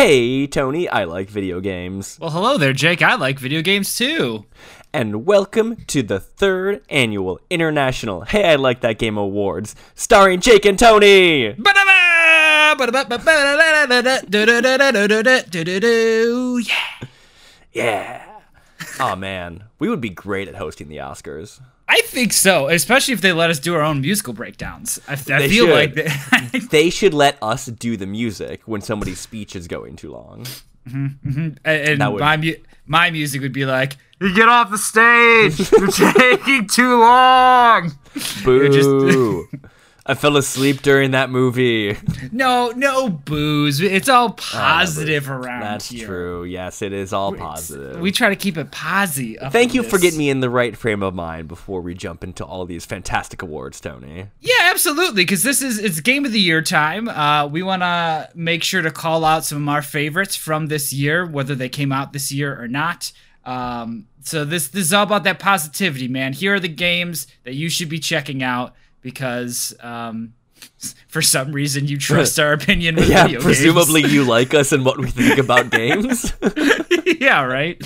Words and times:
Hey, 0.00 0.46
Tony, 0.46 0.88
I 0.88 1.04
like 1.04 1.28
video 1.28 1.60
games. 1.60 2.16
Well, 2.18 2.30
hello 2.30 2.56
there, 2.56 2.72
Jake. 2.72 3.02
I 3.02 3.16
like 3.16 3.38
video 3.38 3.60
games 3.60 3.94
too. 3.94 4.46
And 4.94 5.26
welcome 5.26 5.76
to 5.88 6.02
the 6.02 6.18
third 6.18 6.82
annual 6.88 7.38
International 7.50 8.22
Hey, 8.22 8.50
I 8.50 8.54
Like 8.54 8.80
That 8.80 8.98
Game 8.98 9.18
Awards, 9.18 9.76
starring 9.94 10.40
Jake 10.40 10.64
and 10.64 10.78
Tony. 10.78 11.48
Yeah. 16.62 17.06
Yeah. 17.74 18.24
Oh 18.98 19.14
man, 19.16 19.64
we 19.78 19.90
would 19.90 20.00
be 20.00 20.08
great 20.08 20.48
at 20.48 20.54
hosting 20.54 20.88
the 20.88 20.96
Oscars. 20.96 21.60
I 21.92 22.02
think 22.02 22.32
so, 22.32 22.68
especially 22.68 23.14
if 23.14 23.20
they 23.20 23.32
let 23.32 23.50
us 23.50 23.58
do 23.58 23.74
our 23.74 23.82
own 23.82 24.00
musical 24.00 24.32
breakdowns. 24.32 25.00
I, 25.08 25.14
I 25.14 25.16
feel 25.16 25.66
should. 25.66 25.70
like 25.70 25.94
they, 25.94 26.58
They 26.70 26.88
should 26.90 27.12
let 27.12 27.36
us 27.42 27.66
do 27.66 27.96
the 27.96 28.06
music 28.06 28.62
when 28.64 28.80
somebody's 28.80 29.18
speech 29.18 29.56
is 29.56 29.66
going 29.66 29.96
too 29.96 30.12
long. 30.12 30.44
Mm-hmm, 30.88 31.28
mm-hmm. 31.28 31.48
and 31.64 32.00
That 32.00 32.12
would- 32.12 32.20
my 32.20 32.36
mu- 32.36 32.54
my 32.86 33.10
music 33.10 33.40
would 33.42 33.52
be 33.52 33.66
like, 33.66 33.96
"You 34.20 34.32
get 34.34 34.48
off 34.48 34.70
the 34.70 34.78
stage. 34.78 35.58
You're 35.98 36.12
taking 36.12 36.68
too 36.68 37.00
long." 37.00 37.92
Boo! 38.44 39.48
I 40.10 40.14
fell 40.14 40.36
asleep 40.36 40.82
during 40.82 41.12
that 41.12 41.30
movie. 41.30 41.96
No, 42.32 42.72
no 42.74 43.08
booze. 43.08 43.80
It's 43.80 44.08
all 44.08 44.30
positive 44.36 45.30
around 45.30 45.60
That's 45.60 45.88
here. 45.88 46.04
true. 46.04 46.42
Yes, 46.42 46.82
it 46.82 46.92
is 46.92 47.12
all 47.12 47.32
positive. 47.32 48.00
We 48.00 48.10
try 48.10 48.28
to 48.28 48.34
keep 48.34 48.56
it 48.56 48.72
posy. 48.72 49.36
Thank 49.50 49.72
you 49.72 49.84
for 49.84 50.00
getting 50.00 50.18
me 50.18 50.28
in 50.28 50.40
the 50.40 50.50
right 50.50 50.76
frame 50.76 51.04
of 51.04 51.14
mind 51.14 51.46
before 51.46 51.80
we 51.80 51.94
jump 51.94 52.24
into 52.24 52.44
all 52.44 52.66
these 52.66 52.84
fantastic 52.84 53.40
awards, 53.40 53.80
Tony. 53.80 54.26
Yeah, 54.40 54.52
absolutely. 54.62 55.22
Because 55.22 55.44
this 55.44 55.62
is 55.62 55.78
it's 55.78 56.00
game 56.00 56.24
of 56.24 56.32
the 56.32 56.40
year 56.40 56.60
time. 56.60 57.08
Uh, 57.08 57.46
we 57.46 57.62
want 57.62 57.82
to 57.82 58.30
make 58.34 58.64
sure 58.64 58.82
to 58.82 58.90
call 58.90 59.24
out 59.24 59.44
some 59.44 59.62
of 59.62 59.68
our 59.72 59.80
favorites 59.82 60.34
from 60.34 60.66
this 60.66 60.92
year, 60.92 61.24
whether 61.24 61.54
they 61.54 61.68
came 61.68 61.92
out 61.92 62.12
this 62.12 62.32
year 62.32 62.60
or 62.60 62.66
not. 62.66 63.12
Um, 63.44 64.08
so 64.22 64.44
this 64.44 64.66
this 64.66 64.86
is 64.86 64.92
all 64.92 65.04
about 65.04 65.22
that 65.22 65.38
positivity, 65.38 66.08
man. 66.08 66.32
Here 66.32 66.54
are 66.54 66.60
the 66.60 66.66
games 66.66 67.28
that 67.44 67.54
you 67.54 67.68
should 67.68 67.88
be 67.88 68.00
checking 68.00 68.42
out 68.42 68.74
because 69.02 69.74
um, 69.80 70.34
for 71.08 71.22
some 71.22 71.52
reason 71.52 71.86
you 71.88 71.96
trust 71.98 72.38
our 72.38 72.52
opinion 72.60 72.96
with 72.96 73.08
Yeah, 73.08 73.24
video 73.24 73.40
presumably 73.40 74.02
you 74.06 74.24
like 74.28 74.54
us 74.54 74.72
and 74.72 74.84
what 74.84 74.98
we 74.98 75.10
think 75.10 75.38
about 75.38 75.70
games. 75.70 76.32
games. 76.32 77.18
yeah, 77.20 77.42
right. 77.42 77.76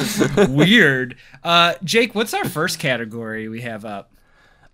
Weird. 0.48 1.16
Uh, 1.42 1.74
Jake, 1.84 2.14
what's 2.14 2.34
our 2.34 2.48
first 2.48 2.78
category 2.78 3.48
we 3.48 3.60
have 3.62 3.84
up? 3.84 4.10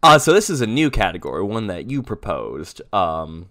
Uh, 0.02 0.18
so 0.18 0.32
this 0.32 0.48
is 0.48 0.60
a 0.62 0.66
new 0.66 0.90
category, 0.90 1.42
one 1.42 1.66
that 1.66 1.90
you 1.90 2.02
proposed. 2.02 2.80
Um, 2.92 3.50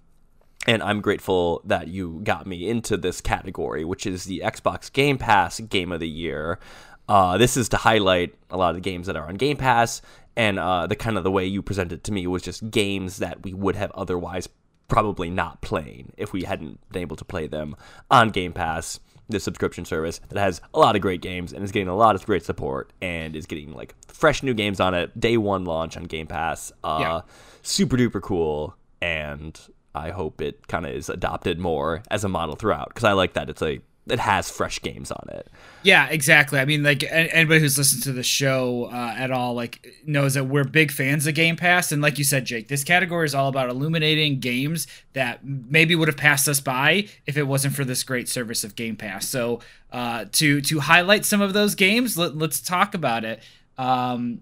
and 0.68 0.82
I'm 0.84 1.00
grateful 1.00 1.62
that 1.66 1.88
you 1.88 2.22
got 2.24 2.48
me 2.48 2.68
into 2.68 2.98
this 2.98 3.22
category, 3.22 3.86
which 3.86 4.06
is 4.08 4.26
the 4.26 4.42
Xbox 4.44 4.92
Game 4.92 5.18
Pass 5.18 5.60
Game 5.60 5.92
of 5.92 6.00
the 6.00 6.10
Year. 6.10 6.60
Uh, 7.08 7.38
this 7.38 7.56
is 7.58 7.70
to 7.70 7.78
highlight 7.78 8.36
a 8.50 8.58
lot 8.58 8.70
of 8.70 8.76
the 8.76 8.82
games 8.82 9.08
that 9.08 9.16
are 9.16 9.28
on 9.28 9.36
Game 9.36 9.58
Pass, 9.58 10.02
and 10.40 10.58
uh, 10.58 10.88
the 10.88 10.96
kind 10.96 11.18
of 11.18 11.26
the 11.26 11.32
way 11.32 11.46
you 11.46 11.62
presented 11.62 12.02
to 12.06 12.14
me 12.14 12.26
was 12.26 12.42
just 12.42 12.72
games 12.72 13.18
that 13.18 13.44
we 13.44 13.54
would 13.54 13.76
have 13.76 13.92
otherwise 13.92 14.48
probably 14.88 15.30
not 15.30 15.60
playing 15.62 16.14
if 16.16 16.32
we 16.32 16.44
hadn't 16.44 16.80
been 16.94 17.02
able 17.02 17.18
to 17.18 17.26
play 17.26 17.46
them 17.46 17.76
on 18.10 18.30
Game 18.30 18.54
Pass, 18.54 19.02
the 19.28 19.40
subscription 19.42 19.84
service 19.84 20.22
that 20.30 20.40
has 20.40 20.62
a 20.74 20.80
lot 20.80 20.96
of 20.96 21.02
great 21.02 21.20
games 21.22 21.52
and 21.52 21.62
is 21.62 21.74
getting 21.74 21.90
a 21.90 21.96
lot 21.96 22.16
of 22.16 22.26
great 22.26 22.46
support 22.46 22.94
and 23.02 23.36
is 23.36 23.46
getting 23.46 23.74
like 23.74 23.94
fresh 24.08 24.42
new 24.42 24.54
games 24.54 24.80
on 24.80 24.94
it. 24.94 25.20
Day 25.20 25.36
one 25.36 25.66
launch 25.66 25.98
on 25.98 26.06
Game 26.06 26.26
Pass. 26.28 26.72
Uh, 26.86 26.98
Yeah. 27.02 27.22
Super 27.62 27.98
duper 27.98 28.22
cool, 28.22 28.78
and 29.02 29.60
I 29.94 30.12
hope 30.12 30.40
it 30.40 30.68
kind 30.68 30.86
of 30.86 30.94
is 30.94 31.10
adopted 31.10 31.60
more 31.60 32.02
as 32.10 32.24
a 32.24 32.30
model 32.30 32.56
throughout 32.56 32.88
because 32.90 33.04
I 33.04 33.12
like 33.12 33.34
that 33.34 33.50
it's 33.50 33.62
a 33.62 33.82
it 34.12 34.20
has 34.20 34.50
fresh 34.50 34.82
games 34.82 35.12
on 35.12 35.26
it. 35.30 35.48
Yeah, 35.84 36.08
exactly. 36.10 36.60
I 36.60 36.66
mean, 36.66 36.84
like 36.84 37.04
anybody 37.04 37.60
who's 37.60 37.78
listened 37.78 38.04
to 38.04 38.12
the 38.12 38.24
show 38.24 38.90
uh, 38.92 39.16
at 39.18 39.32
all, 39.32 39.54
like 39.54 39.88
knows 40.06 40.34
that 40.34 40.46
we're 40.46 40.64
big 40.64 40.92
fans 40.92 41.26
of 41.28 41.36
Game 41.36 41.56
Pass. 41.56 41.92
And 41.92 42.02
like 42.02 42.18
you 42.18 42.24
said, 42.24 42.46
Jake, 42.46 42.68
this 42.68 42.84
category 42.84 43.26
is 43.26 43.34
all 43.34 43.48
about 43.48 43.70
illuminating 43.70 44.40
games 44.40 44.88
that 45.14 45.46
maybe 45.46 45.96
would 45.96 46.08
have 46.08 46.18
passed 46.18 46.48
us 46.48 46.60
by 46.60 47.08
if 47.26 47.38
it 47.38 47.44
wasn't 47.44 47.76
for 47.76 47.86
this 47.86 48.04
great 48.04 48.28
service 48.28 48.64
of 48.64 48.76
Game 48.76 48.96
Pass. 48.96 49.28
So 49.28 49.62
uh, 49.92 50.26
to 50.34 50.62
to 50.62 50.80
highlight 50.80 51.26
some 51.26 51.42
of 51.42 51.54
those 51.54 51.76
games, 51.76 52.18
let, 52.18 52.36
let's 52.36 52.60
talk 52.60 52.94
about 52.94 53.24
it. 53.24 53.42
Um, 53.78 54.42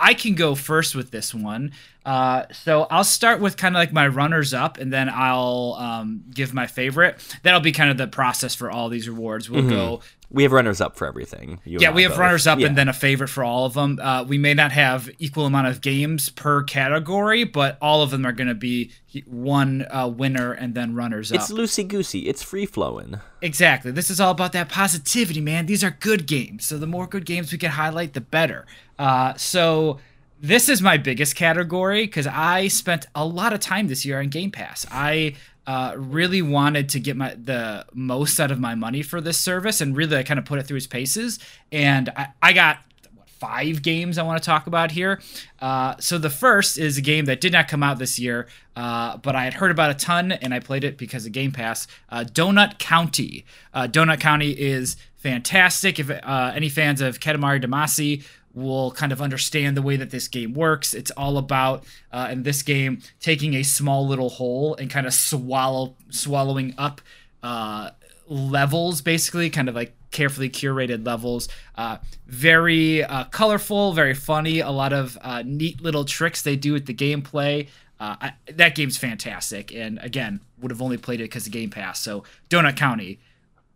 I 0.00 0.14
can 0.14 0.34
go 0.34 0.54
first 0.54 0.94
with 0.94 1.10
this 1.10 1.34
one. 1.34 1.72
Uh, 2.06 2.44
so 2.50 2.86
I'll 2.90 3.04
start 3.04 3.40
with 3.40 3.58
kind 3.58 3.76
of 3.76 3.78
like 3.78 3.92
my 3.92 4.08
runners 4.08 4.54
up, 4.54 4.78
and 4.78 4.90
then 4.90 5.10
I'll 5.12 5.76
um, 5.78 6.24
give 6.32 6.54
my 6.54 6.66
favorite. 6.66 7.20
That'll 7.42 7.60
be 7.60 7.72
kind 7.72 7.90
of 7.90 7.98
the 7.98 8.06
process 8.08 8.54
for 8.54 8.70
all 8.70 8.88
these 8.88 9.08
rewards. 9.08 9.50
We'll 9.50 9.68
go 9.68 10.00
We 10.32 10.44
have 10.44 10.52
runners 10.52 10.80
up 10.80 10.96
for 10.96 11.08
everything. 11.08 11.60
Yeah, 11.64 11.90
we 11.90 12.02
have 12.04 12.12
both. 12.12 12.18
runners 12.20 12.46
up 12.46 12.60
Yeah. 12.60 12.68
and 12.68 12.78
then 12.78 12.88
a 12.88 12.92
favorite 12.92 13.28
for 13.28 13.42
all 13.42 13.64
of 13.66 13.74
them. 13.74 13.98
Uh, 14.00 14.22
we 14.22 14.38
may 14.38 14.54
not 14.54 14.70
have 14.70 15.10
equal 15.18 15.44
amount 15.44 15.66
of 15.66 15.80
games 15.80 16.28
per 16.28 16.62
category, 16.62 17.42
but 17.42 17.76
all 17.82 18.02
of 18.02 18.10
them 18.10 18.24
are 18.24 18.30
going 18.30 18.46
to 18.48 18.54
be 18.54 18.92
one 19.26 19.86
uh, 19.90 20.06
winner 20.06 20.52
and 20.52 20.74
then 20.74 20.94
runners 20.94 21.32
up. 21.32 21.36
It's 21.40 21.50
loosey 21.50 21.86
goosey. 21.86 22.28
It's 22.28 22.42
free 22.44 22.64
flowing. 22.64 23.18
Exactly. 23.42 23.90
This 23.90 24.08
is 24.08 24.20
all 24.20 24.30
about 24.30 24.52
that 24.52 24.68
positivity, 24.68 25.40
man. 25.40 25.66
These 25.66 25.82
are 25.82 25.96
good 25.98 26.26
games. 26.26 26.64
So 26.64 26.78
the 26.78 26.86
more 26.86 27.08
good 27.08 27.26
games 27.26 27.50
we 27.50 27.58
can 27.58 27.72
highlight, 27.72 28.12
the 28.14 28.20
better. 28.20 28.66
Uh, 29.00 29.34
so 29.34 29.98
this 30.40 30.68
is 30.68 30.80
my 30.80 30.96
biggest 30.96 31.34
category 31.34 32.06
because 32.06 32.28
I 32.28 32.68
spent 32.68 33.06
a 33.16 33.26
lot 33.26 33.52
of 33.52 33.58
time 33.58 33.88
this 33.88 34.06
year 34.06 34.20
on 34.20 34.28
Game 34.28 34.52
Pass. 34.52 34.86
I 34.92 35.34
uh, 35.70 35.94
really 35.96 36.42
wanted 36.42 36.88
to 36.88 36.98
get 36.98 37.16
my 37.16 37.32
the 37.32 37.86
most 37.92 38.40
out 38.40 38.50
of 38.50 38.58
my 38.58 38.74
money 38.74 39.02
for 39.02 39.20
this 39.20 39.38
service, 39.38 39.80
and 39.80 39.96
really 39.96 40.24
kind 40.24 40.36
of 40.40 40.44
put 40.44 40.58
it 40.58 40.64
through 40.66 40.78
its 40.78 40.88
paces. 40.88 41.38
And 41.70 42.08
I, 42.16 42.26
I 42.42 42.52
got 42.52 42.78
what, 43.14 43.30
five 43.30 43.80
games 43.80 44.18
I 44.18 44.24
want 44.24 44.42
to 44.42 44.44
talk 44.44 44.66
about 44.66 44.90
here. 44.90 45.20
Uh, 45.60 45.94
so 46.00 46.18
the 46.18 46.28
first 46.28 46.76
is 46.76 46.98
a 46.98 47.00
game 47.00 47.26
that 47.26 47.40
did 47.40 47.52
not 47.52 47.68
come 47.68 47.84
out 47.84 48.00
this 48.00 48.18
year, 48.18 48.48
uh, 48.74 49.18
but 49.18 49.36
I 49.36 49.44
had 49.44 49.54
heard 49.54 49.70
about 49.70 49.92
a 49.92 49.94
ton 49.94 50.32
and 50.32 50.52
I 50.52 50.58
played 50.58 50.82
it 50.82 50.98
because 50.98 51.24
of 51.24 51.30
Game 51.30 51.52
Pass. 51.52 51.86
Uh, 52.08 52.24
Donut 52.24 52.80
County. 52.80 53.44
Uh, 53.72 53.86
Donut 53.86 54.18
County 54.18 54.50
is 54.50 54.96
fantastic. 55.18 56.00
If 56.00 56.10
uh, 56.10 56.50
any 56.52 56.68
fans 56.68 57.00
of 57.00 57.20
Katamari 57.20 57.64
Damacy 57.64 58.24
will 58.54 58.90
kind 58.90 59.12
of 59.12 59.22
understand 59.22 59.76
the 59.76 59.82
way 59.82 59.96
that 59.96 60.10
this 60.10 60.28
game 60.28 60.54
works. 60.54 60.94
It's 60.94 61.10
all 61.12 61.38
about 61.38 61.84
uh, 62.12 62.28
in 62.30 62.42
this 62.42 62.62
game 62.62 63.00
taking 63.20 63.54
a 63.54 63.62
small 63.62 64.06
little 64.06 64.28
hole 64.28 64.74
and 64.76 64.90
kind 64.90 65.06
of 65.06 65.14
swallow 65.14 65.94
swallowing 66.10 66.74
up 66.76 67.00
uh, 67.42 67.90
levels, 68.26 69.02
basically, 69.02 69.50
kind 69.50 69.68
of 69.68 69.74
like 69.74 69.94
carefully 70.10 70.50
curated 70.50 71.06
levels. 71.06 71.48
Uh, 71.76 71.98
very 72.26 73.04
uh, 73.04 73.24
colorful, 73.24 73.92
very 73.92 74.14
funny. 74.14 74.60
A 74.60 74.70
lot 74.70 74.92
of 74.92 75.18
uh, 75.22 75.42
neat 75.44 75.80
little 75.80 76.04
tricks 76.04 76.42
they 76.42 76.56
do 76.56 76.72
with 76.72 76.86
the 76.86 76.94
gameplay. 76.94 77.68
Uh, 77.98 78.16
I, 78.20 78.32
that 78.52 78.74
game's 78.74 78.96
fantastic, 78.96 79.74
and 79.74 79.98
again, 80.02 80.40
would 80.58 80.70
have 80.70 80.80
only 80.80 80.96
played 80.96 81.20
it 81.20 81.24
because 81.24 81.46
of 81.46 81.52
Game 81.52 81.68
Pass. 81.68 82.00
So, 82.00 82.24
Donut 82.48 82.76
County, 82.76 83.20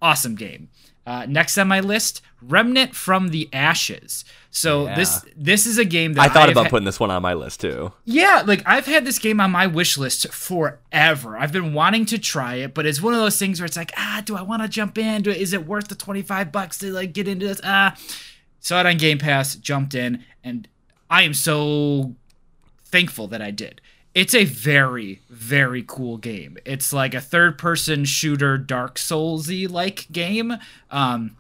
awesome 0.01 0.35
game. 0.35 0.71
Uh, 1.07 1.27
next 1.29 1.59
on 1.59 1.69
my 1.69 1.81
list, 1.81 2.23
Remnant 2.41 2.95
from 2.95 3.29
the 3.29 3.49
Ashes. 3.53 4.25
So 4.51 4.87
Yeah. 4.87 4.95
this 4.95 5.25
this 5.37 5.67
is 5.67 5.77
a 5.79 5.85
game 5.85 6.15
that 6.15 6.23
I 6.23 6.29
thought 6.29 6.49
have 6.49 6.53
about 6.53 6.65
ha- 6.67 6.71
putting 6.71 6.85
this 6.87 6.99
one 7.01 7.11
on 7.11 7.21
my 7.21 7.35
list 7.35 7.61
too. 7.61 7.93
yeah, 8.05 8.43
like 8.47 8.63
I've 8.65 8.87
had 8.87 9.05
this 9.05 9.19
game 9.19 9.41
on 9.41 9.51
my 9.51 9.67
wish 9.67 9.99
list 9.99 10.33
forever. 10.33 11.37
I've 11.37 11.53
been 11.53 11.75
wanting 11.75 12.07
to 12.07 12.19
try 12.19 12.55
it, 12.57 12.73
but 12.75 12.87
it's 12.87 13.03
one 13.03 13.13
of 13.15 13.21
those 13.21 13.39
things 13.39 13.61
where 13.61 13.67
it's 13.67 13.77
like, 13.77 13.93
ah, 13.97 14.23
do 14.25 14.37
I 14.37 14.43
want 14.43 14.63
to 14.63 14.69
jump 14.69 14.97
in? 14.97 15.23
Do, 15.23 15.31
is 15.31 15.53
it 15.53 15.67
worth 15.67 15.89
the 15.89 15.95
25 15.95 16.51
bucks 16.53 16.79
to 16.79 16.93
like 16.93 17.13
get 17.13 17.29
into 17.29 17.47
this? 17.47 17.61
Ah. 17.65 17.97
Saw 18.61 18.81
it 18.81 18.87
on 18.87 18.97
Game 18.97 19.19
Pass, 19.19 19.57
jumped 19.57 19.95
in, 19.95 20.25
and 20.43 20.69
I 21.11 21.23
am 21.23 21.35
so 21.35 22.15
thankful 22.87 23.27
that 23.29 23.43
I 23.43 23.51
did. 23.51 23.81
It's 24.15 24.35
a 24.35 24.45
very, 24.45 25.21
very 25.29 25.85
cool 25.87 26.19
game. 26.19 26.57
It's 26.65 26.93
like 26.93 27.15
a 27.15 27.21
third 27.21 27.59
person 27.59 28.05
shooter, 28.05 28.57
Dark 28.57 28.95
Soulsy 28.97 29.69
like 29.69 30.07
game. 30.13 30.55
Um, 30.91 31.37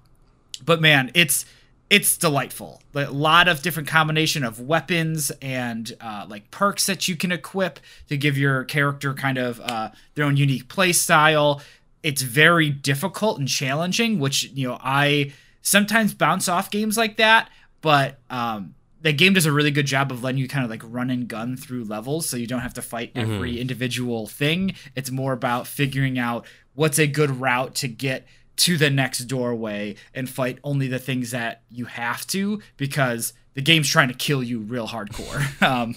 but 0.64 0.80
man, 0.80 1.12
it's 1.14 1.46
it's 1.88 2.16
delightful. 2.16 2.82
A 2.94 3.10
lot 3.10 3.46
of 3.46 3.62
different 3.62 3.88
combination 3.88 4.42
of 4.42 4.58
weapons 4.58 5.30
and 5.40 5.92
uh, 6.00 6.26
like 6.28 6.50
perks 6.50 6.86
that 6.86 7.06
you 7.06 7.14
can 7.14 7.30
equip 7.30 7.78
to 8.08 8.16
give 8.16 8.36
your 8.36 8.64
character 8.64 9.14
kind 9.14 9.38
of 9.38 9.60
uh, 9.60 9.90
their 10.14 10.24
own 10.24 10.36
unique 10.36 10.68
play 10.68 10.92
style. 10.92 11.62
It's 12.02 12.22
very 12.22 12.70
difficult 12.70 13.38
and 13.38 13.46
challenging, 13.46 14.18
which 14.18 14.50
you 14.52 14.66
know 14.66 14.78
I 14.82 15.32
sometimes 15.62 16.12
bounce 16.12 16.48
off 16.48 16.70
games 16.70 16.96
like 16.96 17.18
that, 17.18 17.50
but 17.80 18.18
um, 18.30 18.74
the 19.04 19.12
game 19.12 19.34
does 19.34 19.44
a 19.44 19.52
really 19.52 19.70
good 19.70 19.84
job 19.84 20.10
of 20.10 20.24
letting 20.24 20.38
you 20.38 20.48
kind 20.48 20.64
of 20.64 20.70
like 20.70 20.80
run 20.82 21.10
and 21.10 21.28
gun 21.28 21.58
through 21.58 21.84
levels, 21.84 22.26
so 22.26 22.38
you 22.38 22.46
don't 22.46 22.60
have 22.60 22.72
to 22.74 22.82
fight 22.82 23.12
every 23.14 23.60
individual 23.60 24.26
thing. 24.26 24.74
It's 24.96 25.10
more 25.10 25.34
about 25.34 25.66
figuring 25.66 26.18
out 26.18 26.46
what's 26.74 26.98
a 26.98 27.06
good 27.06 27.38
route 27.38 27.74
to 27.76 27.88
get 27.88 28.26
to 28.56 28.78
the 28.78 28.88
next 28.88 29.24
doorway 29.24 29.96
and 30.14 30.28
fight 30.28 30.58
only 30.64 30.88
the 30.88 30.98
things 30.98 31.32
that 31.32 31.62
you 31.70 31.84
have 31.84 32.26
to 32.28 32.62
because 32.78 33.34
the 33.52 33.60
game's 33.60 33.90
trying 33.90 34.08
to 34.08 34.14
kill 34.14 34.42
you 34.42 34.60
real 34.60 34.88
hardcore. 34.88 35.62
um, 35.68 35.96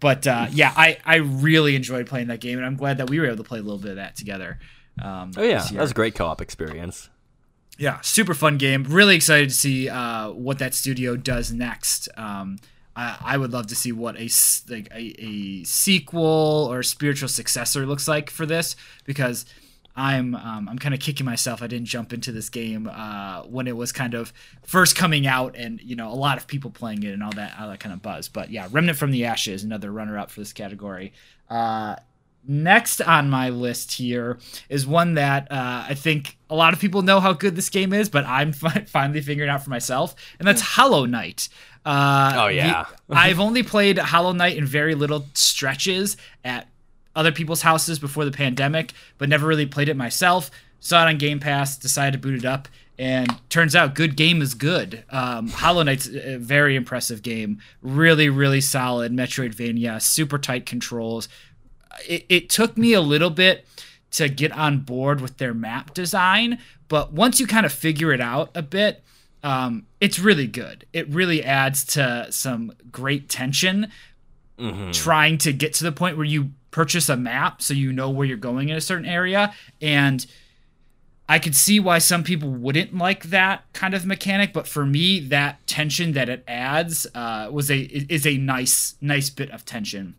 but 0.00 0.26
uh, 0.26 0.48
yeah, 0.50 0.72
I, 0.76 0.98
I 1.04 1.16
really 1.16 1.76
enjoyed 1.76 2.06
playing 2.08 2.26
that 2.28 2.40
game, 2.40 2.58
and 2.58 2.66
I'm 2.66 2.76
glad 2.76 2.98
that 2.98 3.08
we 3.08 3.20
were 3.20 3.26
able 3.26 3.36
to 3.36 3.44
play 3.44 3.60
a 3.60 3.62
little 3.62 3.78
bit 3.78 3.92
of 3.92 3.96
that 3.96 4.16
together. 4.16 4.58
Um, 5.00 5.30
Oh 5.36 5.42
yeah, 5.42 5.62
that 5.62 5.80
was 5.80 5.92
a 5.92 5.94
great 5.94 6.16
co-op 6.16 6.40
experience. 6.40 7.09
Yeah, 7.80 7.98
super 8.02 8.34
fun 8.34 8.58
game. 8.58 8.84
Really 8.84 9.16
excited 9.16 9.48
to 9.48 9.54
see 9.54 9.88
uh, 9.88 10.32
what 10.32 10.58
that 10.58 10.74
studio 10.74 11.16
does 11.16 11.50
next. 11.50 12.10
Um, 12.14 12.58
I, 12.94 13.16
I 13.22 13.36
would 13.38 13.54
love 13.54 13.68
to 13.68 13.74
see 13.74 13.90
what 13.90 14.16
a 14.16 14.28
like 14.68 14.90
a, 14.94 15.14
a 15.18 15.64
sequel 15.64 16.68
or 16.70 16.82
spiritual 16.82 17.30
successor 17.30 17.86
looks 17.86 18.06
like 18.06 18.28
for 18.28 18.44
this 18.44 18.76
because 19.06 19.46
I'm 19.96 20.34
um, 20.34 20.68
I'm 20.68 20.78
kind 20.78 20.92
of 20.92 21.00
kicking 21.00 21.24
myself. 21.24 21.62
I 21.62 21.68
didn't 21.68 21.86
jump 21.86 22.12
into 22.12 22.32
this 22.32 22.50
game 22.50 22.86
uh, 22.86 23.44
when 23.44 23.66
it 23.66 23.78
was 23.78 23.92
kind 23.92 24.12
of 24.12 24.34
first 24.62 24.94
coming 24.94 25.26
out, 25.26 25.56
and 25.56 25.80
you 25.80 25.96
know 25.96 26.12
a 26.12 26.14
lot 26.14 26.36
of 26.36 26.46
people 26.46 26.70
playing 26.70 27.02
it 27.02 27.14
and 27.14 27.22
all 27.22 27.32
that 27.32 27.54
all 27.58 27.70
that 27.70 27.80
kind 27.80 27.94
of 27.94 28.02
buzz. 28.02 28.28
But 28.28 28.50
yeah, 28.50 28.68
Remnant 28.70 28.98
from 28.98 29.10
the 29.10 29.24
Ashes, 29.24 29.64
another 29.64 29.90
runner 29.90 30.18
up 30.18 30.30
for 30.30 30.40
this 30.40 30.52
category. 30.52 31.14
Uh, 31.48 31.96
next 32.46 33.00
on 33.00 33.30
my 33.30 33.50
list 33.50 33.92
here 33.92 34.38
is 34.68 34.86
one 34.86 35.14
that 35.14 35.50
uh, 35.50 35.84
I 35.88 35.94
think 35.94 36.36
a 36.48 36.54
lot 36.54 36.72
of 36.72 36.80
people 36.80 37.02
know 37.02 37.20
how 37.20 37.32
good 37.32 37.54
this 37.56 37.68
game 37.68 37.92
is, 37.92 38.08
but 38.08 38.24
I'm 38.26 38.52
fi- 38.52 38.84
finally 38.86 39.20
figuring 39.20 39.50
out 39.50 39.62
for 39.62 39.70
myself, 39.70 40.14
and 40.38 40.46
that's 40.48 40.60
Hollow 40.60 41.04
Knight. 41.06 41.48
Uh, 41.84 42.32
Oh, 42.36 42.46
yeah. 42.48 42.86
the- 43.08 43.16
I've 43.16 43.40
only 43.40 43.62
played 43.62 43.98
Hollow 43.98 44.32
Knight 44.32 44.56
in 44.56 44.66
very 44.66 44.94
little 44.94 45.26
stretches 45.34 46.16
at 46.44 46.66
other 47.16 47.32
people's 47.32 47.62
houses 47.62 47.98
before 47.98 48.24
the 48.24 48.30
pandemic, 48.32 48.92
but 49.18 49.28
never 49.28 49.46
really 49.46 49.66
played 49.66 49.88
it 49.88 49.96
myself. 49.96 50.50
Saw 50.80 51.04
it 51.06 51.08
on 51.10 51.18
Game 51.18 51.40
Pass, 51.40 51.76
decided 51.76 52.12
to 52.12 52.18
boot 52.18 52.38
it 52.38 52.44
up, 52.46 52.68
and 52.98 53.28
turns 53.50 53.74
out 53.76 53.94
good 53.94 54.16
game 54.16 54.40
is 54.42 54.54
good. 54.54 55.04
Um, 55.10 55.48
Hollow 55.48 55.82
Knight's 55.82 56.06
a 56.08 56.36
very 56.38 56.76
impressive 56.76 57.22
game, 57.22 57.60
really, 57.82 58.28
really 58.28 58.60
solid 58.60 59.12
Metroidvania, 59.12 60.00
super 60.00 60.38
tight 60.38 60.66
controls. 60.66 61.28
It, 62.06 62.26
it 62.28 62.50
took 62.50 62.76
me 62.76 62.92
a 62.92 63.00
little 63.00 63.30
bit 63.30 63.66
to 64.12 64.28
get 64.28 64.52
on 64.52 64.80
board 64.80 65.20
with 65.20 65.38
their 65.38 65.54
map 65.54 65.94
design, 65.94 66.58
but 66.88 67.12
once 67.12 67.38
you 67.38 67.46
kind 67.46 67.64
of 67.64 67.72
figure 67.72 68.12
it 68.12 68.20
out 68.20 68.50
a 68.54 68.62
bit, 68.62 69.04
um, 69.42 69.86
it's 70.00 70.18
really 70.18 70.46
good. 70.46 70.84
It 70.92 71.08
really 71.08 71.44
adds 71.44 71.84
to 71.94 72.26
some 72.30 72.72
great 72.90 73.28
tension 73.28 73.90
trying 74.92 75.38
to 75.38 75.54
get 75.54 75.72
to 75.74 75.84
the 75.84 75.92
point 75.92 76.18
where 76.18 76.26
you 76.26 76.50
purchase 76.70 77.08
a 77.08 77.16
map 77.16 77.62
so 77.62 77.72
you 77.72 77.92
know 77.92 78.10
where 78.10 78.26
you're 78.26 78.36
going 78.36 78.68
in 78.68 78.76
a 78.76 78.80
certain 78.80 79.06
area 79.06 79.54
and 79.80 80.26
I 81.30 81.38
could 81.38 81.54
see 81.54 81.78
why 81.78 81.98
some 81.98 82.24
people 82.24 82.50
wouldn't 82.50 82.92
like 82.92 83.30
that 83.30 83.62
kind 83.72 83.94
of 83.94 84.04
mechanic, 84.04 84.52
but 84.52 84.66
for 84.66 84.84
me, 84.84 85.20
that 85.20 85.64
tension 85.68 86.10
that 86.14 86.28
it 86.28 86.42
adds 86.48 87.06
uh, 87.14 87.48
was 87.52 87.70
a 87.70 87.78
is 87.78 88.26
a 88.26 88.36
nice 88.36 88.96
nice 89.00 89.30
bit 89.30 89.48
of 89.52 89.64
tension. 89.64 90.16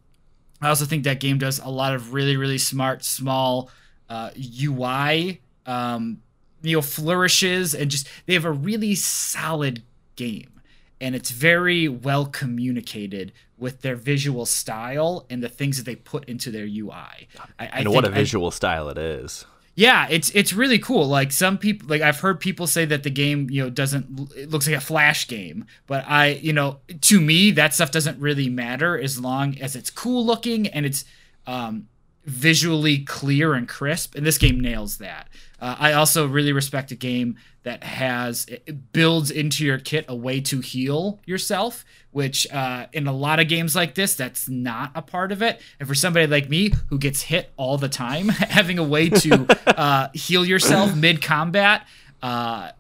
I 0.62 0.69
also 0.69 0.86
think 0.86 1.04
that 1.06 1.19
game 1.19 1.38
does 1.40 1.60
a 1.60 1.69
lot 1.69 1.94
of 1.96 2.13
really 2.13 2.38
really 2.38 2.58
smart 2.58 3.04
small 3.04 3.69
uh, 4.10 4.31
UI, 4.62 5.42
um, 5.66 6.22
you 6.62 6.75
know, 6.78 6.81
flourishes 6.81 7.74
and 7.74 7.90
just 7.90 8.08
they 8.25 8.34
have 8.34 8.46
a 8.46 8.52
really 8.52 8.94
solid 8.96 9.84
game, 10.16 10.62
and 11.00 11.16
it's 11.16 11.31
very 11.31 11.88
well 11.88 12.25
communicated 12.25 13.31
with 13.58 13.81
their 13.81 13.96
visual 13.96 14.46
style 14.46 15.25
and 15.30 15.42
the 15.44 15.50
things 15.50 15.78
that 15.78 15.84
they 15.86 15.96
put 15.96 16.25
into 16.25 16.52
their 16.52 16.66
UI. 16.66 16.92
I, 16.92 17.28
I 17.60 17.66
And 17.80 17.90
what 17.90 18.04
a 18.04 18.08
think- 18.08 18.16
I- 18.16 18.19
visual 18.19 18.52
style 18.52 18.90
it 18.90 18.98
is. 18.98 19.46
Yeah, 19.75 20.07
it's 20.09 20.29
it's 20.31 20.53
really 20.53 20.79
cool. 20.79 21.07
Like 21.07 21.31
some 21.31 21.57
people, 21.57 21.88
like 21.88 22.01
I've 22.01 22.19
heard 22.19 22.39
people 22.39 22.68
say 22.68 22.85
that 22.85 23.03
the 23.03 23.09
game, 23.09 23.50
you 23.50 23.63
know, 23.63 23.69
doesn't 23.69 24.31
it 24.35 24.50
looks 24.50 24.68
like 24.68 24.75
a 24.75 24.81
flash 24.81 25.27
game, 25.27 25.65
but 25.88 26.03
I, 26.07 26.39
you 26.41 26.51
know, 26.51 26.79
to 27.01 27.21
me 27.21 27.51
that 27.51 27.73
stuff 27.73 27.91
doesn't 27.91 28.19
really 28.19 28.50
matter 28.50 29.00
as 29.00 29.19
long 29.19 29.57
as 29.59 29.75
it's 29.75 29.89
cool 29.89 30.25
looking 30.25 30.68
and 30.68 30.85
it's 30.85 31.06
um, 31.47 31.88
visually 32.25 33.00
clear 33.00 33.53
and 33.53 33.68
crisp. 33.68 34.15
And 34.15 34.25
this 34.25 34.38
game 34.38 34.59
nails 34.59 34.97
that. 34.97 35.29
Uh, 35.59 35.75
I 35.79 35.94
also 35.94 36.27
really 36.27 36.51
respect 36.51 36.91
a 36.91 36.95
game 36.95 37.38
that 37.63 37.84
has 37.84 38.46
it 38.48 38.92
builds 38.92 39.30
into 39.30 39.63
your 39.66 39.78
kit 39.78 40.06
a 40.08 40.16
way 40.16 40.42
to 40.42 40.62
heal 40.62 41.19
yourself, 41.25 41.86
which 42.12 42.52
uh, 42.52 42.88
in 42.92 43.08
a 43.08 43.13
lot 43.13 43.40
of 43.40 43.48
games 43.48 43.75
like 43.75 43.96
this, 43.96 44.16
that's 44.16 44.50
not 44.50 44.92
a 44.96 45.02
part 45.02 45.31
of 45.31 45.42
it. 45.42 45.62
And 45.80 45.88
for 45.88 45.94
somebody 45.94 46.25
like 46.25 46.50
me 46.50 46.74
who 46.90 46.98
gets 46.98 47.24
hit 47.24 47.52
all 47.58 47.78
the 47.78 47.90
time, 47.90 48.30
having 48.30 48.80
a 48.80 48.84
way 48.84 49.10
to 49.10 49.58
uh, 49.80 50.10
heal 50.13 50.46
yourself 50.46 50.96
mid 50.96 51.22
combat. 51.22 51.88
Uh, 52.22 52.72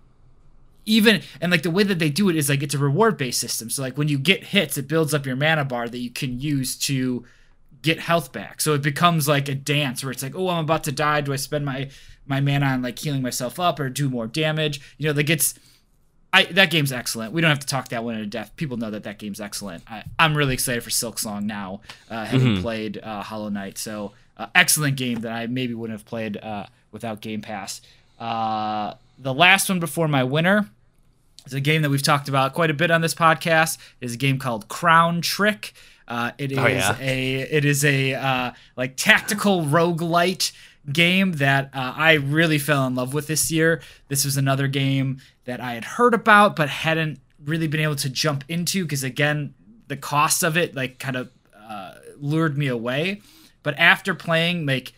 even 0.85 1.21
and 1.39 1.51
like 1.51 1.61
the 1.61 1.71
way 1.71 1.83
that 1.83 1.99
they 1.99 2.09
do 2.09 2.29
it 2.29 2.35
is 2.35 2.49
like 2.49 2.63
it's 2.63 2.73
a 2.73 2.79
reward 2.79 3.17
based 3.17 3.39
system. 3.39 3.69
So 3.69 3.83
like 3.83 3.97
when 3.97 4.07
you 4.07 4.17
get 4.17 4.45
hits, 4.45 4.77
it 4.77 4.87
builds 4.87 5.13
up 5.13 5.27
your 5.27 5.35
mana 5.35 5.63
bar 5.63 5.87
that 5.87 5.99
you 5.99 6.09
can 6.09 6.39
use 6.39 6.75
to 6.79 7.23
get 7.81 7.99
health 7.99 8.31
back. 8.31 8.61
So 8.61 8.73
it 8.73 8.81
becomes 8.81 9.27
like 9.27 9.47
a 9.47 9.55
dance 9.55 10.03
where 10.03 10.11
it's 10.11 10.23
like, 10.23 10.35
oh, 10.35 10.49
I'm 10.49 10.63
about 10.63 10.83
to 10.85 10.91
die. 10.91 11.21
Do 11.21 11.33
I 11.33 11.35
spend 11.35 11.65
my 11.65 11.89
my 12.31 12.41
mana 12.41 12.65
on 12.67 12.81
like 12.81 12.97
healing 12.97 13.21
myself 13.21 13.59
up 13.59 13.79
or 13.79 13.89
do 13.89 14.09
more 14.09 14.25
damage? 14.25 14.81
You 14.97 15.07
know, 15.09 15.13
like 15.13 15.29
it's 15.29 15.53
I 16.33 16.45
that 16.45 16.71
game's 16.71 16.91
excellent. 16.91 17.33
We 17.33 17.41
don't 17.41 17.49
have 17.49 17.59
to 17.59 17.67
talk 17.67 17.89
that 17.89 18.03
one 18.03 18.15
to 18.17 18.25
death. 18.25 18.55
People 18.55 18.77
know 18.77 18.89
that 18.91 19.03
that 19.03 19.19
game's 19.19 19.39
excellent. 19.41 19.83
I, 19.89 20.03
I'm 20.17 20.35
really 20.35 20.53
excited 20.53 20.81
for 20.83 20.89
Silksong 20.89 21.43
now, 21.43 21.81
uh, 22.09 22.25
having 22.25 22.61
played 22.61 22.97
uh, 23.03 23.21
Hollow 23.21 23.49
Knight. 23.49 23.77
So 23.77 24.13
uh, 24.37 24.47
excellent 24.55 24.95
game 24.95 25.19
that 25.21 25.31
I 25.33 25.47
maybe 25.47 25.73
wouldn't 25.73 25.99
have 25.99 26.05
played 26.07 26.37
uh, 26.37 26.67
without 26.91 27.19
Game 27.21 27.41
Pass. 27.41 27.81
Uh, 28.19 28.93
the 29.19 29.33
last 29.33 29.67
one 29.69 29.79
before 29.79 30.07
my 30.07 30.23
winner 30.23 30.69
is 31.45 31.53
a 31.53 31.59
game 31.59 31.81
that 31.81 31.89
we've 31.89 32.01
talked 32.03 32.29
about 32.29 32.53
quite 32.53 32.69
a 32.69 32.73
bit 32.73 32.91
on 32.91 33.01
this 33.01 33.13
podcast. 33.13 33.77
It 33.99 34.05
is 34.05 34.13
a 34.13 34.17
game 34.17 34.39
called 34.39 34.67
Crown 34.69 35.21
Trick. 35.21 35.73
Uh, 36.07 36.31
it 36.37 36.51
is 36.51 36.57
Oh, 36.57 36.67
yeah. 36.67 36.95
a 36.99 37.39
it 37.41 37.65
is 37.65 37.83
a 37.85 38.13
uh, 38.13 38.51
like 38.77 38.95
tactical 38.95 39.63
roguelite 39.63 40.51
game 40.91 41.33
that 41.33 41.65
uh, 41.73 41.93
I 41.95 42.13
really 42.13 42.57
fell 42.57 42.87
in 42.87 42.95
love 42.95 43.13
with 43.13 43.27
this 43.27 43.51
year. 43.51 43.81
This 44.07 44.25
was 44.25 44.37
another 44.37 44.67
game 44.67 45.19
that 45.45 45.59
I 45.59 45.73
had 45.73 45.83
heard 45.85 46.13
about 46.13 46.55
but 46.55 46.69
hadn't 46.69 47.19
really 47.43 47.67
been 47.67 47.79
able 47.81 47.95
to 47.97 48.09
jump 48.09 48.43
into 48.47 48.83
because 48.83 49.03
again 49.03 49.53
the 49.87 49.97
cost 49.97 50.43
of 50.43 50.57
it 50.57 50.75
like 50.75 50.99
kind 50.99 51.15
of 51.15 51.29
uh, 51.55 51.93
lured 52.17 52.57
me 52.57 52.67
away. 52.67 53.21
But 53.63 53.77
after 53.77 54.15
playing 54.15 54.65
like 54.65 54.93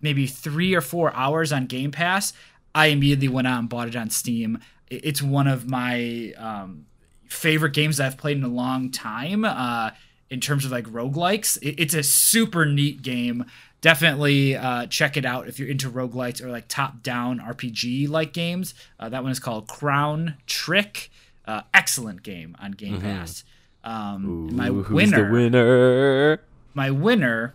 maybe 0.00 0.26
three 0.26 0.74
or 0.74 0.80
four 0.80 1.12
hours 1.14 1.52
on 1.52 1.66
Game 1.66 1.90
Pass, 1.90 2.32
I 2.74 2.86
immediately 2.86 3.28
went 3.28 3.46
out 3.46 3.58
and 3.60 3.68
bought 3.68 3.88
it 3.88 3.96
on 3.96 4.10
Steam. 4.10 4.58
It's 4.88 5.22
one 5.22 5.46
of 5.46 5.68
my 5.68 6.32
um, 6.38 6.86
favorite 7.28 7.72
games 7.74 8.00
I've 8.00 8.16
played 8.16 8.36
in 8.36 8.44
a 8.44 8.48
long 8.48 8.90
time 8.90 9.44
uh, 9.44 9.90
in 10.30 10.40
terms 10.40 10.64
of 10.64 10.70
like 10.70 10.86
roguelikes. 10.86 11.58
It- 11.62 11.78
It's 11.78 11.94
a 11.94 12.02
super 12.02 12.64
neat 12.66 13.02
game. 13.02 13.44
Definitely 13.80 14.56
uh, 14.56 14.86
check 14.86 15.16
it 15.16 15.24
out 15.24 15.46
if 15.46 15.58
you're 15.58 15.68
into 15.68 15.88
roguelikes 15.88 16.42
or 16.42 16.50
like 16.50 16.66
top 16.68 17.02
down 17.02 17.38
RPG 17.38 18.08
like 18.08 18.32
games. 18.32 18.74
Uh, 18.98 19.08
that 19.08 19.22
one 19.22 19.30
is 19.30 19.38
called 19.38 19.68
Crown 19.68 20.34
Trick. 20.46 21.10
Uh, 21.46 21.62
excellent 21.72 22.22
game 22.22 22.56
on 22.60 22.72
Game 22.72 23.00
Pass. 23.00 23.44
Um, 23.84 24.54
my 24.54 24.68
Ooh, 24.68 24.82
who's 24.82 24.94
winner 24.94 25.26
the 25.26 25.32
winner? 25.32 26.40
my 26.74 26.90
winner 26.90 27.54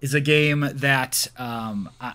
is 0.00 0.14
a 0.14 0.20
game 0.20 0.68
that 0.74 1.28
um, 1.36 1.90
I, 2.00 2.14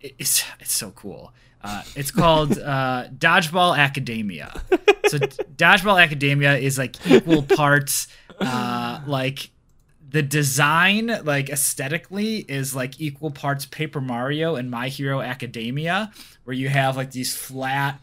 it's 0.00 0.44
it's 0.60 0.72
so 0.72 0.90
cool. 0.90 1.32
Uh, 1.62 1.82
it's 1.94 2.10
called 2.10 2.58
uh, 2.58 3.06
Dodgeball 3.16 3.76
Academia. 3.76 4.62
So 5.08 5.18
Dodgeball 5.18 6.02
Academia 6.02 6.56
is 6.56 6.78
like 6.78 6.96
equal 7.06 7.42
parts 7.56 8.08
uh, 8.40 9.00
like 9.06 9.50
the 10.12 10.22
design 10.22 11.20
like 11.24 11.48
aesthetically 11.48 12.38
is 12.48 12.74
like 12.74 13.00
equal 13.00 13.30
parts 13.30 13.66
Paper 13.66 14.00
Mario 14.00 14.56
and 14.56 14.70
My 14.70 14.88
Hero 14.88 15.20
Academia, 15.20 16.12
where 16.44 16.54
you 16.54 16.68
have 16.68 16.96
like 16.96 17.12
these 17.12 17.34
flat, 17.34 17.98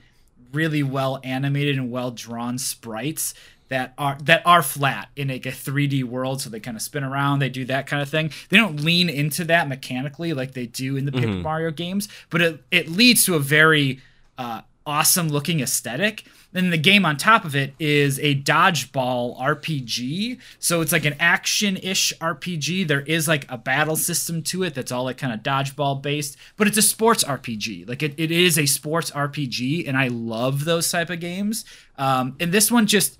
really 0.51 0.83
well 0.83 1.19
animated 1.23 1.77
and 1.77 1.91
well 1.91 2.11
drawn 2.11 2.57
sprites 2.57 3.33
that 3.69 3.93
are 3.97 4.17
that 4.23 4.41
are 4.45 4.63
flat 4.63 5.09
in 5.15 5.27
like 5.27 5.45
a 5.45 5.51
3D 5.51 6.03
world, 6.03 6.41
so 6.41 6.49
they 6.49 6.59
kind 6.59 6.75
of 6.75 6.81
spin 6.81 7.03
around, 7.03 7.39
they 7.39 7.49
do 7.49 7.65
that 7.65 7.85
kind 7.85 8.01
of 8.01 8.09
thing. 8.09 8.31
They 8.49 8.57
don't 8.57 8.81
lean 8.81 9.09
into 9.09 9.45
that 9.45 9.67
mechanically 9.67 10.33
like 10.33 10.53
they 10.53 10.65
do 10.65 10.97
in 10.97 11.05
the 11.05 11.11
Paper 11.11 11.33
Mario 11.43 11.71
games, 11.71 12.09
but 12.31 12.41
it 12.41 12.63
it 12.71 12.89
leads 12.89 13.23
to 13.25 13.35
a 13.35 13.39
very 13.39 14.01
uh, 14.39 14.61
awesome 14.85 15.29
looking 15.29 15.59
aesthetic. 15.59 16.23
Then 16.51 16.71
the 16.71 16.77
game 16.77 17.05
on 17.05 17.15
top 17.15 17.45
of 17.45 17.55
it 17.55 17.73
is 17.79 18.19
a 18.19 18.35
dodgeball 18.35 19.39
RPG. 19.39 20.39
So 20.57 20.81
it's 20.81 20.91
like 20.91 21.05
an 21.05 21.15
action 21.19 21.77
ish 21.77 22.11
RPG. 22.19 22.87
There 22.87 23.01
is 23.01 23.27
like 23.27 23.45
a 23.49 23.57
battle 23.57 23.95
system 23.95 24.41
to 24.43 24.63
it 24.63 24.73
that's 24.73 24.91
all 24.91 25.03
like 25.03 25.17
kind 25.17 25.33
of 25.33 25.41
dodgeball 25.41 26.01
based, 26.01 26.37
but 26.57 26.67
it's 26.67 26.77
a 26.77 26.81
sports 26.81 27.23
RPG. 27.23 27.87
Like 27.87 28.01
it, 28.01 28.15
it 28.17 28.31
is 28.31 28.57
a 28.57 28.65
sports 28.65 29.11
RPG, 29.11 29.87
and 29.87 29.95
I 29.95 30.07
love 30.07 30.65
those 30.65 30.89
type 30.89 31.09
of 31.09 31.19
games. 31.19 31.65
Um, 31.97 32.35
and 32.39 32.51
this 32.51 32.71
one 32.71 32.87
just. 32.87 33.19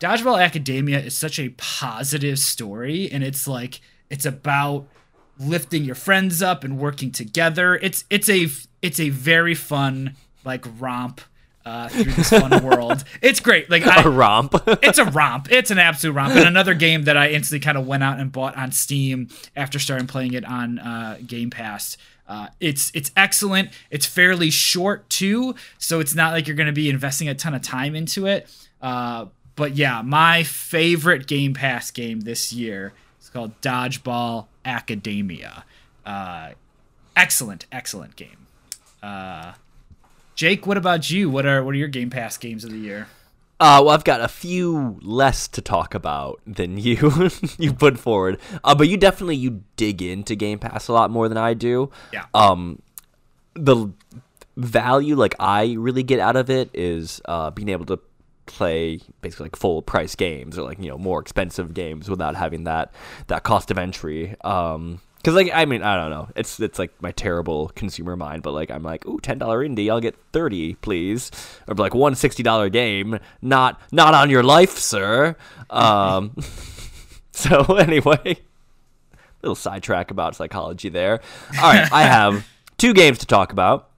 Dodgeball 0.00 0.42
Academia 0.42 0.98
is 0.98 1.16
such 1.16 1.38
a 1.38 1.50
positive 1.50 2.38
story, 2.38 3.08
and 3.10 3.24
it's 3.24 3.48
like 3.48 3.80
it's 4.10 4.26
about 4.26 4.86
lifting 5.38 5.84
your 5.84 5.94
friends 5.94 6.42
up 6.42 6.64
and 6.64 6.78
working 6.78 7.10
together. 7.10 7.76
It's 7.76 8.04
it's 8.10 8.28
a 8.28 8.48
it's 8.82 9.00
a 9.00 9.08
very 9.08 9.54
fun 9.54 10.16
like 10.44 10.66
romp 10.78 11.22
uh, 11.64 11.88
through 11.88 12.04
this 12.04 12.30
fun 12.30 12.64
world. 12.64 13.04
It's 13.22 13.40
great. 13.40 13.70
Like 13.70 13.86
I, 13.86 14.02
a 14.02 14.08
romp. 14.08 14.54
it's 14.82 14.98
a 14.98 15.04
romp. 15.04 15.50
It's 15.50 15.70
an 15.70 15.78
absolute 15.78 16.12
romp. 16.12 16.34
And 16.34 16.46
another 16.46 16.74
game 16.74 17.04
that 17.04 17.16
I 17.16 17.30
instantly 17.30 17.64
kind 17.64 17.78
of 17.78 17.86
went 17.86 18.02
out 18.02 18.18
and 18.18 18.30
bought 18.30 18.56
on 18.56 18.70
Steam 18.72 19.28
after 19.56 19.78
starting 19.78 20.06
playing 20.06 20.34
it 20.34 20.44
on 20.44 20.78
uh, 20.78 21.18
Game 21.26 21.50
Pass. 21.50 21.96
Uh, 22.28 22.48
it's 22.60 22.90
it's 22.94 23.10
excellent. 23.16 23.70
It's 23.90 24.06
fairly 24.06 24.50
short 24.50 25.08
too, 25.10 25.54
so 25.78 26.00
it's 26.00 26.14
not 26.14 26.32
like 26.32 26.46
you're 26.46 26.56
going 26.56 26.66
to 26.66 26.72
be 26.72 26.88
investing 26.88 27.28
a 27.28 27.34
ton 27.34 27.54
of 27.54 27.62
time 27.62 27.94
into 27.94 28.26
it. 28.26 28.48
Uh, 28.80 29.26
but 29.56 29.76
yeah, 29.76 30.02
my 30.02 30.42
favorite 30.42 31.26
Game 31.26 31.54
Pass 31.54 31.90
game 31.90 32.20
this 32.20 32.52
year 32.52 32.92
is 33.20 33.30
called 33.30 33.58
Dodgeball 33.60 34.46
Academia. 34.64 35.64
Uh, 36.04 36.50
excellent, 37.16 37.66
excellent 37.72 38.16
game. 38.16 38.46
Jake, 40.34 40.66
what 40.66 40.76
about 40.76 41.10
you? 41.10 41.30
What 41.30 41.46
are 41.46 41.62
what 41.62 41.74
are 41.74 41.78
your 41.78 41.88
Game 41.88 42.10
Pass 42.10 42.36
games 42.36 42.64
of 42.64 42.70
the 42.70 42.78
year? 42.78 43.08
Uh, 43.60 43.80
well, 43.84 43.90
I've 43.90 44.04
got 44.04 44.20
a 44.20 44.28
few 44.28 44.98
less 45.00 45.46
to 45.48 45.62
talk 45.62 45.94
about 45.94 46.40
than 46.46 46.76
you 46.78 47.30
you 47.58 47.72
put 47.72 47.98
forward. 47.98 48.38
Uh, 48.62 48.74
but 48.74 48.88
you 48.88 48.96
definitely 48.96 49.36
you 49.36 49.62
dig 49.76 50.02
into 50.02 50.34
Game 50.34 50.58
Pass 50.58 50.88
a 50.88 50.92
lot 50.92 51.10
more 51.10 51.28
than 51.28 51.38
I 51.38 51.54
do. 51.54 51.90
Yeah. 52.12 52.26
Um, 52.34 52.82
the 53.54 53.92
value 54.56 55.16
like 55.16 55.34
I 55.38 55.74
really 55.74 56.02
get 56.02 56.20
out 56.20 56.36
of 56.36 56.50
it 56.50 56.70
is 56.74 57.20
uh, 57.26 57.50
being 57.50 57.68
able 57.68 57.86
to 57.86 58.00
play 58.46 59.00
basically 59.22 59.44
like 59.44 59.56
full 59.56 59.80
price 59.80 60.14
games 60.14 60.58
or 60.58 60.62
like 60.62 60.78
you 60.78 60.90
know 60.90 60.98
more 60.98 61.18
expensive 61.20 61.72
games 61.72 62.10
without 62.10 62.34
having 62.34 62.64
that 62.64 62.92
that 63.28 63.44
cost 63.44 63.70
of 63.70 63.78
entry. 63.78 64.34
Um, 64.42 65.00
because 65.24 65.34
like 65.34 65.50
I 65.54 65.64
mean 65.64 65.82
I 65.82 65.96
don't 65.96 66.10
know 66.10 66.28
it's 66.36 66.60
it's 66.60 66.78
like 66.78 66.92
my 67.00 67.10
terrible 67.10 67.70
consumer 67.74 68.14
mind, 68.14 68.42
but 68.42 68.52
like 68.52 68.70
I'm 68.70 68.82
like 68.82 69.06
ooh 69.06 69.18
ten 69.20 69.38
dollar 69.38 69.66
indie 69.66 69.90
I'll 69.90 70.00
get 70.00 70.16
thirty 70.32 70.74
please 70.74 71.30
or 71.66 71.74
like 71.74 71.94
one 71.94 72.14
sixty 72.14 72.42
dollar 72.42 72.68
game 72.68 73.18
not 73.40 73.80
not 73.90 74.12
on 74.12 74.28
your 74.28 74.42
life 74.42 74.76
sir. 74.78 75.34
Um, 75.70 76.36
so 77.32 77.62
anyway, 77.76 78.36
little 79.42 79.54
sidetrack 79.54 80.10
about 80.10 80.36
psychology 80.36 80.90
there. 80.90 81.20
All 81.56 81.72
right, 81.72 81.90
I 81.90 82.02
have 82.02 82.46
two 82.76 82.92
games 82.92 83.18
to 83.18 83.26
talk 83.26 83.50
about. 83.50 83.88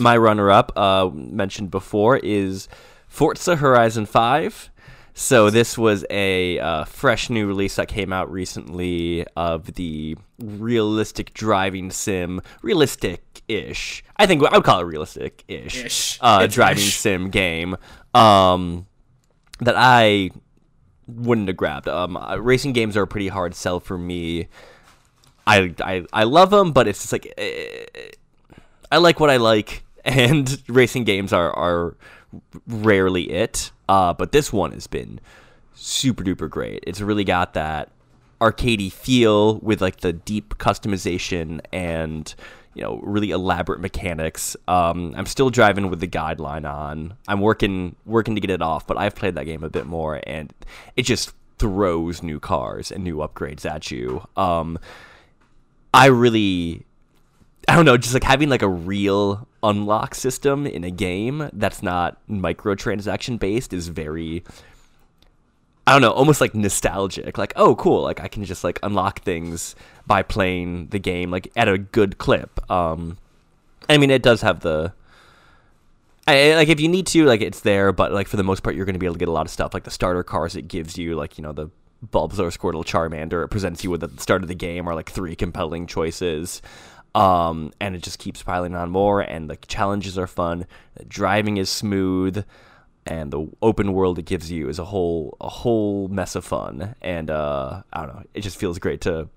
My 0.00 0.16
runner 0.16 0.50
up 0.50 0.76
uh, 0.76 1.08
mentioned 1.12 1.70
before 1.70 2.16
is 2.16 2.68
Forza 3.06 3.56
Horizon 3.56 4.06
Five. 4.06 4.70
So 5.18 5.50
this 5.50 5.76
was 5.76 6.04
a 6.10 6.60
uh, 6.60 6.84
fresh 6.84 7.28
new 7.28 7.48
release 7.48 7.74
that 7.74 7.88
came 7.88 8.12
out 8.12 8.30
recently 8.30 9.26
of 9.36 9.74
the 9.74 10.16
realistic 10.38 11.34
driving 11.34 11.90
sim, 11.90 12.40
realistic-ish. 12.62 14.04
I 14.16 14.26
think 14.26 14.44
I 14.44 14.56
would 14.56 14.62
call 14.62 14.78
it 14.78 14.84
realistic-ish 14.84 15.84
Ish. 15.84 16.18
uh, 16.20 16.46
driving 16.46 16.84
ish. 16.84 16.94
sim 16.98 17.30
game 17.30 17.76
um, 18.14 18.86
that 19.58 19.74
I 19.76 20.30
wouldn't 21.08 21.48
have 21.48 21.56
grabbed. 21.56 21.88
Um, 21.88 22.16
uh, 22.16 22.36
racing 22.36 22.72
games 22.72 22.96
are 22.96 23.02
a 23.02 23.08
pretty 23.08 23.26
hard 23.26 23.56
sell 23.56 23.80
for 23.80 23.98
me. 23.98 24.46
I, 25.48 25.74
I, 25.80 26.04
I 26.12 26.22
love 26.24 26.50
them, 26.50 26.70
but 26.70 26.86
it's 26.86 27.00
just 27.00 27.12
like 27.12 27.34
eh, 27.36 27.86
I 28.92 28.98
like 28.98 29.18
what 29.18 29.30
I 29.30 29.38
like, 29.38 29.82
and 30.04 30.62
racing 30.68 31.04
games 31.04 31.32
are 31.32 31.52
are 31.52 31.96
rarely 32.66 33.30
it. 33.30 33.70
Uh, 33.88 34.12
but 34.12 34.32
this 34.32 34.52
one 34.52 34.72
has 34.72 34.86
been 34.86 35.20
super 35.74 36.24
duper 36.24 36.48
great. 36.48 36.84
It's 36.86 37.00
really 37.00 37.24
got 37.24 37.54
that 37.54 37.90
arcadey 38.40 38.92
feel 38.92 39.58
with 39.58 39.80
like 39.80 40.00
the 40.00 40.12
deep 40.12 40.58
customization 40.58 41.60
and 41.72 42.34
you 42.74 42.82
know 42.82 43.00
really 43.02 43.30
elaborate 43.30 43.80
mechanics. 43.80 44.56
Um, 44.66 45.14
I'm 45.16 45.26
still 45.26 45.50
driving 45.50 45.90
with 45.90 46.00
the 46.00 46.08
guideline 46.08 46.68
on. 46.68 47.14
I'm 47.26 47.40
working 47.40 47.96
working 48.06 48.34
to 48.34 48.40
get 48.40 48.50
it 48.50 48.62
off, 48.62 48.86
but 48.86 48.96
I've 48.98 49.14
played 49.14 49.34
that 49.34 49.44
game 49.44 49.64
a 49.64 49.70
bit 49.70 49.86
more, 49.86 50.20
and 50.26 50.52
it 50.96 51.02
just 51.02 51.32
throws 51.58 52.22
new 52.22 52.38
cars 52.38 52.92
and 52.92 53.02
new 53.02 53.16
upgrades 53.16 53.68
at 53.68 53.90
you. 53.90 54.24
Um, 54.36 54.78
I 55.92 56.06
really 56.06 56.84
I 57.68 57.76
don't 57.76 57.84
know, 57.84 57.98
just 57.98 58.14
like 58.14 58.24
having 58.24 58.48
like 58.48 58.62
a 58.62 58.68
real 58.68 59.46
unlock 59.62 60.14
system 60.14 60.66
in 60.66 60.84
a 60.84 60.90
game 60.90 61.50
that's 61.52 61.82
not 61.82 62.16
microtransaction 62.28 63.38
based 63.38 63.74
is 63.74 63.88
very 63.88 64.42
I 65.86 65.92
don't 65.92 66.02
know, 66.02 66.10
almost 66.10 66.40
like 66.40 66.54
nostalgic. 66.54 67.38
Like, 67.38 67.52
oh 67.56 67.74
cool, 67.76 68.02
like 68.02 68.20
I 68.20 68.28
can 68.28 68.44
just 68.44 68.64
like 68.64 68.78
unlock 68.82 69.20
things 69.20 69.74
by 70.06 70.22
playing 70.22 70.88
the 70.88 70.98
game 70.98 71.30
like 71.30 71.52
at 71.56 71.68
a 71.68 71.76
good 71.76 72.16
clip. 72.16 72.58
Um 72.70 73.18
I 73.88 73.98
mean 73.98 74.10
it 74.10 74.22
does 74.22 74.40
have 74.40 74.60
the 74.60 74.94
I, 76.26 76.54
like 76.56 76.68
if 76.68 76.78
you 76.78 76.88
need 76.88 77.06
to, 77.08 77.24
like 77.24 77.40
it's 77.40 77.60
there, 77.60 77.90
but 77.92 78.12
like 78.12 78.28
for 78.28 78.36
the 78.36 78.42
most 78.42 78.62
part, 78.62 78.76
you're 78.76 78.84
going 78.84 78.94
to 78.94 78.98
be 78.98 79.06
able 79.06 79.14
to 79.14 79.18
get 79.18 79.28
a 79.28 79.32
lot 79.32 79.46
of 79.46 79.50
stuff, 79.50 79.72
like 79.72 79.84
the 79.84 79.90
starter 79.90 80.22
cars 80.22 80.56
it 80.56 80.68
gives 80.68 80.98
you, 80.98 81.14
like 81.14 81.38
you 81.38 81.42
know 81.42 81.52
the 81.52 81.70
Bulbasaur, 82.06 82.56
Squirtle, 82.56 82.84
Charmander. 82.84 83.44
It 83.44 83.48
presents 83.48 83.82
you 83.82 83.90
with 83.90 84.02
at 84.04 84.14
the 84.14 84.22
start 84.22 84.42
of 84.42 84.48
the 84.48 84.54
game 84.54 84.86
are 84.86 84.94
like 84.94 85.10
three 85.10 85.34
compelling 85.34 85.86
choices, 85.86 86.60
um, 87.14 87.72
and 87.80 87.94
it 87.94 88.02
just 88.02 88.18
keeps 88.18 88.42
piling 88.42 88.74
on 88.74 88.90
more. 88.90 89.20
And 89.20 89.48
the 89.48 89.56
challenges 89.56 90.18
are 90.18 90.26
fun, 90.26 90.66
the 90.94 91.04
driving 91.04 91.56
is 91.56 91.70
smooth, 91.70 92.44
and 93.06 93.32
the 93.32 93.48
open 93.62 93.92
world 93.92 94.18
it 94.18 94.26
gives 94.26 94.50
you 94.50 94.68
is 94.68 94.78
a 94.78 94.84
whole 94.84 95.36
a 95.40 95.48
whole 95.48 96.08
mess 96.08 96.34
of 96.34 96.44
fun. 96.44 96.94
And 97.00 97.30
uh, 97.30 97.82
I 97.92 98.06
don't 98.06 98.16
know, 98.16 98.22
it 98.34 98.40
just 98.42 98.58
feels 98.58 98.78
great 98.78 99.00
to 99.02 99.28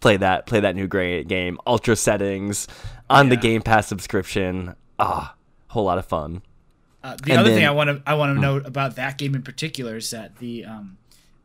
play 0.00 0.16
that 0.18 0.46
play 0.46 0.60
that 0.60 0.76
new 0.76 0.86
great 0.86 1.28
game, 1.28 1.58
ultra 1.66 1.96
settings 1.96 2.68
on 3.08 3.30
the 3.30 3.36
Game 3.36 3.62
Pass 3.62 3.86
subscription. 3.86 4.74
Ah, 4.98 5.34
whole 5.68 5.84
lot 5.84 5.98
of 5.98 6.06
fun. 6.06 6.42
Uh, 7.02 7.16
the 7.22 7.32
And 7.32 7.40
other 7.40 7.50
thing 7.50 7.66
I 7.66 7.70
want 7.70 7.88
to 7.90 8.02
I 8.06 8.14
want 8.14 8.34
to 8.36 8.40
note 8.40 8.66
about 8.66 8.96
that 8.96 9.18
game 9.18 9.34
in 9.34 9.42
particular 9.42 9.96
is 9.96 10.10
that 10.10 10.38
the 10.38 10.64
um, 10.64 10.98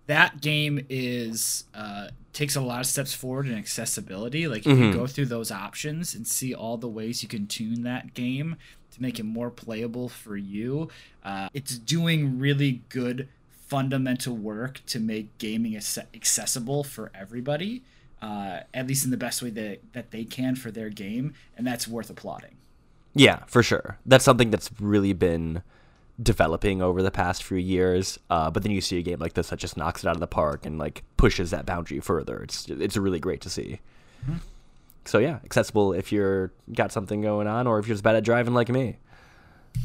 that 0.10 0.42
game 0.42 0.84
is 0.89 1.66
uh, 1.75 2.08
takes 2.34 2.56
a 2.56 2.62
lot 2.62 2.80
of 2.80 2.88
steps 2.88 3.13
forward 3.13 3.46
in 3.46 3.56
accessibility. 3.56 4.48
Like 4.48 4.66
if 4.66 4.78
you 4.78 4.92
go 4.92 5.06
through 5.06 5.28
those 5.28 5.51
options 5.51 6.16
and 6.16 6.28
see 6.28 6.51
all 6.51 6.78
the 6.78 6.88
ways 6.88 7.22
you 7.22 7.30
can 7.30 7.46
tune 7.46 7.84
that 7.84 8.16
game 8.16 8.56
to 8.92 9.01
make 9.01 9.20
it 9.20 9.24
more 9.24 9.51
playable 9.51 10.10
for 10.10 10.36
you, 10.36 10.89
uh, 11.24 11.50
it's 11.54 11.78
doing 11.78 12.39
really 12.39 12.82
good 12.89 13.28
fundamental 13.68 14.36
work 14.36 14.82
to 14.88 15.00
make 15.00 15.38
gaming 15.38 15.75
ac- 15.75 16.01
accessible 16.16 16.84
for 16.84 17.12
everybody. 17.13 17.84
Uh, 18.20 18.62
at 18.74 18.86
least 18.86 19.06
in 19.06 19.12
the 19.12 19.18
best 19.18 19.42
way 19.42 19.50
that, 19.50 19.80
that 19.94 20.12
they 20.12 20.25
can 20.25 20.54
for 20.54 20.72
their 20.72 20.89
game, 20.89 21.34
and 21.56 21.66
that's 21.66 21.88
worth 21.88 22.10
applauding. 22.10 22.58
Yeah, 23.13 23.44
for 23.48 23.63
sure. 23.63 23.98
That's 24.06 24.25
something 24.25 24.50
that's 24.50 24.70
really 24.82 25.13
been 25.13 25.62
developing 26.22 26.82
over 26.82 27.02
the 27.02 27.12
past 27.12 27.44
few 27.44 27.58
years. 27.58 28.20
Uh, 28.30 28.50
but 28.52 28.64
then 28.64 28.72
you 28.72 28.82
see 28.82 29.00
a 29.00 29.02
game 29.02 29.20
like 29.20 29.34
this 29.34 29.50
that 29.50 29.60
just 29.60 29.78
knocks 29.78 30.04
it 30.04 30.08
out 30.08 30.16
of 30.16 30.20
the 30.20 30.28
park 30.28 30.66
and 30.66 30.78
like 30.78 31.04
pushes 31.18 31.52
that 31.52 31.66
boundary 31.66 32.00
further. 32.00 32.42
It's 32.44 32.68
it's 32.70 32.98
really 32.98 33.20
great 33.20 33.42
to 33.42 33.50
see. 33.50 33.80
So 35.06 35.18
yeah, 35.18 35.40
accessible 35.44 35.94
if 35.94 36.12
you're 36.12 36.52
got 36.74 36.92
something 36.92 37.22
going 37.22 37.48
on 37.48 37.68
or 37.68 37.80
if 37.80 37.88
you're 37.88 37.96
just 37.96 38.04
bad 38.04 38.16
at 38.16 38.24
driving 38.24 38.54
like 38.54 38.70
me. 38.70 38.98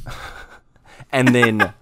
and 1.12 1.28
then 1.28 1.72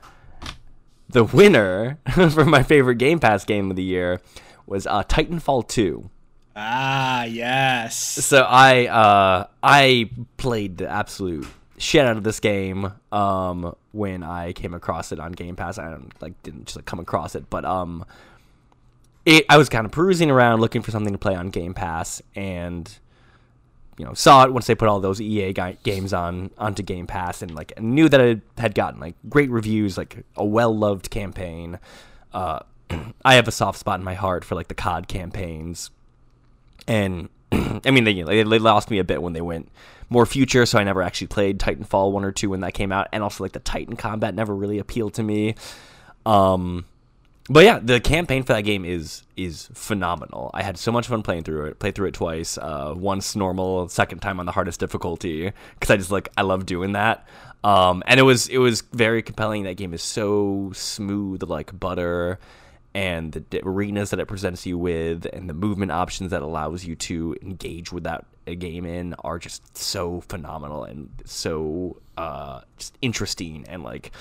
the 1.08 1.24
winner 1.24 1.98
for 2.30 2.44
my 2.44 2.62
favorite 2.62 2.96
Game 2.96 3.18
Pass 3.18 3.44
game 3.44 3.70
of 3.70 3.76
the 3.76 3.82
year 3.82 4.20
was 4.66 4.86
uh, 4.86 5.02
Titanfall 5.04 5.68
2. 5.68 6.08
Ah, 6.54 7.24
yes. 7.24 7.98
So 7.98 8.42
I 8.42 8.86
uh 8.86 9.46
I 9.62 10.10
played 10.36 10.76
the 10.78 10.88
absolute 10.88 11.46
shit 11.78 12.04
out 12.04 12.16
of 12.16 12.24
this 12.24 12.40
game 12.40 12.92
um 13.10 13.74
when 13.92 14.22
I 14.22 14.52
came 14.52 14.74
across 14.74 15.12
it 15.12 15.20
on 15.20 15.32
Game 15.32 15.54
Pass. 15.54 15.78
I 15.78 15.90
don't 15.90 16.12
like 16.20 16.40
didn't 16.42 16.66
just 16.66 16.76
like, 16.76 16.86
come 16.86 16.98
across 16.98 17.34
it, 17.34 17.48
but 17.48 17.64
um 17.64 18.04
it 19.24 19.44
I 19.48 19.58
was 19.58 19.68
kind 19.68 19.86
of 19.86 19.92
perusing 19.92 20.30
around 20.30 20.60
looking 20.60 20.82
for 20.82 20.90
something 20.90 21.12
to 21.12 21.18
play 21.18 21.34
on 21.34 21.50
Game 21.50 21.74
Pass 21.74 22.20
and 22.34 22.90
you 23.98 24.04
know 24.04 24.14
saw 24.14 24.44
it 24.44 24.52
once 24.52 24.66
they 24.66 24.74
put 24.74 24.88
all 24.88 25.00
those 25.00 25.20
EA 25.20 25.52
games 25.52 26.12
on 26.12 26.50
onto 26.58 26.82
Game 26.82 27.06
Pass 27.06 27.42
and 27.42 27.54
like 27.54 27.78
knew 27.80 28.08
that 28.08 28.20
it 28.20 28.40
had 28.58 28.74
gotten 28.74 28.98
like 28.98 29.14
great 29.28 29.50
reviews, 29.50 29.96
like 29.96 30.24
a 30.36 30.44
well-loved 30.44 31.10
campaign. 31.10 31.78
Uh 32.32 32.60
I 33.24 33.34
have 33.34 33.46
a 33.46 33.52
soft 33.52 33.78
spot 33.78 34.00
in 34.00 34.04
my 34.04 34.14
heart 34.14 34.44
for 34.44 34.54
like 34.54 34.68
the 34.68 34.74
COD 34.74 35.06
campaigns 35.06 35.90
and 36.88 37.28
I 37.52 37.90
mean 37.90 38.04
they 38.04 38.22
they 38.22 38.44
lost 38.44 38.90
me 38.90 38.98
a 38.98 39.04
bit 39.04 39.22
when 39.22 39.34
they 39.34 39.42
went 39.42 39.68
more 40.12 40.26
future, 40.26 40.66
so 40.66 40.78
I 40.78 40.84
never 40.84 41.02
actually 41.02 41.26
played 41.28 41.58
Titanfall 41.58 42.12
one 42.12 42.24
or 42.24 42.32
two 42.32 42.50
when 42.50 42.60
that 42.60 42.74
came 42.74 42.92
out, 42.92 43.08
and 43.12 43.22
also 43.22 43.42
like 43.42 43.52
the 43.52 43.60
Titan 43.60 43.96
combat 43.96 44.34
never 44.34 44.54
really 44.54 44.78
appealed 44.78 45.14
to 45.14 45.22
me. 45.22 45.54
Um, 46.24 46.84
but 47.50 47.64
yeah, 47.64 47.80
the 47.82 48.00
campaign 48.00 48.44
for 48.44 48.52
that 48.52 48.62
game 48.62 48.84
is 48.84 49.24
is 49.36 49.68
phenomenal. 49.74 50.50
I 50.54 50.62
had 50.62 50.78
so 50.78 50.92
much 50.92 51.08
fun 51.08 51.22
playing 51.22 51.42
through 51.42 51.66
it. 51.66 51.78
Played 51.80 51.96
through 51.96 52.08
it 52.08 52.14
twice. 52.14 52.56
Uh, 52.56 52.94
once 52.96 53.34
normal, 53.34 53.88
second 53.88 54.20
time 54.20 54.38
on 54.38 54.46
the 54.46 54.52
hardest 54.52 54.78
difficulty 54.78 55.52
because 55.74 55.90
I 55.90 55.96
just 55.96 56.12
like 56.12 56.28
I 56.36 56.42
love 56.42 56.66
doing 56.66 56.92
that. 56.92 57.26
Um, 57.64 58.02
and 58.06 58.20
it 58.20 58.22
was 58.22 58.48
it 58.48 58.58
was 58.58 58.82
very 58.92 59.22
compelling. 59.22 59.64
That 59.64 59.76
game 59.76 59.92
is 59.92 60.02
so 60.02 60.70
smooth 60.74 61.42
like 61.42 61.78
butter, 61.78 62.38
and 62.94 63.32
the 63.50 63.60
arenas 63.64 64.10
that 64.10 64.20
it 64.20 64.26
presents 64.26 64.66
you 64.66 64.76
with 64.76 65.26
and 65.32 65.48
the 65.48 65.54
movement 65.54 65.90
options 65.90 66.30
that 66.30 66.42
allows 66.42 66.84
you 66.84 66.94
to 66.94 67.34
engage 67.40 67.90
with 67.92 68.04
that 68.04 68.26
game 68.58 68.84
in 68.84 69.14
are 69.24 69.38
just 69.38 69.76
so 69.76 70.20
phenomenal 70.28 70.84
and 70.84 71.08
so 71.24 71.96
uh, 72.16 72.60
just 72.76 72.96
interesting 73.00 73.64
and 73.68 73.82
like 73.82 74.12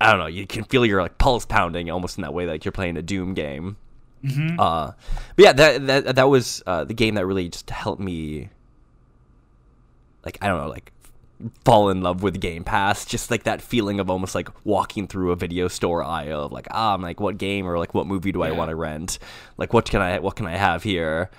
I 0.00 0.10
don't 0.10 0.18
know, 0.18 0.26
you 0.26 0.46
can 0.46 0.64
feel 0.64 0.86
your 0.86 1.02
like 1.02 1.18
pulse 1.18 1.44
pounding 1.44 1.90
almost 1.90 2.16
in 2.16 2.22
that 2.22 2.32
way, 2.32 2.46
like 2.46 2.64
you're 2.64 2.72
playing 2.72 2.96
a 2.96 3.02
Doom 3.02 3.34
game. 3.34 3.76
Mm-hmm. 4.24 4.58
Uh, 4.58 4.92
but 5.36 5.42
yeah, 5.44 5.52
that 5.52 5.86
that 5.86 6.16
that 6.16 6.28
was 6.28 6.62
uh, 6.66 6.84
the 6.84 6.94
game 6.94 7.14
that 7.16 7.26
really 7.26 7.48
just 7.50 7.68
helped 7.68 8.00
me, 8.00 8.48
like 10.24 10.38
I 10.40 10.48
don't 10.48 10.58
know, 10.58 10.68
like 10.68 10.90
fall 11.64 11.90
in 11.90 12.02
love 12.02 12.22
with 12.22 12.40
Game 12.40 12.64
Pass. 12.64 13.04
Just 13.04 13.30
like 13.30 13.44
that 13.44 13.62
feeling 13.62 14.00
of 14.00 14.10
almost 14.10 14.34
like 14.34 14.48
walking 14.64 15.06
through 15.06 15.32
a 15.32 15.36
video 15.36 15.68
store 15.68 16.02
aisle 16.02 16.44
of 16.44 16.52
like, 16.52 16.68
ah, 16.70 16.94
I'm 16.94 17.02
like, 17.02 17.20
what 17.20 17.38
game 17.38 17.66
or 17.66 17.78
like 17.78 17.94
what 17.94 18.06
movie 18.06 18.32
do 18.32 18.42
I 18.42 18.50
want 18.50 18.70
to 18.70 18.76
rent? 18.76 19.18
Like, 19.56 19.72
what 19.72 19.88
can 19.88 20.00
I 20.00 20.18
what 20.18 20.36
can 20.36 20.46
I 20.46 20.56
have 20.56 20.82
here? 20.82 21.30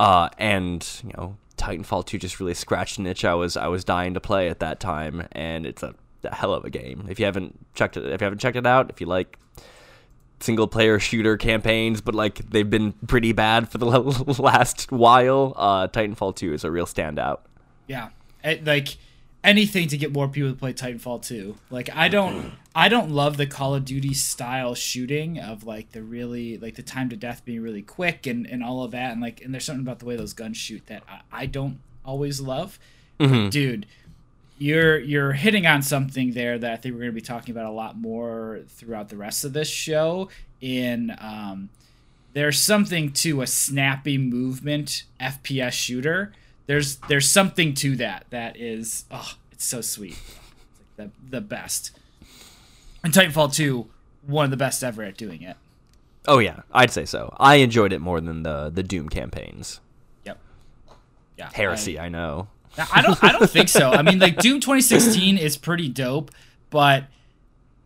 Uh, 0.00 0.28
and 0.38 0.86
you 1.02 1.12
know, 1.16 1.36
Titanfall 1.56 2.06
2 2.06 2.18
just 2.18 2.40
really 2.40 2.54
scratched 2.54 2.98
an 2.98 3.06
itch 3.06 3.24
I 3.24 3.34
was 3.34 3.56
I 3.56 3.66
was 3.66 3.84
dying 3.84 4.14
to 4.14 4.20
play 4.20 4.48
at 4.48 4.60
that 4.60 4.80
time, 4.80 5.26
and 5.32 5.66
it's 5.66 5.82
a, 5.82 5.94
a 6.24 6.34
hell 6.34 6.54
of 6.54 6.64
a 6.64 6.70
game. 6.70 7.06
If 7.08 7.18
you 7.18 7.26
haven't 7.26 7.58
checked 7.74 7.96
it, 7.96 8.04
if 8.06 8.20
you 8.20 8.24
haven't 8.24 8.38
checked 8.38 8.56
it 8.56 8.66
out, 8.66 8.90
if 8.90 9.00
you 9.00 9.06
like 9.06 9.38
single 10.40 10.68
player 10.68 10.98
shooter 10.98 11.36
campaigns, 11.36 12.00
but 12.00 12.14
like 12.14 12.36
they've 12.50 12.68
been 12.68 12.92
pretty 13.06 13.32
bad 13.32 13.68
for 13.68 13.78
the 13.78 13.86
last 14.40 14.90
while, 14.92 15.52
uh, 15.56 15.88
Titanfall 15.88 16.36
2 16.36 16.54
is 16.54 16.64
a 16.64 16.70
real 16.70 16.86
standout. 16.86 17.40
Yeah, 17.86 18.10
it, 18.44 18.64
like 18.64 18.96
anything 19.48 19.88
to 19.88 19.96
get 19.96 20.12
more 20.12 20.28
people 20.28 20.50
to 20.50 20.56
play 20.56 20.72
Titanfall 20.72 21.24
2. 21.26 21.56
Like 21.70 21.90
I 21.94 22.08
don't 22.08 22.52
I 22.74 22.88
don't 22.88 23.10
love 23.10 23.36
the 23.36 23.46
Call 23.46 23.74
of 23.74 23.84
Duty 23.84 24.14
style 24.14 24.74
shooting 24.74 25.38
of 25.38 25.64
like 25.64 25.92
the 25.92 26.02
really 26.02 26.58
like 26.58 26.76
the 26.76 26.82
time 26.82 27.08
to 27.08 27.16
death 27.16 27.44
being 27.44 27.62
really 27.62 27.82
quick 27.82 28.26
and 28.26 28.46
and 28.46 28.62
all 28.62 28.84
of 28.84 28.92
that 28.92 29.12
and 29.12 29.20
like 29.20 29.40
and 29.40 29.52
there's 29.52 29.64
something 29.64 29.84
about 29.84 29.98
the 29.98 30.04
way 30.04 30.16
those 30.16 30.34
guns 30.34 30.56
shoot 30.56 30.86
that 30.86 31.02
I, 31.08 31.42
I 31.42 31.46
don't 31.46 31.80
always 32.04 32.40
love. 32.40 32.78
Mm-hmm. 33.18 33.48
dude, 33.48 33.86
you're 34.58 34.98
you're 34.98 35.32
hitting 35.32 35.66
on 35.66 35.82
something 35.82 36.32
there 36.32 36.58
that 36.58 36.72
I 36.72 36.76
think 36.76 36.94
we're 36.94 37.00
going 37.00 37.12
to 37.12 37.14
be 37.14 37.20
talking 37.20 37.52
about 37.52 37.66
a 37.66 37.72
lot 37.72 37.96
more 37.96 38.60
throughout 38.68 39.08
the 39.08 39.16
rest 39.16 39.44
of 39.44 39.52
this 39.52 39.68
show 39.68 40.28
in 40.60 41.16
um 41.20 41.70
there's 42.34 42.60
something 42.60 43.12
to 43.12 43.42
a 43.42 43.46
snappy 43.46 44.18
movement 44.18 45.04
FPS 45.20 45.72
shooter 45.72 46.32
there's 46.68 46.96
there's 47.08 47.28
something 47.28 47.74
to 47.74 47.96
that 47.96 48.26
that 48.30 48.56
is 48.56 49.06
oh 49.10 49.32
it's 49.50 49.64
so 49.64 49.80
sweet. 49.80 50.12
It's 50.12 50.98
like 50.98 51.10
the, 51.24 51.30
the 51.30 51.40
best. 51.40 51.98
And 53.02 53.12
titanfall 53.12 53.52
2 53.52 53.88
one 54.26 54.44
of 54.44 54.50
the 54.50 54.56
best 54.56 54.84
ever 54.84 55.02
at 55.02 55.16
doing 55.16 55.42
it. 55.42 55.56
Oh 56.26 56.38
yeah. 56.38 56.60
I'd 56.70 56.90
say 56.90 57.06
so. 57.06 57.34
I 57.40 57.56
enjoyed 57.56 57.92
it 57.92 58.00
more 58.00 58.20
than 58.20 58.44
the 58.44 58.70
the 58.70 58.82
doom 58.82 59.08
campaigns. 59.08 59.80
Yep. 60.24 60.38
Yeah 61.36 61.50
heresy 61.52 61.98
i, 61.98 62.06
I 62.06 62.08
know. 62.10 62.48
I 62.92 63.02
don't 63.02 63.24
i 63.24 63.32
don't 63.32 63.50
think 63.50 63.70
so. 63.70 63.90
I 63.90 64.02
mean 64.02 64.18
like 64.18 64.36
doom 64.36 64.60
2016 64.60 65.38
is 65.38 65.56
pretty 65.56 65.88
dope 65.88 66.30
but 66.70 67.04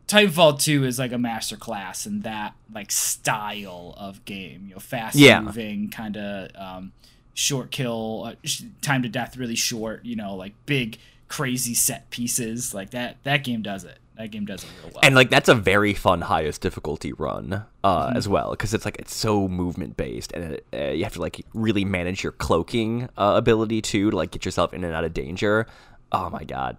Titanfall 0.09 0.61
2 0.61 0.85
is 0.85 0.99
like 0.99 1.13
a 1.13 1.19
master 1.19 1.57
class 1.57 2.05
in 2.05 2.23
that 2.23 2.55
like 2.75 2.91
style 2.91 3.95
of 3.97 4.25
game, 4.25 4.67
you 4.67 4.75
know, 4.75 4.81
fast 4.81 5.15
yeah. 5.15 5.41
moving 5.41 5.89
kind 5.89 6.17
of 6.17 6.51
um, 6.57 6.93
short 7.35 7.71
kill, 7.71 8.25
uh, 8.27 8.35
time 8.81 9.03
to 9.03 9.09
death 9.09 9.37
really 9.37 9.57
short. 9.57 10.05
You 10.05 10.17
know, 10.17 10.35
like 10.35 10.55
big 10.67 10.99
crazy 11.29 11.75
set 11.75 12.11
pieces 12.11 12.75
like 12.75 12.91
that. 12.91 13.17
That 13.25 13.45
game 13.45 13.63
does 13.63 13.85
it. 13.85 13.99
That 14.17 14.31
game 14.31 14.45
does 14.45 14.63
it 14.63 14.69
real 14.83 14.93
well. 14.93 15.01
And 15.03 15.15
like 15.15 15.31
that's 15.31 15.49
a 15.49 15.55
very 15.55 15.95
fun 15.95 16.21
highest 16.21 16.61
difficulty 16.61 17.13
run 17.13 17.65
uh, 17.83 18.09
mm-hmm. 18.09 18.17
as 18.17 18.29
well 18.29 18.51
because 18.51 18.75
it's 18.75 18.85
like 18.85 18.97
it's 18.99 19.15
so 19.15 19.49
movement 19.49 19.97
based 19.97 20.33
and 20.33 20.55
it, 20.55 20.67
uh, 20.75 20.93
you 20.93 21.05
have 21.05 21.15
to 21.15 21.21
like 21.21 21.41
really 21.55 21.85
manage 21.85 22.23
your 22.23 22.33
cloaking 22.33 23.09
uh, 23.17 23.35
ability 23.37 23.81
too 23.81 24.11
to 24.11 24.17
like 24.17 24.31
get 24.31 24.45
yourself 24.45 24.75
in 24.75 24.85
and 24.85 24.95
out 24.95 25.05
of 25.05 25.15
danger. 25.15 25.67
Oh 26.13 26.29
my 26.29 26.45
god 26.45 26.77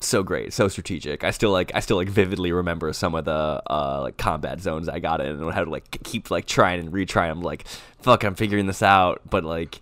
so 0.00 0.22
great, 0.22 0.52
so 0.52 0.68
strategic. 0.68 1.24
I 1.24 1.30
still 1.30 1.50
like 1.50 1.72
I 1.74 1.80
still 1.80 1.96
like 1.96 2.08
vividly 2.08 2.52
remember 2.52 2.92
some 2.92 3.14
of 3.14 3.24
the 3.24 3.62
uh 3.68 4.00
like 4.02 4.16
combat 4.16 4.60
zones 4.60 4.88
I 4.88 4.98
got 4.98 5.20
in 5.20 5.40
and 5.40 5.52
how 5.52 5.64
to 5.64 5.70
like 5.70 6.02
keep 6.04 6.30
like 6.30 6.46
trying 6.46 6.80
and 6.80 6.92
retry 6.92 7.28
them 7.28 7.42
like 7.42 7.66
fuck 8.00 8.24
I'm 8.24 8.34
figuring 8.34 8.66
this 8.66 8.82
out, 8.82 9.20
but 9.28 9.44
like 9.44 9.80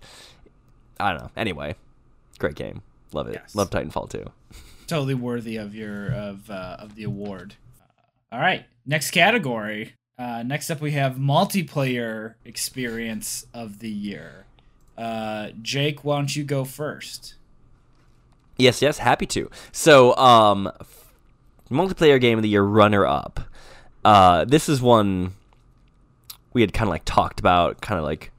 I 0.99 1.11
don't 1.11 1.21
know. 1.21 1.31
Anyway, 1.37 1.75
great 2.37 2.55
game. 2.55 2.81
Love 3.13 3.27
it. 3.27 3.35
Yes. 3.35 3.55
Love 3.55 3.69
Titanfall 3.69 4.09
2. 4.09 4.25
Totally 4.87 5.13
worthy 5.15 5.57
of 5.57 5.73
your 5.73 6.11
of 6.11 6.49
uh, 6.49 6.77
of 6.79 6.95
the 6.95 7.03
award. 7.03 7.55
Uh, 7.79 8.35
all 8.35 8.41
right, 8.41 8.65
next 8.85 9.11
category. 9.11 9.93
Uh, 10.17 10.43
next 10.43 10.69
up, 10.69 10.81
we 10.81 10.91
have 10.91 11.15
multiplayer 11.15 12.33
experience 12.43 13.45
of 13.53 13.79
the 13.79 13.89
year. 13.89 14.45
Uh, 14.97 15.51
Jake, 15.61 16.03
why 16.03 16.17
don't 16.17 16.35
you 16.35 16.43
go 16.43 16.65
first? 16.65 17.35
Yes, 18.59 18.81
yes, 18.81 18.97
happy 18.97 19.25
to. 19.27 19.49
So, 19.71 20.15
um, 20.17 20.69
multiplayer 21.71 22.19
game 22.19 22.37
of 22.37 22.41
the 22.41 22.49
year 22.49 22.61
runner 22.61 23.05
up. 23.05 23.39
Uh, 24.03 24.43
this 24.43 24.67
is 24.67 24.81
one 24.81 25.33
we 26.51 26.59
had 26.61 26.73
kind 26.73 26.87
of 26.87 26.91
like 26.91 27.05
talked 27.05 27.39
about, 27.39 27.79
kind 27.79 27.97
of 27.97 28.03
like 28.03 28.31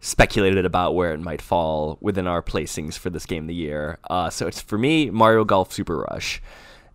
speculated 0.00 0.64
about 0.64 0.96
where 0.96 1.12
it 1.12 1.20
might 1.20 1.40
fall 1.40 1.98
within 2.00 2.26
our 2.26 2.42
placings 2.42 2.98
for 2.98 3.10
this 3.10 3.26
game 3.26 3.44
of 3.44 3.48
the 3.48 3.54
year. 3.54 3.98
Uh, 4.10 4.28
so 4.28 4.48
it's 4.48 4.60
for 4.60 4.76
me 4.76 5.08
Mario 5.08 5.44
Golf 5.44 5.72
Super 5.72 5.98
Rush. 6.10 6.42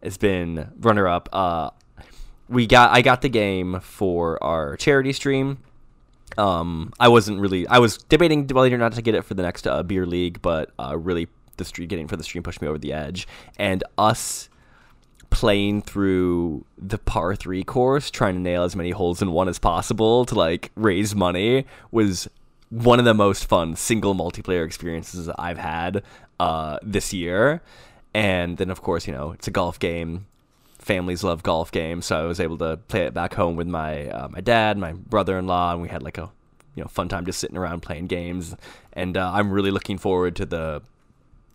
It's 0.02 0.18
been 0.18 0.72
runner 0.80 1.08
up. 1.08 1.30
Uh, 1.32 1.70
we 2.50 2.68
got 2.68 2.92
I 2.92 3.02
got 3.02 3.22
the 3.22 3.30
game 3.30 3.80
for 3.80 4.44
our 4.44 4.76
charity 4.76 5.14
stream. 5.14 5.60
Um, 6.38 6.92
I 7.00 7.08
wasn't 7.08 7.40
really 7.40 7.68
I 7.68 7.78
was 7.80 8.00
debating 8.00 8.46
whether 8.48 8.74
or 8.74 8.78
not 8.78 8.94
to 8.94 9.02
get 9.02 9.16
it 9.16 9.24
for 9.24 9.34
the 9.34 9.44
next 9.44 9.66
uh, 9.66 9.82
beer 9.84 10.06
league, 10.06 10.42
but 10.42 10.72
uh, 10.78 10.98
really 10.98 11.28
the 11.58 11.66
stream 11.66 11.88
getting 11.88 12.08
for 12.08 12.18
the 12.18 12.24
stream 12.24 12.44
pushed 12.44 12.62
me 12.62 12.68
over 12.68 12.78
the 12.78 12.94
edge, 12.94 13.28
and 13.58 13.84
us 13.98 14.50
playing 15.30 15.82
through 15.82 16.66
the 16.78 16.98
par 16.98 17.36
three 17.36 17.64
course, 17.64 18.10
trying 18.10 18.36
to 18.36 18.40
nail 18.40 18.64
as 18.64 18.76
many 18.76 18.92
holes 18.92 19.22
in 19.22 19.32
one 19.32 19.50
as 19.50 19.60
possible 19.60 20.26
to 20.26 20.36
like 20.36 20.72
raise 20.76 21.14
money 21.14 21.66
was 21.92 22.30
one 22.70 23.00
of 23.00 23.06
the 23.06 23.14
most 23.14 23.46
fun 23.46 23.76
single 23.76 24.16
multiplayer 24.16 24.66
experiences 24.66 25.30
I've 25.38 25.58
had 25.58 26.04
uh, 26.40 26.80
this 26.82 27.14
year. 27.14 27.62
And 28.14 28.58
then, 28.58 28.70
of 28.70 28.82
course, 28.82 29.08
you 29.08 29.14
know, 29.14 29.32
it's 29.32 29.48
a 29.48 29.52
golf 29.52 29.78
game. 29.78 30.26
Families 30.80 31.24
love 31.24 31.44
golf 31.44 31.72
games, 31.72 32.06
so 32.06 32.24
I 32.24 32.26
was 32.26 32.40
able 32.40 32.58
to 32.60 32.78
play 32.88 33.02
it 33.02 33.14
back 33.14 33.34
home 33.34 33.56
with 33.56 33.68
my 33.68 34.08
uh, 34.08 34.28
my 34.30 34.40
dad, 34.40 34.78
my 34.78 34.94
brother 34.94 35.38
in 35.38 35.48
law, 35.48 35.74
and 35.74 35.82
we 35.82 35.90
had 35.90 36.04
like 36.04 36.18
a 36.18 36.32
you 36.76 36.84
know 36.84 36.88
fun 36.88 37.10
time 37.10 37.26
just 37.26 37.40
sitting 37.40 37.58
around 37.58 37.82
playing 37.82 38.08
games. 38.08 38.56
And 38.94 39.18
uh, 39.18 39.32
I'm 39.34 39.52
really 39.52 39.72
looking 39.72 39.98
forward 39.98 40.36
to 40.36 40.46
the 40.46 40.84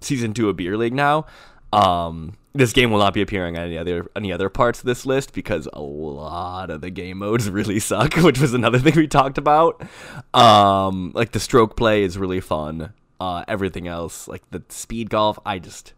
season 0.01 0.35
two 0.35 0.49
of 0.49 0.57
Beer 0.57 0.77
League 0.77 0.95
now. 0.95 1.27
Um, 1.73 2.35
this 2.53 2.73
game 2.73 2.91
will 2.91 2.99
not 2.99 3.15
be 3.15 3.23
appearing 3.23 3.57
on 3.57 3.65
any 3.65 3.79
other 3.79 4.11
any 4.17 4.33
other 4.33 4.49
parts 4.49 4.81
of 4.81 4.87
this 4.87 5.07
list 5.07 5.33
because 5.33 5.69
a 5.73 5.81
lot 5.81 6.71
of 6.71 6.81
the 6.81 6.91
game 6.91 7.19
modes 7.19 7.49
really 7.51 7.79
suck, 7.79 8.15
which 8.17 8.41
was 8.41 8.55
another 8.55 8.79
thing 8.79 8.95
we 8.97 9.07
talked 9.07 9.39
about. 9.39 9.83
Um, 10.35 11.13
like 11.15 11.33
the 11.33 11.41
stroke 11.41 11.77
play 11.77 12.03
is 12.03 12.19
really 12.19 12.41
fun. 12.41 12.93
Uh, 13.21 13.45
everything 13.47 13.87
else, 13.87 14.27
like 14.27 14.43
the 14.51 14.63
speed 14.71 15.11
golf, 15.11 15.39
I 15.45 15.59
just, 15.59 15.93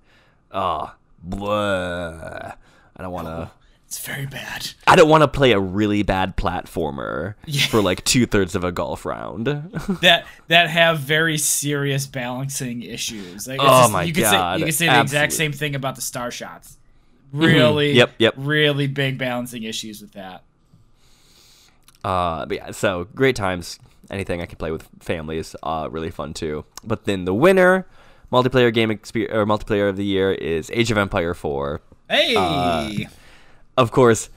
uh. 0.51 0.88
I 1.25 2.55
don't 2.99 3.12
want 3.12 3.29
to. 3.29 3.51
It's 3.92 3.98
very 3.98 4.24
bad. 4.24 4.70
I 4.87 4.96
don't 4.96 5.11
want 5.11 5.20
to 5.20 5.28
play 5.28 5.52
a 5.52 5.61
really 5.61 6.02
bad 6.02 6.35
platformer 6.35 7.35
yeah. 7.44 7.66
for 7.66 7.83
like 7.83 8.02
two 8.05 8.24
thirds 8.24 8.55
of 8.55 8.64
a 8.64 8.72
golf 8.72 9.05
round. 9.05 9.44
that 10.00 10.24
that 10.48 10.70
have 10.70 11.00
very 11.00 11.37
serious 11.37 12.07
balancing 12.07 12.83
issues. 12.83 13.46
Like, 13.46 13.61
oh 13.61 13.66
just, 13.66 13.92
my 13.92 14.05
you 14.05 14.14
could 14.14 14.22
god! 14.22 14.55
Say, 14.55 14.61
you 14.61 14.64
could 14.64 14.74
say 14.74 14.87
the 14.87 14.92
Absolutely. 14.92 15.02
exact 15.02 15.33
same 15.35 15.52
thing 15.52 15.74
about 15.74 15.96
the 15.96 16.00
star 16.00 16.31
shots. 16.31 16.78
Mm-hmm. 17.35 17.44
Really, 17.44 17.88
mm-hmm. 17.88 17.98
yep, 17.98 18.14
yep. 18.16 18.35
Really 18.38 18.87
big 18.87 19.18
balancing 19.18 19.64
issues 19.64 20.00
with 20.00 20.12
that. 20.12 20.42
Uh, 22.02 22.46
but 22.46 22.57
yeah, 22.57 22.70
so 22.70 23.09
great 23.14 23.37
times. 23.37 23.78
Anything 24.11 24.40
I 24.40 24.46
can 24.46 24.57
play 24.57 24.70
with 24.70 24.88
family 25.00 25.37
is 25.37 25.55
uh, 25.62 25.88
really 25.90 26.11
fun 26.11 26.33
too. 26.33 26.64
But 26.83 27.05
then 27.05 27.26
the 27.26 27.35
winner, 27.35 27.87
multiplayer 28.33 28.72
game 28.72 28.90
experience 28.90 29.35
or 29.35 29.44
multiplayer 29.44 29.90
of 29.90 29.98
the 29.98 30.05
year 30.07 30.33
is 30.33 30.70
Age 30.70 30.90
of 30.90 30.96
Empire 30.96 31.35
4. 31.35 31.83
Hey. 32.09 32.35
Uh, 32.35 32.88
of 33.83 33.90
course, 33.90 34.31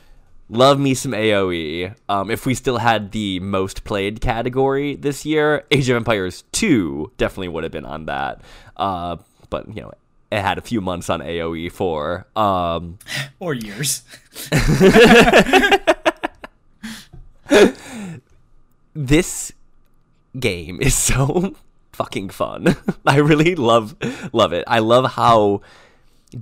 love 0.49 0.79
me 0.79 0.93
some 0.93 1.11
AoE. 1.11 1.95
Um, 2.09 2.31
if 2.31 2.45
we 2.45 2.55
still 2.55 2.77
had 2.77 3.11
the 3.11 3.39
most 3.39 3.83
played 3.83 4.21
category 4.21 4.95
this 4.95 5.25
year, 5.25 5.65
Age 5.71 5.89
of 5.89 5.95
Empires 5.95 6.43
2 6.51 7.13
definitely 7.17 7.49
would 7.49 7.63
have 7.63 7.71
been 7.71 7.85
on 7.85 8.05
that. 8.07 8.41
Uh, 8.75 9.17
but, 9.49 9.67
you 9.67 9.81
know, 9.81 9.91
it 10.31 10.41
had 10.41 10.57
a 10.57 10.61
few 10.61 10.81
months 10.81 11.09
on 11.09 11.21
AoE 11.21 11.71
4. 11.71 12.25
Um, 12.35 12.97
or 13.39 13.53
years. 13.53 14.03
this 18.95 19.51
game 20.39 20.81
is 20.81 20.95
so 20.95 21.55
fucking 21.91 22.29
fun. 22.29 22.75
I 23.05 23.17
really 23.17 23.55
love 23.55 23.95
love 24.33 24.53
it. 24.53 24.63
I 24.67 24.79
love 24.79 25.11
how 25.11 25.61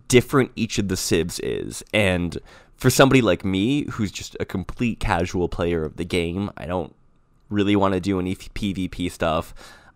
different 0.07 0.51
each 0.55 0.79
of 0.79 0.87
the 0.87 0.97
civs 0.97 1.39
is 1.39 1.83
and 1.93 2.37
for 2.77 2.89
somebody 2.89 3.21
like 3.21 3.45
me 3.45 3.85
who's 3.91 4.11
just 4.11 4.35
a 4.39 4.45
complete 4.45 4.99
casual 4.99 5.47
player 5.47 5.83
of 5.85 5.97
the 5.97 6.05
game, 6.05 6.49
I 6.57 6.65
don't 6.65 6.93
really 7.49 7.75
want 7.75 7.93
to 7.93 7.99
do 7.99 8.19
any 8.19 8.35
PvP 8.35 9.11
stuff. 9.11 9.53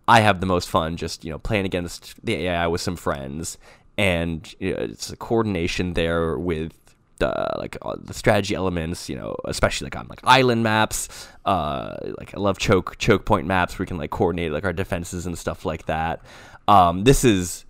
I 0.08 0.22
have 0.22 0.40
the 0.40 0.46
most 0.46 0.70
fun 0.70 0.96
just 0.96 1.26
you 1.26 1.32
know 1.32 1.40
playing 1.40 1.66
against 1.66 2.16
the 2.24 2.36
AI 2.36 2.68
with 2.68 2.82
some 2.82 2.96
friends, 2.96 3.58
and 3.98 4.54
you 4.60 4.74
know, 4.74 4.80
it's 4.80 5.10
a 5.10 5.18
coordination 5.18 5.94
there 5.94 6.38
with 6.38 6.74
the 7.20 7.56
like 7.58 7.78
uh, 7.82 7.96
the 8.00 8.13
strategy 8.13 8.56
elements. 8.56 9.10
You 9.10 9.18
know, 9.18 9.36
especially 9.46 9.88
like 9.88 9.98
on 9.98 10.08
like 10.08 10.22
island 10.24 10.63
maps. 10.63 11.28
Uh, 11.46 11.98
like 12.18 12.34
I 12.34 12.40
love 12.40 12.58
choke 12.58 12.98
choke 12.98 13.26
point 13.26 13.48
maps 13.48 13.78
where 13.78 13.84
we 13.84 13.88
can 13.88 13.98
like 13.98 14.12
coordinate 14.12 14.52
like 14.52 14.63
our 14.63 14.74
defenses 14.74 15.26
and 15.26 15.38
stuff 15.38 15.66
like 15.66 15.88
that. 15.88 16.22
Um, 16.70 17.04
this 17.04 17.24
is, 17.24 17.66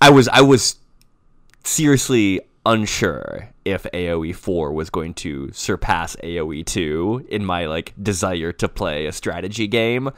I 0.00 0.10
was 0.10 0.28
I 0.28 0.42
was 0.42 0.76
seriously 1.64 2.40
unsure 2.68 3.48
if 3.64 3.84
AoE 3.94 4.36
4 4.36 4.72
was 4.72 4.90
going 4.90 5.14
to 5.14 5.50
surpass 5.52 6.16
AoE 6.16 6.66
2 6.66 7.26
in 7.30 7.44
my 7.44 7.64
like 7.64 7.94
desire 8.00 8.52
to 8.52 8.68
play 8.68 9.06
a 9.06 9.12
strategy 9.12 9.66
game 9.66 10.10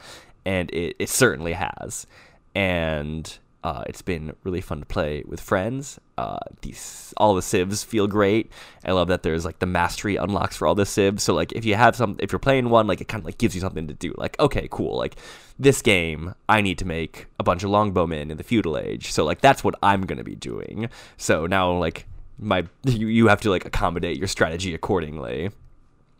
and 0.45 0.69
it, 0.71 0.97
it 0.99 1.09
certainly 1.09 1.53
has. 1.53 2.05
And 2.53 3.37
uh, 3.63 3.83
it's 3.87 4.01
been 4.01 4.35
really 4.43 4.59
fun 4.59 4.79
to 4.79 4.85
play 4.85 5.23
with 5.25 5.39
friends. 5.39 5.99
Uh, 6.17 6.39
these 6.61 7.13
all 7.15 7.35
the 7.35 7.41
civs 7.41 7.83
feel 7.83 8.07
great. 8.07 8.51
I 8.83 8.91
love 8.91 9.07
that 9.09 9.23
there's 9.23 9.45
like 9.45 9.59
the 9.59 9.65
mastery 9.65 10.17
unlocks 10.17 10.57
for 10.57 10.67
all 10.67 10.75
the 10.75 10.85
civs. 10.85 11.23
So 11.23 11.33
like 11.33 11.53
if 11.53 11.63
you 11.63 11.75
have 11.75 11.95
some, 11.95 12.17
if 12.19 12.31
you're 12.31 12.39
playing 12.39 12.69
one, 12.69 12.87
like 12.87 12.99
it 12.99 13.07
kind 13.07 13.21
of 13.21 13.25
like 13.25 13.37
gives 13.37 13.55
you 13.55 13.61
something 13.61 13.87
to 13.87 13.93
do. 13.93 14.13
Like 14.17 14.37
okay, 14.39 14.67
cool. 14.71 14.97
Like 14.97 15.15
this 15.57 15.81
game, 15.81 16.33
I 16.49 16.61
need 16.61 16.79
to 16.79 16.85
make 16.85 17.27
a 17.39 17.43
bunch 17.43 17.63
of 17.63 17.69
longbowmen 17.69 18.29
in 18.29 18.37
the 18.37 18.43
feudal 18.43 18.77
age. 18.77 19.11
So 19.11 19.23
like 19.23 19.41
that's 19.41 19.63
what 19.63 19.75
I'm 19.81 20.01
gonna 20.01 20.23
be 20.23 20.35
doing. 20.35 20.89
So 21.17 21.45
now 21.45 21.71
like 21.71 22.07
my 22.41 22.65
you, 22.83 23.07
you 23.07 23.27
have 23.27 23.41
to 23.41 23.49
like 23.49 23.65
accommodate 23.65 24.17
your 24.17 24.27
strategy 24.27 24.73
accordingly. 24.73 25.51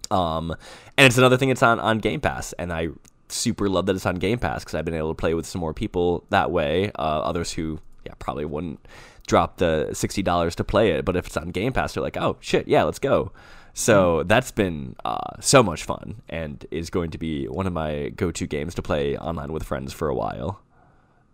Um, 0.10 0.52
and 0.98 1.08
it's 1.08 1.18
another 1.18 1.38
thing 1.38 1.50
it's 1.50 1.64
on 1.64 1.80
on 1.80 1.98
Game 2.00 2.22
Pass, 2.22 2.54
and 2.54 2.72
I 2.72 2.90
super 3.30 3.70
love 3.70 3.86
that 3.88 3.96
it's 3.96 4.06
on 4.06 4.16
Game 4.16 4.40
Pass 4.40 4.64
because 4.64 4.76
I've 4.76 4.86
been 4.86 4.94
able 4.94 5.10
to 5.10 5.16
play 5.16 5.34
with 5.34 5.46
some 5.46 5.60
more 5.60 5.74
people 5.74 6.26
that 6.30 6.52
way. 6.52 6.92
Uh, 6.98 7.22
others 7.22 7.52
who, 7.54 7.80
yeah, 8.06 8.14
probably 8.20 8.46
wouldn't 8.46 8.86
drop 9.28 9.58
the 9.58 9.90
sixty 9.94 10.22
dollars 10.22 10.56
to 10.56 10.64
play 10.64 10.92
it, 10.92 11.06
but 11.06 11.16
if 11.16 11.28
it's 11.28 11.38
on 11.38 11.50
Game 11.50 11.74
Pass, 11.74 11.94
they're 11.94 12.04
like, 12.04 12.18
oh 12.18 12.38
shit, 12.40 12.68
yeah, 12.68 12.84
let's 12.84 13.00
go. 13.00 13.32
So 13.74 14.24
mm. 14.24 14.28
that's 14.28 14.52
been 14.52 14.96
uh, 15.06 15.40
so 15.40 15.64
much 15.64 15.84
fun 15.84 16.22
and 16.28 16.66
is 16.72 16.90
going 16.90 17.12
to 17.12 17.18
be 17.18 17.46
one 17.48 17.68
of 17.68 17.74
my 17.74 18.10
go-to 18.10 18.46
games 18.46 18.76
to 18.76 18.82
play 18.82 19.18
online 19.18 19.54
with 19.54 19.64
friends 19.64 19.94
for 19.94 20.10
a 20.10 20.16
while. 20.16 20.62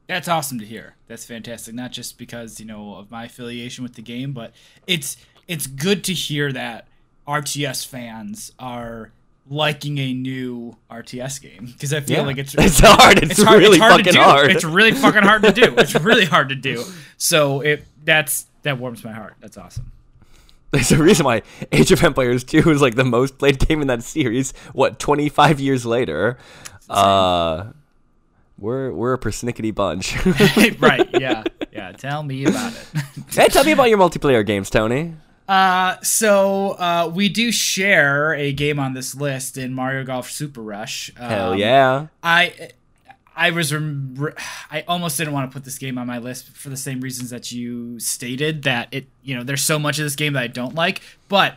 That's 0.08 0.28
awesome 0.28 0.60
to 0.60 0.66
hear. 0.66 0.96
That's 1.08 1.26
fantastic. 1.26 1.76
Not 1.76 1.92
just 1.92 2.18
because 2.18 2.60
you 2.60 2.66
know 2.66 2.96
of 2.96 3.12
my 3.12 3.26
affiliation 3.26 3.84
with 3.84 3.96
the 3.96 4.02
game, 4.02 4.32
but 4.32 4.54
it's 4.88 5.18
it's 5.48 5.68
good 5.68 6.04
to 6.06 6.14
hear 6.14 6.52
that 6.54 6.88
RTS 7.28 7.86
fans 7.86 8.54
are 8.58 9.12
liking 9.50 9.98
a 9.98 10.14
new 10.14 10.76
RTS 10.92 11.42
game 11.42 11.66
because 11.68 11.94
I 11.94 12.02
feel 12.02 12.20
yeah. 12.20 12.26
like 12.26 12.38
it's 12.38 12.54
it's 12.58 12.80
hard. 12.80 13.18
It's, 13.20 13.32
it's 13.32 13.44
hard. 13.44 13.60
really 13.60 13.78
it's 13.78 13.86
hard 13.86 14.06
fucking 14.06 14.20
hard. 14.20 14.52
It's 14.52 14.64
really 14.64 14.94
fucking 14.94 15.24
hard 15.24 15.44
to 15.44 15.52
do. 15.52 15.76
It's 15.78 15.96
really 15.96 16.26
hard 16.26 16.50
to 16.50 16.56
do. 16.56 16.84
So 17.18 17.62
it 17.62 17.86
that's 18.04 18.48
that 18.64 18.78
warms 18.78 19.04
my 19.04 19.12
heart. 19.12 19.36
That's 19.40 19.58
awesome. 19.58 19.92
There's 20.72 20.92
a 20.92 21.02
reason 21.02 21.26
why 21.26 21.44
Age 21.72 21.92
of 21.92 22.04
Empires 22.04 22.44
2 22.44 22.70
is 22.72 22.82
like 22.82 22.96
the 22.96 23.06
most 23.06 23.38
played 23.38 23.58
game 23.60 23.82
in 23.82 23.88
that 23.88 24.04
series. 24.04 24.52
What 24.74 25.00
25 25.00 25.62
years 25.62 25.86
later? 25.86 26.38
Uh, 26.90 27.68
we're 28.58 28.92
we're 28.92 29.14
a 29.14 29.20
persnickety 29.20 29.74
bunch. 29.74 30.16
right? 30.80 31.08
Yeah. 31.20 31.44
Yeah. 31.72 31.92
Tell 31.94 32.24
me 32.24 32.46
about 32.46 32.74
it. 32.74 33.04
hey, 33.34 33.48
tell 33.48 33.64
me 33.64 33.72
about 33.72 33.90
your 33.90 33.98
multiplayer 33.98 34.46
games, 34.46 34.70
Tony. 34.70 35.16
Uh, 35.48 35.96
so 36.02 36.72
uh, 36.72 37.10
we 37.14 37.30
do 37.30 37.52
share 37.52 38.34
a 38.34 38.52
game 38.52 38.80
on 38.80 38.94
this 38.94 39.16
list 39.16 39.58
in 39.58 39.74
Mario 39.74 40.04
Golf 40.04 40.30
Super 40.30 40.62
Rush. 40.62 41.12
Um, 41.18 41.30
Hell 41.30 41.56
yeah! 41.56 42.08
I 42.22 42.72
I 43.34 43.52
was 43.52 43.72
rem- 43.72 44.34
I 44.72 44.84
almost 44.88 45.18
didn't 45.18 45.34
want 45.34 45.50
to 45.50 45.54
put 45.54 45.64
this 45.64 45.78
game 45.78 45.98
on 45.98 46.08
my 46.08 46.18
list 46.18 46.50
for 46.50 46.70
the 46.70 46.76
same 46.76 47.00
reasons 47.00 47.30
that 47.30 47.52
you 47.52 48.00
stated 48.00 48.64
that 48.64 48.90
it 48.92 49.06
you 49.24 49.36
know 49.36 49.44
there's 49.44 49.62
so 49.64 49.80
much 49.80 50.00
of 50.00 50.06
this 50.06 50.16
game 50.16 50.34
that 50.34 50.44
I 50.44 50.48
don't 50.48 50.76
like, 50.76 51.02
but 51.30 51.56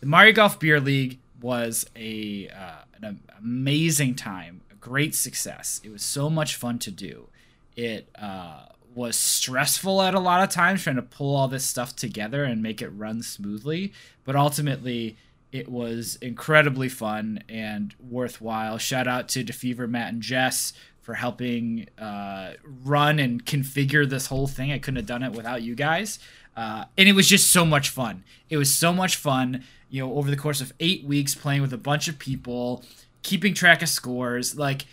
the 0.00 0.06
Mario 0.06 0.32
Golf 0.32 0.60
Beer 0.60 0.78
League 0.78 1.18
was 1.40 1.86
a 1.96 2.48
uh, 2.50 2.82
an 3.02 3.20
amazing 3.38 4.14
time, 4.14 4.60
great 4.84 5.14
success. 5.14 5.80
It 5.82 5.90
was 5.90 6.02
so 6.02 6.28
much 6.28 6.56
fun 6.56 6.78
to 6.80 6.90
do. 6.90 7.28
It 7.74 8.06
uh, 8.20 8.66
was 8.94 9.16
stressful 9.16 10.02
at 10.02 10.14
a 10.14 10.20
lot 10.20 10.42
of 10.42 10.50
times 10.50 10.82
trying 10.82 10.96
to 10.96 11.02
pull 11.02 11.34
all 11.34 11.48
this 11.48 11.64
stuff 11.64 11.96
together 11.96 12.44
and 12.44 12.62
make 12.62 12.82
it 12.82 12.90
run 12.90 13.22
smoothly. 13.22 13.94
But 14.24 14.36
ultimately, 14.36 15.16
it 15.52 15.70
was 15.70 16.18
incredibly 16.20 16.90
fun 16.90 17.42
and 17.48 17.94
worthwhile. 17.98 18.76
Shout 18.76 19.08
out 19.08 19.26
to 19.30 19.42
DeFever, 19.42 19.88
Matt, 19.88 20.12
and 20.12 20.20
Jess 20.20 20.74
for 21.00 21.14
helping 21.14 21.88
uh, 21.98 22.52
run 22.84 23.18
and 23.18 23.42
configure 23.46 24.06
this 24.06 24.26
whole 24.26 24.46
thing. 24.46 24.70
I 24.70 24.78
couldn't 24.78 24.96
have 24.96 25.06
done 25.06 25.22
it 25.22 25.32
without 25.32 25.62
you 25.62 25.74
guys. 25.74 26.18
Uh, 26.54 26.84
and 26.98 27.08
it 27.08 27.14
was 27.14 27.26
just 27.26 27.50
so 27.50 27.64
much 27.64 27.88
fun. 27.88 28.22
It 28.50 28.58
was 28.58 28.74
so 28.74 28.92
much 28.92 29.16
fun, 29.16 29.64
you 29.88 30.02
know, 30.02 30.14
over 30.14 30.30
the 30.30 30.36
course 30.36 30.60
of 30.60 30.74
eight 30.78 31.04
weeks 31.04 31.34
playing 31.34 31.62
with 31.62 31.72
a 31.72 31.78
bunch 31.78 32.06
of 32.06 32.18
people, 32.18 32.84
keeping 33.24 33.54
track 33.54 33.82
of 33.82 33.88
scores. 33.88 34.56
Like 34.56 34.86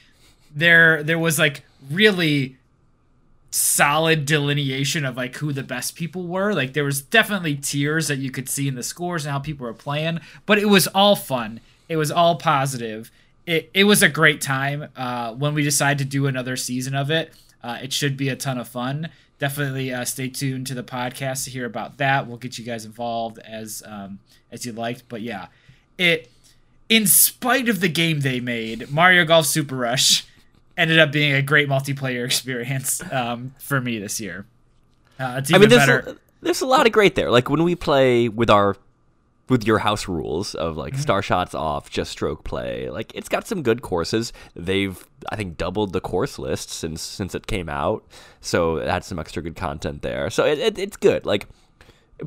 there, 0.55 1.03
there 1.03 1.19
was 1.19 1.37
like 1.37 1.63
really 1.91 2.57
solid 3.51 4.25
delineation 4.25 5.03
of 5.03 5.17
like 5.17 5.35
who 5.35 5.53
the 5.53 5.61
best 5.63 5.95
people 5.95 6.25
were. 6.25 6.53
Like 6.53 6.73
there 6.73 6.83
was 6.83 7.01
definitely 7.01 7.55
tiers 7.55 8.07
that 8.07 8.17
you 8.17 8.31
could 8.31 8.49
see 8.49 8.67
in 8.67 8.75
the 8.75 8.83
scores 8.83 9.25
and 9.25 9.31
how 9.31 9.39
people 9.39 9.67
were 9.67 9.73
playing, 9.73 10.19
but 10.45 10.57
it 10.57 10.67
was 10.67 10.87
all 10.87 11.15
fun. 11.15 11.59
It 11.87 11.97
was 11.97 12.09
all 12.09 12.37
positive. 12.37 13.11
It 13.45 13.69
it 13.73 13.83
was 13.83 14.01
a 14.01 14.09
great 14.09 14.41
time. 14.41 14.87
Uh, 14.95 15.33
when 15.33 15.53
we 15.53 15.63
decide 15.63 15.97
to 15.99 16.05
do 16.05 16.25
another 16.25 16.55
season 16.55 16.95
of 16.95 17.11
it, 17.11 17.33
uh, 17.61 17.79
it 17.83 17.91
should 17.91 18.15
be 18.15 18.29
a 18.29 18.35
ton 18.35 18.57
of 18.57 18.67
fun. 18.67 19.09
Definitely 19.39 19.93
uh, 19.93 20.05
stay 20.05 20.29
tuned 20.29 20.67
to 20.67 20.73
the 20.73 20.83
podcast 20.83 21.43
to 21.45 21.49
hear 21.49 21.65
about 21.65 21.97
that. 21.97 22.27
We'll 22.27 22.37
get 22.37 22.57
you 22.57 22.63
guys 22.63 22.85
involved 22.85 23.39
as 23.39 23.83
um, 23.85 24.19
as 24.51 24.65
you 24.65 24.71
liked. 24.71 25.03
But 25.09 25.21
yeah, 25.21 25.47
it 25.97 26.31
in 26.91 27.07
spite 27.07 27.69
of 27.69 27.79
the 27.79 27.87
game 27.87 28.19
they 28.19 28.41
made, 28.41 28.91
Mario 28.91 29.23
Golf 29.23 29.45
Super 29.45 29.77
Rush 29.77 30.25
ended 30.77 30.99
up 30.99 31.09
being 31.09 31.33
a 31.33 31.41
great 31.41 31.69
multiplayer 31.69 32.25
experience 32.25 33.01
um, 33.11 33.55
for 33.59 33.79
me 33.79 33.97
this 33.97 34.19
year. 34.19 34.45
Uh, 35.17 35.35
it's 35.37 35.49
even 35.49 35.55
I 35.55 35.59
mean, 35.61 35.69
there's 35.69 35.81
better. 35.81 35.99
A, 35.99 36.15
there's 36.41 36.61
a 36.61 36.65
lot 36.65 36.85
of 36.85 36.91
great 36.91 37.15
there. 37.15 37.31
Like 37.31 37.49
when 37.49 37.63
we 37.63 37.75
play 37.75 38.27
with 38.27 38.49
our 38.49 38.75
with 39.47 39.65
your 39.65 39.79
house 39.79 40.07
rules 40.07 40.53
of 40.53 40.75
like 40.75 40.93
mm-hmm. 40.93 41.01
star 41.01 41.21
shots 41.21 41.55
off, 41.55 41.89
just 41.89 42.11
stroke 42.11 42.43
play. 42.43 42.89
Like 42.89 43.13
it's 43.15 43.29
got 43.29 43.47
some 43.47 43.63
good 43.63 43.81
courses. 43.81 44.33
They've 44.53 45.01
I 45.31 45.37
think 45.37 45.55
doubled 45.55 45.93
the 45.93 46.01
course 46.01 46.37
list 46.37 46.71
since 46.71 47.01
since 47.01 47.33
it 47.35 47.47
came 47.47 47.69
out, 47.69 48.03
so 48.41 48.77
it 48.77 48.89
had 48.89 49.05
some 49.05 49.17
extra 49.17 49.41
good 49.41 49.55
content 49.55 50.01
there. 50.01 50.29
So 50.29 50.45
it, 50.45 50.59
it, 50.59 50.77
it's 50.77 50.97
good. 50.97 51.25
Like 51.25 51.47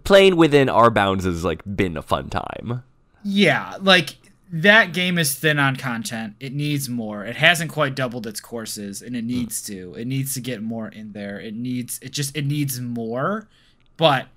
playing 0.04 0.36
within 0.36 0.70
our 0.70 0.90
bounds 0.90 1.26
has 1.26 1.44
like 1.44 1.60
been 1.76 1.98
a 1.98 2.02
fun 2.02 2.30
time. 2.30 2.82
Yeah, 3.24 3.76
like 3.80 4.16
that 4.52 4.92
game 4.92 5.18
is 5.18 5.34
thin 5.34 5.58
on 5.58 5.76
content. 5.76 6.34
It 6.38 6.52
needs 6.52 6.88
more. 6.88 7.24
It 7.24 7.36
hasn't 7.36 7.70
quite 7.70 7.94
doubled 7.94 8.26
its 8.26 8.40
courses, 8.40 9.02
and 9.02 9.16
it 9.16 9.24
needs 9.24 9.62
to. 9.62 9.94
It 9.94 10.06
needs 10.06 10.34
to 10.34 10.40
get 10.40 10.62
more 10.62 10.88
in 10.88 11.12
there. 11.12 11.40
It 11.40 11.54
needs. 11.54 11.98
It 12.02 12.12
just. 12.12 12.36
It 12.36 12.46
needs 12.46 12.80
more. 12.80 13.48
But 13.96 14.28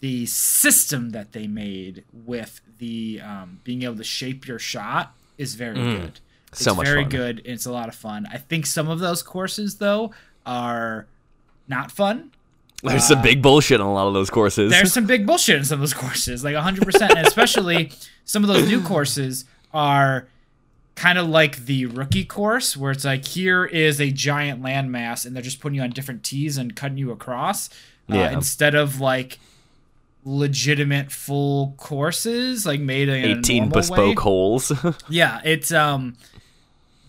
the 0.00 0.26
system 0.26 1.10
that 1.10 1.32
they 1.32 1.46
made 1.46 2.04
with 2.12 2.60
the 2.78 3.20
um, 3.22 3.60
being 3.64 3.82
able 3.82 3.96
to 3.96 4.04
shape 4.04 4.46
your 4.46 4.58
shot 4.58 5.14
is 5.38 5.54
very 5.54 5.76
mm. 5.76 6.00
good. 6.00 6.20
It's 6.52 6.64
so 6.64 6.74
much 6.74 6.86
very 6.86 7.02
fun. 7.02 7.10
good. 7.10 7.42
It's 7.44 7.66
a 7.66 7.72
lot 7.72 7.88
of 7.88 7.94
fun. 7.94 8.26
I 8.32 8.38
think 8.38 8.66
some 8.66 8.88
of 8.88 8.98
those 8.98 9.22
courses 9.22 9.76
though 9.76 10.12
are 10.44 11.06
not 11.68 11.92
fun. 11.92 12.32
There's 12.82 13.02
uh, 13.02 13.14
some 13.14 13.22
big 13.22 13.42
bullshit 13.42 13.80
on 13.80 13.86
a 13.86 13.92
lot 13.92 14.06
of 14.06 14.14
those 14.14 14.30
courses. 14.30 14.70
There's 14.70 14.92
some 14.92 15.06
big 15.06 15.26
bullshit 15.26 15.56
in 15.56 15.64
some 15.64 15.76
of 15.76 15.80
those 15.80 15.94
courses, 15.94 16.42
like 16.42 16.54
100%. 16.54 17.10
and 17.10 17.26
especially 17.26 17.92
some 18.24 18.42
of 18.42 18.48
those 18.48 18.66
new 18.68 18.80
courses 18.82 19.44
are 19.72 20.28
kind 20.94 21.18
of 21.18 21.28
like 21.28 21.64
the 21.66 21.86
rookie 21.86 22.24
course, 22.24 22.76
where 22.76 22.92
it's 22.92 23.04
like, 23.04 23.24
here 23.26 23.64
is 23.64 24.00
a 24.00 24.10
giant 24.10 24.62
landmass, 24.62 25.26
and 25.26 25.34
they're 25.34 25.42
just 25.42 25.60
putting 25.60 25.76
you 25.76 25.82
on 25.82 25.90
different 25.90 26.22
tees 26.24 26.56
and 26.56 26.74
cutting 26.74 26.98
you 26.98 27.10
across. 27.10 27.68
Uh, 28.10 28.16
yeah. 28.16 28.30
Instead 28.32 28.74
of 28.74 29.00
like 29.00 29.38
legitimate 30.24 31.12
full 31.12 31.74
courses, 31.76 32.66
like 32.66 32.80
made 32.80 33.08
in 33.08 33.38
18 33.38 33.68
bespoke 33.68 33.98
way. 33.98 34.14
holes. 34.14 34.72
yeah. 35.08 35.40
It's, 35.44 35.72
um, 35.72 36.16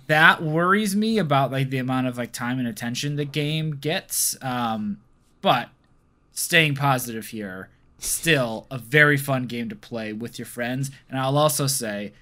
that 0.08 0.44
worries 0.44 0.96
me 0.96 1.18
about 1.18 1.52
like 1.52 1.70
the 1.70 1.78
amount 1.78 2.08
of 2.08 2.18
like 2.18 2.34
time 2.34 2.60
and 2.60 2.68
attention 2.68 3.16
the 3.16 3.26
game 3.26 3.78
gets. 3.78 4.36
Um, 4.42 5.00
but 5.42 5.70
staying 6.32 6.76
positive 6.76 7.28
here, 7.28 7.70
still 7.98 8.68
a 8.72 8.78
very 8.78 9.18
fun 9.18 9.46
game 9.46 9.70
to 9.70 9.76
play 9.76 10.14
with 10.14 10.40
your 10.40 10.46
friends. 10.46 10.92
And 11.10 11.20
I'll 11.20 11.38
also 11.38 11.68
say 11.68 12.14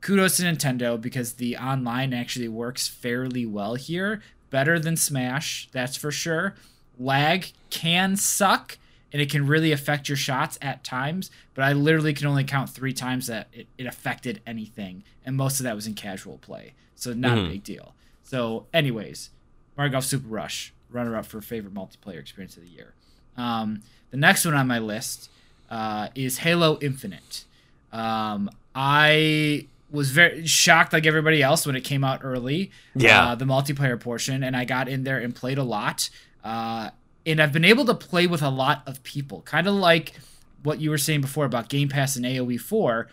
kudos 0.00 0.36
to 0.38 0.44
Nintendo 0.44 1.00
because 1.00 1.34
the 1.34 1.56
online 1.56 2.12
actually 2.14 2.48
works 2.48 2.88
fairly 2.88 3.44
well 3.46 3.74
here. 3.74 4.22
Better 4.50 4.78
than 4.78 4.96
Smash, 4.96 5.68
that's 5.72 5.96
for 5.96 6.10
sure. 6.10 6.54
Lag 6.98 7.52
can 7.70 8.16
suck 8.16 8.78
and 9.12 9.20
it 9.20 9.30
can 9.30 9.46
really 9.46 9.72
affect 9.72 10.08
your 10.08 10.16
shots 10.16 10.58
at 10.62 10.84
times. 10.84 11.30
But 11.54 11.64
I 11.64 11.72
literally 11.72 12.12
can 12.14 12.26
only 12.26 12.44
count 12.44 12.70
three 12.70 12.92
times 12.92 13.26
that 13.26 13.48
it, 13.52 13.66
it 13.78 13.86
affected 13.86 14.40
anything, 14.46 15.04
and 15.24 15.36
most 15.36 15.58
of 15.60 15.64
that 15.64 15.74
was 15.74 15.86
in 15.86 15.94
casual 15.94 16.38
play, 16.38 16.74
so 16.94 17.12
not 17.14 17.38
Mhm. 17.38 17.46
a 17.46 17.50
big 17.50 17.64
deal. 17.64 17.94
So, 18.22 18.66
anyways, 18.74 19.30
Mario 19.76 19.92
Golf 19.92 20.04
Super 20.04 20.28
Rush, 20.28 20.72
runner 20.90 21.16
up 21.16 21.26
for 21.26 21.40
favorite 21.40 21.74
multiplayer 21.74 22.18
experience 22.18 22.56
of 22.56 22.64
the 22.64 22.70
year. 22.70 22.94
Um, 23.36 23.82
the 24.10 24.16
next 24.16 24.44
one 24.44 24.54
on 24.54 24.66
my 24.66 24.78
list 24.78 25.30
uh, 25.70 26.08
is 26.14 26.38
Halo 26.38 26.78
Infinite. 26.80 27.44
Um, 27.92 28.50
I 28.74 29.66
was 29.90 30.10
very 30.10 30.46
shocked, 30.46 30.92
like 30.92 31.06
everybody 31.06 31.42
else, 31.42 31.66
when 31.66 31.76
it 31.76 31.82
came 31.82 32.04
out 32.04 32.20
early. 32.22 32.70
Yeah. 32.94 33.28
uh, 33.30 33.34
the 33.34 33.44
multiplayer 33.44 33.98
portion, 34.00 34.42
and 34.42 34.56
I 34.56 34.64
got 34.64 34.88
in 34.88 35.04
there 35.04 35.18
and 35.18 35.34
played 35.34 35.58
a 35.58 35.62
lot. 35.62 36.10
Uh, 36.44 36.90
and 37.24 37.40
I've 37.40 37.52
been 37.52 37.64
able 37.64 37.84
to 37.86 37.94
play 37.94 38.26
with 38.26 38.42
a 38.42 38.50
lot 38.50 38.82
of 38.86 39.02
people, 39.02 39.42
kind 39.42 39.66
of 39.66 39.74
like 39.74 40.12
what 40.62 40.80
you 40.80 40.90
were 40.90 40.98
saying 40.98 41.20
before 41.20 41.44
about 41.44 41.68
Game 41.68 41.88
Pass 41.88 42.16
and 42.16 42.24
AOE 42.24 42.60
four. 42.60 43.08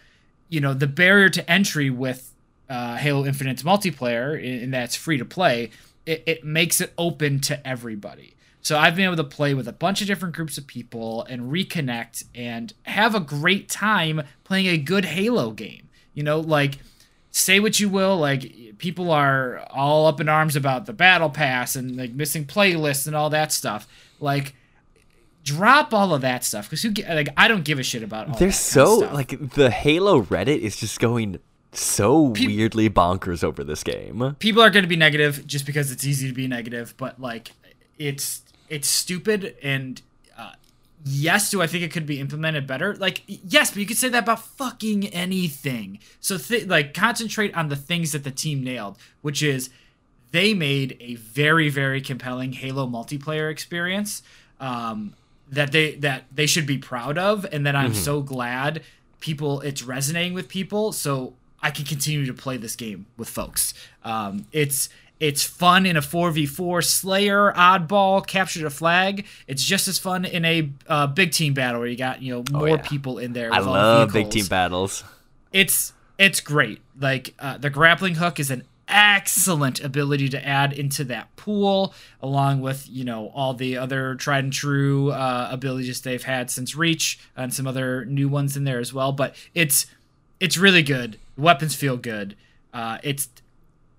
You 0.50 0.62
know, 0.62 0.74
the 0.74 0.88
barrier 0.88 1.30
to 1.30 1.50
entry 1.50 1.90
with 1.90 2.34
uh, 2.70 2.98
Halo 2.98 3.26
Infinite's 3.26 3.64
multiplayer, 3.64 4.64
and 4.64 4.74
that's 4.74 4.96
free 4.96 5.18
to 5.18 5.26
play, 5.26 5.72
it, 6.06 6.24
it 6.26 6.46
makes 6.46 6.82
it 6.82 6.94
open 6.98 7.40
to 7.42 7.68
everybody. 7.68 8.36
So 8.62 8.78
I've 8.78 8.96
been 8.96 9.06
able 9.06 9.18
to 9.18 9.26
play 9.26 9.54
with 9.54 9.68
a 9.68 9.74
bunch 9.74 10.02
of 10.02 10.08
different 10.08 10.36
groups 10.36 10.58
of 10.58 10.66
people 10.66 11.24
and 11.26 11.52
reconnect 11.52 12.24
and 12.34 12.74
have 12.84 13.14
a 13.14 13.20
great 13.20 13.68
time 13.68 14.22
playing 14.46 14.68
a 14.68 14.78
good 14.78 15.06
Halo 15.06 15.52
game. 15.52 15.90
You 16.14 16.24
know, 16.24 16.40
like 16.40 16.80
say 17.32 17.60
what 17.60 17.80
you 17.80 17.90
will, 17.90 18.18
like 18.18 18.78
people 18.78 19.12
are 19.12 19.68
all 19.70 20.08
up 20.08 20.22
in 20.22 20.30
arms 20.30 20.56
about 20.56 20.86
the 20.86 20.94
battle 20.94 21.30
pass 21.30 21.76
and 21.76 21.98
like 21.98 22.14
missing 22.14 22.46
playlists 22.46 23.06
and 23.06 23.16
all 23.16 23.30
that 23.32 23.52
stuff. 23.52 23.86
Like 24.22 24.56
drop 25.44 25.94
all 25.94 26.14
of 26.14 26.22
that 26.22 26.46
stuff 26.46 26.70
because 26.70 26.84
who 26.84 26.92
like 27.10 27.28
I 27.36 27.50
don't 27.50 27.66
give 27.66 27.80
a 27.80 27.84
shit 27.84 28.02
about 28.02 28.30
all 28.30 28.38
They're 28.38 28.48
that 28.48 28.74
kind 28.74 29.04
of 29.04 29.10
so 29.10 29.14
like 29.14 29.52
the 29.56 29.70
Halo 29.70 30.22
Reddit 30.22 30.60
is 30.60 30.78
just 30.78 31.02
going 31.02 31.40
so 31.74 32.32
Pe- 32.32 32.48
weirdly 32.48 32.90
bonkers 32.90 33.44
over 33.44 33.64
this 33.64 33.84
game. 33.84 34.36
people 34.40 34.62
are 34.62 34.70
going 34.70 34.84
to 34.84 34.90
be 34.90 34.96
negative 34.96 35.46
just 35.46 35.66
because 35.66 35.92
it's 35.92 36.06
easy 36.06 36.28
to 36.28 36.34
be 36.34 36.48
negative 36.48 36.94
but 36.98 37.20
like 37.20 37.52
it's 37.98 38.42
it's 38.70 38.88
stupid 38.88 39.56
and 39.62 40.02
uh, 40.38 40.52
yes 41.06 41.52
do 41.52 41.62
i 41.62 41.68
think 41.68 41.84
it 41.84 41.92
could 41.92 42.06
be 42.06 42.20
implemented 42.20 42.66
better? 42.68 42.96
Like 42.96 43.24
yes 43.28 43.72
but 43.72 43.78
you 43.78 43.86
could 43.86 43.98
say 43.98 44.10
that 44.10 44.24
about 44.24 44.44
fucking 44.44 45.08
anything. 45.08 46.00
So 46.20 46.38
th- 46.38 46.68
like 46.68 46.94
concentrate 46.94 47.56
on 47.56 47.70
the 47.70 47.76
things 47.76 48.12
that 48.14 48.24
the 48.24 48.32
team 48.32 48.64
nailed 48.64 48.98
which 49.22 49.44
is 49.44 49.70
they 50.32 50.54
made 50.54 50.98
a 51.00 51.16
very 51.16 51.70
very 51.70 52.02
compelling 52.02 52.54
halo 52.54 52.88
multiplayer 52.88 53.52
experience 53.52 54.24
um, 54.60 55.14
that 55.50 55.72
they 55.72 55.96
that 55.96 56.24
they 56.34 56.46
should 56.48 56.66
be 56.66 56.78
proud 56.78 57.18
of 57.18 57.46
and 57.52 57.66
that 57.66 57.76
i'm 57.76 57.94
so 57.94 58.22
glad 58.22 58.82
people 59.20 59.62
it's 59.62 59.82
resonating 59.84 60.34
with 60.34 60.50
people. 60.50 60.92
So 60.92 61.34
i 61.64 61.72
can 61.72 61.86
continue 61.86 62.26
to 62.26 62.34
play 62.34 62.58
this 62.58 62.76
game 62.76 63.06
with 63.18 63.30
folks 63.30 63.74
um, 64.04 64.46
it's 64.52 64.90
it's 65.20 65.44
fun 65.44 65.86
in 65.86 65.96
a 65.96 66.02
4v4 66.02 66.84
slayer 66.84 67.54
oddball 67.54 68.26
capture 68.26 68.62
the 68.62 68.70
flag 68.70 69.26
it's 69.48 69.64
just 69.64 69.88
as 69.88 69.98
fun 69.98 70.26
in 70.26 70.46
a 70.46 70.70
uh, 70.88 71.08
big 71.08 71.32
team 71.32 71.54
battle 71.54 71.80
where 71.80 71.90
you 71.90 71.98
got 71.98 72.22
you 72.22 72.34
know 72.34 72.44
more 72.52 72.70
yeah. 72.70 72.78
people 72.78 73.18
in 73.18 73.34
there 73.34 73.52
I 73.52 73.60
love 73.60 74.14
big 74.14 74.30
team 74.30 74.46
battles. 74.46 75.04
it's 75.52 75.94
it's 76.18 76.40
great. 76.40 76.82
Like 77.00 77.34
uh, 77.40 77.58
the 77.58 77.70
grappling 77.70 78.16
hook 78.16 78.40
is 78.40 78.52
an 78.52 78.64
excellent 78.88 79.84
ability 79.84 80.30
to 80.30 80.46
add 80.46 80.74
into 80.74 81.04
that 81.06 81.34
pool, 81.36 81.94
along 82.22 82.62
with 82.62 82.88
you 82.90 83.04
know 83.04 83.32
all 83.34 83.54
the 83.54 83.78
other 83.78 84.16
tried 84.16 84.44
and 84.44 84.54
true 84.54 85.12
uh, 85.12 85.50
abilities 85.52 86.02
they've 86.02 86.24
had 86.24 86.50
since 86.52 86.76
Reach 86.76 87.20
and 87.36 87.54
some 87.54 87.68
other 87.68 88.06
new 88.06 88.30
ones 88.30 88.56
in 88.56 88.64
there 88.64 88.80
as 88.80 88.94
well. 88.94 89.12
But 89.12 89.36
it's 89.54 89.86
it's 90.40 90.58
really 90.58 90.84
good. 90.84 91.18
Weapons 91.38 91.76
feel 91.76 91.98
good. 91.98 92.36
Uh, 92.74 92.98
it's 93.04 93.30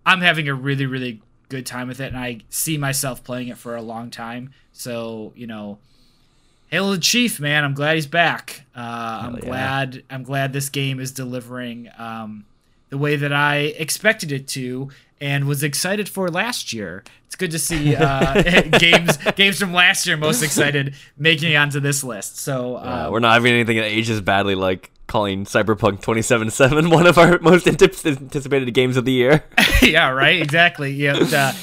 I'm 0.07 0.21
having 0.21 0.49
a 0.49 0.55
really 0.55 0.87
really 0.87 1.23
good 1.49 1.67
time 1.67 1.89
with 1.89 2.01
it, 2.01 2.07
and 2.07 2.19
I 2.19 2.41
see 2.49 2.79
myself 2.79 3.23
playing 3.23 3.49
it 3.49 3.59
for 3.59 3.77
a 3.77 3.83
long 3.83 4.11
time. 4.11 4.53
So 4.73 5.33
you 5.37 5.47
know. 5.47 5.79
Hail 6.69 6.91
the 6.91 6.99
Chief, 6.99 7.39
man! 7.39 7.63
I'm 7.63 7.75
glad 7.75 7.95
he's 7.95 8.07
back. 8.07 8.65
Uh, 8.75 9.21
I'm 9.25 9.35
yeah. 9.35 9.41
glad. 9.43 10.03
I'm 10.11 10.25
glad 10.25 10.53
this 10.53 10.71
game 10.71 10.99
is 10.99 11.13
delivering 11.13 11.89
um, 11.99 12.47
the 12.95 12.99
way 12.99 13.17
that 13.17 13.33
I 13.33 13.57
expected 13.77 14.31
it 14.31 14.47
to, 14.49 14.89
and 15.21 15.49
was 15.49 15.65
excited 15.65 16.09
for 16.09 16.29
last 16.29 16.73
year. 16.73 17.03
It's 17.27 17.35
good 17.35 17.51
to 17.51 17.59
see 17.59 17.97
uh, 17.97 18.41
games 18.79 19.17
games 19.35 19.59
from 19.59 19.73
last 19.73 20.07
year 20.07 20.17
most 20.17 20.43
excited 20.43 20.95
making 21.19 21.51
it 21.51 21.57
onto 21.57 21.81
this 21.81 22.05
list. 22.05 22.39
So 22.39 22.77
Uh, 22.77 23.09
we're 23.11 23.19
not 23.19 23.33
having 23.33 23.53
anything 23.53 23.79
that 23.79 23.87
ages 23.87 24.21
badly 24.21 24.55
like 24.55 24.93
calling 25.09 25.45
Cyberpunk 25.45 26.03
2077 26.03 26.89
one 26.99 27.09
of 27.09 27.19
our 27.19 27.41
most 27.41 27.67
anticipated 27.67 28.73
games 28.73 28.97
of 28.97 29.05
the 29.05 29.13
year. 29.13 29.45
yeah, 29.83 30.11
right, 30.11 30.41
exactly. 30.41 30.93
Yeah, 30.93 31.15
the, 31.15 31.57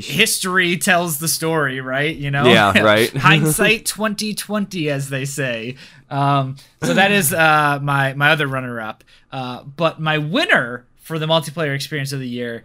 history 0.00 0.76
tells 0.76 1.18
the 1.18 1.28
story, 1.28 1.80
right? 1.80 2.14
You 2.14 2.30
know, 2.30 2.46
Yeah, 2.46 2.78
right. 2.80 3.12
Hindsight 3.12 3.86
twenty 3.86 4.34
twenty, 4.34 4.88
as 4.88 5.08
they 5.08 5.24
say. 5.24 5.76
Um, 6.10 6.56
so 6.82 6.94
that 6.94 7.10
is 7.12 7.32
uh, 7.32 7.78
my 7.82 8.14
my 8.14 8.30
other 8.30 8.46
runner 8.46 8.80
up. 8.80 9.04
Uh, 9.32 9.64
but 9.64 10.00
my 10.00 10.18
winner 10.18 10.86
for 10.96 11.18
the 11.18 11.26
multiplayer 11.26 11.74
experience 11.74 12.12
of 12.12 12.20
the 12.20 12.28
year 12.28 12.64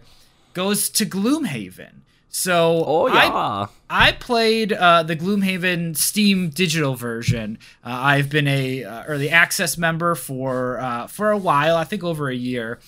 goes 0.52 0.90
to 0.90 1.06
Gloomhaven. 1.06 2.00
So 2.28 2.82
Oh 2.86 3.08
I 3.08 3.24
yeah. 3.24 3.66
I 3.90 4.12
played 4.12 4.72
uh, 4.72 5.02
the 5.02 5.14
Gloomhaven 5.16 5.96
Steam 5.96 6.48
digital 6.48 6.94
version. 6.94 7.58
Uh, 7.84 7.90
I've 7.90 8.30
been 8.30 8.48
a 8.48 8.84
uh, 8.84 9.04
early 9.04 9.28
access 9.28 9.76
member 9.76 10.14
for 10.14 10.80
uh, 10.80 11.06
for 11.08 11.30
a 11.30 11.36
while. 11.36 11.76
I 11.76 11.84
think 11.84 12.02
over 12.02 12.30
a 12.30 12.34
year, 12.34 12.78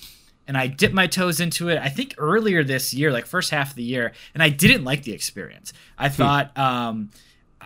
and 0.49 0.57
I 0.57 0.67
dipped 0.67 0.95
my 0.95 1.07
toes 1.07 1.40
into 1.40 1.69
it. 1.69 1.77
I 1.79 1.90
think 1.90 2.14
earlier 2.17 2.64
this 2.64 2.95
year, 2.95 3.12
like 3.12 3.27
first 3.27 3.51
half 3.51 3.71
of 3.71 3.77
the 3.77 3.83
year, 3.83 4.12
and 4.33 4.43
I 4.43 4.49
didn't 4.49 4.85
like 4.85 5.03
the 5.03 5.12
experience. 5.12 5.75
I 5.99 6.09
thought 6.09 6.57
um, 6.57 7.11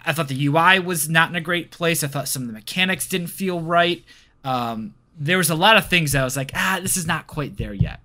I 0.05 0.13
thought 0.13 0.29
the 0.29 0.47
UI 0.47 0.79
was 0.79 1.09
not 1.09 1.31
in 1.31 1.37
a 1.37 1.41
great 1.41 1.71
place. 1.71 2.03
I 2.03 2.07
thought 2.09 2.29
some 2.29 2.43
of 2.43 2.49
the 2.49 2.55
mechanics 2.55 3.09
didn't 3.09 3.29
feel 3.29 3.61
right. 3.61 4.05
Um, 4.45 4.95
there 5.19 5.39
was 5.39 5.51
a 5.51 5.55
lot 5.55 5.77
of 5.77 5.89
things 5.89 6.13
that 6.13 6.21
I 6.21 6.25
was 6.25 6.37
like, 6.37 6.53
ah, 6.55 6.79
this 6.81 6.97
is 6.97 7.07
not 7.07 7.27
quite 7.27 7.57
there 7.57 7.75
yet. 7.75 8.01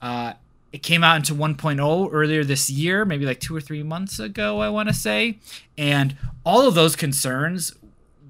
Uh, 0.00 0.34
it 0.72 0.82
came 0.82 1.02
out 1.02 1.16
into 1.16 1.34
1.0 1.34 2.08
earlier 2.12 2.44
this 2.44 2.70
year, 2.70 3.04
maybe 3.04 3.26
like 3.26 3.40
two 3.40 3.56
or 3.56 3.60
three 3.60 3.82
months 3.82 4.18
ago, 4.18 4.60
I 4.60 4.68
want 4.68 4.88
to 4.88 4.94
say. 4.94 5.38
And 5.76 6.16
all 6.44 6.66
of 6.66 6.74
those 6.74 6.94
concerns 6.94 7.74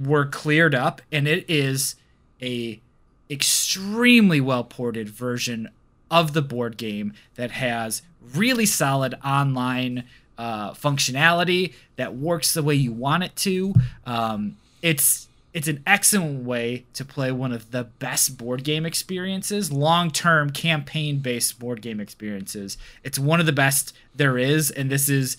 were 0.00 0.24
cleared 0.24 0.74
up, 0.74 1.02
and 1.12 1.28
it 1.28 1.44
is 1.48 1.96
a 2.40 2.80
extremely 3.28 4.40
well 4.40 4.64
ported 4.64 5.08
version 5.08 5.68
of 6.10 6.32
the 6.32 6.42
board 6.42 6.76
game 6.76 7.12
that 7.36 7.52
has 7.52 8.02
really 8.34 8.66
solid 8.66 9.14
online 9.24 10.04
uh, 10.40 10.72
functionality 10.72 11.74
that 11.96 12.16
works 12.16 12.54
the 12.54 12.62
way 12.62 12.74
you 12.74 12.92
want 12.92 13.22
it 13.22 13.36
to. 13.36 13.74
Um, 14.06 14.56
it's 14.80 15.28
it's 15.52 15.68
an 15.68 15.82
excellent 15.86 16.44
way 16.44 16.86
to 16.94 17.04
play 17.04 17.30
one 17.30 17.52
of 17.52 17.72
the 17.72 17.84
best 17.84 18.38
board 18.38 18.64
game 18.64 18.86
experiences, 18.86 19.70
long 19.70 20.10
term 20.10 20.48
campaign 20.48 21.18
based 21.18 21.58
board 21.58 21.82
game 21.82 22.00
experiences. 22.00 22.78
It's 23.04 23.18
one 23.18 23.38
of 23.38 23.44
the 23.44 23.52
best 23.52 23.94
there 24.14 24.38
is, 24.38 24.70
and 24.70 24.90
this 24.90 25.10
is, 25.10 25.36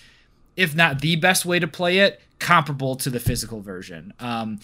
if 0.56 0.76
not 0.76 1.02
the 1.02 1.16
best 1.16 1.48
way 1.48 1.58
to 1.58 1.68
play 1.68 1.98
it, 1.98 2.22
comparable 2.38 2.96
to 2.98 3.10
the 3.10 3.20
physical 3.20 3.60
version. 3.60 4.14
Um, 4.20 4.60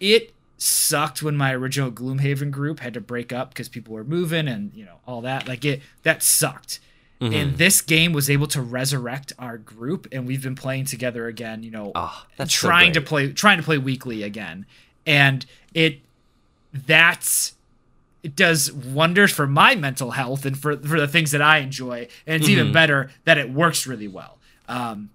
it 0.00 0.32
sucked 0.58 1.22
when 1.22 1.36
my 1.36 1.54
original 1.54 1.92
Gloomhaven 1.92 2.50
group 2.50 2.80
had 2.80 2.94
to 2.94 3.00
break 3.00 3.32
up 3.32 3.50
because 3.50 3.68
people 3.68 3.94
were 3.94 4.02
moving 4.02 4.48
and 4.48 4.72
you 4.74 4.84
know 4.84 4.96
all 5.06 5.20
that. 5.20 5.46
Like 5.46 5.64
it, 5.64 5.80
that 6.02 6.24
sucked. 6.24 6.80
And 7.22 7.56
this 7.56 7.80
game 7.80 8.12
was 8.12 8.28
able 8.28 8.48
to 8.48 8.60
resurrect 8.60 9.32
our 9.38 9.56
group, 9.56 10.08
and 10.10 10.26
we've 10.26 10.42
been 10.42 10.56
playing 10.56 10.86
together 10.86 11.26
again. 11.28 11.62
You 11.62 11.70
know, 11.70 11.92
Oh, 11.94 12.24
that's 12.36 12.52
so 12.54 12.66
trying 12.68 12.92
to 12.94 13.00
play 13.00 13.32
trying 13.32 13.58
to 13.58 13.62
play 13.62 13.78
weekly 13.78 14.22
again. 14.24 14.66
And 15.06 15.46
it 15.74 16.00
that's 16.72 17.54
it 18.22 18.34
does 18.36 18.72
wonders 18.72 19.32
for 19.32 19.46
my 19.46 19.74
mental 19.74 20.12
health 20.12 20.44
and 20.46 20.58
for 20.58 20.76
for 20.76 20.98
the 21.00 21.08
things 21.08 21.30
that 21.32 21.42
I 21.42 21.58
enjoy. 21.58 22.08
And 22.26 22.36
it's 22.36 22.44
Mm-hmm. 22.50 22.60
even 22.60 22.72
better 22.72 23.10
that 23.24 23.38
it 23.38 23.50
works 23.50 23.86
really 23.86 24.08
well. 24.08 24.38
Um 24.68 25.10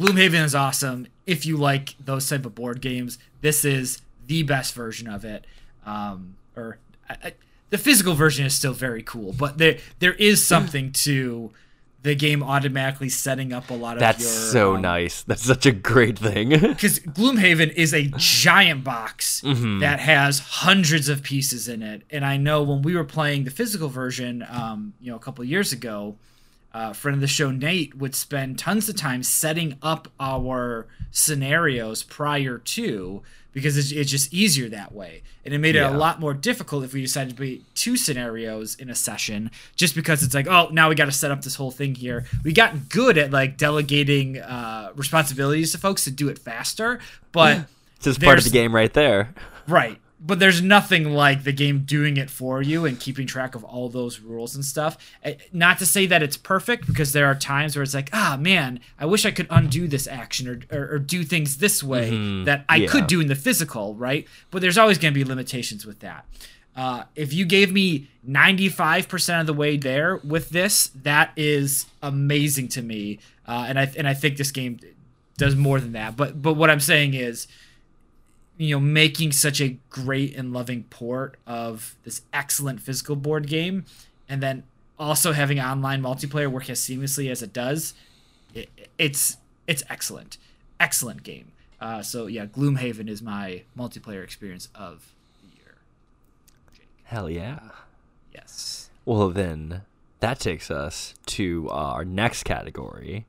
Gloomhaven 0.00 0.42
is 0.44 0.54
awesome. 0.54 1.06
If 1.26 1.46
you 1.46 1.56
like 1.56 1.94
those 2.04 2.28
type 2.28 2.46
of 2.46 2.54
board 2.54 2.80
games 2.80 3.18
this 3.42 3.64
is 3.64 4.00
the 4.26 4.42
best 4.44 4.74
version 4.74 5.08
of 5.08 5.24
it. 5.24 5.44
Um 5.84 6.36
or 6.56 6.78
I, 7.08 7.16
I, 7.24 7.32
the 7.72 7.78
physical 7.78 8.14
version 8.14 8.46
is 8.46 8.54
still 8.54 8.72
very 8.74 9.02
cool 9.02 9.32
but 9.32 9.58
there 9.58 9.78
there 9.98 10.14
is 10.14 10.46
something 10.46 10.92
to 10.92 11.50
the 12.02 12.14
game 12.16 12.42
automatically 12.42 13.08
setting 13.08 13.52
up 13.52 13.70
a 13.70 13.74
lot 13.74 13.94
of 13.96 14.00
That's 14.00 14.22
your 14.22 14.28
so 14.28 14.74
um, 14.74 14.82
nice. 14.82 15.22
That's 15.22 15.44
such 15.44 15.66
a 15.66 15.70
great 15.72 16.18
thing. 16.18 16.48
because 16.74 16.98
Gloomhaven 16.98 17.72
is 17.74 17.94
a 17.94 18.10
giant 18.16 18.82
box 18.82 19.40
Mm-hmm. 19.42 19.78
that 19.80 20.00
has 20.00 20.40
hundreds 20.40 21.08
of 21.08 21.22
pieces 21.22 21.68
in 21.68 21.82
it. 21.82 22.02
And 22.10 22.24
I 22.24 22.36
know 22.38 22.62
when 22.62 22.82
we 22.82 22.96
were 22.96 23.04
playing 23.04 23.44
the 23.44 23.50
physical 23.50 23.88
version, 23.88 24.44
um, 24.48 24.94
you 25.00 25.10
know, 25.10 25.16
a 25.16 25.20
couple 25.20 25.44
years 25.44 25.72
ago, 25.72 26.16
uh, 26.74 26.92
friend 26.92 27.14
of 27.14 27.20
the 27.20 27.26
show 27.26 27.50
Nate 27.50 27.96
would 27.96 28.14
spend 28.14 28.58
tons 28.58 28.88
of 28.88 28.96
time 28.96 29.22
setting 29.22 29.76
up 29.82 30.08
our 30.18 30.86
scenarios 31.10 32.02
prior 32.02 32.58
to 32.58 33.22
because 33.52 33.76
it's, 33.76 33.92
it's 33.92 34.10
just 34.10 34.32
easier 34.32 34.68
that 34.70 34.92
way. 34.92 35.22
And 35.44 35.52
it 35.52 35.58
made 35.58 35.76
it 35.76 35.80
a 35.82 35.90
lot 35.90 36.20
more 36.20 36.32
difficult 36.32 36.84
if 36.84 36.94
we 36.94 37.02
decided 37.02 37.36
to 37.36 37.40
be 37.40 37.64
two 37.74 37.96
scenarios 37.96 38.76
in 38.76 38.88
a 38.88 38.94
session, 38.94 39.50
just 39.76 39.94
because 39.94 40.22
it's 40.22 40.34
like, 40.34 40.46
oh, 40.46 40.68
now 40.72 40.88
we 40.88 40.94
got 40.94 41.06
to 41.06 41.12
set 41.12 41.30
up 41.30 41.42
this 41.42 41.56
whole 41.56 41.70
thing 41.70 41.94
here. 41.94 42.24
We 42.44 42.52
got 42.52 42.88
good 42.88 43.18
at 43.18 43.30
like 43.30 43.58
delegating 43.58 44.38
uh, 44.38 44.92
responsibilities 44.94 45.72
to 45.72 45.78
folks 45.78 46.04
to 46.04 46.10
do 46.10 46.28
it 46.28 46.38
faster, 46.38 47.00
but 47.32 47.66
It's 47.96 48.04
just 48.04 48.22
part 48.22 48.38
of 48.38 48.44
the 48.44 48.50
game 48.50 48.74
right 48.74 48.92
there. 48.92 49.34
Right. 49.68 49.98
But 50.24 50.38
there's 50.38 50.62
nothing 50.62 51.12
like 51.12 51.42
the 51.42 51.52
game 51.52 51.80
doing 51.80 52.16
it 52.16 52.30
for 52.30 52.62
you 52.62 52.86
and 52.86 52.98
keeping 53.00 53.26
track 53.26 53.56
of 53.56 53.64
all 53.64 53.88
those 53.88 54.20
rules 54.20 54.54
and 54.54 54.64
stuff. 54.64 54.96
Eh, 55.24 55.34
Not 55.52 55.80
to 55.80 55.86
say 55.86 56.06
that 56.06 56.22
it's 56.22 56.36
perfect, 56.36 56.86
because 56.86 57.12
there 57.12 57.26
are 57.26 57.34
times 57.34 57.74
where 57.74 57.82
it's 57.82 57.94
like, 57.94 58.08
ah, 58.12 58.38
man, 58.40 58.78
I 59.00 59.06
wish 59.06 59.26
I 59.26 59.32
could 59.32 59.48
undo 59.50 59.88
this 59.88 60.06
action 60.06 60.46
or, 60.48 60.60
or, 60.78 60.94
or 60.94 60.98
do 61.00 61.24
things 61.24 61.56
this 61.56 61.82
way 61.82 62.10
that 62.44 62.64
I 62.68 62.76
yeah. 62.76 62.88
could 62.88 63.08
do 63.08 63.20
in 63.20 63.26
the 63.26 63.34
physical, 63.34 63.96
right? 63.96 64.28
But 64.52 64.62
there's 64.62 64.78
always 64.78 64.98
going 64.98 65.12
to 65.12 65.18
be 65.18 65.24
limitations 65.24 65.84
with 65.84 65.98
that. 66.00 66.24
Uh, 66.74 67.04
if 67.16 67.32
you 67.32 67.44
gave 67.44 67.72
me 67.72 68.08
95% 68.26 69.40
of 69.40 69.46
the 69.46 69.52
way 69.52 69.76
there 69.76 70.16
with 70.18 70.50
this, 70.50 70.88
that 71.02 71.32
is 71.36 71.86
amazing 72.00 72.68
to 72.68 72.82
me. 72.82 73.18
Uh, 73.46 73.66
and 73.68 73.78
I 73.78 73.92
and 73.98 74.08
I 74.08 74.14
think 74.14 74.36
this 74.36 74.50
game 74.50 74.78
does 75.36 75.54
more 75.56 75.80
than 75.80 75.92
that. 75.92 76.16
But 76.16 76.40
but 76.40 76.54
what 76.54 76.70
I'm 76.70 76.80
saying 76.80 77.14
is, 77.14 77.46
you 78.62 78.76
know, 78.76 78.80
making 78.80 79.32
such 79.32 79.60
a 79.60 79.76
great 79.90 80.36
and 80.36 80.52
loving 80.52 80.84
port 80.84 81.36
of 81.46 81.96
this 82.04 82.22
excellent 82.32 82.80
physical 82.80 83.16
board 83.16 83.48
game, 83.48 83.84
and 84.28 84.40
then 84.40 84.62
also 84.98 85.32
having 85.32 85.58
online 85.58 86.00
multiplayer 86.00 86.48
work 86.48 86.70
as 86.70 86.80
seamlessly 86.80 87.28
as 87.28 87.42
it 87.42 87.52
does, 87.52 87.94
it, 88.54 88.68
it's 88.98 89.36
it's 89.66 89.82
excellent, 89.90 90.38
excellent 90.78 91.24
game. 91.24 91.50
Uh, 91.80 92.02
so 92.02 92.26
yeah, 92.26 92.46
Gloomhaven 92.46 93.08
is 93.08 93.20
my 93.20 93.62
multiplayer 93.76 94.22
experience 94.22 94.68
of 94.76 95.12
the 95.42 95.56
year. 95.56 95.74
Hell 97.04 97.28
yeah. 97.28 97.58
Yes. 98.32 98.90
Well, 99.04 99.30
then 99.30 99.82
that 100.20 100.38
takes 100.38 100.70
us 100.70 101.14
to 101.26 101.68
uh, 101.68 101.72
our 101.72 102.04
next 102.04 102.44
category, 102.44 103.26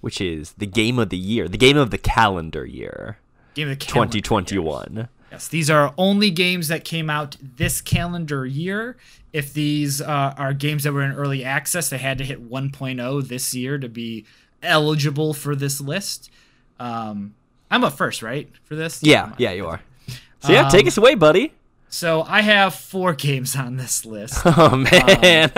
which 0.00 0.20
is 0.20 0.54
the 0.54 0.66
game 0.66 0.98
of 0.98 1.10
the 1.10 1.16
year, 1.16 1.46
the 1.46 1.56
game 1.56 1.76
of 1.76 1.92
the 1.92 1.98
calendar 1.98 2.66
year, 2.66 3.18
Game 3.56 3.68
of 3.68 3.78
the 3.78 3.84
calendar 3.84 4.16
year. 4.18 4.22
2021. 4.22 5.08
Yes, 5.32 5.48
these 5.48 5.68
are 5.68 5.92
only 5.98 6.30
games 6.30 6.68
that 6.68 6.84
came 6.84 7.10
out 7.10 7.36
this 7.40 7.80
calendar 7.80 8.46
year. 8.46 8.96
If 9.32 9.52
these 9.52 10.00
uh, 10.00 10.34
are 10.38 10.52
games 10.52 10.84
that 10.84 10.92
were 10.92 11.02
in 11.02 11.10
early 11.12 11.42
access, 11.44 11.90
they 11.90 11.98
had 11.98 12.18
to 12.18 12.24
hit 12.24 12.48
1.0 12.48 13.28
this 13.28 13.52
year 13.54 13.76
to 13.78 13.88
be 13.88 14.24
eligible 14.62 15.34
for 15.34 15.56
this 15.56 15.80
list. 15.80 16.30
Um, 16.78 17.34
I'm 17.70 17.82
up 17.82 17.94
first, 17.94 18.22
right, 18.22 18.48
for 18.64 18.76
this? 18.76 19.02
Yeah, 19.02 19.32
yeah, 19.38 19.50
you 19.52 19.66
are. 19.66 19.80
So 20.40 20.52
yeah, 20.52 20.68
take 20.68 20.82
Um, 20.82 20.88
us 20.88 20.96
away, 20.96 21.14
buddy. 21.16 21.52
So 21.88 22.22
I 22.22 22.42
have 22.42 22.74
four 22.74 23.12
games 23.26 23.56
on 23.56 23.76
this 23.78 24.04
list. 24.06 24.40
Oh 24.44 24.76
man. 24.76 25.50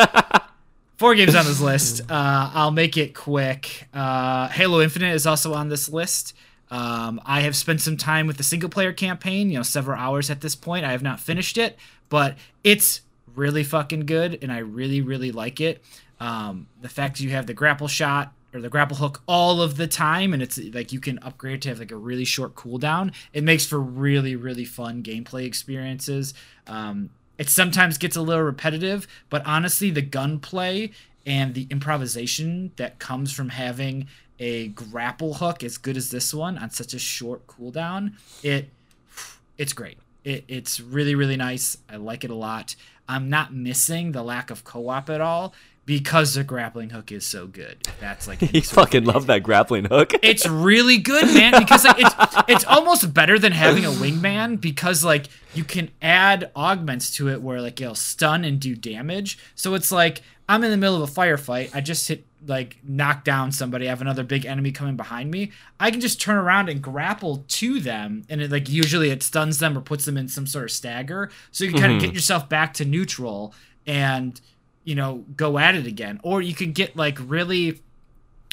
four 0.96 1.14
games 1.14 1.34
on 1.34 1.44
this 1.44 1.60
list. 1.60 2.00
Uh, 2.10 2.50
I'll 2.54 2.70
make 2.70 2.96
it 2.96 3.14
quick. 3.14 3.86
Uh, 3.92 4.48
Halo 4.48 4.80
Infinite 4.80 5.14
is 5.14 5.26
also 5.26 5.52
on 5.52 5.68
this 5.68 5.88
list. 5.88 6.34
Um, 6.70 7.20
I 7.24 7.40
have 7.40 7.56
spent 7.56 7.80
some 7.80 7.96
time 7.96 8.26
with 8.26 8.36
the 8.36 8.42
single 8.42 8.68
player 8.68 8.92
campaign, 8.92 9.50
you 9.50 9.56
know, 9.56 9.62
several 9.62 9.98
hours 9.98 10.30
at 10.30 10.40
this 10.40 10.54
point. 10.54 10.84
I 10.84 10.92
have 10.92 11.02
not 11.02 11.20
finished 11.20 11.56
it, 11.56 11.76
but 12.08 12.36
it's 12.62 13.02
really 13.34 13.64
fucking 13.64 14.06
good, 14.06 14.38
and 14.42 14.52
I 14.52 14.58
really, 14.58 15.00
really 15.00 15.32
like 15.32 15.60
it. 15.60 15.82
Um, 16.20 16.66
the 16.80 16.88
fact 16.88 17.20
you 17.20 17.30
have 17.30 17.46
the 17.46 17.54
grapple 17.54 17.88
shot 17.88 18.32
or 18.52 18.60
the 18.60 18.68
grapple 18.68 18.96
hook 18.96 19.22
all 19.26 19.62
of 19.62 19.76
the 19.76 19.86
time, 19.86 20.32
and 20.32 20.42
it's 20.42 20.58
like 20.58 20.92
you 20.92 21.00
can 21.00 21.18
upgrade 21.20 21.62
to 21.62 21.68
have 21.68 21.78
like 21.78 21.92
a 21.92 21.96
really 21.96 22.24
short 22.24 22.54
cooldown. 22.54 23.12
It 23.32 23.44
makes 23.44 23.64
for 23.66 23.78
really, 23.78 24.36
really 24.36 24.64
fun 24.64 25.02
gameplay 25.02 25.44
experiences. 25.44 26.34
Um, 26.66 27.10
it 27.38 27.48
sometimes 27.48 27.98
gets 27.98 28.16
a 28.16 28.22
little 28.22 28.42
repetitive, 28.42 29.06
but 29.30 29.46
honestly, 29.46 29.90
the 29.90 30.02
gunplay 30.02 30.90
and 31.24 31.54
the 31.54 31.66
improvisation 31.70 32.72
that 32.76 32.98
comes 32.98 33.32
from 33.32 33.50
having 33.50 34.08
a 34.38 34.68
grapple 34.68 35.34
hook 35.34 35.62
as 35.62 35.78
good 35.78 35.96
as 35.96 36.10
this 36.10 36.32
one 36.32 36.58
on 36.58 36.70
such 36.70 36.94
a 36.94 36.98
short 36.98 37.46
cooldown, 37.46 38.12
it 38.42 38.70
it's 39.58 39.72
great. 39.72 39.98
It, 40.24 40.44
it's 40.48 40.80
really 40.80 41.14
really 41.14 41.36
nice. 41.36 41.78
I 41.88 41.96
like 41.96 42.24
it 42.24 42.30
a 42.30 42.34
lot. 42.34 42.76
I'm 43.08 43.30
not 43.30 43.54
missing 43.54 44.12
the 44.12 44.22
lack 44.22 44.50
of 44.50 44.64
co-op 44.64 45.08
at 45.08 45.22
all 45.22 45.54
because 45.88 46.34
the 46.34 46.44
grappling 46.44 46.90
hook 46.90 47.10
is 47.10 47.24
so 47.24 47.46
good. 47.46 47.88
That's 47.98 48.28
like 48.28 48.42
you 48.54 48.60
fucking 48.60 49.04
love 49.04 49.26
that 49.28 49.42
grappling 49.42 49.86
hook. 49.86 50.12
it's 50.22 50.46
really 50.46 50.98
good, 50.98 51.24
man, 51.32 51.58
because 51.58 51.86
like 51.86 51.96
it's 51.98 52.14
it's 52.46 52.64
almost 52.66 53.14
better 53.14 53.38
than 53.38 53.52
having 53.52 53.86
a 53.86 53.90
wingman 53.90 54.60
because 54.60 55.02
like 55.02 55.28
you 55.54 55.64
can 55.64 55.90
add 56.02 56.50
augments 56.54 57.16
to 57.16 57.30
it 57.30 57.40
where 57.40 57.62
like 57.62 57.80
it'll 57.80 57.94
stun 57.94 58.44
and 58.44 58.60
do 58.60 58.76
damage. 58.76 59.38
So 59.54 59.72
it's 59.72 59.90
like 59.90 60.20
I'm 60.46 60.62
in 60.62 60.70
the 60.70 60.76
middle 60.76 61.02
of 61.02 61.08
a 61.08 61.12
firefight, 61.12 61.74
I 61.74 61.80
just 61.80 62.06
hit 62.06 62.26
like 62.46 62.76
knock 62.82 63.24
down 63.24 63.52
somebody, 63.52 63.86
I 63.86 63.90
have 63.90 64.00
another 64.00 64.24
big 64.24 64.46
enemy 64.46 64.72
coming 64.72 64.96
behind 64.96 65.30
me. 65.30 65.52
I 65.80 65.90
can 65.90 66.00
just 66.00 66.20
turn 66.20 66.36
around 66.36 66.68
and 66.68 66.80
grapple 66.80 67.44
to 67.48 67.80
them 67.80 68.24
and 68.28 68.40
it 68.40 68.50
like 68.50 68.68
usually 68.68 69.10
it 69.10 69.22
stuns 69.22 69.58
them 69.58 69.76
or 69.76 69.80
puts 69.80 70.04
them 70.04 70.16
in 70.16 70.28
some 70.28 70.46
sort 70.46 70.64
of 70.64 70.70
stagger. 70.70 71.30
So 71.50 71.64
you 71.64 71.70
can 71.70 71.80
kind 71.80 71.92
of 71.94 72.00
get 72.00 72.14
yourself 72.14 72.48
back 72.48 72.74
to 72.74 72.84
neutral 72.84 73.54
and 73.86 74.40
you 74.84 74.94
know 74.94 75.24
go 75.36 75.58
at 75.58 75.74
it 75.74 75.86
again. 75.86 76.20
Or 76.22 76.40
you 76.40 76.54
can 76.54 76.72
get 76.72 76.96
like 76.96 77.18
really 77.20 77.80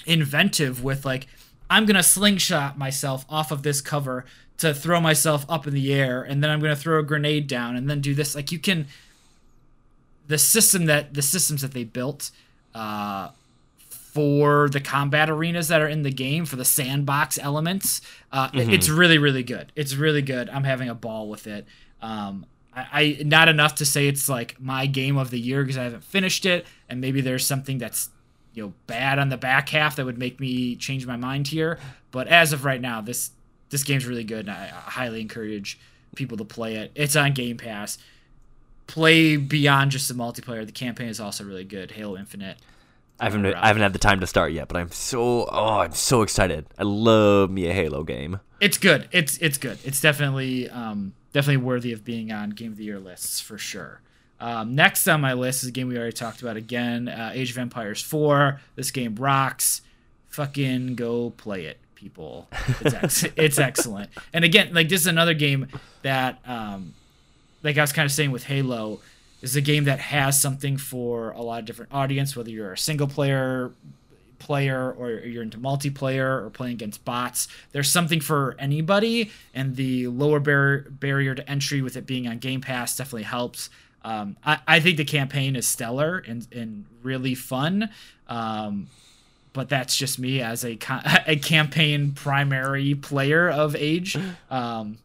inventive 0.06 0.84
with 0.84 1.06
like 1.06 1.28
I'm 1.70 1.86
gonna 1.86 2.04
slingshot 2.04 2.78
myself 2.78 3.26
off 3.30 3.52
of 3.52 3.64
this 3.64 3.82
cover 3.82 4.26
to 4.58 4.74
throw 4.74 5.02
myself 5.02 5.46
up 5.50 5.68
in 5.68 5.74
the 5.74 5.94
air, 5.94 6.22
and 6.24 6.44
then 6.44 6.50
I'm 6.50 6.62
gonna 6.62 6.76
throw 6.76 7.00
a 7.00 7.04
grenade 7.04 7.48
down, 7.48 7.76
and 7.76 7.90
then 7.90 8.02
do 8.02 8.14
this. 8.14 8.36
Like 8.36 8.52
you 8.52 8.60
can, 8.60 8.88
the 10.28 10.38
system 10.38 10.86
that 10.86 11.14
the 11.14 11.22
systems 11.22 11.62
that 11.62 11.72
they 11.72 11.84
built 11.84 12.32
uh, 12.74 13.30
for 14.16 14.70
the 14.70 14.80
combat 14.80 15.30
arenas 15.30 15.68
that 15.68 15.82
are 15.82 15.90
in 15.90 16.04
the 16.04 16.10
game 16.12 16.46
for 16.46 16.56
the 16.56 16.64
sandbox 16.64 17.38
elements, 17.38 18.00
uh, 18.32 18.50
it- 18.54 18.70
it's 18.74 18.88
really 18.90 19.18
really 19.18 19.44
good. 19.44 19.72
It's 19.76 19.94
really 19.96 20.22
good. 20.22 20.48
I'm 20.50 20.64
having 20.64 20.88
a 20.90 20.96
ball 20.96 21.28
with 21.28 21.48
it. 21.48 21.66
Um, 22.02 22.46
I, 22.74 22.86
I 23.20 23.24
not 23.24 23.50
enough 23.50 23.76
to 23.76 23.86
say 23.86 24.08
it's 24.08 24.30
like 24.30 24.56
my 24.60 24.86
game 24.86 25.18
of 25.18 25.32
the 25.32 25.40
year 25.40 25.64
because 25.64 25.78
I 25.78 25.84
haven't 25.84 26.04
finished 26.06 26.46
it, 26.46 26.66
and 26.90 27.02
maybe 27.02 27.20
there's 27.22 27.46
something 27.46 27.78
that's 27.78 28.10
you 28.54 28.64
know 28.64 28.74
bad 28.88 29.20
on 29.20 29.28
the 29.28 29.38
back 29.38 29.68
half 29.70 29.98
that 29.98 30.06
would 30.06 30.18
make 30.18 30.40
me 30.40 30.78
change 30.78 31.06
my 31.06 31.18
mind 31.18 31.50
here. 31.50 31.78
But 32.12 32.30
as 32.30 32.54
of 32.54 32.64
right 32.64 32.80
now, 32.80 33.02
this 33.02 33.32
this 33.70 33.84
game's 33.84 34.06
really 34.06 34.24
good, 34.24 34.48
and 34.48 34.52
I, 34.52 34.68
I 34.68 34.90
highly 34.92 35.20
encourage 35.20 35.78
people 36.16 36.38
to 36.38 36.46
play 36.46 36.76
it. 36.76 36.92
It's 36.96 37.18
on 37.18 37.34
Game 37.34 37.58
Pass. 37.58 37.98
Play 38.88 39.36
beyond 39.36 39.92
just 39.92 40.08
the 40.08 40.14
multiplayer. 40.14 40.66
The 40.66 40.72
campaign 40.72 41.10
is 41.10 41.20
also 41.20 41.44
really 41.44 41.64
good. 41.66 41.92
Halo 41.92 42.16
Infinite. 42.18 42.58
I 43.20 43.26
haven't. 43.26 43.46
I 43.46 43.68
haven't 43.68 43.82
had 43.82 43.94
the 43.94 44.00
time 44.00 44.20
to 44.20 44.28
start 44.28 44.52
yet, 44.52 44.68
but 44.68 44.78
I'm 44.78 44.92
so 44.92 45.48
oh 45.50 45.80
I'm 45.80 45.94
so 45.94 46.22
excited. 46.22 46.66
I 46.78 46.84
love 46.84 47.50
me 47.50 47.68
a 47.68 47.74
Halo 47.74 48.04
game. 48.04 48.40
It's 48.60 48.78
good. 48.78 49.08
It's 49.12 49.38
it's 49.38 49.58
good. 49.58 49.78
It's 49.86 50.02
definitely 50.02 50.70
um, 50.70 51.14
definitely 51.32 51.64
worthy 51.64 51.94
of 51.94 52.04
being 52.04 52.32
on 52.32 52.50
Game 52.52 52.72
of 52.72 52.78
the 52.78 52.84
Year 52.84 53.00
lists 53.00 53.40
for 53.40 53.58
sure. 53.58 54.02
Um, 54.40 54.76
next 54.76 55.08
on 55.08 55.22
my 55.22 55.34
list 55.34 55.64
is 55.64 55.70
a 55.70 55.72
game 55.72 55.88
we 55.88 55.98
already 55.98 56.12
talked 56.12 56.42
about 56.42 56.58
again, 56.58 57.08
uh, 57.08 57.32
Age 57.34 57.52
of 57.52 57.58
Empires 57.58 58.02
4. 58.02 58.60
This 58.76 58.92
game 58.92 59.16
rocks. 59.16 59.82
Fucking 60.28 60.96
go 60.96 61.30
play 61.30 61.66
it, 61.66 61.78
people. 61.96 62.50
It's 62.82 62.94
ex- 62.94 63.24
it's 63.38 63.60
excellent. 63.60 64.10
And 64.34 64.44
again, 64.44 64.74
like 64.74 64.90
this 64.90 65.02
is 65.02 65.08
another 65.08 65.34
game 65.34 65.68
that, 66.02 66.40
um, 66.46 66.94
like 67.64 67.78
I 67.78 67.82
was 67.82 67.94
kind 67.94 68.06
of 68.06 68.12
saying 68.12 68.32
with 68.32 68.44
Halo, 68.44 69.00
is 69.46 69.56
a 69.56 69.62
game 69.62 69.84
that 69.86 70.00
has 70.00 70.40
something 70.42 70.76
for 70.76 71.32
a 71.32 71.42
lot 71.42 71.60
of 71.60 71.66
different 71.66 71.94
audience, 71.94 72.36
whether 72.36 72.50
you're 72.50 72.74
a 72.74 72.78
single 72.78 73.08
player 73.08 73.72
player 74.40 74.92
or 74.92 75.12
you're 75.12 75.44
into 75.44 75.58
multiplayer 75.58 76.44
or 76.44 76.50
playing 76.50 76.74
against 76.74 77.06
bots. 77.06 77.48
There's 77.72 77.90
something 77.90 78.20
for 78.20 78.56
anybody, 78.60 79.32
and 79.54 79.76
the 79.76 80.08
lower 80.08 80.40
bar- 80.40 80.86
barrier 80.90 81.36
to 81.36 81.50
entry 81.50 81.82
with 81.82 81.96
it 81.96 82.06
being 82.06 82.28
on 82.28 82.40
Game 82.40 82.62
Pass 82.62 82.98
definitely 82.98 83.24
helps. 83.24 83.70
Um, 84.04 84.36
I, 84.44 84.60
I 84.68 84.80
think 84.80 84.98
the 84.98 85.06
campaign 85.06 85.56
is 85.56 85.66
stellar 85.66 86.24
and, 86.28 86.48
and 86.52 86.86
really 87.02 87.34
fun. 87.34 87.90
Um, 88.28 88.88
but 89.54 89.70
that's 89.70 89.96
just 89.96 90.20
me 90.20 90.42
as 90.42 90.66
a, 90.66 90.78
a 91.28 91.38
campaign 91.38 92.12
primary 92.12 92.94
player 92.96 93.50
of 93.50 93.76
Age. 93.76 94.18
Um, 94.50 95.00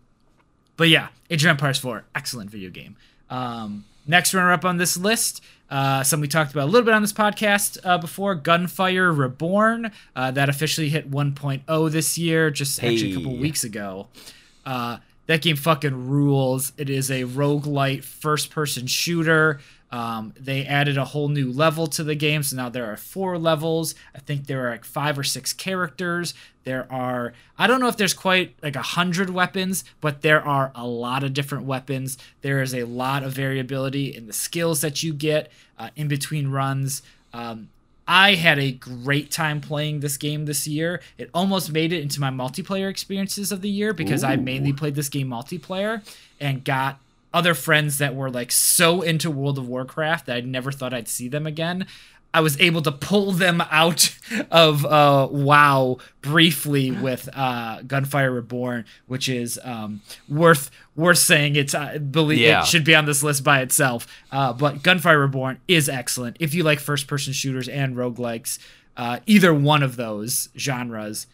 but 0.77 0.89
yeah, 0.89 1.09
Age 1.29 1.45
of 1.45 1.51
Empires 1.51 1.79
4, 1.79 2.05
excellent 2.15 2.49
video 2.51 2.71
game. 2.71 2.97
Um, 3.29 3.85
next 4.11 4.35
runner 4.35 4.53
up 4.53 4.65
on 4.65 4.77
this 4.77 4.97
list, 4.97 5.43
uh, 5.71 6.03
something 6.03 6.23
we 6.23 6.29
talked 6.29 6.53
about 6.53 6.65
a 6.65 6.71
little 6.71 6.85
bit 6.85 6.93
on 6.93 7.01
this 7.01 7.13
podcast 7.13 7.79
uh, 7.85 7.97
before 7.97 8.35
Gunfire 8.35 9.13
Reborn. 9.13 9.93
Uh, 10.15 10.31
that 10.33 10.49
officially 10.49 10.89
hit 10.89 11.11
1.0 11.11 11.91
this 11.91 12.19
year, 12.19 12.51
just 12.51 12.83
actually 12.83 13.13
a 13.13 13.15
couple 13.15 13.37
weeks 13.37 13.65
ago. 13.65 14.09
Uh, 14.67 14.99
that 15.27 15.43
game 15.43 15.57
fucking 15.57 16.09
rules. 16.09 16.73
It 16.77 16.91
is 16.91 17.09
a 17.11 17.23
roguelite 17.23 18.03
first 18.03 18.51
person 18.51 18.89
shooter. 18.89 19.61
Um, 19.93 20.35
they 20.39 20.65
added 20.65 20.97
a 20.97 21.05
whole 21.05 21.29
new 21.29 21.51
level 21.51 21.89
to 21.89 22.05
the 22.05 22.15
game, 22.15 22.43
so 22.45 22.57
now 22.57 22.69
there 22.69 22.93
are 22.93 22.97
four 22.97 23.39
levels. 23.39 23.95
I 24.15 24.21
think 24.21 24.47
there 24.47 24.67
are 24.67 24.71
like 24.71 24.85
five 24.85 25.19
or 25.19 25.25
six 25.25 25.53
characters. 25.53 26.33
There 26.63 26.87
are 26.93 27.33
I 27.59 27.67
don't 27.67 27.81
know 27.81 27.89
if 27.89 27.97
there's 27.97 28.15
quite 28.15 28.55
like 28.63 28.77
a 28.77 28.83
hundred 28.83 29.31
weapons, 29.31 29.85
but 30.01 30.23
there 30.23 30.47
are 30.47 30.71
a 30.75 30.87
lot 30.87 31.25
of 31.25 31.35
different 31.35 31.65
weapons. 31.65 32.19
There 32.43 32.63
is 32.63 32.73
a 32.75 32.85
lot 32.85 33.25
of 33.25 33.33
variability 33.33 34.15
in 34.15 34.27
the 34.27 34.33
skills 34.33 34.81
that 34.83 35.03
you 35.03 35.13
get 35.13 35.51
uh, 35.79 35.91
in 35.97 36.07
between 36.07 36.49
runs. 36.49 37.03
Um, 37.33 37.71
I 38.07 38.35
had 38.35 38.59
a 38.59 38.73
great 38.73 39.31
time 39.31 39.61
playing 39.61 40.01
this 40.01 40.17
game 40.17 40.45
this 40.47 40.67
year. 40.67 41.01
It 41.17 41.31
almost 41.33 41.71
made 41.73 41.93
it 41.93 42.03
into 42.03 42.21
my 42.21 42.31
multiplayer 42.31 42.91
experiences 42.91 43.53
of 43.53 43.61
the 43.61 43.71
year 43.71 43.93
because 43.93 44.25
I 44.25 44.35
mainly 44.37 44.73
played 44.73 44.97
this 44.97 45.09
game 45.09 45.29
multiplayer 45.29 46.03
and 46.41 46.65
got 46.65 46.99
other 47.33 47.55
friends 47.55 47.99
that 47.99 48.15
were 48.15 48.31
like 48.31 48.51
so 48.53 49.03
into 49.03 49.31
World 49.31 49.59
of 49.59 49.69
Warcraft 49.69 50.27
that 50.27 50.37
I 50.37 50.41
never 50.41 50.73
thought 50.73 50.93
I'd 50.95 51.09
see 51.09 51.29
them 51.29 51.47
again. 51.47 51.87
I 52.33 52.41
was 52.43 52.61
able 52.61 52.81
to 52.83 52.93
pull 52.93 53.33
them 53.33 53.61
out 53.73 54.17
of 54.53 54.87
uh, 54.87 55.27
WoW 55.33 55.99
briefly 56.23 56.93
with 56.93 57.29
uh, 57.35 57.83
Gunfire 57.83 58.31
Reborn, 58.31 58.85
which 59.09 59.29
is 59.29 59.59
um, 59.65 60.01
worth 60.29 60.71
worth 60.95 61.19
saying. 61.19 61.57
It's 61.57 61.75
uh, 61.75 61.99
believe 61.99 62.39
Yeah. 62.39 62.61
it 62.61 62.67
should 62.67 62.85
be 62.85 62.95
on 62.95 63.05
this 63.05 63.23
list 63.25 63.43
by 63.43 63.63
itself. 63.63 64.07
Uh, 64.31 64.53
but 64.53 64.83
Gunfire 64.85 65.19
Reborn 65.19 65.61
is 65.67 65.89
excellent 65.89 66.37
if 66.39 66.55
you 66.55 66.63
like 66.63 66.79
first 66.79 67.09
person 67.09 67.33
shooters 67.33 67.69
and 67.69 67.97
roguelikes. 67.97 68.59
Uh, 68.97 69.19
either 69.27 69.53
one 69.53 69.83
of 69.83 69.97
those 69.97 70.51
genres, 70.57 71.27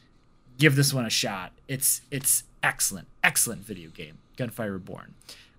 give 0.57 0.77
this 0.77 0.95
one 0.95 1.05
a 1.05 1.11
shot. 1.11 1.53
It's 1.69 2.01
it's 2.11 2.45
excellent, 2.63 3.09
excellent 3.23 3.63
video 3.67 3.91
game. 3.91 4.17
Gunfire 4.39 4.73
Reborn. 4.73 5.15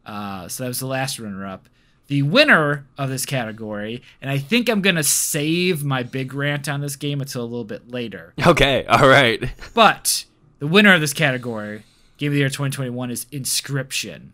Uh, 0.07 0.47
so 0.47 0.63
that 0.63 0.69
was 0.69 0.79
the 0.79 0.87
last 0.87 1.19
runner 1.19 1.45
up. 1.45 1.67
The 2.07 2.21
winner 2.21 2.85
of 2.97 3.09
this 3.09 3.25
category, 3.25 4.01
and 4.21 4.31
I 4.31 4.37
think 4.37 4.69
I'm 4.69 4.81
gonna 4.81 5.03
save 5.03 5.83
my 5.83 6.03
big 6.03 6.33
rant 6.33 6.69
on 6.69 6.79
this 6.79 6.95
game 6.95 7.19
until 7.19 7.41
a 7.41 7.43
little 7.43 7.65
bit 7.65 7.91
later. 7.91 8.33
Okay, 8.47 8.85
all 8.85 9.09
right. 9.09 9.43
But 9.73 10.23
the 10.59 10.67
winner 10.67 10.93
of 10.93 11.01
this 11.01 11.13
category, 11.13 11.83
Game 12.17 12.29
of 12.29 12.33
the 12.33 12.39
Year 12.39 12.47
2021, 12.47 13.11
is 13.11 13.25
Inscryption. 13.25 14.29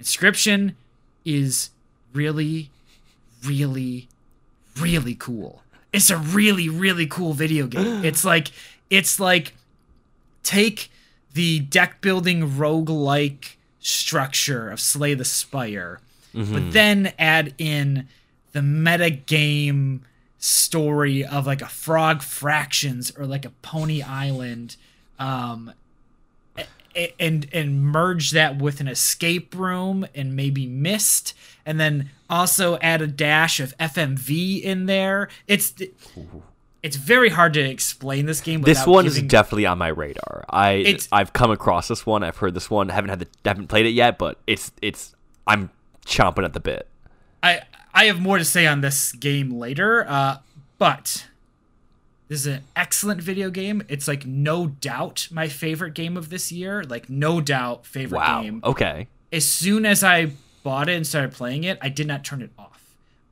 Inscryption 0.00 0.74
is 1.24 1.70
really, 2.12 2.68
really, 3.42 4.08
really 4.78 5.14
cool. 5.14 5.62
It's 5.92 6.10
a 6.10 6.16
really, 6.18 6.68
really 6.68 7.06
cool 7.06 7.32
video 7.32 7.66
game. 7.66 8.04
It's 8.04 8.24
like 8.24 8.50
it's 8.90 9.18
like 9.18 9.54
take 10.42 10.90
the 11.32 11.60
deck 11.60 12.02
building 12.02 12.46
roguelike 12.50 13.54
structure 13.82 14.70
of 14.70 14.80
Slay 14.80 15.14
the 15.14 15.24
Spire, 15.24 16.00
but 16.32 16.72
then 16.72 17.12
add 17.18 17.54
in 17.58 18.08
the 18.52 18.62
meta 18.62 19.10
game 19.10 20.02
story 20.38 21.24
of 21.24 21.46
like 21.46 21.60
a 21.62 21.68
Frog 21.68 22.22
Fractions 22.22 23.12
or 23.16 23.26
like 23.26 23.44
a 23.44 23.50
Pony 23.62 24.02
Island, 24.02 24.76
um, 25.18 25.72
and 27.18 27.46
and 27.52 27.82
merge 27.82 28.30
that 28.32 28.58
with 28.58 28.80
an 28.80 28.88
escape 28.88 29.54
room 29.54 30.06
and 30.14 30.34
maybe 30.36 30.66
Myst, 30.66 31.34
and 31.64 31.78
then 31.80 32.10
also 32.28 32.78
add 32.78 33.00
a 33.02 33.06
dash 33.06 33.60
of 33.60 33.76
FMV 33.78 34.62
in 34.62 34.86
there. 34.86 35.28
It's 35.46 35.74
it's 36.82 36.96
very 36.96 37.28
hard 37.28 37.54
to 37.54 37.60
explain 37.60 38.26
this 38.26 38.40
game. 38.40 38.62
This 38.62 38.86
one 38.86 39.04
giving- 39.04 39.24
is 39.24 39.28
definitely 39.30 39.66
on 39.66 39.78
my 39.78 39.88
radar. 39.88 40.44
I 40.50 40.72
It's- 40.72 41.08
I've 41.12 41.32
come 41.32 41.50
across 41.50 41.88
this 41.88 42.04
one. 42.04 42.22
I've 42.22 42.36
heard 42.38 42.54
this 42.54 42.68
one. 42.70 42.88
haven't 42.88 43.10
had 43.10 43.18
the 43.20 43.28
haven't 43.44 43.68
played 43.68 43.86
it 43.86 43.90
yet, 43.90 44.18
but 44.18 44.38
it's 44.46 44.72
it's 44.82 45.14
I'm 45.46 45.70
chomping 46.06 46.44
at 46.44 46.52
the 46.52 46.60
bit. 46.60 46.88
I 47.42 47.60
I 47.94 48.04
have 48.06 48.20
more 48.20 48.38
to 48.38 48.44
say 48.44 48.66
on 48.66 48.80
this 48.80 49.12
game 49.12 49.50
later, 49.52 50.04
uh, 50.08 50.38
but 50.78 51.26
this 52.28 52.40
is 52.40 52.46
an 52.46 52.62
excellent 52.74 53.20
video 53.20 53.50
game. 53.50 53.82
It's 53.88 54.08
like 54.08 54.24
no 54.26 54.66
doubt 54.68 55.28
my 55.30 55.48
favorite 55.48 55.94
game 55.94 56.16
of 56.16 56.30
this 56.30 56.50
year. 56.50 56.82
Like 56.82 57.10
no 57.10 57.40
doubt 57.40 57.84
favorite 57.86 58.18
Wow. 58.18 58.42
game. 58.42 58.60
Okay. 58.64 59.08
As 59.30 59.46
soon 59.46 59.84
as 59.86 60.02
I 60.02 60.32
bought 60.62 60.88
it 60.88 60.94
and 60.96 61.06
started 61.06 61.32
playing 61.32 61.64
it, 61.64 61.78
I 61.82 61.88
did 61.90 62.06
not 62.06 62.24
turn 62.24 62.40
it 62.42 62.50
off. 62.58 62.80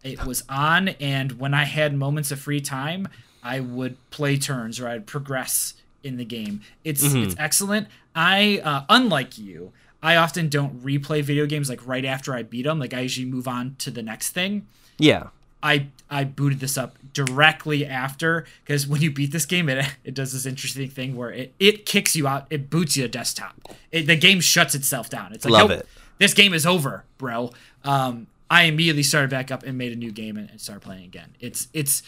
It 0.03 0.25
was 0.25 0.45
on, 0.49 0.89
and 0.89 1.33
when 1.33 1.53
I 1.55 1.65
had 1.65 1.95
moments 1.95 2.31
of 2.31 2.39
free 2.41 2.61
time, 2.61 3.09
I 3.43 3.61
would 3.61 3.97
play 4.11 4.37
turns 4.37 4.81
or 4.81 4.89
I'd 4.89 5.07
progress 5.07 5.75
in 6.03 6.17
the 6.17 6.25
game. 6.25 6.63
It's 6.85 7.03
it's 7.15 7.35
excellent. 7.39 7.89
I 8.15 8.61
uh, 8.65 8.85
unlike 8.89 9.39
you, 9.39 9.73
I 10.03 10.17
often 10.17 10.49
don't 10.49 10.83
replay 10.83 11.23
video 11.23 11.47
games 11.47 11.69
like 11.69 11.87
right 11.87 12.05
after 12.05 12.35
I 12.35 12.43
beat 12.43 12.63
them. 12.63 12.79
Like 12.79 12.95
I 12.95 13.01
usually 13.01 13.27
move 13.27 13.47
on 13.47 13.77
to 13.81 13.91
the 13.91 14.03
next 14.03 14.31
thing. 14.31 14.67
Yeah. 14.99 15.29
I 15.63 15.89
I 16.09 16.25
booted 16.25 16.61
this 16.61 16.79
up 16.79 16.97
directly 17.13 17.85
after 17.85 18.47
because 18.65 18.87
when 18.87 19.03
you 19.03 19.11
beat 19.11 19.33
this 19.33 19.45
game, 19.45 19.69
it 19.69 19.85
it 20.05 20.15
does 20.15 20.33
this 20.33 20.47
interesting 20.47 20.89
thing 20.89 21.17
where 21.17 21.31
it, 21.31 21.55
it 21.59 21.87
kicks 21.87 22.17
you 22.17 22.27
out, 22.27 22.47
it 22.51 22.71
boots 22.71 22.97
you 22.97 23.05
a 23.05 23.09
desktop. 23.09 23.55
It, 23.93 24.07
the 24.07 24.17
game 24.17 24.41
shuts 24.41 24.75
itself 24.75 25.11
down. 25.11 25.33
It's 25.33 25.45
like 25.45 25.53
Love 25.53 25.71
"Nope, 25.71 25.81
it. 25.81 25.89
This 26.19 26.35
game 26.35 26.55
is 26.55 26.67
over, 26.67 27.05
bro. 27.19 27.51
Um, 27.85 28.27
I 28.51 28.65
immediately 28.65 29.03
started 29.03 29.31
back 29.31 29.51
up 29.51 29.63
and 29.63 29.79
made 29.79 29.93
a 29.93 29.97
new 29.97 30.11
game 30.11 30.37
and, 30.37 30.51
and 30.51 30.61
started 30.61 30.81
playing 30.81 31.05
again. 31.05 31.35
It's 31.41 31.69
it's 31.73 32.03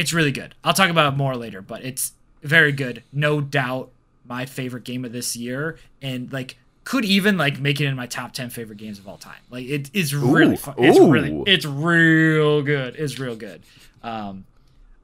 it's 0.00 0.14
really 0.14 0.32
good. 0.32 0.54
I'll 0.64 0.72
talk 0.72 0.88
about 0.88 1.12
it 1.12 1.16
more 1.18 1.36
later, 1.36 1.60
but 1.60 1.84
it's 1.84 2.12
very 2.42 2.72
good. 2.72 3.02
No 3.12 3.42
doubt 3.42 3.90
my 4.24 4.46
favorite 4.46 4.84
game 4.84 5.04
of 5.04 5.12
this 5.12 5.36
year 5.36 5.78
and 6.00 6.32
like 6.32 6.56
could 6.84 7.04
even 7.04 7.36
like 7.36 7.60
make 7.60 7.82
it 7.82 7.84
in 7.84 7.94
my 7.94 8.06
top 8.06 8.32
10 8.32 8.48
favorite 8.48 8.78
games 8.78 8.98
of 8.98 9.06
all 9.06 9.18
time. 9.18 9.42
Like 9.50 9.66
it 9.66 9.90
is 9.92 10.14
really 10.14 10.56
fun. 10.56 10.74
It's 10.78 10.98
ooh. 10.98 11.10
really 11.10 11.42
it's 11.46 11.66
real 11.66 12.62
good. 12.62 12.96
It's 12.96 13.18
real 13.18 13.36
good. 13.36 13.62
Um 14.02 14.46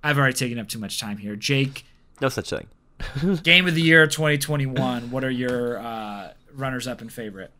I've 0.03 0.16
already 0.16 0.32
taken 0.32 0.59
up 0.59 0.68
too 0.68 0.78
much 0.78 0.99
time 0.99 1.18
here. 1.18 1.36
Jake, 1.36 1.84
No 2.22 2.30
such 2.30 2.49
thing. 2.49 2.68
game 3.42 3.68
of 3.68 3.74
the 3.74 3.82
year 3.82 4.07
2021. 4.07 5.11
What 5.11 5.24
are 5.24 5.30
your 5.30 5.78
uh 5.78 6.32
runners 6.55 6.86
up 6.86 7.03
and 7.03 7.12
favorite? 7.12 7.53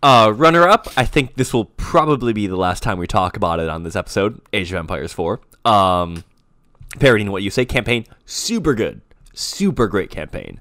Uh, 0.00 0.30
runner 0.30 0.68
up, 0.68 0.86
I 0.98 1.06
think 1.06 1.36
this 1.36 1.54
will 1.54 1.64
probably 1.64 2.34
be 2.34 2.46
the 2.46 2.56
last 2.58 2.82
time 2.82 2.98
we 2.98 3.06
talk 3.06 3.38
about 3.38 3.58
it 3.58 3.70
on 3.70 3.84
this 3.84 3.96
episode, 3.96 4.38
Age 4.52 4.70
of 4.70 4.76
Empires 4.76 5.14
4. 5.14 5.40
Um, 5.64 6.22
parodying 6.98 7.30
what 7.30 7.42
you 7.42 7.50
say, 7.50 7.64
campaign, 7.64 8.06
super 8.24 8.74
good. 8.74 9.00
Super 9.34 9.88
great 9.88 10.10
campaign. 10.10 10.60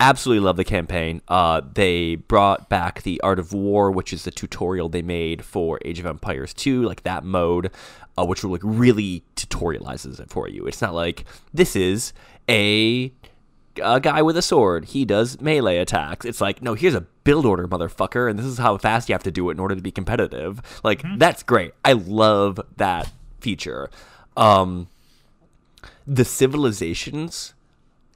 Absolutely 0.00 0.44
love 0.44 0.56
the 0.56 0.64
campaign. 0.64 1.22
Uh, 1.28 1.60
they 1.74 2.16
brought 2.16 2.68
back 2.68 3.02
the 3.02 3.20
Art 3.20 3.38
of 3.38 3.52
War, 3.52 3.90
which 3.90 4.12
is 4.12 4.24
the 4.24 4.30
tutorial 4.30 4.88
they 4.88 5.02
made 5.02 5.44
for 5.44 5.78
Age 5.84 6.00
of 6.00 6.06
Empires 6.06 6.52
2, 6.54 6.82
like 6.82 7.02
that 7.04 7.22
mode, 7.22 7.70
uh, 8.18 8.24
which 8.24 8.42
like 8.42 8.62
really 8.64 9.24
tutorializes 9.36 10.18
it 10.18 10.30
for 10.30 10.48
you. 10.48 10.66
It's 10.66 10.82
not 10.82 10.94
like 10.94 11.24
this 11.52 11.76
is 11.76 12.12
a 12.48 13.12
a 13.82 14.00
guy 14.00 14.22
with 14.22 14.36
a 14.36 14.42
sword. 14.42 14.86
He 14.86 15.04
does 15.04 15.40
melee 15.40 15.78
attacks. 15.78 16.26
It's 16.26 16.40
like, 16.40 16.62
no, 16.62 16.74
here's 16.74 16.94
a 16.94 17.02
build 17.24 17.46
order, 17.46 17.66
motherfucker, 17.66 18.28
and 18.28 18.38
this 18.38 18.46
is 18.46 18.58
how 18.58 18.76
fast 18.78 19.08
you 19.08 19.14
have 19.14 19.22
to 19.22 19.30
do 19.30 19.48
it 19.48 19.52
in 19.52 19.60
order 19.60 19.74
to 19.74 19.80
be 19.80 19.90
competitive. 19.90 20.60
Like, 20.84 21.02
that's 21.16 21.42
great. 21.42 21.72
I 21.84 21.92
love 21.92 22.60
that 22.76 23.10
feature. 23.40 23.88
Um, 24.36 24.88
the 26.06 26.24
civilizations 26.24 27.54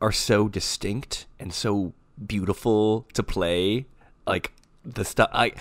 are 0.01 0.13
so 0.13 0.49
distinct 0.49 1.27
and 1.39 1.53
so 1.53 1.93
beautiful 2.25 3.07
to 3.15 3.23
play. 3.23 3.87
Like 4.27 4.53
the 4.85 5.05
stuff 5.05 5.31
I. 5.33 5.53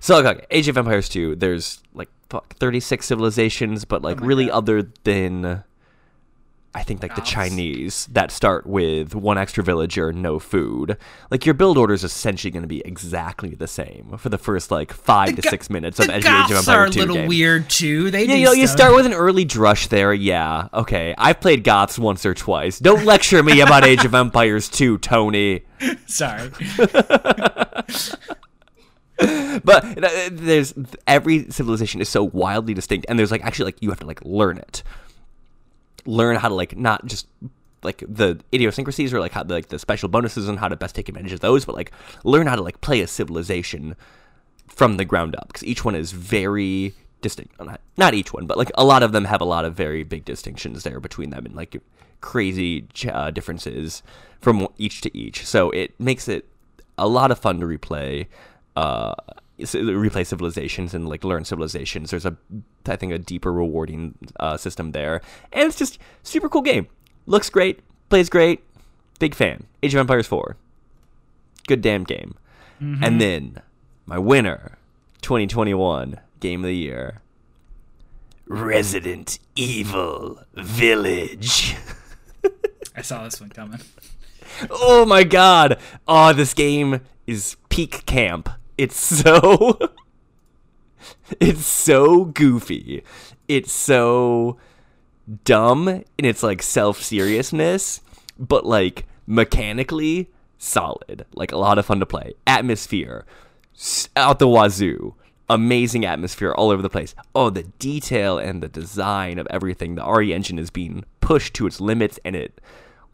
So 0.00 0.24
okay, 0.24 0.44
Age 0.50 0.68
of 0.68 0.76
Empires 0.76 1.08
2, 1.08 1.36
there's 1.36 1.82
like 1.92 2.08
fuck 2.30 2.54
36 2.56 3.04
civilizations, 3.06 3.84
but 3.84 4.02
like 4.02 4.22
oh 4.22 4.24
really 4.24 4.46
God. 4.46 4.54
other 4.54 4.82
than 5.04 5.64
I 6.74 6.82
think 6.82 7.02
like 7.02 7.14
the 7.16 7.22
Chinese 7.22 8.06
that 8.12 8.30
start 8.30 8.66
with 8.66 9.14
one 9.14 9.36
extra 9.38 9.64
villager, 9.64 10.12
no 10.12 10.38
food. 10.38 10.96
Like 11.30 11.44
your 11.46 11.54
build 11.54 11.76
order 11.78 11.94
is 11.94 12.04
essentially 12.04 12.50
going 12.50 12.62
to 12.62 12.68
be 12.68 12.82
exactly 12.84 13.54
the 13.54 13.66
same 13.66 14.16
for 14.18 14.28
the 14.28 14.38
first 14.38 14.70
like 14.70 14.92
five 14.92 15.34
to 15.36 15.42
Go- 15.42 15.50
six 15.50 15.70
minutes 15.70 15.98
of 15.98 16.06
the 16.08 16.16
Age 16.16 16.24
of 16.24 16.50
Goths 16.50 16.68
are 16.68 16.84
a 16.84 16.90
2 16.90 17.00
little 17.00 17.16
game. 17.16 17.26
weird 17.28 17.68
too. 17.70 18.10
They 18.10 18.24
Yeah, 18.26 18.34
you 18.34 18.44
know, 18.44 18.52
you 18.52 18.66
start 18.66 18.94
with 18.94 19.06
an 19.06 19.14
early 19.14 19.44
drush 19.46 19.88
there. 19.88 20.12
Yeah, 20.12 20.68
okay. 20.74 21.14
I've 21.18 21.40
played 21.40 21.64
Goths 21.64 21.98
once 21.98 22.24
or 22.26 22.34
twice. 22.34 22.78
Don't 22.78 23.04
lecture 23.04 23.42
me 23.42 23.60
about 23.60 23.84
Age 23.84 24.04
of 24.04 24.14
Empires 24.14 24.68
2, 24.70 24.98
Tony. 24.98 25.62
Sorry. 26.06 26.50
But 29.64 29.84
there's 30.30 30.74
every 31.08 31.50
civilization 31.50 32.00
is 32.00 32.08
so 32.08 32.22
wildly 32.22 32.72
distinct, 32.72 33.06
and 33.08 33.18
there's 33.18 33.32
like 33.32 33.44
actually 33.44 33.64
like 33.66 33.82
you 33.82 33.88
have 33.90 33.98
to 33.98 34.06
like 34.06 34.24
learn 34.24 34.58
it, 34.58 34.84
learn 36.08 36.36
how 36.36 36.48
to 36.48 36.54
like 36.54 36.76
not 36.76 37.04
just 37.04 37.26
like 37.82 38.02
the 38.08 38.40
idiosyncrasies 38.52 39.12
or 39.12 39.20
like 39.20 39.32
how 39.32 39.42
the, 39.42 39.54
like 39.54 39.68
the 39.68 39.78
special 39.78 40.08
bonuses 40.08 40.48
and 40.48 40.58
how 40.58 40.66
to 40.68 40.76
best 40.76 40.94
take 40.94 41.08
advantage 41.08 41.32
of 41.32 41.40
those, 41.40 41.64
but 41.64 41.74
like 41.74 41.92
learn 42.24 42.46
how 42.46 42.56
to 42.56 42.62
like 42.62 42.80
play 42.80 43.00
a 43.00 43.06
civilization 43.06 43.94
from 44.66 44.96
the 44.96 45.04
ground 45.04 45.36
up 45.36 45.48
because 45.48 45.64
each 45.64 45.84
one 45.84 45.94
is 45.94 46.12
very 46.12 46.94
distinct. 47.20 47.60
Not, 47.60 47.80
not 47.96 48.14
each 48.14 48.32
one, 48.32 48.46
but 48.46 48.56
like 48.56 48.70
a 48.74 48.84
lot 48.84 49.02
of 49.02 49.12
them 49.12 49.26
have 49.26 49.40
a 49.40 49.44
lot 49.44 49.64
of 49.64 49.74
very 49.74 50.02
big 50.02 50.24
distinctions 50.24 50.82
there 50.82 50.98
between 50.98 51.30
them 51.30 51.44
and 51.44 51.54
like 51.54 51.80
crazy 52.20 52.86
uh, 53.12 53.30
differences 53.30 54.02
from 54.40 54.66
each 54.78 55.02
to 55.02 55.16
each. 55.16 55.46
So 55.46 55.70
it 55.70 55.98
makes 56.00 56.26
it 56.26 56.48
a 56.96 57.06
lot 57.06 57.30
of 57.30 57.38
fun 57.38 57.60
to 57.60 57.66
replay. 57.66 58.26
Uh, 58.74 59.14
replay 59.58 60.26
civilizations 60.26 60.94
and 60.94 61.08
like 61.08 61.24
learn 61.24 61.44
civilizations. 61.44 62.10
There's 62.10 62.26
a 62.26 62.36
I 62.86 62.96
think 62.96 63.12
a 63.12 63.18
deeper 63.18 63.52
rewarding 63.52 64.14
uh, 64.38 64.56
system 64.56 64.92
there, 64.92 65.20
and 65.52 65.68
it's 65.68 65.76
just 65.78 65.98
super 66.22 66.48
cool 66.48 66.62
game. 66.62 66.86
Looks 67.26 67.50
great, 67.50 67.80
plays 68.08 68.28
great. 68.28 68.62
Big 69.18 69.34
fan. 69.34 69.64
Age 69.82 69.94
of 69.94 70.00
Empires 70.00 70.28
4. 70.28 70.56
Good 71.66 71.82
damn 71.82 72.04
game. 72.04 72.34
Mm-hmm. 72.80 73.02
And 73.02 73.20
then 73.20 73.62
my 74.06 74.18
winner, 74.18 74.78
2021 75.22 76.20
game 76.40 76.60
of 76.60 76.68
the 76.68 76.76
year, 76.76 77.20
Resident 78.46 79.38
Evil 79.56 80.40
Village. 80.54 81.74
I 82.96 83.02
saw 83.02 83.24
this 83.24 83.40
one 83.40 83.50
coming. 83.50 83.80
Oh 84.70 85.04
my 85.04 85.22
god. 85.24 85.78
Oh, 86.08 86.32
this 86.32 86.52
game 86.54 87.02
is 87.26 87.56
peak 87.68 88.06
camp. 88.06 88.48
It's 88.78 88.96
so 88.96 89.78
It's 91.40 91.66
so 91.66 92.26
goofy. 92.26 93.02
It's 93.46 93.72
so 93.72 94.58
dumb 95.44 95.88
in 95.88 96.24
its 96.24 96.42
like 96.42 96.62
self-seriousness, 96.62 98.00
but 98.38 98.64
like 98.64 99.06
mechanically 99.26 100.30
solid. 100.58 101.26
Like 101.34 101.52
a 101.52 101.56
lot 101.56 101.78
of 101.78 101.86
fun 101.86 102.00
to 102.00 102.06
play. 102.06 102.34
Atmosphere 102.46 103.26
out 104.16 104.38
the 104.38 104.48
wazoo. 104.48 105.14
Amazing 105.50 106.04
atmosphere 106.04 106.52
all 106.52 106.70
over 106.70 106.82
the 106.82 106.90
place. 106.90 107.14
Oh, 107.34 107.48
the 107.48 107.62
detail 107.78 108.38
and 108.38 108.62
the 108.62 108.68
design 108.68 109.38
of 109.38 109.46
everything. 109.50 109.94
The 109.94 110.04
RE 110.04 110.32
engine 110.32 110.58
is 110.58 110.70
being 110.70 111.04
pushed 111.20 111.54
to 111.54 111.66
its 111.66 111.80
limits 111.80 112.18
and 112.24 112.36
it 112.36 112.60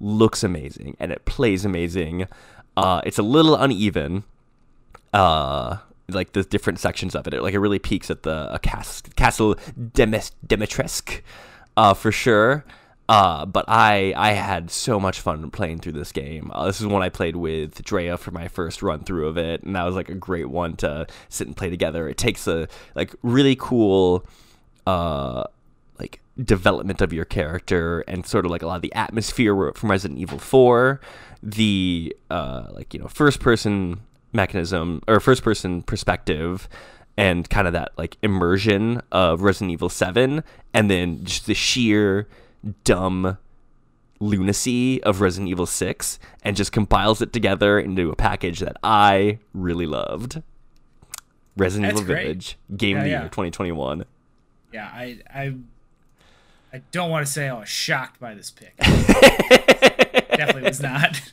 looks 0.00 0.42
amazing 0.42 0.96
and 0.98 1.12
it 1.12 1.24
plays 1.26 1.64
amazing. 1.64 2.26
Uh, 2.76 3.02
it's 3.04 3.18
a 3.18 3.22
little 3.22 3.54
uneven. 3.54 4.24
Uh, 5.14 5.78
like 6.08 6.32
the 6.32 6.42
different 6.42 6.80
sections 6.80 7.14
of 7.14 7.26
it. 7.26 7.34
it 7.34 7.42
like 7.42 7.54
it 7.54 7.60
really 7.60 7.78
peaks 7.78 8.10
at 8.10 8.24
the 8.24 8.32
uh, 8.32 8.58
Castle 8.58 9.54
Demes- 9.78 10.32
Dimitrescu, 10.46 11.20
uh, 11.76 11.94
for 11.94 12.12
sure. 12.12 12.64
Uh, 13.08 13.46
but 13.46 13.64
I 13.68 14.12
I 14.16 14.32
had 14.32 14.70
so 14.70 14.98
much 14.98 15.20
fun 15.20 15.50
playing 15.50 15.78
through 15.78 15.92
this 15.92 16.10
game. 16.10 16.50
Uh, 16.52 16.66
this 16.66 16.80
is 16.80 16.86
one 16.86 17.02
I 17.02 17.10
played 17.10 17.36
with 17.36 17.82
Drea 17.84 18.16
for 18.16 18.32
my 18.32 18.48
first 18.48 18.82
run 18.82 19.04
through 19.04 19.28
of 19.28 19.38
it, 19.38 19.62
and 19.62 19.76
that 19.76 19.84
was 19.84 19.94
like 19.94 20.08
a 20.08 20.14
great 20.14 20.48
one 20.50 20.74
to 20.76 21.06
sit 21.28 21.46
and 21.46 21.56
play 21.56 21.70
together. 21.70 22.08
It 22.08 22.16
takes 22.16 22.48
a 22.48 22.66
like 22.94 23.14
really 23.22 23.56
cool, 23.56 24.26
uh, 24.86 25.44
like 25.98 26.20
development 26.42 27.00
of 27.02 27.12
your 27.12 27.24
character 27.26 28.00
and 28.08 28.26
sort 28.26 28.46
of 28.46 28.50
like 28.50 28.62
a 28.62 28.66
lot 28.66 28.76
of 28.76 28.82
the 28.82 28.94
atmosphere 28.94 29.72
from 29.74 29.90
Resident 29.90 30.18
Evil 30.18 30.38
Four, 30.38 31.00
the 31.42 32.16
uh 32.30 32.68
like 32.72 32.94
you 32.94 33.00
know 33.00 33.08
first 33.08 33.38
person 33.38 34.00
mechanism 34.34 35.00
or 35.06 35.20
first 35.20 35.42
person 35.42 35.82
perspective 35.82 36.68
and 37.16 37.48
kind 37.48 37.66
of 37.66 37.72
that 37.72 37.92
like 37.96 38.16
immersion 38.22 39.00
of 39.12 39.42
Resident 39.42 39.70
Evil 39.70 39.88
7 39.88 40.42
and 40.72 40.90
then 40.90 41.24
just 41.24 41.46
the 41.46 41.54
sheer 41.54 42.28
dumb 42.82 43.38
lunacy 44.20 45.02
of 45.04 45.20
Resident 45.20 45.48
Evil 45.50 45.66
6 45.66 46.18
and 46.42 46.56
just 46.56 46.72
compiles 46.72 47.22
it 47.22 47.32
together 47.32 47.78
into 47.78 48.10
a 48.10 48.16
package 48.16 48.60
that 48.60 48.76
I 48.82 49.38
really 49.52 49.86
loved. 49.86 50.42
Resident 51.56 51.92
That's 51.92 52.02
Evil 52.02 52.14
great. 52.14 52.22
Village, 52.24 52.58
Game 52.76 52.96
yeah, 52.96 52.98
of 52.98 53.04
the 53.04 53.10
yeah. 53.10 53.20
Year 53.20 53.28
2021. 53.28 54.04
Yeah, 54.72 54.90
I 54.92 55.18
I 55.32 55.54
I 56.72 56.82
don't 56.90 57.10
want 57.10 57.24
to 57.24 57.30
say 57.30 57.48
I 57.48 57.56
was 57.56 57.68
shocked 57.68 58.18
by 58.18 58.34
this 58.34 58.50
pick. 58.50 58.76
definitely 60.36 60.62
was 60.62 60.80
not. 60.80 61.20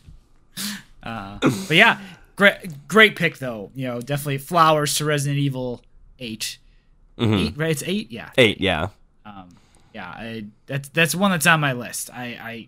Uh, 1.03 1.39
but 1.41 1.71
yeah, 1.75 1.99
great 2.35 2.87
great 2.87 3.15
pick 3.15 3.37
though. 3.37 3.71
You 3.75 3.87
know, 3.87 4.01
definitely 4.01 4.39
flowers 4.39 4.95
to 4.95 5.05
Resident 5.05 5.39
Evil 5.39 5.81
8. 6.19 6.57
Mm-hmm. 7.17 7.33
Eight, 7.33 7.57
right? 7.57 7.71
It's 7.71 7.83
eight. 7.85 8.11
Yeah. 8.11 8.29
Eight. 8.37 8.59
Yeah. 8.59 8.89
Um, 9.25 9.49
yeah, 9.93 10.07
I, 10.07 10.45
that's 10.65 10.89
that's 10.89 11.13
one 11.13 11.31
that's 11.31 11.45
on 11.45 11.59
my 11.59 11.73
list. 11.73 12.09
I, 12.11 12.25
I 12.41 12.67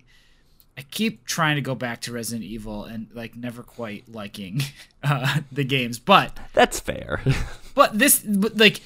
I 0.78 0.82
keep 0.89 1.26
trying 1.26 1.55
to 1.55 1.61
go 1.61 1.76
back 1.76 2.01
to 2.01 2.11
Resident 2.11 2.43
Evil 2.43 2.86
and 2.86 3.07
like 3.14 3.36
never 3.36 3.64
quite 3.64 4.11
liking 4.11 4.61
uh, 5.03 5.39
the 5.51 5.64
games, 5.64 5.99
but 5.99 6.38
that's 6.53 6.80
fair. 6.80 7.22
but 7.76 7.97
this, 7.97 8.20
but 8.20 8.57
like, 8.57 8.82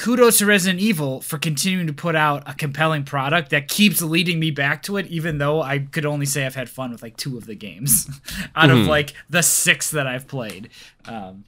kudos 0.00 0.38
to 0.38 0.46
Resident 0.46 0.80
Evil 0.80 1.20
for 1.20 1.36
continuing 1.36 1.86
to 1.86 1.92
put 1.92 2.16
out 2.16 2.42
a 2.46 2.54
compelling 2.54 3.04
product 3.04 3.50
that 3.50 3.68
keeps 3.68 4.00
leading 4.00 4.40
me 4.40 4.50
back 4.50 4.82
to 4.84 4.96
it, 4.96 5.06
even 5.08 5.36
though 5.36 5.60
I 5.60 5.80
could 5.80 6.06
only 6.06 6.24
say 6.24 6.46
I've 6.46 6.54
had 6.54 6.70
fun 6.70 6.90
with 6.90 7.02
like 7.02 7.18
two 7.18 7.36
of 7.36 7.44
the 7.44 7.54
games 7.54 8.08
out 8.56 8.70
mm-hmm. 8.70 8.80
of 8.80 8.86
like 8.86 9.12
the 9.28 9.42
six 9.42 9.90
that 9.90 10.06
I've 10.06 10.26
played. 10.26 10.70
Um, 11.04 11.44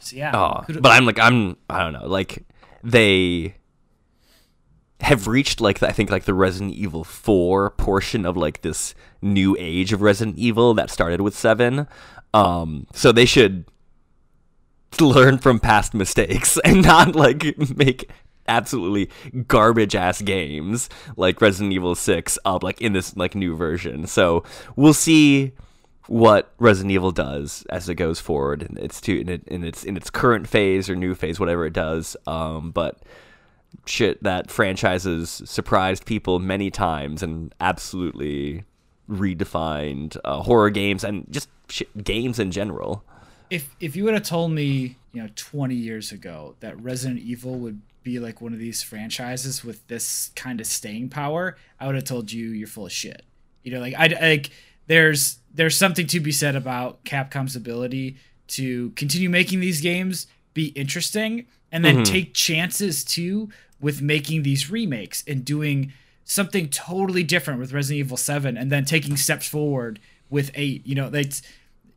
so 0.00 0.16
yeah, 0.16 0.36
oh, 0.36 0.64
but 0.80 0.90
I'm 0.90 1.06
like 1.06 1.20
I'm 1.20 1.56
I 1.70 1.84
don't 1.84 1.92
know 1.92 2.08
like 2.08 2.44
they 2.82 3.54
have 5.00 5.28
reached 5.28 5.60
like 5.60 5.80
I 5.80 5.92
think 5.92 6.10
like 6.10 6.24
the 6.24 6.34
Resident 6.34 6.74
Evil 6.74 7.04
4 7.04 7.70
portion 7.70 8.26
of 8.26 8.36
like 8.36 8.62
this 8.62 8.96
new 9.22 9.56
age 9.56 9.92
of 9.92 10.02
Resident 10.02 10.36
Evil 10.36 10.74
that 10.74 10.90
started 10.90 11.20
with 11.20 11.36
7. 11.36 11.86
Um 12.34 12.88
so 12.92 13.12
they 13.12 13.24
should 13.24 13.66
learn 15.00 15.38
from 15.38 15.60
past 15.60 15.94
mistakes 15.94 16.58
and 16.64 16.82
not 16.82 17.14
like 17.14 17.56
make 17.76 18.10
absolutely 18.46 19.10
garbage 19.46 19.94
ass 19.94 20.22
games 20.22 20.88
like 21.16 21.40
Resident 21.40 21.72
Evil 21.72 21.94
6 21.94 22.38
up 22.44 22.62
like 22.62 22.80
in 22.80 22.92
this 22.92 23.16
like 23.16 23.34
new 23.34 23.54
version. 23.54 24.06
So 24.06 24.44
we'll 24.76 24.94
see 24.94 25.52
what 26.06 26.54
Resident 26.58 26.90
Evil 26.92 27.10
does 27.10 27.66
as 27.68 27.88
it 27.88 27.96
goes 27.96 28.18
forward 28.18 28.62
and 28.62 28.78
it's 28.78 29.00
to 29.02 29.20
in, 29.20 29.28
it, 29.28 29.42
in 29.46 29.62
its 29.62 29.84
in 29.84 29.96
its 29.96 30.08
current 30.08 30.48
phase 30.48 30.88
or 30.88 30.96
new 30.96 31.14
phase 31.14 31.38
whatever 31.38 31.66
it 31.66 31.74
does 31.74 32.16
um 32.26 32.70
but 32.70 33.02
shit 33.84 34.22
that 34.22 34.50
franchises 34.50 35.42
surprised 35.44 36.06
people 36.06 36.38
many 36.38 36.70
times 36.70 37.22
and 37.22 37.54
absolutely 37.60 38.64
redefined 39.08 40.16
uh, 40.24 40.42
horror 40.42 40.70
games 40.70 41.04
and 41.04 41.26
just 41.30 41.48
shit, 41.68 42.04
games 42.04 42.38
in 42.38 42.50
general. 42.50 43.04
If 43.50 43.74
if 43.80 43.96
you 43.96 44.04
would 44.04 44.14
have 44.14 44.24
told 44.24 44.52
me, 44.52 44.96
you 45.12 45.22
know, 45.22 45.28
20 45.34 45.74
years 45.74 46.12
ago 46.12 46.54
that 46.60 46.80
Resident 46.80 47.20
Evil 47.20 47.58
would 47.58 47.80
be 48.02 48.18
like 48.18 48.40
one 48.40 48.52
of 48.52 48.58
these 48.58 48.82
franchises 48.82 49.64
with 49.64 49.86
this 49.88 50.30
kind 50.34 50.60
of 50.60 50.66
staying 50.66 51.08
power, 51.08 51.56
I 51.78 51.86
would 51.86 51.94
have 51.94 52.04
told 52.04 52.32
you 52.32 52.48
you're 52.48 52.68
full 52.68 52.86
of 52.86 52.92
shit. 52.92 53.22
You 53.62 53.72
know, 53.72 53.80
like 53.80 53.94
I 53.94 54.06
like 54.20 54.50
there's 54.86 55.38
there's 55.52 55.76
something 55.76 56.06
to 56.08 56.20
be 56.20 56.32
said 56.32 56.56
about 56.56 57.04
Capcom's 57.04 57.56
ability 57.56 58.16
to 58.48 58.90
continue 58.90 59.28
making 59.28 59.60
these 59.60 59.80
games 59.80 60.26
be 60.54 60.66
interesting 60.68 61.46
and 61.70 61.84
then 61.84 61.96
mm-hmm. 61.96 62.04
take 62.04 62.34
chances 62.34 63.04
too 63.04 63.50
with 63.80 64.00
making 64.02 64.42
these 64.42 64.70
remakes 64.70 65.22
and 65.26 65.44
doing 65.44 65.92
something 66.24 66.68
totally 66.68 67.22
different 67.22 67.60
with 67.60 67.72
Resident 67.72 68.00
Evil 68.06 68.16
7 68.16 68.56
and 68.56 68.72
then 68.72 68.84
taking 68.84 69.16
steps 69.16 69.48
forward 69.48 70.00
with 70.30 70.50
8 70.54 70.86
you 70.86 70.94
know 70.94 71.10
that's 71.10 71.42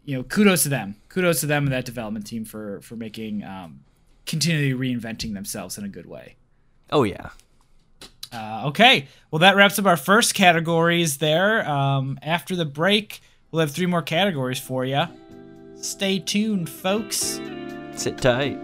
you 0.06 0.18
know 0.18 0.24
kudos 0.24 0.64
to 0.64 0.70
them. 0.70 0.96
Kudos 1.10 1.42
to 1.42 1.46
them 1.46 1.66
and 1.66 1.74
that 1.74 1.86
development 1.86 2.28
team 2.28 2.46
for 2.46 2.82
for 2.82 2.96
making 2.96 3.44
um 3.44 3.82
continually 4.26 4.74
reinventing 4.74 5.34
themselves 5.34 5.78
in 5.78 5.84
a 5.84 5.90
good 5.90 6.06
way. 6.06 6.36
Oh 6.90 7.04
yeah. 7.04 7.30
Uh, 8.34 8.64
okay. 8.68 9.08
Well 9.30 9.40
that 9.40 9.56
wraps 9.56 9.78
up 9.78 9.86
our 9.86 9.98
first 9.98 10.34
categories 10.34 11.18
there. 11.18 11.68
Um, 11.70 12.20
after 12.22 12.56
the 12.56 12.66
break 12.66 13.22
we'll 13.52 13.62
have 13.62 13.72
three 13.72 13.86
more 13.88 14.02
categories 14.02 14.60
for 14.60 14.86
you 14.86 15.06
stay 15.76 16.20
tuned 16.20 16.70
folks. 16.70 17.40
Sit 17.96 18.20
tight 18.20 18.58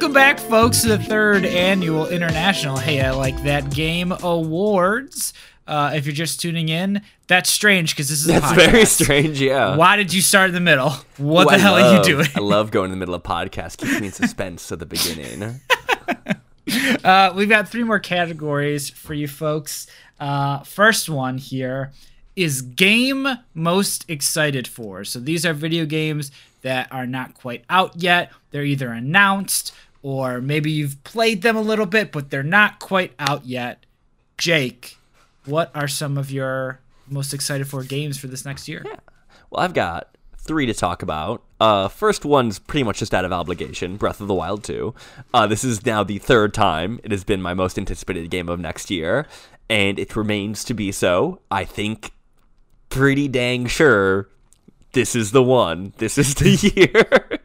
folks, 0.00 0.80
to 0.80 0.88
the 0.88 0.98
third 0.98 1.44
annual 1.44 2.08
International 2.08 2.76
Hey 2.78 3.02
I 3.02 3.10
Like 3.10 3.42
That 3.42 3.70
Game 3.70 4.12
Awards. 4.12 5.34
uh, 5.66 5.92
if 5.94 6.06
you're 6.06 6.14
just 6.14 6.40
tuning 6.40 6.70
in, 6.70 7.02
that's 7.28 7.50
strange 7.50 7.94
because 7.94 8.08
this 8.08 8.20
is 8.20 8.26
That's 8.26 8.52
very 8.52 8.86
strange. 8.86 9.40
Yeah. 9.40 9.76
Why 9.76 9.96
did 9.96 10.12
you 10.12 10.22
start 10.22 10.48
in 10.48 10.54
the 10.54 10.60
middle? 10.60 10.90
What 11.18 11.46
Ooh, 11.46 11.50
the 11.50 11.56
I 11.56 11.58
hell 11.58 11.74
are 11.74 11.96
you 11.96 12.02
doing? 12.02 12.26
I 12.34 12.40
love 12.40 12.70
going 12.70 12.86
in 12.86 12.90
the 12.92 12.96
middle 12.96 13.14
of 13.14 13.22
podcasts. 13.22 13.76
Keeps 13.76 14.00
me 14.00 14.06
in 14.06 14.12
suspense 14.12 14.72
at 14.72 14.78
the 14.78 14.86
beginning. 14.86 15.60
Uh, 17.02 17.32
we've 17.34 17.48
got 17.48 17.68
three 17.68 17.82
more 17.82 17.98
categories 17.98 18.90
for 18.90 19.12
you 19.12 19.26
folks. 19.26 19.88
Uh, 20.20 20.60
first 20.60 21.08
one 21.08 21.36
here 21.36 21.90
is 22.36 22.62
game 22.62 23.26
most 23.54 24.08
excited 24.08 24.68
for. 24.68 25.02
So 25.02 25.18
these 25.18 25.44
are 25.44 25.52
video 25.52 25.84
games 25.84 26.30
that 26.62 26.86
are 26.92 27.08
not 27.08 27.34
quite 27.34 27.64
out 27.68 28.00
yet. 28.00 28.30
They're 28.52 28.62
either 28.62 28.92
announced 28.92 29.74
or 30.02 30.40
maybe 30.40 30.70
you've 30.70 31.02
played 31.04 31.42
them 31.42 31.56
a 31.56 31.60
little 31.60 31.86
bit, 31.86 32.12
but 32.12 32.30
they're 32.30 32.42
not 32.42 32.78
quite 32.78 33.12
out 33.18 33.44
yet. 33.44 33.84
Jake, 34.38 34.96
what 35.44 35.70
are 35.74 35.88
some 35.88 36.16
of 36.16 36.30
your 36.30 36.80
most 37.08 37.34
excited 37.34 37.68
for 37.68 37.82
games 37.82 38.18
for 38.18 38.26
this 38.26 38.44
next 38.44 38.68
year? 38.68 38.84
Well, 39.50 39.62
I've 39.62 39.74
got 39.74 40.16
three 40.38 40.66
to 40.66 40.74
talk 40.74 41.02
about. 41.02 41.42
Uh, 41.60 41.88
first 41.88 42.24
one's 42.24 42.58
pretty 42.58 42.82
much 42.82 42.98
just 42.98 43.12
out 43.12 43.24
of 43.24 43.32
obligation 43.32 43.96
Breath 43.96 44.20
of 44.20 44.28
the 44.28 44.34
Wild 44.34 44.64
2. 44.64 44.94
Uh, 45.34 45.46
this 45.46 45.64
is 45.64 45.84
now 45.84 46.02
the 46.02 46.18
third 46.18 46.54
time 46.54 47.00
it 47.04 47.10
has 47.10 47.24
been 47.24 47.42
my 47.42 47.52
most 47.52 47.78
anticipated 47.78 48.30
game 48.30 48.48
of 48.48 48.58
next 48.58 48.90
year, 48.90 49.26
and 49.68 49.98
it 49.98 50.16
remains 50.16 50.64
to 50.64 50.74
be 50.74 50.90
so. 50.92 51.40
I 51.50 51.64
think 51.64 52.12
pretty 52.88 53.28
dang 53.28 53.66
sure 53.66 54.28
this 54.92 55.14
is 55.14 55.32
the 55.32 55.42
one. 55.42 55.92
This 55.98 56.18
is 56.18 56.34
the 56.34 56.50
year. 56.74 57.39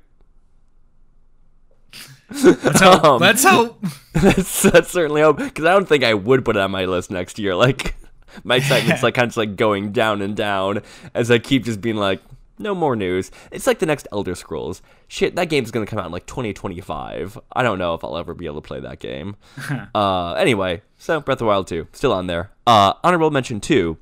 Let's 2.30 2.82
hope. 2.82 3.04
Um, 3.04 3.22
Let's 3.22 3.44
hope. 3.44 3.84
that's, 4.14 4.64
that's 4.64 4.92
certainly 4.92 5.22
hope 5.22 5.38
because 5.38 5.66
I 5.66 5.74
don't 5.74 5.88
think 5.88 6.04
I 6.04 6.14
would 6.14 6.44
put 6.44 6.56
it 6.56 6.60
on 6.60 6.72
my 6.72 6.86
list 6.86 7.12
next 7.12 7.38
year. 7.38 7.56
Like 7.56 7.96
my 8.44 8.58
excitement's 8.58 9.04
like 9.04 9.14
kind 9.14 9.30
of 9.30 9.38
like 9.38 9.56
going 9.56 9.92
down 9.92 10.22
and 10.22 10.36
down 10.36 10.82
as 11.14 11.30
I 11.30 11.40
keep 11.40 11.66
just 11.66 11.82
being 11.82 11.96
like, 11.96 12.22
no 12.58 12.74
more 12.74 12.96
news. 12.96 13.32
It's 13.52 13.68
like 13.68 13.80
the 13.80 13.86
next 13.86 14.08
Elder 14.12 14.34
Scrolls. 14.34 14.82
Shit, 15.08 15.36
that 15.36 15.50
game's 15.50 15.72
gonna 15.72 15.86
come 15.86 16.00
out 16.00 16.06
in 16.06 16.12
like 16.12 16.26
2025. 16.26 17.38
I 17.52 17.64
don't 17.64 17.78
know 17.78 17.94
if 17.94 18.04
I'll 18.04 18.18
ever 18.18 18.34
be 18.34 18.46
able 18.46 18.62
to 18.62 18.68
play 18.68 18.80
that 18.80 19.00
game. 19.00 19.36
uh, 19.96 20.34
anyway, 20.34 20.82
so 20.98 21.20
Breath 21.20 21.42
of 21.42 21.48
Wild 21.48 21.68
2 21.68 21.88
still 21.92 22.14
on 22.14 22.28
there. 22.28 22.52
Uh, 22.66 22.94
honorable 23.04 23.30
mention 23.30 23.60
two. 23.60 23.98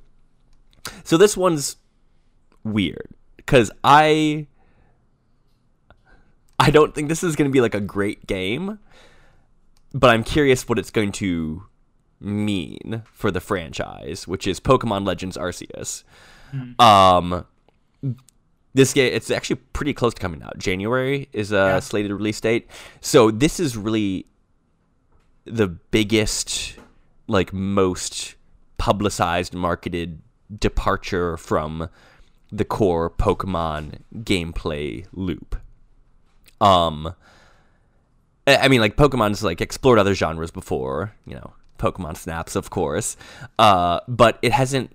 So 1.03 1.17
this 1.17 1.35
one's 1.35 1.77
weird 2.63 3.09
because 3.37 3.71
I 3.83 4.47
I 6.63 6.69
don't 6.71 6.93
think 6.95 7.09
this 7.09 7.23
is 7.23 7.35
going 7.35 7.49
to 7.49 7.53
be 7.53 7.61
like 7.61 7.75
a 7.75 7.81
great 7.81 8.25
game, 8.27 8.79
but 9.93 10.09
I'm 10.09 10.23
curious 10.23 10.67
what 10.67 10.79
it's 10.79 10.89
going 10.91 11.11
to 11.13 11.63
mean 12.19 13.03
for 13.11 13.31
the 13.31 13.41
franchise, 13.41 14.27
which 14.27 14.47
is 14.47 14.59
Pokemon 14.59 15.05
Legends 15.05 15.37
Arceus. 15.37 16.03
Um, 16.79 17.45
this 18.73 18.93
game 18.93 19.11
it's 19.13 19.29
actually 19.31 19.57
pretty 19.73 19.93
close 19.93 20.13
to 20.13 20.21
coming 20.21 20.41
out. 20.43 20.57
January 20.57 21.27
is 21.33 21.51
a 21.51 21.55
Yeah. 21.55 21.79
slated 21.79 22.11
release 22.11 22.39
date, 22.39 22.67
so 23.01 23.29
this 23.31 23.59
is 23.59 23.75
really 23.75 24.25
the 25.45 25.67
biggest, 25.67 26.77
like 27.27 27.51
most 27.53 28.35
publicized, 28.77 29.53
marketed 29.53 30.21
departure 30.59 31.35
from 31.37 31.89
the 32.51 32.63
core 32.65 33.09
Pokemon 33.09 33.99
gameplay 34.15 35.05
loop. 35.11 35.55
Um, 36.61 37.13
I 38.45 38.67
mean, 38.67 38.81
like 38.81 38.97
Pokemon's 38.97 39.43
like 39.43 39.61
explored 39.61 39.99
other 39.99 40.13
genres 40.13 40.51
before, 40.51 41.13
you 41.25 41.35
know, 41.35 41.53
Pokemon 41.77 42.17
Snaps, 42.17 42.55
of 42.55 42.69
course, 42.69 43.17
uh, 43.59 43.99
but 44.07 44.39
it 44.41 44.51
hasn't. 44.51 44.91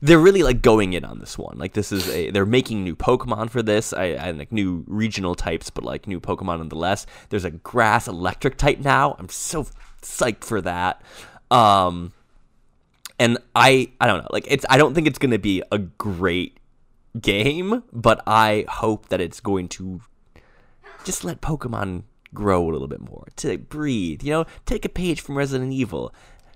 They're 0.00 0.20
really 0.20 0.44
like 0.44 0.62
going 0.62 0.92
in 0.92 1.04
on 1.04 1.18
this 1.18 1.36
one. 1.36 1.58
Like 1.58 1.72
this 1.72 1.90
is 1.90 2.08
a 2.08 2.30
they're 2.30 2.46
making 2.46 2.84
new 2.84 2.94
Pokemon 2.94 3.50
for 3.50 3.62
this. 3.62 3.92
I 3.92 4.30
like 4.32 4.52
new 4.52 4.84
regional 4.86 5.34
types, 5.34 5.70
but 5.70 5.84
like 5.84 6.06
new 6.06 6.20
Pokemon 6.20 6.58
nonetheless. 6.58 7.06
There's 7.28 7.44
a 7.44 7.50
grass 7.50 8.06
electric 8.06 8.56
type 8.56 8.78
now. 8.78 9.16
I'm 9.18 9.28
so 9.28 9.66
psyched 10.02 10.44
for 10.44 10.60
that. 10.60 11.02
Um, 11.50 12.12
and 13.18 13.38
I 13.56 13.90
I 14.00 14.06
don't 14.06 14.18
know. 14.18 14.28
Like 14.30 14.46
it's 14.48 14.64
I 14.70 14.78
don't 14.78 14.94
think 14.94 15.08
it's 15.08 15.18
gonna 15.18 15.38
be 15.38 15.62
a 15.72 15.78
great 15.78 16.59
game, 17.18 17.82
but 17.92 18.22
I 18.26 18.64
hope 18.68 19.08
that 19.08 19.20
it's 19.20 19.40
going 19.40 19.68
to 19.68 20.00
just 21.04 21.24
let 21.24 21.40
Pokemon 21.40 22.04
grow 22.34 22.68
a 22.68 22.70
little 22.70 22.88
bit 22.88 23.00
more, 23.00 23.26
to 23.36 23.58
breathe, 23.58 24.22
you 24.22 24.30
know, 24.30 24.44
take 24.66 24.84
a 24.84 24.88
page 24.88 25.20
from 25.20 25.36
Resident 25.36 25.72
Evil, 25.72 26.14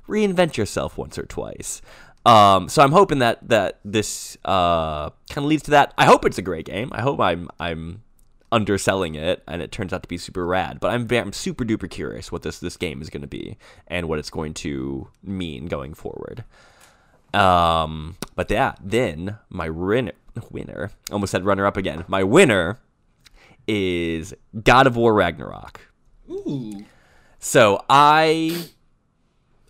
reinvent 0.09 0.57
yourself 0.57 0.96
once 0.96 1.18
or 1.18 1.24
twice. 1.24 1.82
Um, 2.26 2.68
so 2.68 2.82
I'm 2.82 2.92
hoping 2.92 3.18
that 3.18 3.46
that 3.48 3.80
this 3.84 4.38
uh, 4.44 5.11
kind 5.30 5.44
of 5.44 5.44
leads 5.44 5.64
to 5.64 5.72
that. 5.72 5.92
I 5.98 6.07
hope 6.07 6.24
it's 6.24 6.38
a 6.38 6.42
great 6.42 6.66
game. 6.66 6.88
I 6.92 7.02
hope 7.02 7.20
I'm 7.20 7.48
I'm 7.61 8.02
underselling 8.50 9.16
it 9.16 9.42
and 9.48 9.61
it 9.61 9.72
turns 9.72 9.92
out 9.92 10.02
to 10.05 10.09
be 10.09 10.16
super 10.16 10.46
rad. 10.46 10.80
But 10.80 10.92
I'm 10.92 11.07
I'm 11.11 11.32
super 11.32 11.64
duper 11.64 11.90
curious 11.90 12.32
what 12.32 12.42
this 12.42 12.61
this 12.61 12.76
game 12.76 13.02
is 13.02 13.11
going 13.11 13.22
to 13.22 13.26
be 13.26 13.59
and 13.86 14.09
what 14.09 14.18
it's 14.18 14.30
going 14.30 14.55
to 14.55 15.09
mean 15.22 15.66
going 15.66 15.92
forward. 15.92 16.44
Um, 17.35 18.16
but 18.35 18.51
yeah, 18.51 18.74
then 18.82 19.39
my 19.49 19.68
winner, 19.68 20.12
winner, 20.51 20.91
almost 21.11 21.32
said 21.32 21.45
runner 21.45 21.66
up 21.66 21.76
again. 21.76 22.05
My 22.09 22.22
winner 22.22 22.78
is 23.66 24.35
God 24.62 24.87
of 24.87 24.97
War 24.97 25.14
Ragnarok. 25.14 25.80
Ooh. 26.30 26.85
So 27.39 27.85
I 27.91 28.66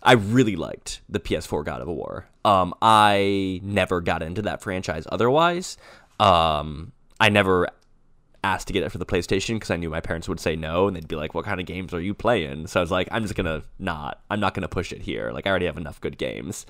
I 0.01 0.13
really 0.13 0.55
liked 0.55 1.01
the 1.09 1.19
PS4 1.19 1.65
God 1.65 1.81
of 1.81 1.87
War. 1.87 2.27
Um, 2.45 2.73
I 2.81 3.59
never 3.63 4.01
got 4.01 4.21
into 4.21 4.43
that 4.43 4.61
franchise 4.61 5.07
otherwise. 5.11 5.77
Um, 6.19 6.91
I 7.19 7.29
never 7.29 7.67
asked 8.45 8.67
to 8.67 8.73
get 8.73 8.83
it 8.83 8.91
for 8.91 8.97
the 8.99 9.05
PlayStation 9.05 9.55
because 9.55 9.71
I 9.71 9.77
knew 9.77 9.89
my 9.89 10.01
parents 10.01 10.29
would 10.29 10.39
say 10.39 10.55
no 10.55 10.87
and 10.87 10.95
they'd 10.95 11.07
be 11.07 11.15
like, 11.15 11.33
"What 11.33 11.45
kind 11.45 11.59
of 11.59 11.65
games 11.65 11.93
are 11.93 11.99
you 11.99 12.13
playing?" 12.13 12.67
So 12.67 12.79
I 12.79 12.83
was 12.83 12.91
like, 12.91 13.07
"I'm 13.11 13.23
just 13.23 13.35
gonna 13.35 13.63
not. 13.79 14.21
I'm 14.29 14.39
not 14.39 14.53
gonna 14.53 14.67
push 14.67 14.91
it 14.91 15.01
here. 15.01 15.31
Like 15.33 15.47
I 15.47 15.49
already 15.49 15.65
have 15.65 15.77
enough 15.77 15.99
good 15.99 16.17
games." 16.17 16.65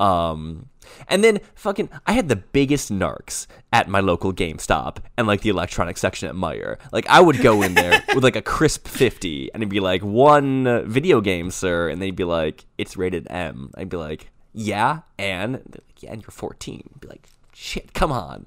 Um, 0.00 0.68
and 1.08 1.22
then 1.24 1.40
fucking, 1.54 1.88
I 2.06 2.12
had 2.12 2.28
the 2.28 2.36
biggest 2.36 2.92
narcs 2.92 3.46
at 3.72 3.88
my 3.88 4.00
local 4.00 4.32
GameStop 4.32 4.98
and 5.16 5.26
like 5.26 5.40
the 5.42 5.50
electronics 5.50 6.00
section 6.00 6.28
at 6.28 6.34
Meijer. 6.34 6.78
Like 6.92 7.06
I 7.08 7.20
would 7.20 7.40
go 7.40 7.62
in 7.62 7.74
there 7.74 8.02
with 8.14 8.24
like 8.24 8.36
a 8.36 8.42
crisp 8.42 8.86
fifty 8.86 9.50
and 9.54 9.62
it'd 9.62 9.70
be 9.70 9.80
like 9.80 10.02
one 10.02 10.88
video 10.88 11.20
game, 11.20 11.50
sir, 11.50 11.88
and 11.88 12.02
they'd 12.02 12.16
be 12.16 12.24
like, 12.24 12.66
"It's 12.76 12.96
rated 12.96 13.26
M." 13.30 13.70
I'd 13.76 13.88
be 13.88 13.96
like, 13.96 14.30
"Yeah," 14.52 15.00
and 15.18 15.54
like, 15.54 16.02
"Yeah," 16.02 16.12
and 16.12 16.22
you're 16.22 16.30
14. 16.30 16.90
I'd 16.94 17.00
be 17.00 17.08
like, 17.08 17.28
"Shit, 17.54 17.94
come 17.94 18.12
on." 18.12 18.46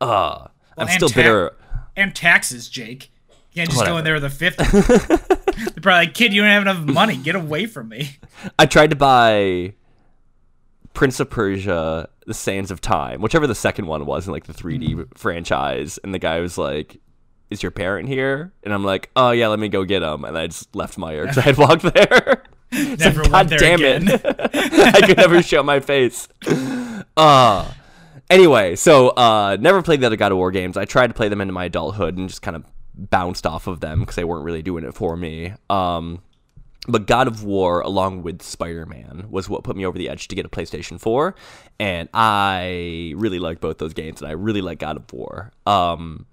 Uh, 0.00 0.48
I'm 0.76 0.88
still 0.88 1.08
ta- 1.08 1.14
bitter. 1.14 1.52
And 1.96 2.14
taxes, 2.14 2.68
Jake. 2.68 3.10
You 3.52 3.62
can't 3.62 3.70
just 3.70 3.84
go 3.84 3.98
in 3.98 4.04
there 4.04 4.14
with 4.14 4.24
a 4.24 4.30
50. 4.30 4.64
They're 5.60 5.82
probably 5.82 6.06
like, 6.06 6.14
kid, 6.14 6.32
you 6.32 6.42
don't 6.42 6.50
have 6.50 6.62
enough 6.62 6.84
money. 6.84 7.16
Get 7.16 7.34
away 7.34 7.66
from 7.66 7.88
me. 7.88 8.16
I 8.58 8.66
tried 8.66 8.90
to 8.90 8.96
buy 8.96 9.74
Prince 10.94 11.20
of 11.20 11.30
Persia: 11.30 12.08
The 12.26 12.34
Sands 12.34 12.70
of 12.70 12.80
Time, 12.80 13.20
whichever 13.20 13.46
the 13.46 13.54
second 13.54 13.86
one 13.86 14.06
was 14.06 14.26
in 14.26 14.32
like 14.32 14.44
the 14.44 14.52
3D 14.52 15.18
franchise, 15.18 15.98
and 16.02 16.14
the 16.14 16.18
guy 16.18 16.40
was 16.40 16.56
like, 16.58 17.00
"Is 17.50 17.62
your 17.62 17.70
parent 17.72 18.08
here?" 18.08 18.52
And 18.62 18.72
I'm 18.72 18.84
like, 18.84 19.10
"Oh 19.16 19.30
yeah, 19.30 19.48
let 19.48 19.58
me 19.58 19.68
go 19.68 19.84
get 19.84 20.02
him." 20.02 20.24
And 20.24 20.38
I 20.38 20.46
just 20.46 20.74
left 20.74 20.98
Meijer 20.98 21.22
because 21.22 21.38
I 21.38 21.42
had 21.42 21.58
walked 21.58 21.82
there. 21.82 22.44
Never 22.72 23.22
like, 23.24 23.30
God 23.30 23.48
there 23.48 23.58
damn 23.58 23.80
again." 23.80 24.08
it! 24.08 24.22
I 24.24 25.00
could 25.06 25.16
never 25.16 25.42
show 25.42 25.62
my 25.62 25.80
face. 25.80 26.28
Uh 27.16 27.70
anyway, 28.30 28.76
so 28.76 29.08
uh, 29.10 29.56
never 29.60 29.82
played 29.82 30.00
the 30.00 30.06
other 30.06 30.16
God 30.16 30.32
of 30.32 30.38
War 30.38 30.50
games. 30.50 30.76
I 30.76 30.86
tried 30.86 31.08
to 31.08 31.14
play 31.14 31.28
them 31.28 31.40
into 31.40 31.52
my 31.52 31.66
adulthood 31.66 32.16
and 32.16 32.28
just 32.28 32.42
kind 32.42 32.56
of 32.56 32.64
bounced 32.94 33.46
off 33.46 33.66
of 33.66 33.80
them 33.80 34.00
because 34.00 34.16
they 34.16 34.24
weren't 34.24 34.44
really 34.44 34.62
doing 34.62 34.84
it 34.84 34.94
for 34.94 35.16
me. 35.16 35.52
Um, 35.68 36.22
but 36.88 37.06
God 37.06 37.26
of 37.26 37.44
War, 37.44 37.80
along 37.80 38.22
with 38.22 38.40
Spider 38.42 38.86
Man, 38.86 39.26
was 39.28 39.48
what 39.48 39.64
put 39.64 39.76
me 39.76 39.84
over 39.84 39.98
the 39.98 40.08
edge 40.08 40.28
to 40.28 40.34
get 40.34 40.46
a 40.46 40.48
PlayStation 40.48 40.98
4. 40.98 41.34
And 41.78 42.08
I 42.14 43.12
really 43.16 43.38
like 43.38 43.60
both 43.60 43.78
those 43.78 43.92
games, 43.92 44.22
and 44.22 44.28
I 44.28 44.32
really 44.32 44.62
like 44.62 44.78
God 44.78 44.96
of 44.96 45.12
War. 45.12 45.52
Um, 45.66 46.26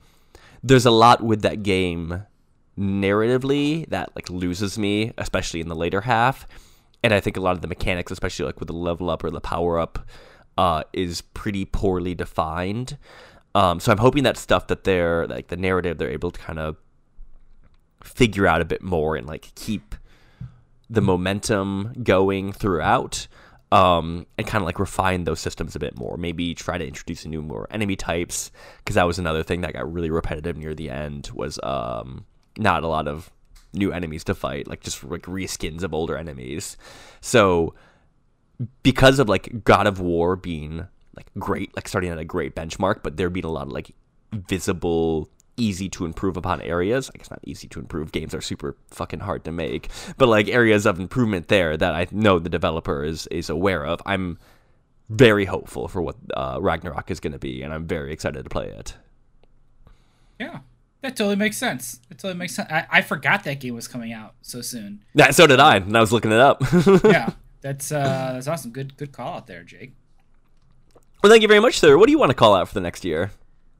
there's 0.63 0.85
a 0.85 0.91
lot 0.91 1.21
with 1.21 1.41
that 1.41 1.63
game 1.63 2.23
narratively 2.77 3.87
that 3.89 4.15
like 4.15 4.29
loses 4.29 4.77
me, 4.77 5.11
especially 5.17 5.59
in 5.59 5.67
the 5.67 5.75
later 5.75 6.01
half. 6.01 6.47
And 7.03 7.13
I 7.13 7.19
think 7.19 7.37
a 7.37 7.41
lot 7.41 7.55
of 7.55 7.61
the 7.61 7.67
mechanics, 7.67 8.11
especially 8.11 8.45
like 8.45 8.59
with 8.59 8.67
the 8.67 8.73
level 8.73 9.09
up 9.09 9.23
or 9.23 9.31
the 9.31 9.41
power 9.41 9.79
up, 9.79 9.99
uh, 10.57 10.83
is 10.93 11.21
pretty 11.21 11.65
poorly 11.65 12.15
defined. 12.15 12.97
Um, 13.55 13.79
so 13.79 13.91
I'm 13.91 13.97
hoping 13.97 14.23
that 14.23 14.37
stuff 14.37 14.67
that 14.67 14.83
they're 14.83 15.27
like 15.27 15.47
the 15.47 15.57
narrative 15.57 15.97
they're 15.97 16.11
able 16.11 16.31
to 16.31 16.39
kind 16.39 16.59
of 16.59 16.77
figure 18.03 18.45
out 18.47 18.61
a 18.61 18.65
bit 18.65 18.81
more 18.81 19.15
and 19.15 19.27
like 19.27 19.53
keep 19.55 19.95
the 20.89 21.01
momentum 21.01 21.93
going 22.03 22.53
throughout 22.53 23.27
um, 23.71 24.25
and 24.37 24.47
kind 24.47 24.61
of 24.61 24.65
like 24.65 24.79
refine 24.79 25.25
those 25.25 25.39
systems 25.39 25.75
a 25.75 25.79
bit 25.79 25.97
more. 25.97 26.17
Maybe 26.17 26.53
try 26.53 26.77
to 26.77 26.87
introduce 26.87 27.25
a 27.25 27.29
new 27.29 27.41
more 27.41 27.67
enemy 27.71 27.95
types 27.95 28.51
because 28.79 28.95
that 28.95 29.03
was 29.03 29.19
another 29.19 29.43
thing 29.43 29.61
that 29.61 29.73
got 29.73 29.91
really 29.91 30.09
repetitive 30.09 30.55
near 30.55 30.73
the 30.73 30.89
end 30.89 31.29
was 31.33 31.59
um, 31.63 32.25
not 32.57 32.83
a 32.83 32.87
lot 32.87 33.07
of 33.07 33.29
new 33.73 33.91
enemies 33.91 34.23
to 34.25 34.35
fight, 34.35 34.67
like 34.67 34.81
just 34.81 35.03
like 35.03 35.23
reskins 35.23 35.83
of 35.83 35.93
older 35.93 36.17
enemies. 36.17 36.77
So 37.19 37.73
because 38.83 39.19
of 39.19 39.29
like 39.29 39.63
God 39.63 39.87
of 39.87 39.99
War 39.99 40.35
being 40.35 40.87
like 41.15 41.27
great, 41.37 41.75
like 41.75 41.87
starting 41.87 42.11
at 42.11 42.17
a 42.17 42.25
great 42.25 42.55
benchmark, 42.55 43.01
but 43.03 43.17
there 43.17 43.29
being 43.29 43.45
a 43.45 43.51
lot 43.51 43.67
of 43.67 43.73
like 43.73 43.93
visible 44.31 45.29
easy 45.57 45.89
to 45.89 46.05
improve 46.05 46.37
upon 46.37 46.61
areas. 46.61 47.09
I 47.13 47.17
guess 47.17 47.29
not 47.29 47.39
easy 47.43 47.67
to 47.69 47.79
improve. 47.79 48.11
Games 48.11 48.33
are 48.33 48.41
super 48.41 48.77
fucking 48.91 49.21
hard 49.21 49.43
to 49.45 49.51
make, 49.51 49.89
but 50.17 50.27
like 50.27 50.47
areas 50.47 50.85
of 50.85 50.99
improvement 50.99 51.47
there 51.47 51.75
that 51.75 51.93
I 51.93 52.07
know 52.11 52.39
the 52.39 52.49
developer 52.49 53.03
is 53.03 53.27
is 53.27 53.49
aware 53.49 53.85
of. 53.85 54.01
I'm 54.05 54.37
very 55.09 55.45
hopeful 55.45 55.87
for 55.87 56.01
what 56.01 56.15
uh, 56.35 56.59
Ragnarok 56.61 57.09
is 57.11 57.19
going 57.19 57.33
to 57.33 57.39
be, 57.39 57.61
and 57.63 57.73
I'm 57.73 57.87
very 57.87 58.11
excited 58.13 58.43
to 58.43 58.49
play 58.49 58.67
it. 58.67 58.95
Yeah, 60.39 60.59
that 61.01 61.15
totally 61.15 61.35
makes 61.35 61.57
sense. 61.57 61.99
That 62.09 62.19
totally 62.19 62.37
makes 62.37 62.55
sense. 62.55 62.69
I, 62.71 62.85
I 62.89 63.01
forgot 63.01 63.43
that 63.45 63.59
game 63.59 63.73
was 63.73 63.87
coming 63.87 64.13
out 64.13 64.35
so 64.41 64.61
soon. 64.61 65.03
Yeah, 65.13 65.31
so 65.31 65.47
did 65.47 65.59
I, 65.59 65.77
and 65.77 65.97
I 65.97 66.01
was 66.01 66.11
looking 66.11 66.31
it 66.31 66.39
up. 66.39 66.61
yeah, 67.03 67.31
that's 67.61 67.91
uh, 67.91 68.31
that's 68.33 68.47
awesome. 68.47 68.71
Good 68.71 68.97
good 68.97 69.11
call 69.11 69.35
out 69.35 69.47
there, 69.47 69.63
Jake. 69.63 69.93
Well, 71.23 71.31
thank 71.31 71.41
you 71.41 71.47
very 71.47 71.59
much, 71.59 71.79
sir. 71.79 71.97
What 71.97 72.05
do 72.05 72.11
you 72.11 72.19
want 72.19 72.29
to 72.29 72.35
call 72.35 72.55
out 72.55 72.67
for 72.67 72.73
the 72.73 72.81
next 72.81 73.03
year? 73.03 73.31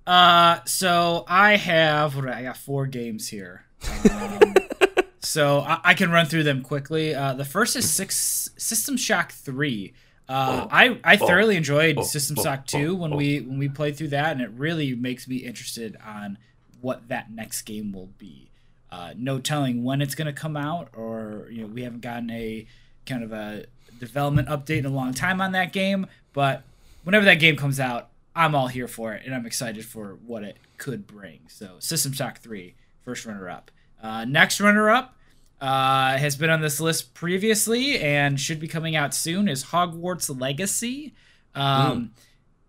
Uh, 0.08 0.60
so 0.66 1.26
I 1.28 1.58
have 1.58 2.16
what 2.16 2.30
I 2.30 2.44
got 2.44 2.58
four 2.58 2.88
games 2.88 3.28
here. 3.28 3.66
Um, 4.10 4.56
so 5.20 5.60
I, 5.60 5.80
I, 5.84 5.94
can 5.94 6.10
run 6.10 6.26
through 6.26 6.44
them 6.44 6.62
quickly. 6.62 7.14
Uh, 7.14 7.34
the 7.34 7.46
first 7.46 7.76
is 7.76 7.90
six 7.90 8.50
System 8.58 8.98
Shock 8.98 9.34
Three. 9.34 9.94
Uh, 10.30 10.64
oh, 10.64 10.68
I 10.72 11.00
I 11.04 11.18
oh, 11.22 11.28
thoroughly 11.28 11.58
enjoyed 11.58 11.98
oh, 11.98 12.04
System 12.04 12.38
Shock 12.38 12.66
Two 12.66 12.96
when 12.96 13.16
we 13.16 13.42
when 13.42 13.60
we 13.60 13.70
played 13.70 13.98
through 13.98 14.10
that, 14.10 14.32
and 14.32 14.42
it 14.42 14.50
really 14.52 14.96
makes 14.96 15.28
me 15.28 15.38
interested 15.38 15.98
on 16.06 16.38
what 16.82 17.10
that 17.10 17.32
next 17.32 17.64
game 17.64 17.92
will 17.92 18.10
be. 18.18 18.50
Uh, 18.90 19.14
no 19.18 19.40
telling 19.40 19.84
when 19.84 20.02
it's 20.02 20.16
going 20.16 20.28
to 20.28 20.34
come 20.34 20.56
out, 20.56 20.90
or 20.96 21.48
you 21.52 21.62
know 21.62 21.68
we 21.68 21.84
haven't 21.84 22.02
gotten 22.02 22.30
a 22.32 22.66
kind 23.08 23.24
of 23.24 23.32
a 23.32 23.66
development 24.00 24.48
update 24.48 24.80
in 24.80 24.86
a 24.86 24.90
long 24.90 25.14
time 25.14 25.42
on 25.42 25.52
that 25.54 25.74
game. 25.74 26.08
But 26.34 26.64
whenever 27.04 27.26
that 27.26 27.36
game 27.36 27.56
comes 27.56 27.80
out, 27.80 28.10
I'm 28.36 28.54
all 28.54 28.68
here 28.68 28.88
for 28.88 29.14
it, 29.14 29.24
and 29.26 29.34
I'm 29.34 29.46
excited 29.48 29.86
for 29.86 30.20
what 30.26 30.44
it 30.44 30.58
could 30.78 31.08
bring. 31.08 31.40
So, 31.48 31.78
System 31.80 32.12
Shock 32.12 32.40
3, 32.40 32.76
first 33.02 33.26
runner 33.26 33.50
up. 33.50 33.72
Uh, 34.02 34.26
next 34.26 34.62
runner 34.62 34.92
up 34.92 35.16
uh, 35.60 36.18
has 36.18 36.36
been 36.36 36.50
on 36.50 36.62
this 36.62 36.80
list 36.80 37.14
previously 37.16 38.00
and 38.00 38.40
should 38.40 38.60
be 38.60 38.68
coming 38.68 38.96
out 38.96 39.16
soon 39.16 39.48
is 39.48 39.66
Hogwarts 39.66 40.40
Legacy. 40.40 41.16
Um, 41.56 42.02
mm. 42.02 42.10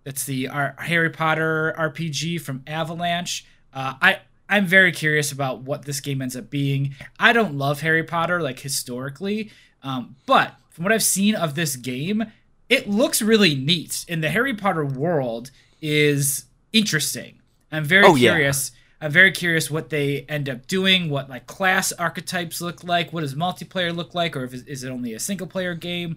It's 0.06 0.24
the 0.24 0.48
our 0.48 0.74
Harry 0.78 1.10
Potter 1.10 1.74
RPG 1.78 2.40
from 2.40 2.62
Avalanche. 2.66 3.44
Uh, 3.74 3.94
I 4.00 4.20
I'm 4.48 4.64
very 4.64 4.92
curious 4.92 5.30
about 5.30 5.60
what 5.60 5.82
this 5.82 6.00
game 6.00 6.22
ends 6.22 6.34
up 6.34 6.48
being. 6.48 6.94
I 7.18 7.34
don't 7.34 7.58
love 7.58 7.82
Harry 7.82 8.04
Potter 8.04 8.40
like 8.40 8.60
historically, 8.60 9.50
um, 9.82 10.16
but 10.26 10.54
from 10.70 10.84
what 10.84 10.92
I've 10.92 11.02
seen 11.02 11.34
of 11.34 11.54
this 11.54 11.76
game, 11.76 12.24
it 12.68 12.88
looks 12.88 13.22
really 13.22 13.54
neat 13.54 14.04
and 14.08 14.22
the 14.22 14.30
harry 14.30 14.54
potter 14.54 14.84
world 14.84 15.50
is 15.80 16.44
interesting. 16.72 17.40
I'm 17.72 17.84
very 17.84 18.06
oh, 18.06 18.14
curious 18.14 18.72
yeah. 18.72 19.06
i'm 19.06 19.12
very 19.12 19.30
curious 19.30 19.70
what 19.70 19.90
they 19.90 20.22
end 20.22 20.48
up 20.48 20.66
doing 20.66 21.10
what 21.10 21.28
like 21.28 21.46
class 21.46 21.92
archetypes 21.92 22.62
look 22.62 22.82
like 22.82 23.12
what 23.12 23.20
does 23.20 23.34
multiplayer 23.34 23.94
look 23.94 24.14
like 24.14 24.34
or 24.34 24.44
if 24.44 24.54
is 24.54 24.82
it 24.84 24.90
only 24.90 25.12
a 25.12 25.20
single 25.20 25.46
player 25.46 25.74
game? 25.74 26.16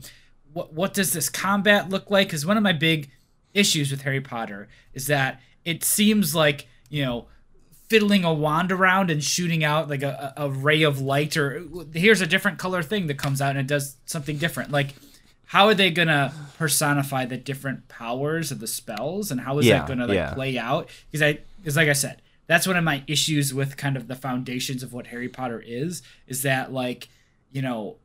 What 0.53 0.73
what 0.73 0.93
does 0.93 1.13
this 1.13 1.29
combat 1.29 1.89
look 1.89 2.09
like? 2.09 2.27
Because 2.27 2.45
one 2.45 2.57
of 2.57 2.63
my 2.63 2.73
big 2.73 3.09
issues 3.53 3.91
with 3.91 4.01
harry 4.01 4.21
potter 4.21 4.69
is 4.93 5.07
that 5.07 5.41
it 5.65 5.83
seems 5.83 6.33
like 6.33 6.67
you 6.89 7.03
know 7.03 7.27
fiddling 7.91 8.23
a 8.23 8.33
wand 8.33 8.71
around 8.71 9.11
and 9.11 9.21
shooting 9.21 9.65
out 9.65 9.89
like 9.89 10.01
a, 10.01 10.33
a 10.37 10.49
ray 10.49 10.81
of 10.83 11.01
light 11.01 11.35
or 11.35 11.61
here's 11.93 12.21
a 12.21 12.25
different 12.25 12.57
color 12.57 12.81
thing 12.81 13.07
that 13.07 13.17
comes 13.17 13.41
out 13.41 13.49
and 13.49 13.59
it 13.59 13.67
does 13.67 13.97
something 14.05 14.37
different 14.37 14.71
like 14.71 14.95
how 15.47 15.67
are 15.67 15.73
they 15.73 15.91
gonna 15.91 16.33
personify 16.57 17.25
the 17.25 17.35
different 17.35 17.89
powers 17.89 18.49
of 18.49 18.61
the 18.61 18.67
spells 18.67 19.29
and 19.29 19.41
how 19.41 19.57
is 19.57 19.65
yeah, 19.65 19.79
that 19.79 19.89
gonna 19.89 20.07
like 20.07 20.15
yeah. 20.15 20.33
play 20.33 20.57
out 20.57 20.87
because 21.11 21.21
i 21.21 21.37
because 21.59 21.75
like 21.75 21.89
i 21.89 21.93
said 21.93 22.21
that's 22.47 22.65
one 22.65 22.77
of 22.77 22.83
my 22.85 23.03
issues 23.07 23.53
with 23.53 23.75
kind 23.75 23.97
of 23.97 24.07
the 24.07 24.15
foundations 24.15 24.83
of 24.83 24.93
what 24.93 25.07
harry 25.07 25.27
potter 25.27 25.61
is 25.65 26.01
is 26.27 26.43
that 26.43 26.71
like 26.71 27.09
you 27.51 27.61
know 27.61 27.97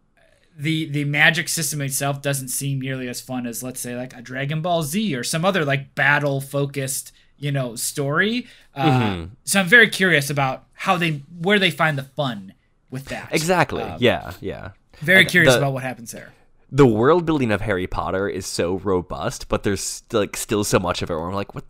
the 0.59 0.91
the 0.91 1.05
magic 1.05 1.49
system 1.49 1.80
itself 1.80 2.20
doesn't 2.20 2.49
seem 2.49 2.80
nearly 2.80 3.07
as 3.07 3.20
fun 3.20 3.47
as 3.47 3.62
let's 3.62 3.78
say 3.78 3.95
like 3.95 4.16
a 4.16 4.20
dragon 4.20 4.61
ball 4.61 4.82
z 4.82 5.14
or 5.14 5.22
some 5.22 5.45
other 5.45 5.64
like 5.64 5.95
battle 5.95 6.41
focused 6.41 7.12
you 7.39 7.53
know 7.53 7.76
story 7.76 8.47
uh, 8.74 8.91
mm-hmm. 8.91 9.24
so 9.45 9.61
i'm 9.61 9.66
very 9.66 9.89
curious 9.89 10.30
about 10.30 10.64
how 10.72 10.97
they 10.97 11.22
where 11.41 11.59
they 11.59 11.70
find 11.70 11.99
the 11.99 12.03
fun 12.03 12.53
with 12.91 13.07
that 13.07 13.28
exactly 13.32 13.82
um, 13.82 13.99
yeah 14.01 14.32
yeah 14.41 14.70
very 15.01 15.24
curious 15.24 15.55
the, 15.55 15.59
about 15.59 15.72
what 15.72 15.82
happens 15.82 16.12
there 16.12 16.32
the 16.70 16.87
world 16.87 17.24
building 17.24 17.53
of 17.53 17.61
Harry 17.61 17.87
Potter 17.87 18.28
is 18.28 18.47
so 18.47 18.78
robust, 18.78 19.49
but 19.49 19.62
there's 19.62 20.03
like 20.12 20.37
still 20.37 20.64
so 20.64 20.78
much 20.78 21.03
of 21.03 21.11
it 21.11 21.14
where 21.14 21.26
I'm 21.28 21.34
like, 21.34 21.55
what? 21.55 21.64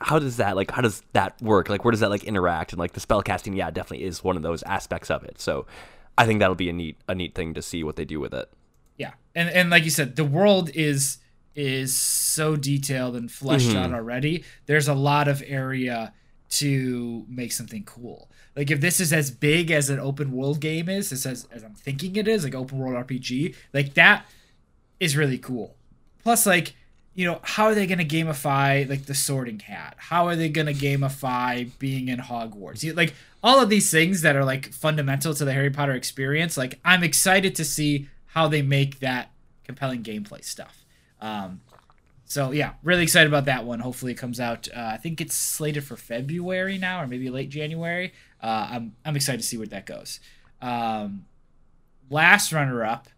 How 0.00 0.18
does 0.18 0.36
that 0.36 0.56
like? 0.56 0.70
How 0.70 0.82
does 0.82 1.02
that 1.12 1.40
work? 1.40 1.68
Like, 1.68 1.84
where 1.84 1.92
does 1.92 2.00
that 2.00 2.10
like 2.10 2.24
interact? 2.24 2.72
And 2.72 2.78
like 2.78 2.92
the 2.92 3.00
spell 3.00 3.22
casting, 3.22 3.54
yeah, 3.54 3.70
definitely 3.70 4.04
is 4.04 4.22
one 4.22 4.36
of 4.36 4.42
those 4.42 4.62
aspects 4.64 5.10
of 5.10 5.22
it. 5.24 5.40
So, 5.40 5.66
I 6.18 6.26
think 6.26 6.40
that'll 6.40 6.54
be 6.54 6.68
a 6.68 6.72
neat 6.72 6.98
a 7.08 7.14
neat 7.14 7.34
thing 7.34 7.54
to 7.54 7.62
see 7.62 7.82
what 7.84 7.96
they 7.96 8.04
do 8.04 8.20
with 8.20 8.34
it. 8.34 8.50
Yeah, 8.98 9.12
and 9.34 9.48
and 9.48 9.70
like 9.70 9.84
you 9.84 9.90
said, 9.90 10.16
the 10.16 10.24
world 10.24 10.70
is 10.74 11.18
is 11.56 11.96
so 11.96 12.54
detailed 12.54 13.16
and 13.16 13.32
fleshed 13.32 13.70
mm-hmm. 13.70 13.78
out 13.78 13.92
already. 13.92 14.44
There's 14.66 14.88
a 14.88 14.94
lot 14.94 15.26
of 15.26 15.42
area 15.46 16.12
to 16.48 17.24
make 17.28 17.50
something 17.52 17.82
cool. 17.84 18.30
Like 18.54 18.70
if 18.70 18.80
this 18.80 19.00
is 19.00 19.12
as 19.12 19.30
big 19.30 19.70
as 19.70 19.90
an 19.90 19.98
open 19.98 20.32
world 20.32 20.60
game 20.60 20.88
is, 20.88 21.12
as 21.12 21.26
as 21.26 21.62
I'm 21.64 21.74
thinking 21.74 22.16
it 22.16 22.28
is, 22.28 22.44
like 22.44 22.54
open 22.54 22.78
world 22.78 22.94
RPG, 23.06 23.54
like 23.72 23.94
that 23.94 24.26
is 25.00 25.16
really 25.16 25.38
cool. 25.38 25.76
Plus, 26.22 26.46
like 26.46 26.74
you 27.14 27.24
know, 27.24 27.40
how 27.42 27.64
are 27.64 27.74
they 27.74 27.86
going 27.86 27.98
to 27.98 28.04
gamify 28.04 28.88
like 28.88 29.06
the 29.06 29.14
Sorting 29.14 29.58
Hat? 29.58 29.96
How 29.96 30.26
are 30.26 30.36
they 30.36 30.50
going 30.50 30.66
to 30.66 30.74
gamify 30.74 31.70
being 31.78 32.08
in 32.08 32.18
Hogwarts? 32.18 32.82
You, 32.82 32.92
like 32.92 33.14
all 33.42 33.60
of 33.60 33.70
these 33.70 33.90
things 33.90 34.20
that 34.20 34.36
are 34.36 34.44
like 34.44 34.72
fundamental 34.72 35.32
to 35.32 35.44
the 35.44 35.52
Harry 35.52 35.70
Potter 35.70 35.92
experience. 35.92 36.58
Like 36.58 36.78
I'm 36.84 37.02
excited 37.02 37.54
to 37.56 37.64
see 37.64 38.08
how 38.26 38.48
they 38.48 38.60
make 38.60 39.00
that 39.00 39.30
compelling 39.64 40.02
gameplay 40.02 40.44
stuff. 40.44 40.84
Um, 41.20 41.60
so 42.24 42.50
yeah, 42.50 42.72
really 42.82 43.04
excited 43.04 43.28
about 43.28 43.44
that 43.44 43.64
one. 43.64 43.80
Hopefully 43.80 44.12
it 44.12 44.16
comes 44.16 44.40
out. 44.40 44.68
Uh, 44.74 44.90
I 44.92 44.96
think 44.96 45.20
it's 45.20 45.34
slated 45.34 45.84
for 45.84 45.96
February 45.96 46.76
now, 46.76 47.02
or 47.02 47.06
maybe 47.06 47.30
late 47.30 47.50
January. 47.50 48.12
Uh, 48.42 48.68
I'm 48.70 48.96
I'm 49.04 49.16
excited 49.16 49.40
to 49.40 49.46
see 49.46 49.56
where 49.56 49.66
that 49.68 49.86
goes. 49.86 50.20
Um, 50.60 51.26
last 52.10 52.52
runner 52.52 52.84
up 52.84 53.08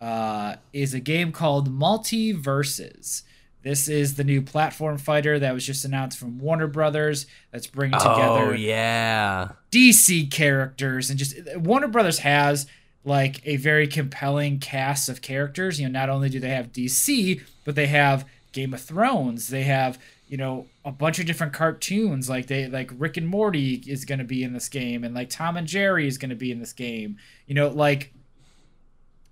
uh, 0.00 0.56
is 0.72 0.94
a 0.94 1.00
game 1.00 1.30
called 1.32 1.70
MultiVersus. 1.70 3.22
This 3.62 3.88
is 3.88 4.14
the 4.14 4.24
new 4.24 4.42
platform 4.42 4.98
fighter 4.98 5.38
that 5.38 5.52
was 5.52 5.66
just 5.66 5.84
announced 5.84 6.18
from 6.18 6.38
Warner 6.38 6.68
Brothers. 6.68 7.26
That's 7.50 7.66
bringing 7.66 7.98
together 7.98 8.50
oh, 8.50 8.52
yeah 8.52 9.50
DC 9.70 10.30
characters 10.30 11.10
and 11.10 11.18
just 11.18 11.36
Warner 11.56 11.88
Brothers 11.88 12.20
has 12.20 12.66
like 13.06 13.40
a 13.46 13.56
very 13.56 13.86
compelling 13.86 14.58
cast 14.58 15.08
of 15.08 15.22
characters. 15.22 15.80
You 15.80 15.88
know, 15.88 15.98
not 15.98 16.10
only 16.10 16.28
do 16.28 16.40
they 16.40 16.50
have 16.50 16.72
DC, 16.72 17.40
but 17.64 17.76
they 17.76 17.86
have 17.86 18.28
Game 18.52 18.74
of 18.74 18.82
Thrones. 18.82 19.48
They 19.48 19.62
have 19.62 19.98
you 20.28 20.36
know 20.36 20.66
a 20.84 20.90
bunch 20.90 21.20
of 21.20 21.26
different 21.26 21.52
cartoons 21.52 22.28
like 22.28 22.48
they 22.48 22.66
like 22.66 22.90
Rick 22.98 23.16
and 23.16 23.28
Morty 23.28 23.82
is 23.86 24.04
going 24.04 24.18
to 24.18 24.24
be 24.24 24.42
in 24.42 24.52
this 24.52 24.68
game 24.68 25.04
and 25.04 25.14
like 25.14 25.30
Tom 25.30 25.56
and 25.56 25.66
Jerry 25.68 26.08
is 26.08 26.18
going 26.18 26.30
to 26.30 26.36
be 26.36 26.50
in 26.50 26.58
this 26.58 26.72
game. 26.72 27.16
You 27.46 27.54
know, 27.54 27.68
like 27.68 28.12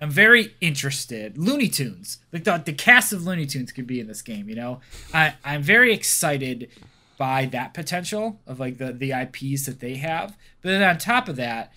I'm 0.01 0.11
very 0.11 0.55
interested. 0.61 1.37
Looney 1.37 1.69
Tunes, 1.69 2.19
like 2.33 2.45
the, 2.45 2.59
the 2.59 2.73
cast 2.73 3.13
of 3.13 3.27
Looney 3.27 3.47
Tunes 3.47 3.73
could 3.73 3.87
be 3.87 3.99
in 3.99 4.07
this 4.07 4.23
game. 4.23 4.49
You 4.49 4.55
know, 4.55 4.81
I 5.13 5.35
I'm 5.45 5.63
very 5.63 5.93
excited 5.93 6.71
by 7.19 7.47
that 7.47 7.75
potential 7.75 8.41
of 8.47 8.61
like 8.61 8.79
the 8.79 8.93
the 8.93 9.11
IPs 9.11 9.67
that 9.67 9.81
they 9.81 9.97
have. 9.97 10.37
But 10.63 10.71
then 10.71 10.83
on 10.83 10.99
top 10.99 11.29
of 11.29 11.37
that, 11.37 11.73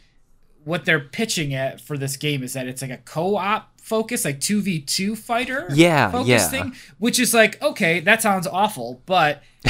what 0.68 0.86
they're 0.86 1.00
pitching 1.00 1.54
at 1.54 1.80
for 1.80 1.98
this 1.98 2.18
game 2.18 2.44
is 2.44 2.54
that 2.54 2.68
it's 2.68 2.82
like 2.82 2.92
a 2.92 2.98
co-op 2.98 3.72
focus, 3.82 4.26
like 4.26 4.42
two 4.42 4.62
v 4.62 4.82
two 4.82 5.16
fighter, 5.16 5.66
yeah, 5.72 6.12
focus 6.12 6.28
yeah. 6.28 6.48
thing, 6.50 6.76
which 7.00 7.20
is 7.20 7.34
like 7.34 7.60
okay, 7.62 8.02
that 8.02 8.22
sounds 8.22 8.46
awful, 8.46 9.02
but 9.06 9.42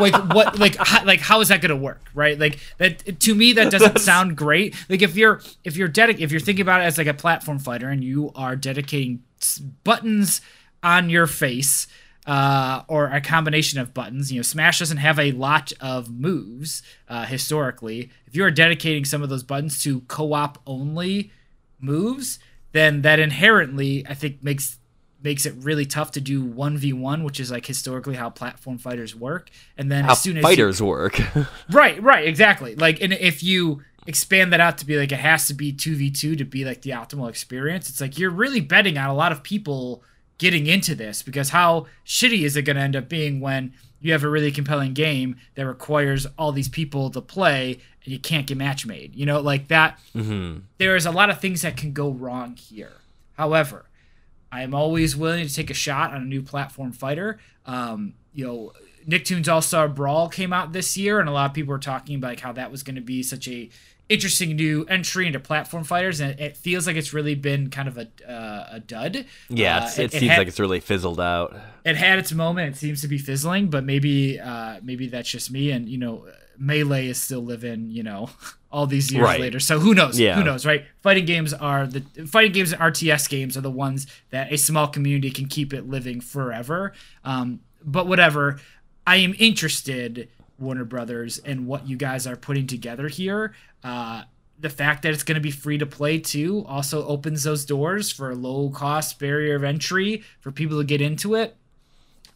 like 0.00 0.14
what, 0.34 0.58
like 0.58 0.76
how, 0.76 1.04
like 1.04 1.20
how 1.20 1.40
is 1.40 1.48
that 1.48 1.60
gonna 1.60 1.76
work, 1.76 2.00
right? 2.14 2.38
Like 2.38 2.58
that 2.78 3.20
to 3.20 3.34
me 3.34 3.52
that 3.52 3.70
doesn't 3.70 3.98
sound 4.00 4.36
great. 4.36 4.74
Like 4.88 5.02
if 5.02 5.14
you're 5.14 5.42
if 5.62 5.76
you're 5.76 5.90
dedic- 5.90 6.20
if 6.20 6.32
you're 6.32 6.40
thinking 6.40 6.62
about 6.62 6.80
it 6.80 6.84
as 6.84 6.96
like 6.96 7.06
a 7.06 7.14
platform 7.14 7.58
fighter 7.58 7.88
and 7.90 8.02
you 8.02 8.32
are 8.34 8.56
dedicating 8.56 9.22
buttons 9.84 10.40
on 10.82 11.10
your 11.10 11.26
face 11.26 11.86
uh, 12.26 12.82
or 12.88 13.06
a 13.06 13.20
combination 13.20 13.78
of 13.78 13.92
buttons. 13.92 14.32
You 14.32 14.38
know, 14.38 14.42
Smash 14.42 14.78
doesn't 14.78 14.96
have 14.98 15.18
a 15.18 15.32
lot 15.32 15.72
of 15.80 16.10
moves 16.10 16.82
uh, 17.08 17.26
historically. 17.26 18.10
If 18.26 18.36
you 18.36 18.44
are 18.44 18.50
dedicating 18.50 19.04
some 19.04 19.22
of 19.22 19.28
those 19.28 19.42
buttons 19.42 19.82
to 19.82 20.00
co-op 20.02 20.58
only 20.66 21.30
moves, 21.80 22.38
then 22.72 23.02
that 23.02 23.18
inherently 23.18 24.06
I 24.08 24.14
think 24.14 24.42
makes 24.42 24.78
makes 25.22 25.46
it 25.46 25.54
really 25.56 25.86
tough 25.86 26.10
to 26.10 26.20
do 26.20 26.44
1v1 26.44 27.24
which 27.24 27.40
is 27.40 27.50
like 27.50 27.64
historically 27.64 28.14
how 28.14 28.28
platform 28.28 28.76
fighters 28.76 29.16
work 29.16 29.48
and 29.78 29.90
then 29.90 30.04
how 30.04 30.12
as 30.12 30.20
soon 30.20 30.36
as 30.36 30.42
fighters 30.42 30.80
you, 30.80 30.86
work 30.86 31.18
right 31.70 32.00
right 32.02 32.28
exactly 32.28 32.74
like 32.74 33.00
and 33.00 33.14
if 33.14 33.42
you 33.42 33.82
expand 34.06 34.52
that 34.52 34.60
out 34.60 34.76
to 34.76 34.84
be 34.84 34.98
like 34.98 35.10
it 35.10 35.18
has 35.18 35.46
to 35.48 35.54
be 35.54 35.72
2v2 35.72 36.36
to 36.36 36.44
be 36.44 36.66
like 36.66 36.82
the 36.82 36.90
optimal 36.90 37.26
experience 37.26 37.88
it's 37.88 38.02
like 38.02 38.18
you're 38.18 38.30
really 38.30 38.60
betting 38.60 38.98
on 38.98 39.08
a 39.08 39.14
lot 39.14 39.32
of 39.32 39.42
people 39.42 40.02
getting 40.38 40.66
into 40.66 40.94
this 40.94 41.22
because 41.22 41.50
how 41.50 41.86
shitty 42.04 42.42
is 42.42 42.56
it 42.56 42.62
going 42.62 42.76
to 42.76 42.82
end 42.82 42.96
up 42.96 43.08
being 43.08 43.40
when 43.40 43.72
you 44.00 44.12
have 44.12 44.24
a 44.24 44.28
really 44.28 44.50
compelling 44.50 44.92
game 44.92 45.36
that 45.54 45.66
requires 45.66 46.26
all 46.38 46.52
these 46.52 46.68
people 46.68 47.10
to 47.10 47.20
play 47.20 47.78
and 48.04 48.12
you 48.12 48.18
can't 48.18 48.46
get 48.46 48.58
match 48.58 48.86
made 48.86 49.14
you 49.14 49.24
know 49.26 49.40
like 49.40 49.68
that. 49.68 49.98
Mm-hmm. 50.14 50.60
there 50.78 50.96
is 50.96 51.06
a 51.06 51.10
lot 51.10 51.30
of 51.30 51.40
things 51.40 51.62
that 51.62 51.76
can 51.76 51.92
go 51.92 52.10
wrong 52.10 52.56
here. 52.56 53.00
However 53.34 53.86
i 54.52 54.62
am 54.62 54.74
always 54.74 55.16
willing 55.16 55.46
to 55.46 55.52
take 55.52 55.70
a 55.70 55.74
shot 55.74 56.12
on 56.12 56.22
a 56.22 56.24
new 56.24 56.42
platform 56.42 56.92
fighter. 56.92 57.38
Um, 57.66 58.14
you 58.32 58.46
know 58.46 58.72
nicktoons 59.08 59.48
all-star 59.48 59.88
brawl 59.88 60.28
came 60.28 60.52
out 60.52 60.72
this 60.72 60.96
year 60.96 61.20
and 61.20 61.28
a 61.28 61.32
lot 61.32 61.50
of 61.50 61.54
people 61.54 61.72
were 61.72 61.78
talking 61.78 62.16
about 62.16 62.28
like 62.28 62.40
how 62.40 62.52
that 62.52 62.70
was 62.70 62.82
going 62.82 62.94
to 62.94 63.02
be 63.02 63.22
such 63.22 63.46
a 63.48 63.68
interesting 64.08 64.54
new 64.56 64.84
entry 64.84 65.26
into 65.26 65.40
platform 65.40 65.82
fighters 65.84 66.20
and 66.20 66.38
it 66.38 66.56
feels 66.56 66.86
like 66.86 66.94
it's 66.96 67.12
really 67.14 67.34
been 67.34 67.70
kind 67.70 67.88
of 67.88 67.96
a, 67.96 68.06
uh, 68.30 68.68
a 68.72 68.80
dud 68.80 69.24
Yeah, 69.48 69.78
Uh, 69.78 69.86
it, 69.96 69.98
it 69.98 70.12
seems 70.12 70.30
had- 70.30 70.38
like 70.38 70.48
it's 70.48 70.60
really 70.60 70.80
fizzled 70.80 71.20
out. 71.20 71.56
it 71.84 71.96
had 71.96 72.18
its 72.18 72.32
moment. 72.32 72.74
It 72.76 72.78
seems 72.78 73.00
to 73.00 73.08
be 73.08 73.18
fizzling, 73.18 73.68
but 73.70 73.82
maybe 73.84 74.38
uh, 74.38 74.80
maybe 74.82 75.06
that's 75.08 75.30
just 75.30 75.50
me. 75.50 75.70
And 75.70 75.88
you 75.88 75.98
know, 75.98 76.26
melee 76.58 77.08
is 77.08 77.20
still 77.20 77.42
living. 77.44 77.90
You 77.90 78.02
know, 78.02 78.28
all 78.70 78.86
these 78.86 79.10
years 79.10 79.22
Right. 79.24 79.40
later. 79.40 79.58
So 79.60 79.78
who 79.80 79.94
knows? 79.94 80.18
Yeah. 80.20 80.34
Who 80.36 80.44
knows? 80.44 80.66
Right? 80.66 80.84
Fighting 81.02 81.24
games 81.24 81.54
are 81.54 81.86
the 81.86 82.00
fighting 82.26 82.52
games 82.52 82.72
and 82.72 82.80
RTS 82.82 83.28
games 83.28 83.56
are 83.56 83.60
the 83.62 83.70
ones 83.70 84.06
that 84.30 84.52
a 84.52 84.58
small 84.58 84.86
community 84.88 85.30
can 85.30 85.46
keep 85.46 85.72
it 85.72 85.88
living 85.88 86.20
forever. 86.20 86.92
Um, 87.24 87.60
but 87.82 88.06
whatever. 88.06 88.60
I 89.06 89.16
am 89.16 89.34
interested, 89.38 90.28
Warner 90.64 90.84
Brothers, 90.84 91.38
and 91.38 91.66
what 91.66 91.86
you 91.88 91.96
guys 91.96 92.26
are 92.26 92.36
putting 92.36 92.66
together 92.66 93.08
here. 93.08 93.54
Uh, 93.82 94.22
the 94.58 94.70
fact 94.70 95.02
that 95.02 95.12
it's 95.12 95.24
going 95.24 95.34
to 95.34 95.40
be 95.40 95.50
free 95.50 95.78
to 95.78 95.86
play 95.86 96.18
too 96.18 96.64
also 96.68 97.06
opens 97.06 97.42
those 97.42 97.64
doors 97.64 98.10
for 98.12 98.30
a 98.30 98.34
low 98.34 98.70
cost 98.70 99.18
barrier 99.18 99.56
of 99.56 99.64
entry 99.64 100.22
for 100.40 100.50
people 100.52 100.78
to 100.78 100.84
get 100.84 101.00
into 101.00 101.34
it. 101.34 101.56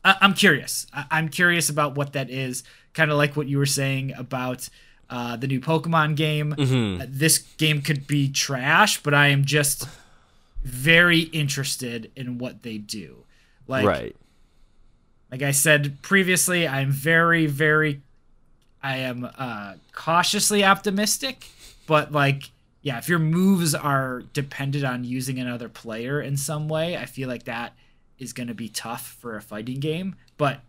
I- 0.04 0.16
I'm 0.20 0.34
curious. 0.34 0.86
I- 0.92 1.06
I'm 1.10 1.28
curious 1.28 1.68
about 1.70 1.94
what 1.94 2.12
that 2.14 2.28
is. 2.28 2.64
Kind 2.92 3.10
of 3.10 3.16
like 3.16 3.36
what 3.36 3.46
you 3.46 3.58
were 3.58 3.66
saying 3.66 4.12
about 4.16 4.68
uh, 5.08 5.36
the 5.36 5.46
new 5.46 5.60
Pokemon 5.60 6.16
game. 6.16 6.54
Mm-hmm. 6.58 7.02
Uh, 7.02 7.06
this 7.08 7.38
game 7.38 7.80
could 7.82 8.06
be 8.06 8.28
trash, 8.30 9.02
but 9.02 9.14
I 9.14 9.28
am 9.28 9.44
just 9.44 9.88
very 10.62 11.20
interested 11.20 12.10
in 12.16 12.38
what 12.38 12.62
they 12.62 12.78
do. 12.78 13.24
Like, 13.68 13.86
right. 13.86 14.16
like 15.30 15.42
I 15.42 15.52
said 15.52 16.02
previously, 16.02 16.66
I'm 16.66 16.90
very, 16.90 17.46
very, 17.46 18.02
I 18.82 18.98
am 18.98 19.28
uh, 19.38 19.74
cautiously 19.92 20.64
optimistic, 20.64 21.48
but 21.86 22.12
like, 22.12 22.50
yeah, 22.82 22.98
if 22.98 23.08
your 23.08 23.18
moves 23.18 23.74
are 23.74 24.22
dependent 24.32 24.84
on 24.84 25.04
using 25.04 25.38
another 25.38 25.68
player 25.68 26.20
in 26.20 26.36
some 26.36 26.68
way, 26.68 26.96
I 26.96 27.06
feel 27.06 27.28
like 27.28 27.44
that 27.44 27.74
is 28.18 28.32
going 28.32 28.48
to 28.48 28.54
be 28.54 28.68
tough 28.68 29.16
for 29.20 29.36
a 29.36 29.42
fighting 29.42 29.80
game. 29.80 30.14
But 30.36 30.60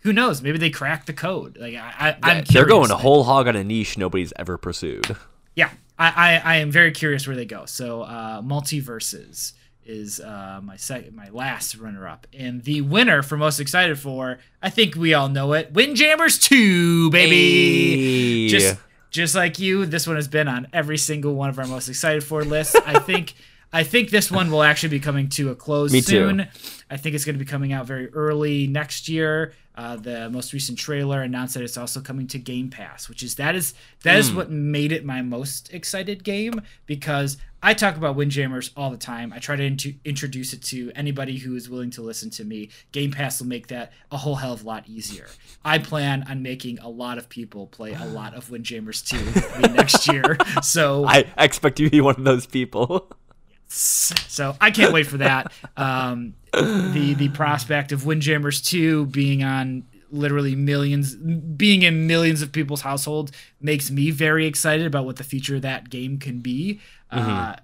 who 0.00 0.12
knows? 0.12 0.42
Maybe 0.42 0.58
they 0.58 0.70
crack 0.70 1.06
the 1.06 1.12
code. 1.12 1.58
Like 1.58 1.74
I, 1.74 1.92
I 1.98 2.16
I'm 2.22 2.44
They're 2.44 2.66
going 2.66 2.90
a 2.90 2.96
whole 2.96 3.24
hog 3.24 3.48
on 3.48 3.56
a 3.56 3.64
niche 3.64 3.98
nobody's 3.98 4.32
ever 4.36 4.56
pursued. 4.56 5.16
Yeah, 5.54 5.70
I, 5.98 6.40
I, 6.44 6.52
I 6.52 6.56
am 6.56 6.70
very 6.70 6.92
curious 6.92 7.26
where 7.26 7.34
they 7.34 7.46
go. 7.46 7.64
So, 7.66 8.02
uh, 8.02 8.42
MultiVersus 8.42 9.52
is 9.86 10.20
uh, 10.20 10.60
my 10.62 10.76
second, 10.76 11.14
my 11.16 11.28
last 11.30 11.76
runner 11.76 12.06
up, 12.06 12.26
and 12.32 12.64
the 12.64 12.80
winner 12.80 13.22
for 13.22 13.36
most 13.36 13.60
excited 13.60 13.98
for, 13.98 14.38
I 14.62 14.70
think 14.70 14.94
we 14.94 15.14
all 15.14 15.28
know 15.28 15.52
it, 15.52 15.72
Windjammers 15.72 16.38
Two, 16.38 17.10
baby. 17.10 18.44
Hey. 18.44 18.48
Just 18.48 18.78
just 19.10 19.34
like 19.34 19.58
you, 19.58 19.86
this 19.86 20.06
one 20.06 20.16
has 20.16 20.28
been 20.28 20.48
on 20.48 20.66
every 20.72 20.98
single 20.98 21.34
one 21.34 21.48
of 21.48 21.58
our 21.58 21.66
most 21.66 21.88
excited 21.88 22.22
for 22.24 22.44
lists. 22.44 22.74
I 22.74 22.98
think. 22.98 23.34
I 23.72 23.82
think 23.84 24.10
this 24.10 24.30
one 24.30 24.50
will 24.50 24.62
actually 24.62 24.90
be 24.90 25.00
coming 25.00 25.28
to 25.30 25.50
a 25.50 25.54
close 25.54 25.92
Me 25.92 26.00
too. 26.00 26.06
soon. 26.06 26.48
I 26.88 26.96
think 26.96 27.14
it's 27.14 27.24
going 27.24 27.34
to 27.38 27.44
be 27.44 27.48
coming 27.50 27.72
out 27.72 27.86
very 27.86 28.08
early 28.12 28.66
next 28.66 29.08
year. 29.08 29.52
Uh, 29.74 29.96
the 29.96 30.30
most 30.30 30.54
recent 30.54 30.78
trailer 30.78 31.20
announced 31.20 31.52
that 31.52 31.62
it's 31.62 31.76
also 31.76 32.00
coming 32.00 32.26
to 32.28 32.38
Game 32.38 32.70
Pass, 32.70 33.10
which 33.10 33.22
is 33.22 33.34
that 33.34 33.54
is 33.54 33.74
that 34.04 34.16
is 34.16 34.32
what 34.32 34.50
made 34.50 34.90
it 34.90 35.04
my 35.04 35.20
most 35.20 35.74
excited 35.74 36.24
game 36.24 36.62
because 36.86 37.36
I 37.62 37.74
talk 37.74 37.96
about 37.96 38.16
Windjammers 38.16 38.70
all 38.74 38.90
the 38.90 38.96
time. 38.96 39.34
I 39.34 39.38
try 39.38 39.56
to 39.56 39.62
int- 39.64 40.00
introduce 40.06 40.54
it 40.54 40.62
to 40.64 40.92
anybody 40.94 41.36
who 41.36 41.54
is 41.56 41.68
willing 41.68 41.90
to 41.90 42.00
listen 42.02 42.30
to 42.30 42.44
me. 42.44 42.70
Game 42.92 43.10
Pass 43.10 43.40
will 43.40 43.48
make 43.48 43.66
that 43.66 43.92
a 44.10 44.16
whole 44.16 44.36
hell 44.36 44.54
of 44.54 44.62
a 44.62 44.66
lot 44.66 44.84
easier. 44.88 45.26
I 45.62 45.76
plan 45.76 46.24
on 46.30 46.42
making 46.42 46.78
a 46.78 46.88
lot 46.88 47.18
of 47.18 47.28
people 47.28 47.66
play 47.66 47.92
a 47.92 48.06
lot 48.06 48.32
of 48.34 48.50
Windjammers 48.50 49.02
2 49.02 49.60
next 49.74 50.10
year. 50.10 50.38
So 50.62 51.04
I 51.04 51.26
expect 51.36 51.80
you 51.80 51.86
to 51.88 51.90
be 51.90 52.00
one 52.00 52.14
of 52.16 52.24
those 52.24 52.46
people. 52.46 53.10
so 53.68 54.56
I 54.60 54.70
can't 54.70 54.92
wait 54.92 55.06
for 55.06 55.18
that. 55.18 55.52
Um, 55.76 56.34
the 56.52 57.14
the 57.16 57.28
prospect 57.30 57.92
of 57.92 58.06
Windjammers 58.06 58.62
two 58.62 59.06
being 59.06 59.42
on 59.42 59.84
literally 60.10 60.54
millions, 60.54 61.14
being 61.14 61.82
in 61.82 62.06
millions 62.06 62.42
of 62.42 62.52
people's 62.52 62.82
households 62.82 63.32
makes 63.60 63.90
me 63.90 64.10
very 64.10 64.46
excited 64.46 64.86
about 64.86 65.04
what 65.04 65.16
the 65.16 65.24
future 65.24 65.56
of 65.56 65.62
that 65.62 65.90
game 65.90 66.18
can 66.18 66.40
be. 66.40 66.80
Uh, 67.10 67.56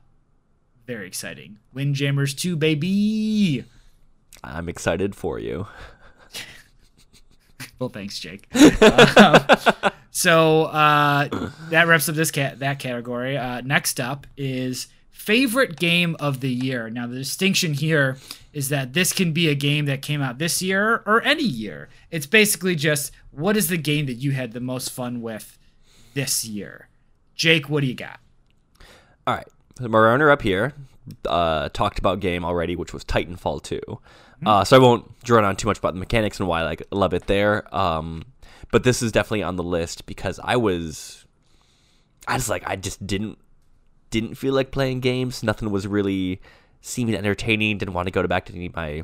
very 0.86 1.06
exciting. 1.06 1.58
Windjammers 1.72 2.34
two, 2.34 2.56
baby. 2.56 3.64
I'm 4.42 4.68
excited 4.68 5.14
for 5.14 5.38
you. 5.38 5.66
Well, 7.78 7.88
thanks, 7.88 8.16
Jake. 8.20 8.46
Um, 8.54 9.44
so 10.12 10.64
uh, 10.66 11.50
that 11.70 11.88
wraps 11.88 12.08
up 12.08 12.14
this 12.14 12.30
cat 12.30 12.60
that 12.60 12.78
category. 12.78 13.36
Uh, 13.36 13.60
next 13.62 13.98
up 13.98 14.24
is 14.36 14.86
favorite 15.22 15.76
game 15.76 16.16
of 16.18 16.40
the 16.40 16.50
year. 16.50 16.90
Now, 16.90 17.06
the 17.06 17.16
distinction 17.16 17.74
here 17.74 18.18
is 18.52 18.68
that 18.70 18.92
this 18.92 19.12
can 19.12 19.32
be 19.32 19.48
a 19.48 19.54
game 19.54 19.86
that 19.86 20.02
came 20.02 20.20
out 20.20 20.38
this 20.38 20.60
year 20.60 21.02
or 21.06 21.22
any 21.22 21.44
year. 21.44 21.88
It's 22.10 22.26
basically 22.26 22.74
just 22.74 23.12
what 23.30 23.56
is 23.56 23.68
the 23.68 23.76
game 23.76 24.06
that 24.06 24.14
you 24.14 24.32
had 24.32 24.52
the 24.52 24.60
most 24.60 24.90
fun 24.90 25.22
with 25.22 25.58
this 26.14 26.44
year. 26.44 26.88
Jake, 27.36 27.68
what 27.68 27.82
do 27.82 27.86
you 27.86 27.94
got? 27.94 28.18
All 29.26 29.34
right, 29.34 29.46
my 29.80 29.98
runner 29.98 30.30
up 30.30 30.42
here 30.42 30.74
uh, 31.26 31.68
talked 31.68 32.00
about 32.00 32.18
game 32.18 32.44
already, 32.44 32.74
which 32.74 32.92
was 32.92 33.04
Titanfall 33.04 33.62
2. 33.62 33.80
Uh, 34.44 34.64
so 34.64 34.76
I 34.76 34.80
won't 34.80 35.22
drone 35.22 35.44
on 35.44 35.54
too 35.54 35.68
much 35.68 35.78
about 35.78 35.94
the 35.94 36.00
mechanics 36.00 36.40
and 36.40 36.48
why 36.48 36.60
I 36.60 36.64
like 36.64 36.82
love 36.90 37.14
it 37.14 37.28
there. 37.28 37.72
Um, 37.74 38.24
but 38.72 38.82
this 38.82 39.02
is 39.02 39.12
definitely 39.12 39.44
on 39.44 39.54
the 39.54 39.62
list 39.62 40.04
because 40.04 40.40
I 40.42 40.56
was, 40.56 41.24
I 42.26 42.38
just 42.38 42.48
like 42.48 42.64
I 42.66 42.74
just 42.74 43.06
didn't 43.06 43.38
didn't 44.12 44.36
feel 44.36 44.54
like 44.54 44.70
playing 44.70 45.00
games. 45.00 45.42
Nothing 45.42 45.70
was 45.70 45.88
really 45.88 46.40
seeming 46.80 47.16
entertaining. 47.16 47.78
Didn't 47.78 47.94
want 47.94 48.06
to 48.06 48.12
go 48.12 48.24
back 48.28 48.44
to 48.46 48.54
any 48.54 48.66
of 48.66 48.76
my 48.76 49.02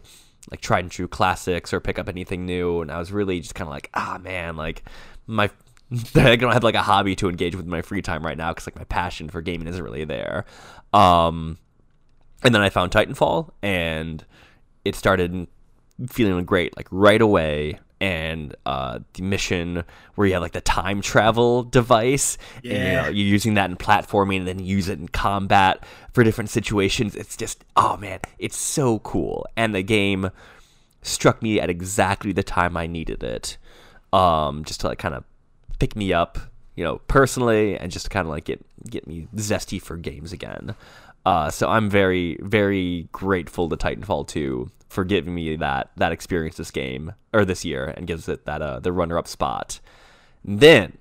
like 0.51 0.61
tried 0.61 0.85
and 0.85 0.91
true 0.91 1.09
classics 1.09 1.73
or 1.73 1.81
pick 1.81 1.99
up 1.99 2.09
anything 2.09 2.47
new. 2.47 2.81
And 2.81 2.93
I 2.93 2.99
was 2.99 3.11
really 3.11 3.41
just 3.41 3.57
kind 3.57 3.67
of 3.67 3.73
like, 3.73 3.91
ah 3.95 4.19
man, 4.23 4.57
like 4.57 4.85
my 5.27 5.51
I 6.15 6.37
don't 6.37 6.53
have 6.53 6.63
like 6.63 6.75
a 6.75 6.83
hobby 6.83 7.17
to 7.17 7.29
engage 7.29 7.57
with 7.57 7.67
my 7.67 7.83
free 7.83 8.03
time 8.03 8.25
right 8.25 8.37
now 8.37 8.53
because 8.53 8.67
like 8.67 8.77
my 8.77 8.85
passion 8.85 9.29
for 9.29 9.41
gaming 9.41 9.67
isn't 9.67 9.83
really 9.83 10.05
there. 10.05 10.45
Um, 10.93 11.59
and 12.45 12.55
then 12.55 12.63
I 12.63 12.69
found 12.69 12.93
Titanfall 12.93 13.51
and 13.63 14.25
it 14.85 14.95
started 14.95 15.49
feeling 16.09 16.45
great 16.45 16.77
like 16.77 16.87
right 16.91 17.21
away. 17.21 17.81
And 18.01 18.55
uh, 18.65 19.01
the 19.15 19.23
mission 19.23 19.83
where 20.15 20.27
you 20.29 20.35
have 20.35 20.43
like 20.43 20.53
the 20.53 20.61
time 20.61 21.01
travel 21.01 21.65
device, 21.65 22.39
and 22.63 22.73
you 22.73 22.79
Yeah. 22.93 23.03
know, 23.03 23.09
you're 23.09 23.27
using 23.27 23.55
that 23.55 23.69
in 23.71 23.77
platforming 23.77 24.39
and 24.39 24.47
then 24.49 24.61
use 24.61 24.89
it 24.89 25.01
in 25.01 25.09
combat 25.09 25.85
for 26.13 26.23
different 26.23 26.51
situations. 26.51 27.17
It's 27.17 27.37
just, 27.37 27.65
oh 27.77 27.97
man, 27.97 28.21
it's 28.39 28.57
so 28.57 29.01
cool. 29.01 29.47
And 29.57 29.75
the 29.75 29.83
game 29.83 30.31
struck 31.03 31.43
me 31.43 31.61
at 31.61 31.71
exactly 31.71 32.33
the 32.33 32.43
time 32.45 32.77
I 32.77 32.87
needed 32.87 33.23
it, 33.25 33.57
um, 34.13 34.65
just 34.65 34.81
to 34.83 34.89
like 34.89 34.99
kind 34.99 35.15
of 35.15 35.25
pick 35.81 35.97
me 35.97 36.13
up, 36.13 36.39
you 36.77 36.85
know, 36.85 36.99
personally, 37.09 37.77
and 37.77 37.91
just 37.91 38.07
to 38.07 38.11
kind 38.11 38.27
of 38.27 38.31
like 38.31 38.45
get 38.45 38.65
get 38.89 39.09
me 39.09 39.27
zesty 39.35 39.83
for 39.83 39.97
games 39.97 40.33
again. 40.33 40.77
Uh, 41.29 41.51
so 41.51 41.69
I'm 41.69 41.91
very 41.91 42.39
very 42.41 43.07
grateful 43.13 43.69
to 43.69 43.77
Titanfall 43.77 44.29
2 44.29 44.71
for 44.89 45.05
giving 45.05 45.35
me 45.35 45.57
that 45.57 45.91
that 45.97 46.11
experience 46.11 46.57
this 46.57 46.71
game 46.71 47.13
or 47.35 47.45
this 47.45 47.67
year 47.67 47.85
and 47.85 48.07
gives 48.07 48.31
it 48.31 48.47
that 48.47 48.63
uh, 48.63 48.81
the 48.81 48.93
runner 48.93 49.19
up 49.19 49.29
spot. 49.29 49.79
Then 50.43 50.97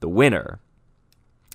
the 0.00 0.10
winner 0.10 0.60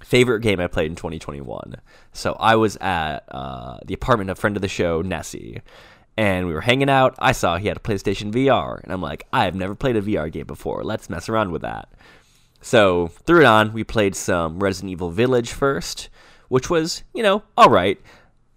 favorite 0.03 0.39
game 0.39 0.59
I 0.59 0.65
played 0.65 0.89
in 0.89 0.95
2021. 0.95 1.75
So 2.11 2.35
I 2.39 2.55
was 2.55 2.75
at 2.77 3.19
uh, 3.29 3.77
the 3.85 3.93
apartment 3.93 4.31
of 4.31 4.39
friend 4.39 4.55
of 4.55 4.63
the 4.63 4.67
show, 4.67 5.03
Nessie, 5.03 5.61
and 6.17 6.47
we 6.47 6.55
were 6.55 6.61
hanging 6.61 6.89
out. 6.89 7.13
I 7.19 7.33
saw 7.33 7.57
he 7.57 7.67
had 7.67 7.77
a 7.77 7.81
PlayStation 7.81 8.31
VR, 8.31 8.81
and 8.83 8.91
I'm 8.91 9.01
like, 9.01 9.27
I 9.31 9.45
have 9.45 9.53
never 9.53 9.75
played 9.75 9.95
a 9.95 10.01
VR 10.01 10.31
game 10.31 10.47
before. 10.47 10.83
Let's 10.83 11.07
mess 11.07 11.29
around 11.29 11.51
with 11.51 11.61
that. 11.61 11.89
So 12.61 13.09
threw 13.27 13.41
it 13.41 13.45
on. 13.45 13.73
We 13.73 13.83
played 13.83 14.15
some 14.15 14.57
Resident 14.57 14.91
Evil 14.91 15.11
Village 15.11 15.51
first, 15.51 16.09
which 16.49 16.69
was, 16.69 17.03
you 17.13 17.23
know, 17.23 17.43
all 17.57 17.69
right. 17.69 17.99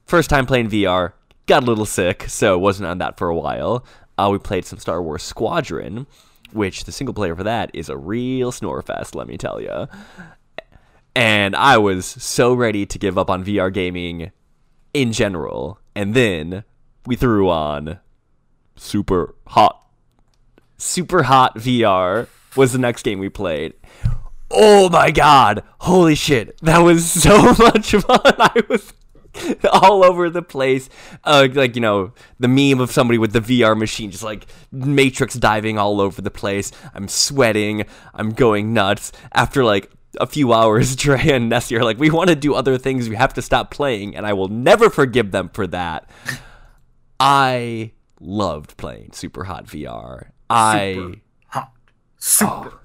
First 0.07 0.31
time 0.31 0.47
playing 0.47 0.71
VR, 0.71 1.13
got 1.47 1.63
a 1.63 1.67
little 1.67 1.87
sick, 1.87 2.25
so 2.29 2.59
wasn't 2.59 2.89
on 2.89 2.99
that 2.99 3.19
for 3.19 3.29
a 3.29 3.37
while. 3.37 3.85
Uh, 4.19 4.29
we 4.33 4.39
played 4.39 4.65
some 4.65 4.79
Star 4.79 5.03
Wars 5.03 5.23
Squadron, 5.23 6.07
which 6.53 6.85
the 6.85 6.93
single 6.93 7.15
player 7.15 7.37
for 7.37 7.45
that 7.45 7.71
is 7.73 7.89
a 7.89 7.97
real 7.97 8.53
snore 8.53 8.83
fest, 8.83 9.15
let 9.15 9.27
me 9.27 9.37
tell 9.39 9.61
you 9.61 9.87
and 11.15 11.57
I 11.57 11.79
was 11.79 12.07
so 12.07 12.55
ready 12.55 12.87
to 12.87 12.99
give 12.99 13.19
up 13.19 13.31
on 13.31 13.45
VR 13.45 13.73
gaming 13.73 14.31
in 14.95 15.13
general. 15.13 15.79
And 15.95 16.15
then 16.15 16.65
we 17.07 17.17
threw 17.17 17.49
on 17.49 17.99
super 18.77 19.35
hot. 19.49 19.77
Superhot 20.79 21.57
VR 21.57 22.29
was 22.57 22.73
the 22.73 22.79
next 22.79 23.03
game 23.03 23.19
we 23.19 23.29
played. 23.29 23.75
Oh 24.51 24.89
my 24.91 25.11
god! 25.11 25.63
Holy 25.81 26.15
shit! 26.15 26.59
That 26.63 26.79
was 26.79 27.11
so 27.23 27.55
much 27.55 27.93
fun. 27.93 28.21
I 28.25 28.63
was 28.69 28.93
all 29.73 30.05
over 30.05 30.29
the 30.29 30.43
place. 30.43 30.89
Uh, 31.25 31.49
like, 31.53 31.77
you 31.77 31.81
know, 31.81 32.13
the 32.39 32.49
meme 32.49 32.81
of 32.81 32.91
somebody 32.91 33.19
with 33.19 33.33
the 33.33 33.41
VR 33.41 33.79
machine 33.79 34.11
just 34.11 34.25
like 34.25 34.47
matrix 34.73 35.35
diving 35.35 35.79
all 35.79 36.01
over 36.01 36.21
the 36.21 36.31
place. 36.31 36.73
I'm 36.95 37.09
sweating. 37.09 37.85
I'm 38.15 38.31
going 38.31 38.73
nuts. 38.73 39.13
After 39.33 39.65
like 39.65 39.91
a 40.19 40.27
few 40.27 40.53
hours, 40.53 40.97
Trey 40.97 41.31
and 41.31 41.49
Nessie 41.49 41.77
are 41.77 41.85
like, 41.85 41.99
we 41.99 42.11
want 42.11 42.29
to 42.31 42.37
do 42.37 42.55
other 42.55 42.79
things. 42.79 43.09
We 43.09 43.17
have 43.17 43.35
to 43.35 43.43
stop 43.43 43.71
playing. 43.71 44.17
And 44.17 44.27
I 44.27 44.33
will 44.33 44.49
never 44.49 44.91
forgive 44.91 45.31
them 45.31 45.49
for 45.51 45.67
that. 45.69 46.09
I 47.19 47.93
loved 48.19 48.77
playing 48.77 49.11
Superhot 49.11 49.67
VR. 49.67 50.31
I. 50.49 51.21
hot. 51.49 51.73
Super 52.19 52.51
hot. 52.51 52.80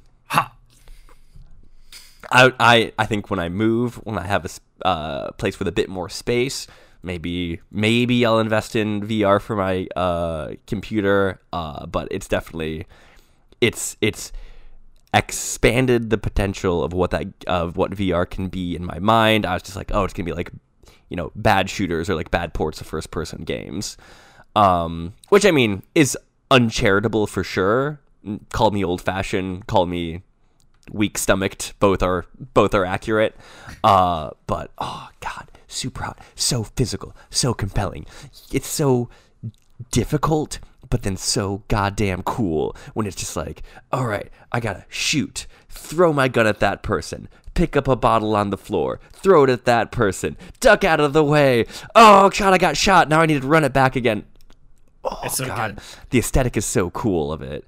I, 2.35 2.51
I 2.59 2.91
I 2.99 3.05
think 3.05 3.29
when 3.29 3.39
I 3.39 3.49
move, 3.49 3.95
when 4.03 4.17
I 4.17 4.27
have 4.27 4.45
a 4.45 4.85
uh, 4.85 5.31
place 5.33 5.57
with 5.57 5.67
a 5.67 5.71
bit 5.71 5.89
more 5.89 6.09
space, 6.09 6.67
maybe 7.01 7.61
maybe 7.71 8.25
I'll 8.25 8.39
invest 8.39 8.75
in 8.75 9.01
VR 9.01 9.41
for 9.41 9.55
my 9.55 9.87
uh, 9.95 10.55
computer. 10.67 11.39
Uh, 11.53 11.85
but 11.85 12.09
it's 12.11 12.27
definitely 12.27 12.87
it's 13.61 13.95
it's 14.01 14.33
expanded 15.13 16.09
the 16.09 16.17
potential 16.17 16.83
of 16.83 16.91
what 16.91 17.11
that 17.11 17.27
of 17.47 17.77
what 17.77 17.91
VR 17.91 18.29
can 18.29 18.49
be 18.49 18.75
in 18.75 18.83
my 18.83 18.99
mind. 18.99 19.45
I 19.45 19.53
was 19.53 19.63
just 19.63 19.77
like, 19.77 19.91
oh, 19.93 20.03
it's 20.03 20.13
gonna 20.13 20.25
be 20.25 20.33
like 20.33 20.51
you 21.09 21.15
know 21.15 21.31
bad 21.35 21.69
shooters 21.69 22.09
or 22.09 22.15
like 22.15 22.31
bad 22.31 22.53
ports 22.53 22.81
of 22.81 22.87
first 22.87 23.11
person 23.11 23.43
games, 23.43 23.95
um, 24.57 25.13
which 25.29 25.45
I 25.45 25.51
mean 25.51 25.83
is 25.95 26.17
uncharitable 26.51 27.27
for 27.27 27.45
sure. 27.45 28.01
Call 28.51 28.71
me 28.71 28.83
old 28.83 29.01
fashioned. 29.01 29.67
Call 29.67 29.85
me 29.85 30.23
weak 30.91 31.17
stomached. 31.17 31.73
Both 31.79 32.03
are 32.03 32.25
both 32.53 32.73
are 32.73 32.85
accurate. 32.85 33.35
Uh, 33.83 34.31
but 34.47 34.71
oh 34.77 35.09
god, 35.19 35.49
Superhot, 35.67 36.17
so 36.35 36.63
physical, 36.63 37.15
so 37.29 37.53
compelling. 37.53 38.05
It's 38.51 38.67
so 38.67 39.09
difficult, 39.91 40.59
but 40.89 41.03
then 41.03 41.17
so 41.17 41.63
goddamn 41.67 42.23
cool 42.23 42.75
when 42.93 43.05
it's 43.05 43.15
just 43.15 43.35
like, 43.35 43.63
all 43.91 44.05
right, 44.05 44.31
I 44.51 44.59
gotta 44.59 44.85
shoot, 44.89 45.47
throw 45.69 46.13
my 46.13 46.27
gun 46.27 46.47
at 46.47 46.59
that 46.59 46.83
person. 46.83 47.27
Pick 47.53 47.77
up 47.77 47.87
a 47.87 47.95
bottle 47.95 48.35
on 48.35 48.49
the 48.49 48.57
floor, 48.57 48.99
throw 49.13 49.45
it 49.45 49.49
at 49.49 49.63
that 49.63 49.89
person, 49.89 50.35
duck 50.59 50.83
out 50.83 50.99
of 50.99 51.13
the 51.13 51.23
way. 51.23 51.65
Oh, 51.95 52.29
God, 52.29 52.53
I 52.53 52.57
got 52.57 52.75
shot. 52.75 53.07
Now 53.07 53.21
I 53.21 53.25
need 53.25 53.43
to 53.43 53.47
run 53.47 53.63
it 53.63 53.71
back 53.71 53.95
again. 53.95 54.25
Oh, 55.05 55.27
so 55.29 55.45
God. 55.45 55.75
good. 55.75 55.83
The 56.09 56.19
aesthetic 56.19 56.57
is 56.57 56.65
so 56.65 56.89
cool 56.89 57.31
of 57.31 57.41
it. 57.41 57.65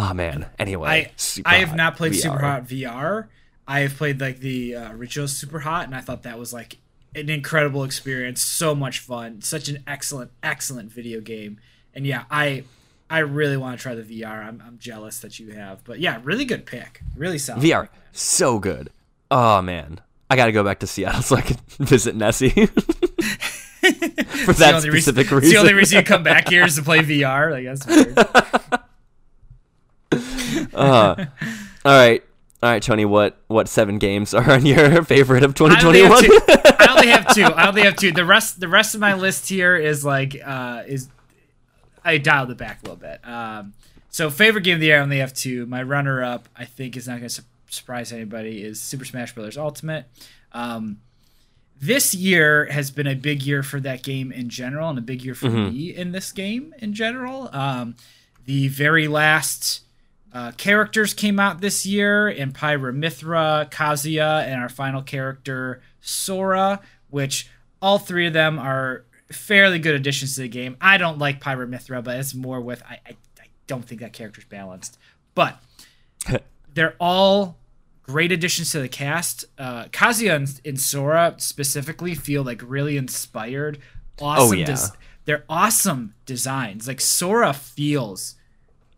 Oh, 0.00 0.14
man. 0.14 0.46
Anyway, 0.60 0.88
I 0.88 1.10
I 1.44 1.56
have 1.56 1.74
not 1.74 1.96
played 1.96 2.12
VR. 2.12 2.22
Superhot 2.38 2.68
VR. 2.68 3.26
I 3.66 3.80
have 3.80 3.96
played 3.96 4.20
like 4.20 4.38
the 4.38 4.76
uh, 4.76 4.92
original 4.92 5.26
Super 5.28 5.58
Hot, 5.58 5.84
and 5.86 5.94
I 5.94 6.00
thought 6.00 6.22
that 6.22 6.38
was 6.38 6.52
like 6.52 6.78
an 7.14 7.28
incredible 7.28 7.82
experience. 7.84 8.40
So 8.40 8.74
much 8.74 9.00
fun. 9.00 9.42
Such 9.42 9.68
an 9.68 9.82
excellent, 9.86 10.30
excellent 10.42 10.92
video 10.92 11.20
game. 11.20 11.58
And 11.94 12.06
yeah, 12.06 12.24
I 12.30 12.62
I 13.10 13.18
really 13.18 13.56
want 13.56 13.76
to 13.78 13.82
try 13.82 13.94
the 13.94 14.02
VR. 14.02 14.46
I'm, 14.46 14.62
I'm 14.64 14.78
jealous 14.78 15.18
that 15.20 15.38
you 15.40 15.50
have, 15.52 15.82
but 15.84 15.98
yeah, 15.98 16.20
really 16.22 16.44
good 16.44 16.64
pick. 16.64 17.00
Really 17.16 17.38
solid. 17.38 17.62
VR, 17.62 17.88
so 18.12 18.58
good. 18.58 18.90
Oh 19.30 19.60
man, 19.62 20.00
I 20.30 20.36
gotta 20.36 20.52
go 20.52 20.62
back 20.62 20.78
to 20.80 20.86
Seattle 20.86 21.22
so 21.28 21.36
I 21.36 21.40
can 21.40 21.56
visit 21.80 22.14
Nessie 22.14 22.50
for 22.66 24.52
that 24.54 24.74
reason- 24.74 24.92
specific 24.92 25.26
it's 25.26 25.32
reason. 25.32 25.50
The 25.50 25.56
only 25.58 25.74
reason 25.74 25.98
you 25.98 26.04
come 26.04 26.22
back 26.22 26.48
here 26.48 26.64
is 26.64 26.76
to 26.76 26.82
play 26.82 27.00
VR. 27.00 27.50
Like 27.50 27.64
that's 27.64 27.86
weird. 27.86 28.16
Uh, 30.74 31.26
all 31.84 31.92
right, 31.92 32.22
all 32.62 32.70
right, 32.70 32.82
Tony. 32.82 33.04
What 33.04 33.36
what 33.46 33.68
seven 33.68 33.98
games 33.98 34.34
are 34.34 34.50
on 34.50 34.66
your 34.66 35.02
favorite 35.04 35.44
of 35.44 35.50
I 35.50 35.54
2021? 35.54 36.24
have. 36.24 36.76
I 36.80 36.86
only 36.90 37.08
have 37.08 37.34
two. 37.34 37.42
I 37.42 37.68
only 37.68 37.82
have 37.82 37.96
two. 37.96 38.12
The 38.12 38.24
rest, 38.24 38.60
the 38.60 38.68
rest 38.68 38.94
of 38.94 39.00
my 39.00 39.14
list 39.14 39.48
here 39.48 39.76
is 39.76 40.04
like, 40.04 40.36
uh, 40.44 40.82
is 40.86 41.08
I 42.04 42.18
dialed 42.18 42.50
it 42.50 42.58
back 42.58 42.80
a 42.82 42.82
little 42.82 42.96
bit. 42.96 43.20
Um, 43.26 43.74
so 44.10 44.30
favorite 44.30 44.62
game 44.64 44.74
of 44.74 44.80
the 44.80 44.86
year, 44.86 44.98
I 44.98 45.02
only 45.02 45.18
have 45.18 45.32
two. 45.34 45.66
My 45.66 45.82
runner 45.82 46.22
up, 46.24 46.48
I 46.56 46.64
think, 46.64 46.96
is 46.96 47.06
not 47.06 47.14
going 47.18 47.28
to 47.28 47.34
su- 47.34 47.42
surprise 47.68 48.12
anybody. 48.12 48.62
Is 48.62 48.80
Super 48.80 49.04
Smash 49.04 49.34
Bros. 49.34 49.56
Ultimate. 49.56 50.06
Um, 50.52 50.98
this 51.80 52.12
year 52.14 52.66
has 52.72 52.90
been 52.90 53.06
a 53.06 53.14
big 53.14 53.42
year 53.44 53.62
for 53.62 53.78
that 53.80 54.02
game 54.02 54.32
in 54.32 54.48
general, 54.48 54.88
and 54.90 54.98
a 54.98 55.02
big 55.02 55.22
year 55.22 55.34
for 55.34 55.48
me 55.48 55.94
in 55.94 56.10
this 56.10 56.32
game 56.32 56.74
in 56.78 56.92
general. 56.92 57.48
Um, 57.52 57.94
the 58.46 58.66
very 58.68 59.06
last 59.06 59.82
uh, 60.38 60.52
characters 60.52 61.14
came 61.14 61.40
out 61.40 61.60
this 61.60 61.84
year 61.84 62.28
in 62.28 62.52
Pyra 62.52 62.96
Mythra, 62.96 63.68
Kazuya, 63.72 64.44
and 64.46 64.62
our 64.62 64.68
final 64.68 65.02
character, 65.02 65.82
Sora, 66.00 66.80
which 67.10 67.50
all 67.82 67.98
three 67.98 68.28
of 68.28 68.34
them 68.34 68.56
are 68.56 69.04
fairly 69.32 69.80
good 69.80 69.96
additions 69.96 70.36
to 70.36 70.42
the 70.42 70.48
game. 70.48 70.76
I 70.80 70.96
don't 70.96 71.18
like 71.18 71.40
Pyra 71.40 71.68
Mythra, 71.68 72.04
but 72.04 72.20
it's 72.20 72.36
more 72.36 72.60
with 72.60 72.84
I, 72.88 73.00
I, 73.04 73.16
I 73.40 73.46
don't 73.66 73.84
think 73.84 74.00
that 74.00 74.12
character's 74.12 74.44
balanced. 74.44 74.96
But 75.34 75.60
they're 76.72 76.94
all 77.00 77.58
great 78.04 78.30
additions 78.30 78.70
to 78.70 78.78
the 78.80 78.88
cast. 78.88 79.44
Uh, 79.58 79.86
Kazuya 79.86 80.36
and, 80.36 80.60
and 80.64 80.80
Sora 80.80 81.34
specifically 81.38 82.14
feel 82.14 82.44
like 82.44 82.62
really 82.64 82.96
inspired. 82.96 83.80
Awesome. 84.20 84.56
yeah. 84.56 84.66
des- 84.66 84.96
they're 85.24 85.44
awesome 85.48 86.14
designs. 86.26 86.86
Like 86.86 87.00
Sora 87.00 87.52
feels 87.52 88.36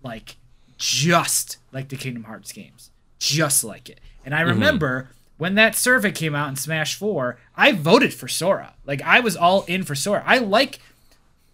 like 0.02 0.36
just 0.80 1.58
like 1.72 1.90
the 1.90 1.96
Kingdom 1.96 2.24
Hearts 2.24 2.50
games, 2.52 2.90
just 3.18 3.62
like 3.62 3.88
it. 3.88 4.00
And 4.24 4.34
I 4.34 4.40
remember 4.40 5.10
when 5.36 5.54
that 5.54 5.76
survey 5.76 6.10
came 6.10 6.34
out 6.34 6.48
in 6.48 6.56
Smash 6.56 6.96
4, 6.96 7.38
I 7.54 7.72
voted 7.72 8.12
for 8.12 8.26
Sora. 8.26 8.74
Like 8.84 9.02
I 9.02 9.20
was 9.20 9.36
all 9.36 9.62
in 9.64 9.84
for 9.84 9.94
Sora. 9.94 10.24
I 10.26 10.38
like 10.38 10.80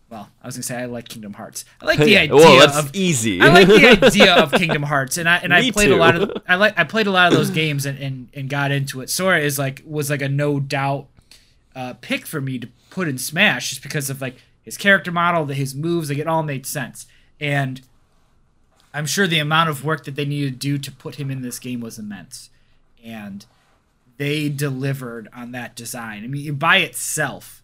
well, 0.09 0.31
I 0.41 0.47
was 0.47 0.55
gonna 0.55 0.63
say 0.63 0.77
I 0.77 0.85
like 0.85 1.09
Kingdom 1.09 1.33
Hearts. 1.33 1.65
I 1.83 1.87
like 1.87 1.99
the 1.99 2.17
idea 2.19 2.69
of 2.69 2.95
easy. 2.95 3.41
I 3.41 3.49
like 3.49 3.67
the 3.67 4.05
idea 4.07 4.37
of 4.37 4.53
Kingdom 4.53 4.85
Hearts, 4.85 5.17
and 5.17 5.29
I 5.29 5.39
and 5.39 5.53
I 5.53 5.69
played 5.73 5.91
a 5.91 5.97
lot 5.97 6.15
of 6.15 6.31
I 6.49 6.55
like 6.55 6.79
I 6.79 6.85
played 6.85 7.09
a 7.09 7.11
lot 7.11 7.33
of 7.33 7.37
those 7.37 7.51
games 7.51 7.85
and, 7.85 7.99
and, 7.99 8.29
and 8.33 8.49
got 8.49 8.71
into 8.71 9.01
it. 9.01 9.11
Sora 9.11 9.41
is 9.41 9.59
like 9.59 9.83
was 9.85 10.09
like 10.09 10.23
a 10.23 10.29
no 10.29 10.61
doubt 10.61 11.09
uh, 11.75 11.95
pick 12.01 12.25
for 12.25 12.41
me 12.41 12.61
to 12.61 12.69
put 12.91 13.09
in 13.09 13.19
Smash 13.19 13.71
just 13.71 13.83
because 13.83 14.09
of 14.09 14.21
like 14.21 14.37
his 14.63 14.77
character 14.77 15.11
model, 15.11 15.45
that 15.47 15.55
his 15.55 15.75
moves, 15.75 16.09
like 16.09 16.19
it 16.19 16.29
all 16.29 16.45
made 16.45 16.67
sense. 16.67 17.07
And 17.41 17.81
I'm 18.97 19.07
sure 19.07 19.27
the 19.27 19.39
amount 19.39 19.69
of 19.69 19.85
work 19.85 20.05
that 20.05 20.15
they 20.15 20.25
needed 20.25 20.55
to 20.55 20.59
do 20.59 20.79
to 20.79 20.91
put 20.91 21.17
him 21.17 21.31
in 21.31 21.43
this 21.43 21.59
game 21.59 21.81
was 21.81 21.99
immense, 21.99 22.49
and 23.05 23.45
they 24.17 24.49
delivered 24.49 25.29
on 25.35 25.53
that 25.53 25.77
design. 25.77 26.25
I 26.25 26.29
mean, 26.29 26.55
by 26.55 26.79
itself, 26.79 27.63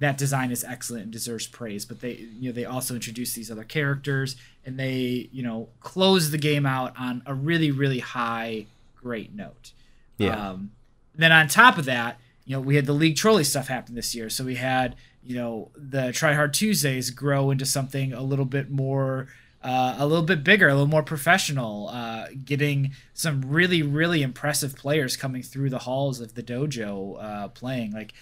that 0.00 0.18
design 0.18 0.50
is 0.50 0.64
excellent 0.64 1.04
and 1.04 1.12
deserves 1.12 1.46
praise. 1.46 1.84
But 1.84 2.00
they, 2.00 2.26
you 2.40 2.48
know, 2.48 2.52
they 2.52 2.64
also 2.64 2.94
introduced 2.94 3.36
these 3.36 3.50
other 3.50 3.62
characters, 3.62 4.34
and 4.66 4.76
they, 4.76 5.28
you 5.32 5.44
know, 5.44 5.68
closed 5.80 6.32
the 6.32 6.38
game 6.38 6.66
out 6.66 6.92
on 6.98 7.22
a 7.24 7.34
really, 7.34 7.70
really 7.70 8.00
high, 8.00 8.66
great 9.00 9.32
note. 9.32 9.70
Yeah. 10.18 10.50
Um, 10.50 10.72
then 11.14 11.30
on 11.30 11.46
top 11.46 11.78
of 11.78 11.84
that, 11.84 12.18
you 12.44 12.56
know, 12.56 12.60
we 12.60 12.74
had 12.74 12.86
the 12.86 12.92
league 12.92 13.16
trolley 13.16 13.44
stuff 13.44 13.68
happen 13.68 13.94
this 13.94 14.14
year, 14.14 14.28
so 14.28 14.42
we 14.44 14.56
had, 14.56 14.96
you 15.22 15.36
know, 15.36 15.70
the 15.76 16.10
Try 16.12 16.34
Hard 16.34 16.52
Tuesdays 16.52 17.10
grow 17.10 17.52
into 17.52 17.64
something 17.64 18.12
a 18.12 18.22
little 18.22 18.44
bit 18.44 18.70
more. 18.70 19.28
Uh, 19.64 19.96
a 19.98 20.06
little 20.06 20.24
bit 20.26 20.44
bigger, 20.44 20.68
a 20.68 20.72
little 20.74 20.86
more 20.86 21.02
professional, 21.02 21.88
uh, 21.88 22.26
getting 22.44 22.92
some 23.14 23.40
really, 23.40 23.82
really 23.82 24.22
impressive 24.22 24.76
players 24.76 25.16
coming 25.16 25.42
through 25.42 25.70
the 25.70 25.78
halls 25.80 26.20
of 26.20 26.34
the 26.34 26.42
dojo 26.42 27.16
uh, 27.24 27.48
playing. 27.48 27.90
Like, 27.90 28.12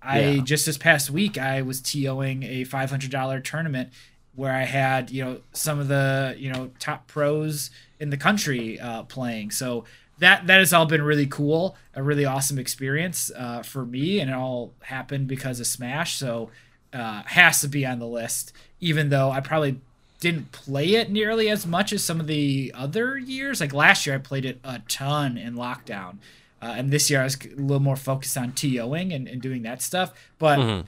I 0.00 0.20
Yeah. 0.20 0.42
just 0.44 0.64
this 0.64 0.78
past 0.78 1.10
week 1.10 1.36
I 1.36 1.60
was 1.62 1.80
TOing 1.80 2.44
a 2.44 2.64
five 2.64 2.88
hundred 2.90 3.10
dollar 3.10 3.40
tournament 3.40 3.90
where 4.34 4.52
I 4.52 4.62
had 4.62 5.10
you 5.10 5.24
know 5.24 5.40
some 5.52 5.78
of 5.80 5.88
the 5.88 6.34
you 6.38 6.52
know 6.52 6.70
top 6.78 7.06
pros 7.08 7.70
in 8.00 8.10
the 8.10 8.16
country 8.16 8.78
uh, 8.80 9.02
playing. 9.02 9.50
So 9.50 9.84
that 10.18 10.46
that 10.46 10.58
has 10.60 10.72
all 10.72 10.86
been 10.86 11.02
really 11.02 11.26
cool, 11.26 11.76
a 11.94 12.02
really 12.02 12.24
awesome 12.24 12.58
experience 12.60 13.30
uh, 13.36 13.62
for 13.62 13.84
me, 13.84 14.20
and 14.20 14.30
it 14.30 14.34
all 14.34 14.72
happened 14.82 15.26
because 15.26 15.58
of 15.60 15.66
Smash. 15.66 16.14
So 16.16 16.50
uh, 16.92 17.22
has 17.26 17.60
to 17.62 17.68
be 17.68 17.84
on 17.84 17.98
the 17.98 18.06
list, 18.06 18.52
even 18.80 19.08
though 19.08 19.30
I 19.32 19.40
probably 19.40 19.80
didn't 20.22 20.52
play 20.52 20.94
it 20.94 21.10
nearly 21.10 21.50
as 21.50 21.66
much 21.66 21.92
as 21.92 22.04
some 22.04 22.20
of 22.20 22.28
the 22.28 22.70
other 22.76 23.18
years. 23.18 23.60
Like 23.60 23.72
last 23.74 24.06
year, 24.06 24.14
I 24.14 24.18
played 24.18 24.44
it 24.44 24.60
a 24.62 24.78
ton 24.88 25.36
in 25.36 25.56
lockdown. 25.56 26.18
Uh, 26.62 26.74
and 26.76 26.92
this 26.92 27.10
year 27.10 27.20
I 27.20 27.24
was 27.24 27.36
a 27.44 27.48
little 27.60 27.80
more 27.80 27.96
focused 27.96 28.38
on 28.38 28.52
TOing 28.52 29.12
and, 29.12 29.26
and 29.26 29.42
doing 29.42 29.62
that 29.62 29.82
stuff. 29.82 30.12
But 30.38 30.60
Mhm. 30.60 30.86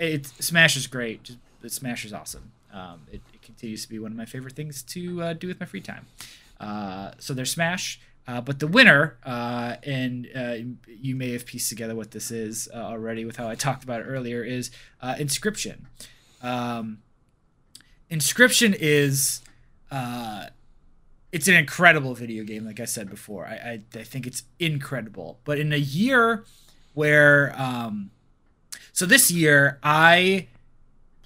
it 0.00 0.26
Smash 0.26 0.76
is 0.76 0.88
great. 0.88 1.22
Just, 1.22 1.38
Smash 1.76 2.04
is 2.04 2.12
awesome. 2.12 2.50
Um, 2.72 3.02
it, 3.12 3.20
it 3.32 3.40
continues 3.42 3.82
to 3.84 3.88
be 3.88 4.00
one 4.00 4.10
of 4.10 4.16
my 4.18 4.24
favorite 4.24 4.54
things 4.54 4.82
to 4.82 5.22
uh, 5.22 5.32
do 5.32 5.46
with 5.46 5.60
my 5.60 5.66
free 5.66 5.80
time. 5.80 6.06
Uh, 6.58 7.12
so 7.18 7.34
there's 7.34 7.52
Smash. 7.52 8.00
Uh, 8.28 8.40
but 8.40 8.58
the 8.58 8.66
winner, 8.66 9.16
uh, 9.24 9.76
and 9.84 10.28
uh, 10.34 10.54
you 11.00 11.14
may 11.14 11.30
have 11.30 11.46
pieced 11.46 11.68
together 11.68 11.94
what 11.94 12.10
this 12.10 12.32
is 12.32 12.68
uh, 12.74 12.78
already 12.78 13.24
with 13.24 13.36
how 13.36 13.48
I 13.48 13.54
talked 13.54 13.84
about 13.84 14.00
it 14.00 14.04
earlier, 14.04 14.42
is 14.42 14.72
uh, 15.00 15.14
Inscryption. 15.14 15.82
Um, 16.42 16.98
Inscryption 18.10 18.76
is 18.78 19.40
uh 19.90 20.46
it's 21.32 21.48
an 21.48 21.54
incredible 21.54 22.14
video 22.14 22.44
game 22.44 22.64
like 22.64 22.80
i 22.80 22.84
said 22.84 23.10
before. 23.10 23.46
I 23.46 23.54
i, 23.94 23.98
I 23.98 24.02
think 24.04 24.26
it's 24.26 24.44
incredible. 24.58 25.40
But 25.44 25.58
in 25.58 25.72
a 25.72 25.76
year 25.76 26.44
where 26.94 27.54
um 27.60 28.10
so 28.92 29.06
this 29.06 29.30
year 29.30 29.78
i 29.82 30.46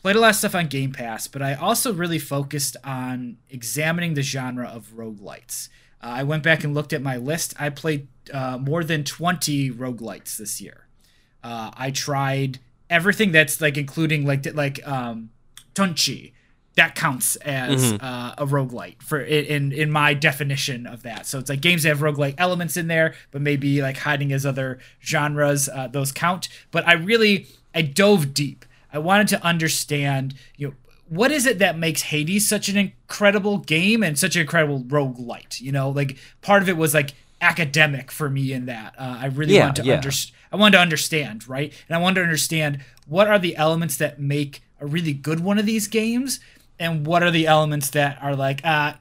played 0.02 0.16
a 0.16 0.20
lot 0.20 0.30
of 0.30 0.36
stuff 0.36 0.54
on 0.54 0.66
game 0.66 0.92
pass 0.92 1.28
but 1.28 1.42
i 1.42 1.54
also 1.54 1.92
really 1.92 2.18
focused 2.18 2.76
on 2.82 3.36
examining 3.50 4.14
the 4.14 4.22
genre 4.22 4.66
of 4.66 4.92
roguelites 4.96 5.68
uh, 6.02 6.06
i 6.08 6.22
went 6.24 6.42
back 6.42 6.64
and 6.64 6.74
looked 6.74 6.92
at 6.92 7.02
my 7.02 7.16
list. 7.16 7.54
I 7.58 7.70
played 7.70 8.08
uh, 8.32 8.58
more 8.58 8.82
than 8.82 9.04
20 9.04 9.70
roguelites 9.72 10.36
this 10.36 10.60
year. 10.60 10.86
Uh, 11.44 11.70
i 11.74 11.90
tried 11.90 12.58
everything 12.88 13.30
that's 13.32 13.60
like 13.60 13.76
including 13.76 14.26
like 14.26 14.44
like 14.54 14.86
um 14.88 15.30
Tunche 15.74 16.32
that 16.80 16.94
counts 16.94 17.36
as 17.36 17.92
Mm-hmm. 17.92 18.04
uh, 18.04 18.34
a 18.38 18.46
roguelite 18.46 19.02
for 19.02 19.20
in 19.20 19.72
in 19.72 19.90
my 19.90 20.14
definition 20.14 20.86
of 20.86 21.02
that. 21.02 21.26
So 21.26 21.38
it's 21.38 21.50
like 21.50 21.60
games 21.60 21.82
that 21.82 21.90
have 21.90 22.00
roguelite 22.00 22.34
elements 22.38 22.76
in 22.76 22.86
there, 22.88 23.14
but 23.32 23.40
maybe 23.42 23.82
like 23.82 23.98
hiding 23.98 24.32
as 24.32 24.44
other 24.46 24.78
genres. 25.04 25.68
Uh, 25.68 25.88
those 25.88 26.10
count. 26.12 26.48
But 26.70 26.82
I 26.88 26.94
really 26.94 27.46
I 27.74 27.82
dove 27.82 28.32
deep. 28.34 28.64
I 28.92 28.98
wanted 28.98 29.28
to 29.28 29.38
understand 29.44 30.34
you 30.56 30.68
know 30.68 30.74
what 31.08 31.30
is 31.32 31.44
it 31.46 31.58
that 31.58 31.76
makes 31.76 32.02
Hades 32.02 32.48
such 32.48 32.68
an 32.68 32.76
incredible 32.76 33.58
game 33.58 34.02
and 34.02 34.18
such 34.18 34.36
an 34.36 34.42
incredible 34.42 34.80
roguelite. 34.96 35.60
You 35.60 35.72
know, 35.72 35.90
like 35.90 36.16
part 36.40 36.62
of 36.62 36.68
it 36.68 36.76
was 36.76 36.94
like 36.94 37.10
academic 37.42 38.10
for 38.10 38.28
me 38.30 38.52
in 38.52 38.66
that. 38.66 38.94
Uh, 38.98 39.16
I 39.20 39.26
really 39.26 39.54
Yeah, 39.54 39.66
wanted 39.66 39.82
to 39.82 39.88
yeah. 39.88 39.96
understand. 39.96 40.36
I 40.52 40.56
wanted 40.56 40.76
to 40.78 40.82
understand, 40.82 41.48
right? 41.48 41.72
And 41.88 41.96
I 41.96 42.00
wanted 42.00 42.16
to 42.20 42.22
understand 42.22 42.80
what 43.06 43.26
are 43.28 43.38
the 43.38 43.56
elements 43.56 43.96
that 43.98 44.18
make 44.20 44.62
a 44.80 44.86
really 44.86 45.12
good 45.12 45.40
one 45.40 45.58
of 45.58 45.66
these 45.66 45.88
games, 45.88 46.40
and 46.80 47.06
what 47.06 47.22
are 47.22 47.30
the 47.30 47.46
elements 47.46 47.90
that 47.90 48.18
are 48.20 48.34
like 48.34 48.64
uh, 48.64 48.94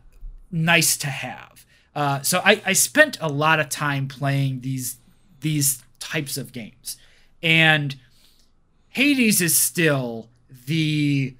nice 0.51 0.97
to 0.97 1.07
have. 1.07 1.65
Uh, 1.95 2.21
so 2.21 2.41
I, 2.43 2.61
I 2.65 2.73
spent 2.73 3.17
a 3.19 3.30
lot 3.30 3.59
of 3.59 3.69
time 3.69 4.07
playing 4.07 4.61
these 4.61 4.97
these 5.39 5.82
types 5.99 6.38
of 6.38 6.51
games, 6.51 6.97
and 7.41 7.95
Hades 8.89 9.41
is 9.41 9.57
still 9.57 10.27
the 10.65 11.34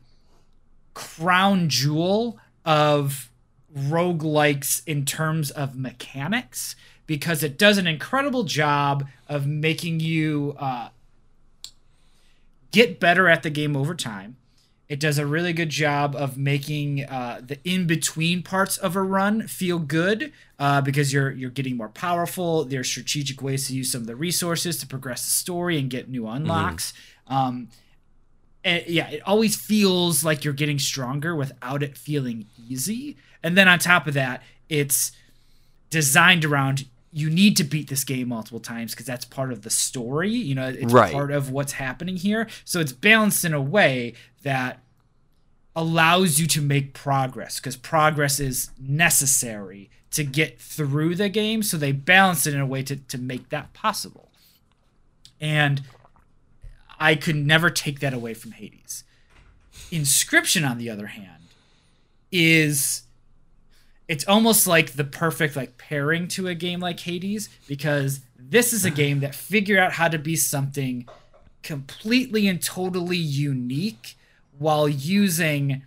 crown 0.94 1.70
jewel 1.70 2.40
of 2.66 3.30
roguelikes 3.76 4.82
in 4.88 5.06
terms 5.06 5.52
of 5.52 5.78
mechanics 5.78 6.76
because 7.06 7.44
it 7.44 7.58
does 7.58 7.78
an 7.78 7.88
incredible 7.88 8.44
job 8.44 9.06
of 9.28 9.46
making 9.46 10.00
you 10.00 10.56
uh, 10.58 10.90
get 12.72 13.00
better 13.00 13.28
at 13.28 13.44
the 13.44 13.50
game 13.50 13.76
over 13.76 13.94
time. 13.94 14.38
It 14.90 15.00
does 15.00 15.20
a 15.20 15.26
really 15.28 15.54
good 15.54 15.70
job 15.70 16.16
of 16.16 16.36
making 16.36 17.06
uh, 17.06 17.42
the 17.46 17.60
in 17.64 17.86
between 17.86 18.42
parts 18.42 18.76
of 18.76 18.96
a 18.96 19.04
run 19.04 19.48
feel 19.48 19.78
good 19.78 20.34
uh, 20.58 20.82
because 20.82 21.14
you're 21.14 21.30
you're 21.30 21.52
getting 21.52 21.78
more 21.78 21.90
powerful. 21.90 22.66
There's 22.66 22.90
strategic 22.90 23.40
ways 23.40 23.68
to 23.68 23.76
use 23.76 23.92
some 23.92 24.02
of 24.02 24.08
the 24.08 24.16
resources 24.16 24.78
to 24.80 24.88
progress 24.88 25.24
the 25.24 25.30
story 25.30 25.78
and 25.78 25.92
get 25.92 26.10
new 26.10 26.28
unlocks. 26.28 26.92
Um, 27.28 27.70
and 28.64 28.84
yeah, 28.88 29.10
it 29.10 29.22
always 29.28 29.56
feels 29.56 30.24
like 30.24 30.44
you're 30.44 30.56
getting 30.56 30.80
stronger 30.80 31.36
without 31.36 31.84
it 31.84 31.96
feeling 31.96 32.48
easy. 32.68 33.16
And 33.44 33.56
then 33.56 33.68
on 33.68 33.78
top 33.78 34.08
of 34.08 34.16
that, 34.16 34.42
it's 34.70 35.12
designed 35.92 36.44
around 36.44 36.86
you 37.12 37.30
need 37.30 37.58
to 37.58 37.64
beat 37.64 37.90
this 37.90 38.04
game 38.04 38.30
multiple 38.30 38.60
times 38.60 38.92
because 38.92 39.06
that's 39.06 39.26
part 39.26 39.52
of 39.52 39.64
the 39.64 39.70
story. 39.70 40.32
You 40.32 40.56
know, 40.56 40.68
it's 40.68 40.94
Right. 40.94 41.12
part 41.12 41.32
of 41.32 41.50
what's 41.50 41.74
happening 41.74 42.18
here. 42.18 42.48
So 42.66 42.80
it's 42.80 42.92
balanced 42.94 43.44
in 43.44 43.54
a 43.54 43.62
way 43.62 44.14
that 44.44 44.84
allows 45.76 46.40
you 46.40 46.46
to 46.48 46.62
make 46.62 46.94
progress 46.94 47.60
because 47.60 47.76
progress 47.78 48.40
is 48.40 48.70
necessary 48.80 49.90
to 50.12 50.24
get 50.24 50.60
through 50.60 51.16
the 51.16 51.30
game. 51.30 51.64
So 51.64 51.78
they 51.78 51.92
balance 51.92 52.46
it 52.46 52.54
in 52.54 52.60
a 52.60 52.66
way 52.66 52.84
to, 52.84 52.96
to 52.96 53.18
make 53.18 53.50
that 53.50 53.74
possible. 53.74 54.32
And 55.40 55.84
I 57.00 57.16
could 57.16 57.36
never 57.36 57.70
take 57.70 58.02
that 58.02 58.14
away 58.14 58.34
from 58.34 58.52
Hades. 58.52 59.04
Inscryption, 59.92 60.70
on 60.70 60.78
the 60.78 60.90
other 60.90 61.08
hand, 61.08 61.44
is 62.32 63.04
it's 64.10 64.28
almost 64.28 64.66
like 64.68 64.94
the 64.94 65.04
perfect 65.04 65.56
like 65.56 65.78
pairing 65.78 66.28
to 66.28 66.48
a 66.48 66.56
game 66.56 66.82
like 66.82 67.00
Hades 67.00 67.48
because 67.68 68.22
this 68.38 68.74
is 68.74 68.84
a 68.84 68.90
game 69.04 69.22
that 69.22 69.34
figured 69.34 69.80
out 69.80 69.94
how 69.94 70.10
to 70.10 70.18
be 70.18 70.36
something 70.36 71.08
completely 71.62 72.48
and 72.48 72.62
totally 72.62 73.18
unique 73.18 74.18
while 74.58 74.90
using 74.90 75.84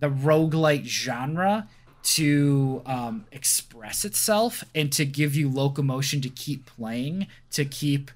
the 0.00 0.08
roguelite 0.08 0.84
genre 0.84 1.68
to 2.02 2.82
um, 2.86 3.26
express 3.30 4.04
itself 4.04 4.64
and 4.74 4.92
to 4.92 5.04
give 5.04 5.34
you 5.34 5.50
locomotion 5.50 6.20
to 6.20 6.28
keep 6.28 6.64
playing, 6.64 7.26
to 7.50 7.64
keep 7.64 8.10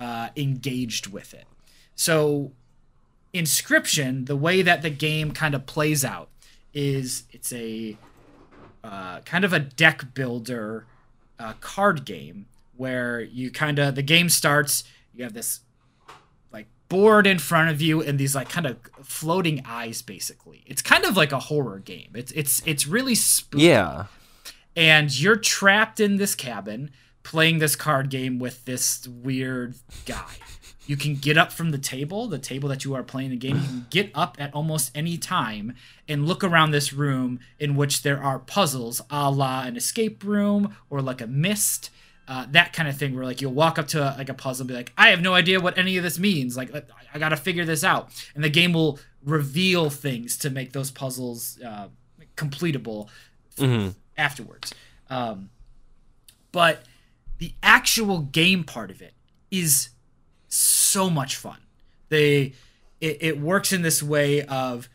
uh, 0.00 0.30
engaged 0.36 1.06
with 1.06 1.34
it. 1.34 1.44
So, 1.94 2.52
Inscryption, 3.34 4.26
the 4.26 4.36
way 4.36 4.62
that 4.62 4.82
the 4.82 4.90
game 4.90 5.32
kind 5.32 5.54
of 5.54 5.66
plays 5.66 6.04
out 6.04 6.28
is 6.72 7.24
it's 7.32 7.52
a 7.52 7.96
uh, 8.84 9.20
kind 9.20 9.44
of 9.44 9.52
a 9.52 9.58
deck 9.58 10.12
builder 10.14 10.86
uh, 11.38 11.54
card 11.60 12.04
game 12.04 12.46
where 12.76 13.20
you 13.20 13.50
kind 13.50 13.78
of 13.78 13.94
the 13.94 14.02
game 14.02 14.28
starts. 14.28 14.84
You 15.14 15.24
have 15.24 15.32
this 15.32 15.60
like 16.52 16.66
board 16.88 17.26
in 17.26 17.38
front 17.38 17.70
of 17.70 17.80
you 17.80 18.02
and 18.02 18.18
these 18.18 18.34
like 18.34 18.48
kind 18.48 18.66
of 18.66 18.76
floating 19.02 19.62
eyes. 19.66 20.02
Basically, 20.02 20.62
it's 20.66 20.82
kind 20.82 21.04
of 21.04 21.16
like 21.16 21.32
a 21.32 21.38
horror 21.40 21.78
game. 21.78 22.10
It's 22.14 22.30
it's 22.32 22.62
it's 22.66 22.86
really 22.86 23.14
spooky 23.14 23.64
Yeah. 23.64 24.06
and 24.76 25.18
you're 25.18 25.36
trapped 25.36 25.98
in 26.00 26.16
this 26.16 26.34
cabin 26.34 26.90
playing 27.22 27.58
this 27.58 27.74
card 27.74 28.10
game 28.10 28.38
with 28.38 28.64
this 28.66 29.08
weird 29.08 29.76
guy. 30.04 30.34
You 30.86 30.96
can 30.96 31.14
get 31.14 31.38
up 31.38 31.52
from 31.52 31.70
the 31.70 31.78
table, 31.78 32.26
the 32.26 32.38
table 32.38 32.68
that 32.68 32.84
you 32.84 32.94
are 32.94 33.02
playing 33.02 33.30
the 33.30 33.36
game. 33.36 33.56
You 33.56 33.62
can 33.62 33.86
get 33.90 34.10
up 34.14 34.36
at 34.38 34.52
almost 34.52 34.90
any 34.94 35.16
time 35.16 35.74
and 36.08 36.26
look 36.26 36.44
around 36.44 36.72
this 36.72 36.92
room 36.92 37.40
in 37.58 37.74
which 37.74 38.02
there 38.02 38.22
are 38.22 38.38
puzzles, 38.38 39.00
a 39.10 39.30
la 39.30 39.62
an 39.62 39.76
escape 39.76 40.22
room 40.22 40.76
or 40.90 41.00
like 41.00 41.20
a 41.20 41.26
Myst, 41.26 41.90
uh, 42.28 42.46
that 42.50 42.72
kind 42.72 42.88
of 42.88 42.96
thing. 42.96 43.14
Where 43.14 43.24
like 43.24 43.40
you'll 43.40 43.52
walk 43.52 43.78
up 43.78 43.88
to 43.88 44.02
a, 44.02 44.12
like 44.18 44.28
a 44.28 44.34
puzzle 44.34 44.64
and 44.64 44.68
be 44.68 44.74
like, 44.74 44.92
I 44.98 45.08
have 45.08 45.22
no 45.22 45.34
idea 45.34 45.60
what 45.60 45.78
any 45.78 45.96
of 45.96 46.02
this 46.02 46.18
means. 46.18 46.56
Like 46.56 46.74
I, 46.74 46.82
I 47.14 47.18
got 47.18 47.30
to 47.30 47.36
figure 47.36 47.64
this 47.64 47.82
out, 47.82 48.10
and 48.34 48.44
the 48.44 48.50
game 48.50 48.72
will 48.74 48.98
reveal 49.24 49.88
things 49.88 50.36
to 50.38 50.50
make 50.50 50.72
those 50.72 50.90
puzzles 50.90 51.58
uh, 51.62 51.88
completable 52.36 53.08
afterwards. 54.18 54.74
Um, 55.08 55.50
but 56.52 56.84
the 57.38 57.52
actual 57.62 58.18
game 58.20 58.64
part 58.64 58.90
of 58.90 59.00
it 59.00 59.14
is 59.50 59.90
so 60.94 61.10
much 61.10 61.34
fun. 61.34 61.58
They 62.08 62.52
it, 63.00 63.18
it 63.20 63.40
works 63.40 63.72
in 63.72 63.82
this 63.82 64.00
way 64.00 64.42
of 64.42 64.88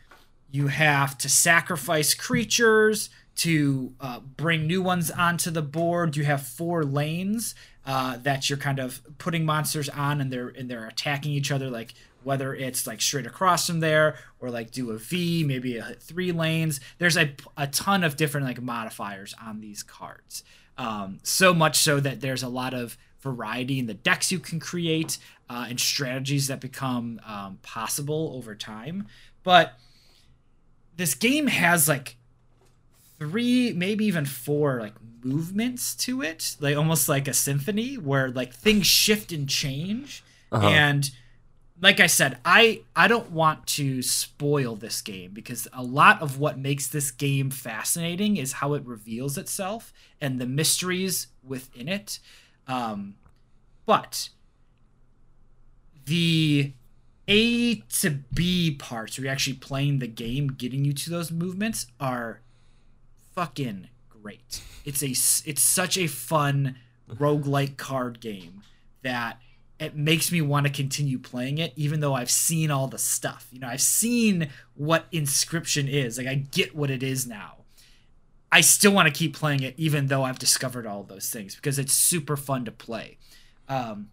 you 0.49 0.67
have 0.67 1.17
to 1.19 1.29
sacrifice 1.29 2.13
creatures 2.13 3.09
to 3.35 3.93
uh, 3.99 4.19
bring 4.19 4.65
new 4.65 4.81
ones 4.81 5.11
onto 5.11 5.51
the 5.51 5.61
board. 5.61 6.15
You 6.15 6.23
have 6.23 6.41
four 6.41 6.83
lanes 6.83 7.53
uh, 7.85 8.17
that 8.23 8.49
you're 8.49 8.57
kind 8.57 8.80
of 8.80 9.01
putting 9.17 9.45
monsters 9.45 9.89
on, 9.89 10.21
and 10.21 10.31
they're 10.31 10.47
and 10.49 10.69
they're 10.69 10.88
attacking 10.88 11.34
each 11.34 11.51
other. 11.51 11.69
Like 11.69 11.93
whether 12.23 12.55
it's 12.55 12.88
like 12.88 13.01
straight 13.01 13.27
across 13.27 13.67
from 13.67 13.81
there, 13.81 14.15
or 14.39 14.49
like 14.49 14.71
do 14.71 14.91
a 14.91 14.97
V, 14.97 15.43
maybe 15.43 15.77
a 15.77 15.95
three 15.99 16.31
lanes. 16.31 16.80
There's 16.97 17.17
a 17.17 17.34
a 17.57 17.67
ton 17.67 18.05
of 18.05 18.15
different 18.15 18.47
like 18.47 18.61
modifiers 18.61 19.35
on 19.45 19.59
these 19.59 19.84
cards. 19.84 20.43
Um, 20.77 21.19
so 21.23 21.53
much 21.53 21.77
so 21.77 21.99
that 21.99 22.21
there's 22.21 22.43
a 22.43 22.49
lot 22.49 22.73
of 22.73 22.97
variety 23.19 23.80
in 23.80 23.85
the 23.85 23.93
decks 23.93 24.31
you 24.31 24.39
can 24.39 24.59
create 24.59 25.17
uh, 25.49 25.65
and 25.69 25.80
strategies 25.80 26.47
that 26.47 26.61
become 26.61 27.19
um, 27.26 27.57
possible 27.63 28.34
over 28.35 28.55
time. 28.55 29.07
But 29.43 29.73
this 30.95 31.15
game 31.15 31.47
has 31.47 31.88
like 31.88 32.17
three, 33.17 33.73
maybe 33.73 34.05
even 34.05 34.26
four 34.26 34.80
like 34.80 34.93
movements 35.23 35.95
to 35.95 36.21
it, 36.21 36.55
like 36.59 36.77
almost 36.77 37.09
like 37.09 37.27
a 37.27 37.34
symphony 37.34 37.95
where 37.95 38.30
like 38.30 38.53
things 38.53 38.85
shift 38.85 39.31
and 39.31 39.49
change. 39.49 40.23
And 40.69 41.09
like 41.81 41.99
I 41.99 42.07
said, 42.07 42.38
I 42.43 42.81
I 42.95 43.07
don't 43.07 43.31
want 43.31 43.65
to 43.67 44.01
spoil 44.01 44.76
this 44.76 45.01
game 45.01 45.31
because 45.31 45.67
a 45.73 45.84
lot 45.84 46.21
of 46.21 46.38
what 46.38 46.59
makes 46.59 46.88
this 46.88 47.11
game 47.11 47.49
fascinating 47.49 48.38
is 48.38 48.53
how 48.53 48.73
it 48.73 48.85
reveals 48.85 49.38
itself 49.38 49.93
and 50.19 50.39
the 50.39 50.45
mysteries 50.45 51.27
within 51.43 51.88
it. 51.88 52.19
Um, 52.67 53.15
but 53.85 54.30
the 56.10 56.73
A 57.27 57.76
to 57.76 58.10
B 58.34 58.76
parts, 58.77 59.18
where 59.18 59.26
you're 59.26 59.31
actually 59.31 59.57
playing 59.57 59.99
the 59.99 60.07
game, 60.07 60.48
getting 60.48 60.84
you 60.84 60.94
to 60.94 61.10
those 61.10 61.31
movements, 61.31 61.88
are 61.99 62.41
fucking 63.34 63.88
great. 64.10 64.61
It's 64.86 65.03
a 65.03 65.11
it's 65.49 65.61
such 65.61 65.98
a 65.98 66.07
fun 66.07 66.76
roguelike 67.10 67.77
card 67.77 68.19
game 68.19 68.64
that 69.02 69.40
it 69.80 69.95
makes 69.95 70.31
me 70.31 70.41
want 70.41 70.68
to 70.68 70.72
continue 70.73 71.18
playing 71.18 71.57
it 71.57 71.72
even 71.76 72.02
though 72.02 72.14
I've 72.14 72.31
seen 72.31 72.69
all 72.69 72.88
the 72.88 72.98
stuff. 72.98 73.48
You 73.52 73.60
know, 73.60 73.68
I've 73.68 73.81
seen 73.81 74.49
what 74.76 75.10
Inscryption 75.11 75.88
is. 75.88 76.18
Like 76.18 76.27
I 76.27 76.36
get 76.36 76.76
what 76.76 76.91
it 76.91 77.03
is 77.03 77.26
now. 77.26 77.57
I 78.52 78.61
still 78.61 78.91
want 78.91 79.07
to 79.07 79.14
keep 79.14 79.36
playing 79.36 79.61
it 79.61 79.76
even 79.77 80.07
though 80.07 80.23
I've 80.23 80.40
discovered 80.40 80.88
all 80.88 81.03
those 81.03 81.30
things 81.30 81.56
because 81.56 81.77
it's 81.80 81.94
super 81.94 82.36
fun 82.36 82.65
to 82.65 82.72
play. 82.72 83.18
Um, 83.68 84.10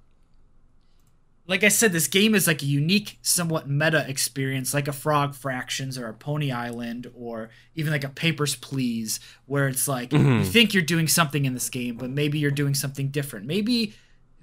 like 1.48 1.62
I 1.62 1.68
said, 1.68 1.93
this 1.93 2.09
game 2.09 2.35
is 2.35 2.47
like 2.47 2.62
a 2.62 2.66
unique, 2.66 3.18
somewhat 3.23 3.68
meta 3.68 4.05
experience, 4.09 4.74
like 4.74 4.89
a 4.89 4.93
Frog 4.93 5.35
Fractions 5.35 5.97
or 5.97 6.09
a 6.09 6.14
Pony 6.14 6.51
Island 6.51 7.10
or 7.14 7.51
even 7.77 7.93
like 7.93 8.02
a 8.02 8.09
Papers 8.09 8.56
Please, 8.56 9.20
where 9.47 9.68
it's 9.68 9.86
like 9.86 10.10
mm-hmm. 10.10 10.39
you 10.39 10.44
think 10.44 10.74
you're 10.74 10.82
doing 10.82 11.06
something 11.06 11.44
in 11.44 11.55
this 11.55 11.70
game, 11.70 11.97
but 11.97 12.10
maybe 12.10 12.39
you're 12.39 12.51
doing 12.51 12.74
something 12.74 13.09
different. 13.09 13.47
Maybe 13.47 13.94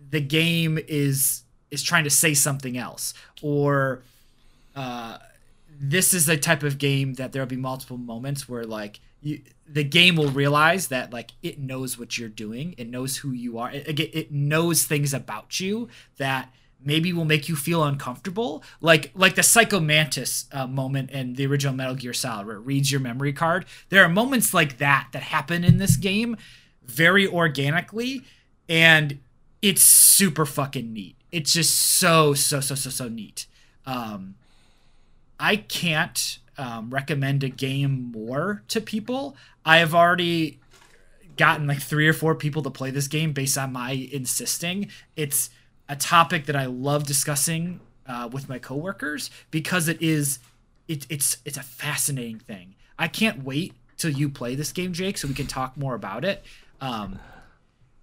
the 0.09 0.21
game 0.21 0.79
is 0.87 1.43
is 1.71 1.83
trying 1.83 2.05
to 2.05 2.09
say 2.09 2.33
something 2.33 2.77
else, 2.77 3.13
or 3.41 4.03
uh, 4.75 5.17
this 5.79 6.13
is 6.13 6.25
the 6.25 6.37
type 6.37 6.63
of 6.63 6.77
game 6.77 7.15
that 7.15 7.33
there'll 7.33 7.47
be 7.47 7.57
multiple 7.57 7.97
moments 7.97 8.47
where 8.47 8.63
like 8.63 9.01
you, 9.21 9.41
the 9.67 9.83
game 9.83 10.15
will 10.15 10.29
realize 10.29 10.87
that 10.87 11.11
like 11.11 11.31
it 11.41 11.59
knows 11.59 11.99
what 11.99 12.17
you're 12.17 12.29
doing, 12.29 12.75
it 12.77 12.87
knows 12.87 13.17
who 13.17 13.31
you 13.31 13.57
are, 13.57 13.71
it, 13.71 13.99
it 13.99 14.31
knows 14.31 14.85
things 14.85 15.13
about 15.13 15.59
you 15.59 15.89
that 16.17 16.53
maybe 16.85 17.13
will 17.13 17.25
make 17.25 17.49
you 17.49 17.55
feel 17.55 17.83
uncomfortable. 17.83 18.63
Like 18.81 19.11
like 19.15 19.35
the 19.35 19.43
psycho 19.43 19.79
mantis 19.79 20.45
uh, 20.51 20.67
moment 20.67 21.11
in 21.11 21.33
the 21.33 21.45
original 21.45 21.73
metal 21.73 21.95
gear 21.95 22.13
solid 22.13 22.47
where 22.47 22.57
it 22.57 22.61
reads 22.61 22.91
your 22.91 23.01
memory 23.01 23.33
card. 23.33 23.65
There 23.89 24.03
are 24.03 24.09
moments 24.09 24.53
like 24.53 24.77
that 24.77 25.09
that 25.11 25.23
happen 25.23 25.63
in 25.63 25.77
this 25.77 25.95
game 25.95 26.37
very 26.83 27.27
organically 27.27 28.23
and 28.67 29.19
it's 29.61 29.81
super 29.81 30.45
fucking 30.45 30.91
neat. 30.91 31.15
It's 31.31 31.53
just 31.53 31.75
so 31.75 32.33
so 32.33 32.59
so 32.59 32.75
so 32.75 32.89
so 32.89 33.07
neat. 33.07 33.47
Um 33.85 34.35
i 35.39 35.55
can't 35.55 36.37
um, 36.57 36.89
recommend 36.91 37.43
a 37.43 37.49
game 37.49 38.11
more 38.11 38.63
to 38.67 38.81
people. 38.81 39.35
I 39.65 39.77
have 39.77 39.95
already 39.95 40.59
gotten 41.37 41.67
like 41.67 41.81
three 41.81 42.07
or 42.07 42.13
four 42.13 42.35
people 42.35 42.61
to 42.63 42.69
play 42.69 42.91
this 42.91 43.07
game 43.07 43.33
based 43.33 43.57
on 43.57 43.73
my 43.73 43.91
insisting. 43.91 44.89
It's 45.15 45.49
a 45.89 45.95
topic 45.95 46.45
that 46.45 46.55
I 46.55 46.65
love 46.65 47.05
discussing 47.05 47.79
uh, 48.07 48.29
with 48.31 48.49
my 48.49 48.59
coworkers 48.59 49.29
because 49.51 49.87
it 49.87 50.01
is 50.01 50.39
it, 50.87 51.05
it's 51.09 51.37
it's 51.45 51.57
a 51.57 51.63
fascinating 51.63 52.39
thing. 52.39 52.75
I 52.97 53.07
can't 53.07 53.43
wait 53.43 53.73
till 53.97 54.11
you 54.11 54.29
play 54.29 54.55
this 54.55 54.71
game, 54.71 54.93
Jake, 54.93 55.17
so 55.17 55.27
we 55.27 55.33
can 55.33 55.47
talk 55.47 55.77
more 55.77 55.95
about 55.95 56.25
it. 56.25 56.43
Um, 56.81 57.19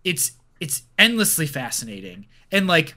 it's 0.05 0.33
it's 0.61 0.83
endlessly 0.99 1.47
fascinating 1.47 2.27
and 2.53 2.67
like 2.67 2.95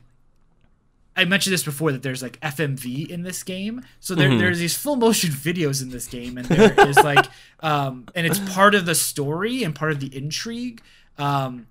I 1.16 1.26
mentioned 1.26 1.54
this 1.54 1.64
before 1.64 1.92
that 1.92 2.02
there's 2.02 2.24
like 2.24 2.40
FMV 2.40 3.08
in 3.08 3.22
this 3.22 3.44
game. 3.44 3.84
So 4.00 4.16
there, 4.16 4.30
mm-hmm. 4.30 4.40
there's 4.40 4.60
these 4.60 4.76
full 4.76 4.96
motion 4.96 5.30
videos 5.32 5.82
in 5.82 5.90
this 5.90 6.08
game, 6.08 6.38
and 6.38 6.48
there 6.48 6.88
is 6.88 6.98
like, 6.98 7.26
um, 7.60 8.08
and 8.16 8.26
it's 8.26 8.40
part 8.54 8.74
of 8.74 8.86
the 8.86 8.96
story 8.96 9.64
and 9.64 9.76
part 9.76 9.92
of 9.92 10.00
the 10.00 10.16
intrigue. 10.16 10.82
Um, 11.18 11.68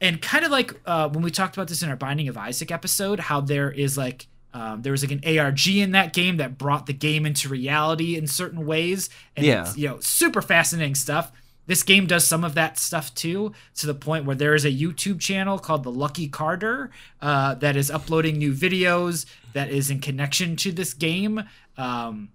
and 0.00 0.20
kind 0.20 0.44
of 0.44 0.50
like 0.50 0.74
uh, 0.86 1.08
when 1.08 1.22
we 1.22 1.30
talked 1.30 1.56
about 1.56 1.68
this 1.68 1.82
in 1.82 1.88
our 1.88 1.96
Binding 1.96 2.28
of 2.28 2.36
Isaac 2.36 2.70
episode, 2.70 3.20
how 3.20 3.40
there 3.40 3.70
is 3.70 3.96
like 3.96 4.26
um, 4.52 4.82
there 4.82 4.92
was 4.92 5.02
like 5.02 5.12
an 5.12 5.38
ARG 5.38 5.66
in 5.68 5.92
that 5.92 6.12
game 6.12 6.38
that 6.38 6.56
brought 6.56 6.86
the 6.86 6.92
game 6.92 7.26
into 7.26 7.48
reality 7.48 8.16
in 8.16 8.26
certain 8.26 8.64
ways, 8.66 9.10
and 9.36 9.44
yeah, 9.44 9.72
you 9.74 9.88
know, 9.88 10.00
super 10.00 10.42
fascinating 10.42 10.94
stuff. 10.94 11.32
This 11.66 11.82
game 11.82 12.06
does 12.06 12.24
some 12.26 12.44
of 12.44 12.54
that 12.54 12.78
stuff 12.78 13.12
too, 13.14 13.52
to 13.76 13.86
the 13.86 13.94
point 13.94 14.24
where 14.24 14.36
there 14.36 14.54
is 14.54 14.64
a 14.64 14.70
YouTube 14.70 15.20
channel 15.20 15.58
called 15.58 15.82
the 15.82 15.90
Luke 15.90 16.30
Carder 16.30 16.90
uh, 17.20 17.54
that 17.56 17.76
is 17.76 17.90
uploading 17.90 18.38
new 18.38 18.54
videos 18.54 19.26
that 19.52 19.68
is 19.68 19.90
in 19.90 20.00
connection 20.00 20.54
to 20.56 20.70
this 20.70 20.94
game. 20.94 21.42
Um, 21.76 22.28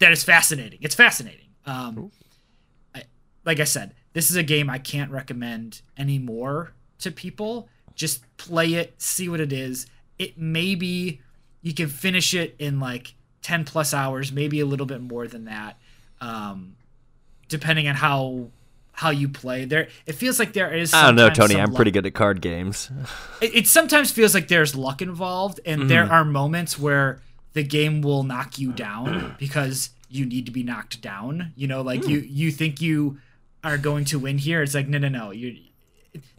that 0.00 0.10
is 0.10 0.24
fascinating. 0.24 0.80
It's 0.82 0.94
fascinating. 0.94 1.46
Um, 1.64 2.10
I, 2.94 3.04
like 3.44 3.60
I 3.60 3.64
said, 3.64 3.94
this 4.12 4.30
is 4.30 4.36
a 4.36 4.42
game 4.42 4.68
I 4.68 4.78
can't 4.78 5.10
recommend 5.10 5.82
anymore 5.96 6.72
to 7.00 7.10
people. 7.10 7.68
Just 7.94 8.24
play 8.36 8.74
it, 8.74 8.94
see 8.98 9.28
what 9.28 9.40
it 9.40 9.52
is. 9.52 9.86
It 10.18 10.38
maybe 10.38 11.20
you 11.62 11.74
can 11.74 11.88
finish 11.88 12.34
it 12.34 12.56
in 12.58 12.80
like 12.80 13.14
10 13.42 13.64
plus 13.64 13.94
hours, 13.94 14.32
maybe 14.32 14.60
a 14.60 14.66
little 14.66 14.86
bit 14.86 15.00
more 15.00 15.26
than 15.26 15.44
that. 15.44 15.78
Um, 16.20 16.76
depending 17.48 17.88
on 17.88 17.96
how 17.96 18.48
how 18.92 19.10
you 19.10 19.28
play. 19.28 19.64
There 19.64 19.88
it 20.06 20.12
feels 20.12 20.38
like 20.38 20.52
there 20.52 20.72
is 20.74 20.92
I 20.92 21.06
don't 21.06 21.16
know, 21.16 21.30
Tony, 21.30 21.56
I'm 21.56 21.70
luck. 21.70 21.76
pretty 21.76 21.90
good 21.90 22.06
at 22.06 22.14
card 22.14 22.40
games. 22.40 22.90
it, 23.40 23.54
it, 23.54 23.66
sometimes 23.66 24.10
feels 24.10 24.34
like 24.34 24.48
there's 24.48 24.74
luck 24.74 25.00
involved 25.00 25.58
and 25.64 25.80
mm-hmm. 25.80 25.88
there 25.88 26.04
are 26.04 26.24
moments 26.24 26.78
where 26.78 27.20
the 27.54 27.62
game 27.62 28.02
will 28.02 28.22
knock 28.22 28.58
you 28.58 28.72
down 28.72 29.36
because 29.38 29.90
you 30.08 30.26
need 30.26 30.44
to 30.46 30.52
be 30.52 30.62
knocked 30.62 31.00
down. 31.00 31.52
You 31.56 31.66
know, 31.66 31.82
like 31.82 32.02
mm. 32.02 32.08
you 32.08 32.18
you 32.20 32.50
think 32.50 32.80
you 32.80 33.18
are 33.62 33.78
going 33.78 34.04
to 34.06 34.18
win 34.18 34.38
here. 34.38 34.62
It's 34.62 34.74
like 34.74 34.88
no, 34.88 34.98
no, 34.98 35.08
no. 35.08 35.30
You, 35.30 35.56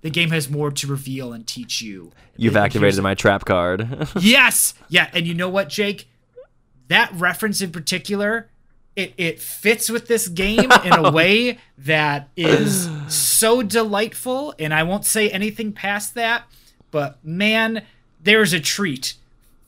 the 0.02 0.10
game 0.10 0.32
has 0.32 0.50
more 0.50 0.72
to 0.72 0.88
reveal 0.88 1.34
and 1.34 1.46
teach 1.46 1.82
you. 1.82 2.12
You've 2.36 2.58
activated 2.58 3.02
my 3.02 3.16
trap 3.16 3.46
card. 3.46 4.08
yes, 4.20 4.74
yeah, 4.90 5.10
and 5.14 5.26
you 5.28 5.34
know 5.34 5.50
what, 5.50 5.70
Jake? 5.70 6.08
That 6.88 7.12
reference 7.14 7.62
in 7.62 7.72
particular, 7.72 8.50
it 8.96 9.14
it 9.18 9.40
fits 9.40 9.90
with 9.90 10.08
this 10.08 10.28
game 10.28 10.72
in 10.84 10.94
a 10.94 11.12
way 11.14 11.60
that 11.78 12.30
is 12.36 12.90
so 13.08 13.62
delightful. 13.62 14.54
And 14.60 14.74
I 14.74 14.84
won't 14.84 15.06
say 15.06 15.30
anything 15.30 15.72
past 15.72 16.16
that, 16.16 16.44
but 16.90 17.24
man, 17.24 17.84
there's 18.22 18.54
a 18.54 18.60
treat 18.60 19.16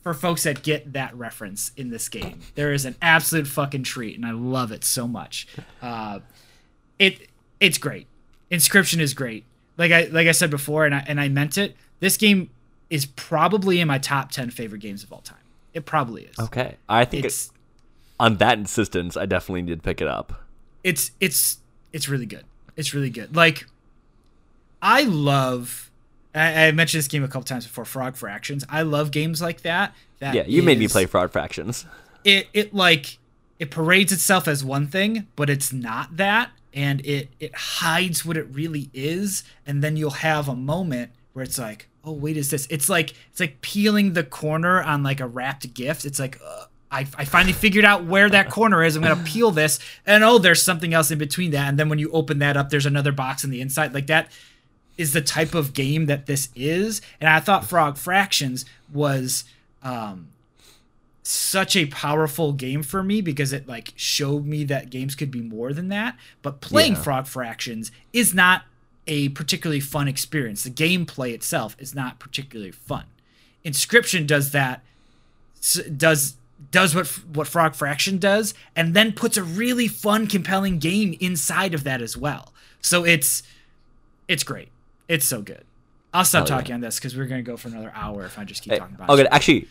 for 0.01 0.13
folks 0.13 0.43
that 0.43 0.63
get 0.63 0.91
that 0.93 1.15
reference 1.15 1.71
in 1.77 1.89
this 1.89 2.09
game. 2.09 2.41
There 2.55 2.73
is 2.73 2.84
an 2.84 2.95
absolute 3.01 3.47
fucking 3.47 3.84
treat, 3.84 4.17
and 4.17 4.25
I 4.25 4.31
love 4.31 4.73
it 4.73 4.84
so 4.84 5.07
much. 5.07 5.47
Uh, 5.81 6.19
it 6.99 7.30
it's 7.64 7.77
great. 7.77 8.07
Inscryption 8.52 8.99
is 8.99 9.14
great. 9.14 9.45
Like 9.77 9.91
I 9.91 10.03
like 10.11 10.27
I 10.27 10.34
said 10.34 10.52
before, 10.52 10.85
and 10.85 10.94
I 10.94 11.03
and 11.07 11.19
I 11.19 11.30
meant 11.30 11.57
it. 11.57 11.76
This 11.99 12.18
game 12.18 12.49
is 12.90 13.06
probably 13.06 13.80
in 13.80 13.88
my 13.88 13.98
top 13.98 14.31
ten 14.31 14.49
favorite 14.49 14.80
games 14.80 15.02
of 15.02 15.11
all 15.11 15.22
time. 15.22 15.38
It 15.73 15.85
probably 15.85 16.23
is. 16.23 16.38
Okay, 16.38 16.76
I 16.88 17.06
think 17.06 17.26
it's 17.26 17.52
on 18.19 18.38
that 18.38 18.60
insistence. 18.60 19.18
I 19.18 19.26
definitely 19.26 19.64
need 19.64 19.77
to 19.77 19.81
pick 19.81 20.02
it 20.02 20.07
up. 20.07 20.44
It's 20.84 21.11
it's 21.19 21.60
it's 21.94 22.10
really 22.10 22.26
good. 22.26 22.44
It's 22.76 22.94
really 22.94 23.10
good. 23.10 23.35
Like 23.35 23.65
I 24.81 25.03
love. 25.03 25.90
I, 26.35 26.68
I 26.68 26.72
mentioned 26.72 26.99
this 26.99 27.07
game 27.07 27.23
a 27.23 27.27
couple 27.27 27.44
times 27.44 27.65
before. 27.65 27.85
Frog 27.85 28.18
Fractions. 28.18 28.65
I 28.68 28.81
love 28.81 29.11
games 29.11 29.41
like 29.41 29.61
that. 29.61 29.95
That 30.19 30.35
yeah, 30.35 30.44
you 30.45 30.60
is, 30.60 30.65
made 30.65 30.80
me 30.80 30.88
play 30.90 31.06
Frog 31.06 31.31
Fractions. 31.31 31.85
It 32.26 32.49
it 32.53 32.73
like 32.73 33.18
it 33.57 33.72
parades 33.72 34.11
itself 34.11 34.48
as 34.48 34.64
one 34.65 34.85
thing, 34.85 35.27
but 35.35 35.49
it's 35.49 35.72
not 35.72 36.18
that 36.18 36.52
and 36.74 37.06
it 37.06 37.30
it 37.40 37.56
hides 37.56 38.26
what 38.26 38.38
it 38.38 38.48
really 38.52 38.90
is 38.94 39.44
and 39.66 39.84
then 39.84 39.95
you'll 39.95 40.10
have 40.10 40.50
a 40.50 40.56
moment 40.56 41.12
where 41.34 41.44
it's 41.44 41.58
like 41.58 41.88
oh 42.04 42.12
wait 42.12 42.38
is 42.38 42.50
this 42.50 42.68
it's 42.70 42.90
like 42.90 43.14
it's 43.32 43.40
like 43.40 43.62
peeling 43.62 44.14
the 44.14 44.24
corner 44.24 44.82
on 44.82 45.04
like 45.04 45.20
a 45.20 45.28
wrapped 45.28 45.74
gift. 45.74 46.06
It's 46.06 46.20
like 46.20 46.40
uh, 46.45 46.66
I, 46.91 47.08
I 47.18 47.26
finally 47.26 47.54
figured 47.54 47.86
out 47.86 48.06
where 48.06 48.30
that 48.30 48.50
corner 48.50 48.84
is. 48.84 48.95
I'm 48.95 49.04
gonna 49.04 49.24
peel 49.26 49.52
this 49.52 49.80
and 50.06 50.24
oh 50.24 50.38
there's 50.38 50.64
something 50.64 50.94
else 50.94 51.12
in 51.12 51.18
between 51.18 51.52
that. 51.52 51.68
And 51.68 51.80
then 51.80 51.90
when 51.90 52.00
you 52.00 52.12
open 52.12 52.40
that 52.40 52.58
up 52.58 52.70
there's 52.70 52.86
another 52.86 53.12
box 53.12 53.44
on 53.44 53.52
the 53.52 53.62
inside. 53.62 53.94
Like 53.94 54.08
that 54.08 54.32
is 54.98 55.14
the 55.14 55.22
type 55.22 55.56
of 55.56 55.74
game 55.74 56.06
that 56.08 56.26
this 56.26 56.50
is. 56.56 57.02
And 57.20 57.30
i 57.30 57.40
thought 57.40 57.66
frog 57.66 57.98
fractions 57.98 58.66
was 58.91 59.45
um 59.82 60.30
such 61.24 61.78
a 61.78 61.86
powerful 61.86 62.52
game 62.52 62.84
for 62.84 63.02
me 63.02 63.22
because 63.22 63.54
it 63.54 63.68
like 63.68 63.94
showed 63.95 64.45
me 64.45 64.66
that 64.66 64.90
games 64.90 65.16
could 65.16 65.32
be 65.32 65.41
more 65.41 65.72
than 65.72 65.88
that. 65.88 66.18
But 66.41 66.62
playing 66.62 66.94
yeah. 66.94 67.02
Frog 67.02 67.28
Fractions 67.28 67.91
is 68.12 68.34
not 68.34 68.64
a 69.08 69.30
particularly 69.30 69.80
fun 69.80 70.08
experience. 70.08 70.64
The 70.64 70.70
gameplay 70.70 71.34
itself 71.34 71.76
is 71.80 71.95
not 71.95 72.20
particularly 72.20 72.72
fun. 72.72 73.06
Inscryption 73.66 74.28
does 74.28 74.52
that 74.52 74.84
does 75.95 76.36
does 76.72 76.94
what 76.94 77.08
what 77.34 77.48
Frog 77.48 77.74
Fraction 77.74 78.18
does 78.18 78.54
and 78.76 78.94
then 78.94 79.14
puts 79.14 79.38
a 79.38 79.44
really 79.44 79.88
fun 79.88 80.28
compelling 80.28 80.78
game 80.78 81.16
inside 81.22 81.74
of 81.74 81.86
that 81.86 82.02
as 82.02 82.18
well. 82.18 82.54
So 82.82 83.06
it's 83.06 83.44
it's 84.28 84.44
great. 84.44 84.70
It's 85.08 85.26
so 85.26 85.41
good. 85.41 85.64
I'll 86.14 86.26
stop 86.26 86.44
oh, 86.44 86.48
talking 86.48 86.70
yeah. 86.70 86.76
on 86.76 86.82
this 86.82 87.00
because 87.00 87.16
we're 87.16 87.26
gonna 87.26 87.41
go 87.44 87.56
for 87.56 87.70
another 87.70 87.94
hour 87.95 88.26
if 88.26 88.38
I 88.38 88.44
just 88.44 88.62
keep 88.62 88.74
hey, 88.74 88.80
talking 88.80 88.95
about 88.95 89.10
okay, 89.10 89.22
it. 89.22 89.28
Okay, 89.28 89.36
actually 89.36 89.68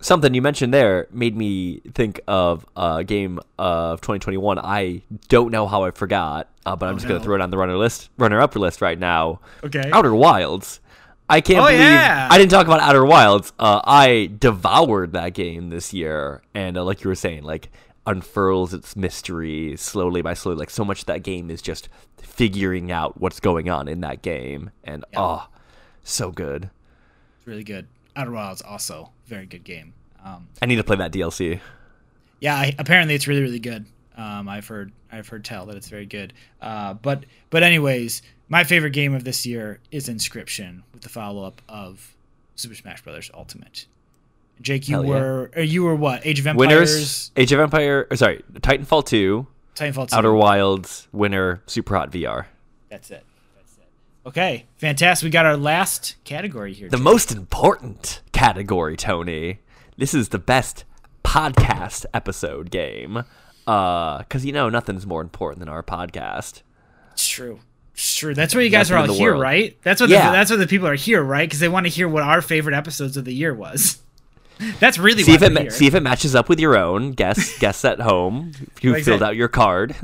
something 0.00 0.34
you 0.34 0.42
mentioned 0.42 0.72
there 0.72 1.06
made 1.10 1.36
me 1.36 1.80
think 1.94 2.20
of 2.28 2.66
a 2.76 3.04
game 3.04 3.40
of 3.58 4.00
2021. 4.00 4.58
I 4.58 5.02
don't 5.28 5.50
know 5.50 5.66
how 5.66 5.84
I 5.84 5.90
forgot, 5.90 6.48
uh, 6.64 6.76
but 6.76 6.88
I'm 6.88 6.96
just 6.96 7.06
no. 7.06 7.14
gonna 7.14 7.24
throw 7.24 7.34
it 7.34 7.40
on 7.40 7.50
the 7.50 7.58
runner 7.58 7.76
list, 7.76 8.10
runner 8.18 8.40
up 8.40 8.54
list 8.56 8.80
right 8.80 8.98
now. 8.98 9.40
Okay. 9.64 9.90
Outer 9.92 10.14
Wilds. 10.14 10.80
I 11.30 11.42
can't 11.42 11.60
oh, 11.60 11.66
believe 11.66 11.80
yeah. 11.80 12.28
I 12.30 12.38
didn't 12.38 12.50
talk 12.50 12.66
about 12.66 12.80
Outer 12.80 13.04
Wilds. 13.04 13.52
Uh, 13.58 13.82
I 13.84 14.30
devoured 14.38 15.12
that 15.12 15.34
game 15.34 15.68
this 15.68 15.92
year, 15.92 16.42
and 16.54 16.78
uh, 16.78 16.84
like 16.84 17.04
you 17.04 17.08
were 17.08 17.14
saying, 17.14 17.42
like 17.42 17.70
unfurls 18.06 18.72
its 18.72 18.96
mystery 18.96 19.76
slowly 19.76 20.22
by 20.22 20.32
slowly. 20.32 20.58
Like 20.58 20.70
so 20.70 20.84
much 20.84 21.00
of 21.00 21.06
that 21.06 21.22
game 21.22 21.50
is 21.50 21.60
just 21.60 21.90
figuring 22.16 22.90
out 22.90 23.20
what's 23.20 23.40
going 23.40 23.68
on 23.68 23.88
in 23.88 24.00
that 24.00 24.22
game, 24.22 24.70
and 24.84 25.04
oh, 25.16 25.48
so 26.02 26.30
good. 26.30 26.70
It's 27.38 27.46
really 27.46 27.64
good. 27.64 27.88
Outer 28.18 28.32
Wilds 28.32 28.60
also 28.60 29.10
very 29.26 29.46
good 29.46 29.64
game. 29.64 29.94
Um, 30.24 30.48
I 30.60 30.66
need 30.66 30.76
to 30.76 30.84
play 30.84 30.96
that 30.96 31.12
DLC. 31.12 31.60
yeah, 32.40 32.56
I, 32.56 32.74
apparently 32.78 33.14
it's 33.14 33.26
really 33.28 33.40
really 33.42 33.60
good. 33.60 33.86
Um, 34.16 34.48
I've 34.48 34.66
heard 34.66 34.92
I've 35.12 35.28
heard 35.28 35.44
tell 35.44 35.66
that 35.66 35.76
it's 35.76 35.88
very 35.88 36.04
good. 36.06 36.32
Uh, 36.60 36.94
but 36.94 37.24
but 37.50 37.62
anyways, 37.62 38.20
my 38.48 38.64
favorite 38.64 38.90
game 38.90 39.14
of 39.14 39.22
this 39.24 39.46
year 39.46 39.78
is 39.92 40.08
Inscryption 40.08 40.82
with 40.92 41.02
the 41.02 41.08
follow 41.08 41.44
up 41.44 41.62
of 41.68 42.16
Super 42.56 42.74
Smash 42.74 43.02
Brothers 43.02 43.30
Ultimate. 43.32 43.86
Jake, 44.60 44.88
you 44.88 44.96
Hell 44.96 45.04
yeah. 45.04 45.10
were 45.10 45.50
or 45.54 45.62
you 45.62 45.84
were 45.84 45.94
what? 45.94 46.26
Age 46.26 46.40
of 46.40 46.48
Empires, 46.48 46.68
Winners, 46.68 47.30
Age 47.36 47.52
of 47.52 47.60
Empire, 47.60 48.08
or 48.10 48.16
sorry, 48.16 48.42
Titanfall 48.54 49.06
2, 49.06 49.46
Titanfall 49.76 50.10
2. 50.10 50.16
Outer 50.16 50.34
Wilds, 50.34 51.06
winner, 51.12 51.62
Super 51.66 51.96
Hot 51.96 52.10
VR. 52.10 52.46
That's 52.88 53.12
it. 53.12 53.24
Okay, 54.28 54.66
fantastic. 54.76 55.24
We 55.24 55.30
got 55.30 55.46
our 55.46 55.56
last 55.56 56.16
category 56.24 56.74
here. 56.74 56.90
The 56.90 56.98
Jake. 56.98 57.04
most 57.04 57.32
important 57.32 58.20
category, 58.32 58.94
Tony. 58.94 59.60
This 59.96 60.12
is 60.12 60.28
the 60.28 60.38
best 60.38 60.84
podcast 61.24 62.04
episode 62.12 62.70
game. 62.70 63.24
Uh, 63.66 64.22
cause 64.24 64.44
you 64.44 64.52
know 64.52 64.68
nothing's 64.68 65.06
more 65.06 65.22
important 65.22 65.60
than 65.60 65.68
our 65.70 65.82
podcast. 65.82 66.60
It's 67.12 67.26
true. 67.26 67.60
It's 67.94 68.14
true. 68.16 68.34
That's 68.34 68.54
why 68.54 68.60
you 68.60 68.70
guys 68.70 68.90
Nothing 68.90 69.06
are 69.06 69.12
all 69.12 69.16
here, 69.18 69.30
world. 69.32 69.42
right? 69.42 69.78
That's 69.82 70.00
what. 70.00 70.10
Yeah. 70.10 70.26
The, 70.26 70.32
that's 70.32 70.50
what 70.50 70.58
the 70.58 70.66
people 70.66 70.88
are 70.88 70.94
here, 70.94 71.22
right? 71.22 71.48
Because 71.48 71.60
they 71.60 71.68
want 71.68 71.86
to 71.86 71.90
hear 71.90 72.06
what 72.06 72.22
our 72.22 72.42
favorite 72.42 72.74
episodes 72.76 73.16
of 73.16 73.24
the 73.24 73.34
year 73.34 73.54
was. 73.54 74.00
That's 74.80 74.98
really 74.98 75.22
See 75.22 75.34
if 75.34 75.42
it 75.42 75.52
ma- 75.52 75.70
see 75.70 75.86
if 75.86 75.94
it 75.94 76.02
matches 76.02 76.34
up 76.34 76.48
with 76.48 76.58
your 76.60 76.76
own. 76.76 77.12
Guess 77.12 77.58
guess 77.60 77.84
at 77.84 78.00
home. 78.00 78.52
You 78.80 78.92
Like 78.92 79.04
filled 79.04 79.22
out 79.22 79.36
your 79.36 79.48
card. 79.48 79.94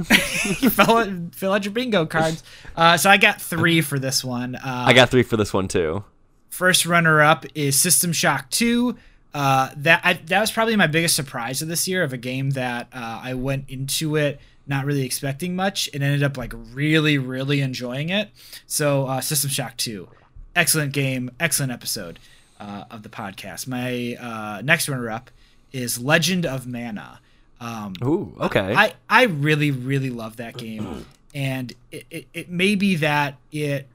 you 0.61 0.71
fill 0.71 0.97
out, 0.97 1.09
fill 1.35 1.53
out 1.53 1.65
your 1.65 1.73
bingo 1.73 2.07
cards. 2.07 2.43
Uh, 2.77 2.97
so 2.97 3.11
I 3.11 3.17
got 3.17 3.41
three 3.41 3.81
for 3.81 3.99
this 3.99 4.25
one. 4.25 4.55
Uh, 4.57 4.61
I 4.65 4.93
got 4.93 5.11
three 5.11 5.23
for 5.23 5.37
this 5.37 5.53
one 5.53 5.69
too. 5.69 6.05
first 6.51 6.87
runner 6.87 7.21
up 7.21 7.45
is 7.55 7.79
System 7.79 8.13
Shock 8.13 8.51
Two. 8.51 8.97
Uh, 9.33 9.71
that 9.79 10.01
I, 10.05 10.13
that 10.13 10.41
was 10.41 10.53
probably 10.53 10.77
my 10.77 10.87
biggest 10.87 11.17
surprise 11.17 11.61
of 11.61 11.67
this 11.67 11.89
year 11.89 12.05
of 12.05 12.13
a 12.13 12.17
game 12.17 12.51
that 12.51 12.89
uh, 12.93 13.21
I 13.25 13.35
went 13.35 13.69
into 13.69 14.15
it 14.17 14.41
not 14.67 14.87
really 14.87 15.05
expecting 15.05 15.57
much 15.57 15.91
and 15.93 16.03
ended 16.03 16.23
up 16.23 16.37
like 16.39 16.53
really 16.73 17.19
really 17.19 17.61
enjoying 17.61 18.11
it. 18.11 18.31
So 18.67 19.07
uh, 19.07 19.21
System 19.21 19.51
Shock 19.51 19.77
Two, 19.77 20.09
excellent 20.55 20.93
game, 20.93 21.33
excellent 21.41 21.73
episode 21.73 22.21
uh, 22.65 22.85
of 22.91 23.03
the 23.03 23.09
podcast. 23.09 23.67
My 23.67 24.17
uh, 24.21 24.63
next 24.63 24.89
runner 24.89 25.11
up 25.11 25.31
is 25.73 25.99
Legend 25.99 26.47
of 26.47 26.67
Mana. 26.67 27.21
Um, 27.61 27.95
Ooh, 28.03 28.35
okay. 28.41 28.75
I, 28.75 28.95
I 29.09 29.25
really, 29.25 29.71
really 29.71 30.11
love 30.11 30.37
that 30.37 30.57
game. 30.57 31.07
And 31.37 31.73
it, 31.91 32.07
it, 32.13 32.27
it 32.33 32.49
may 32.49 32.77
be 32.77 32.95
that 32.95 33.39
it 33.51 33.89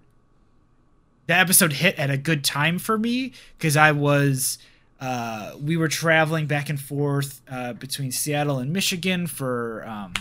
the 1.27 1.33
episode 1.33 1.71
hit 1.71 1.97
at 1.97 2.09
a 2.09 2.17
good 2.17 2.43
time 2.43 2.79
for 2.79 2.97
me 2.97 3.31
because 3.57 3.77
I 3.77 3.93
was 3.93 4.57
uh, 4.99 5.53
we 5.57 5.77
were 5.77 5.87
traveling 5.87 6.47
back 6.47 6.69
and 6.69 6.77
forth 6.77 7.39
uh, 7.49 7.71
between 7.71 8.11
Seattle 8.11 8.59
and 8.59 8.73
Michigan 8.73 9.25
for 9.25 9.85
um, 9.87 10.15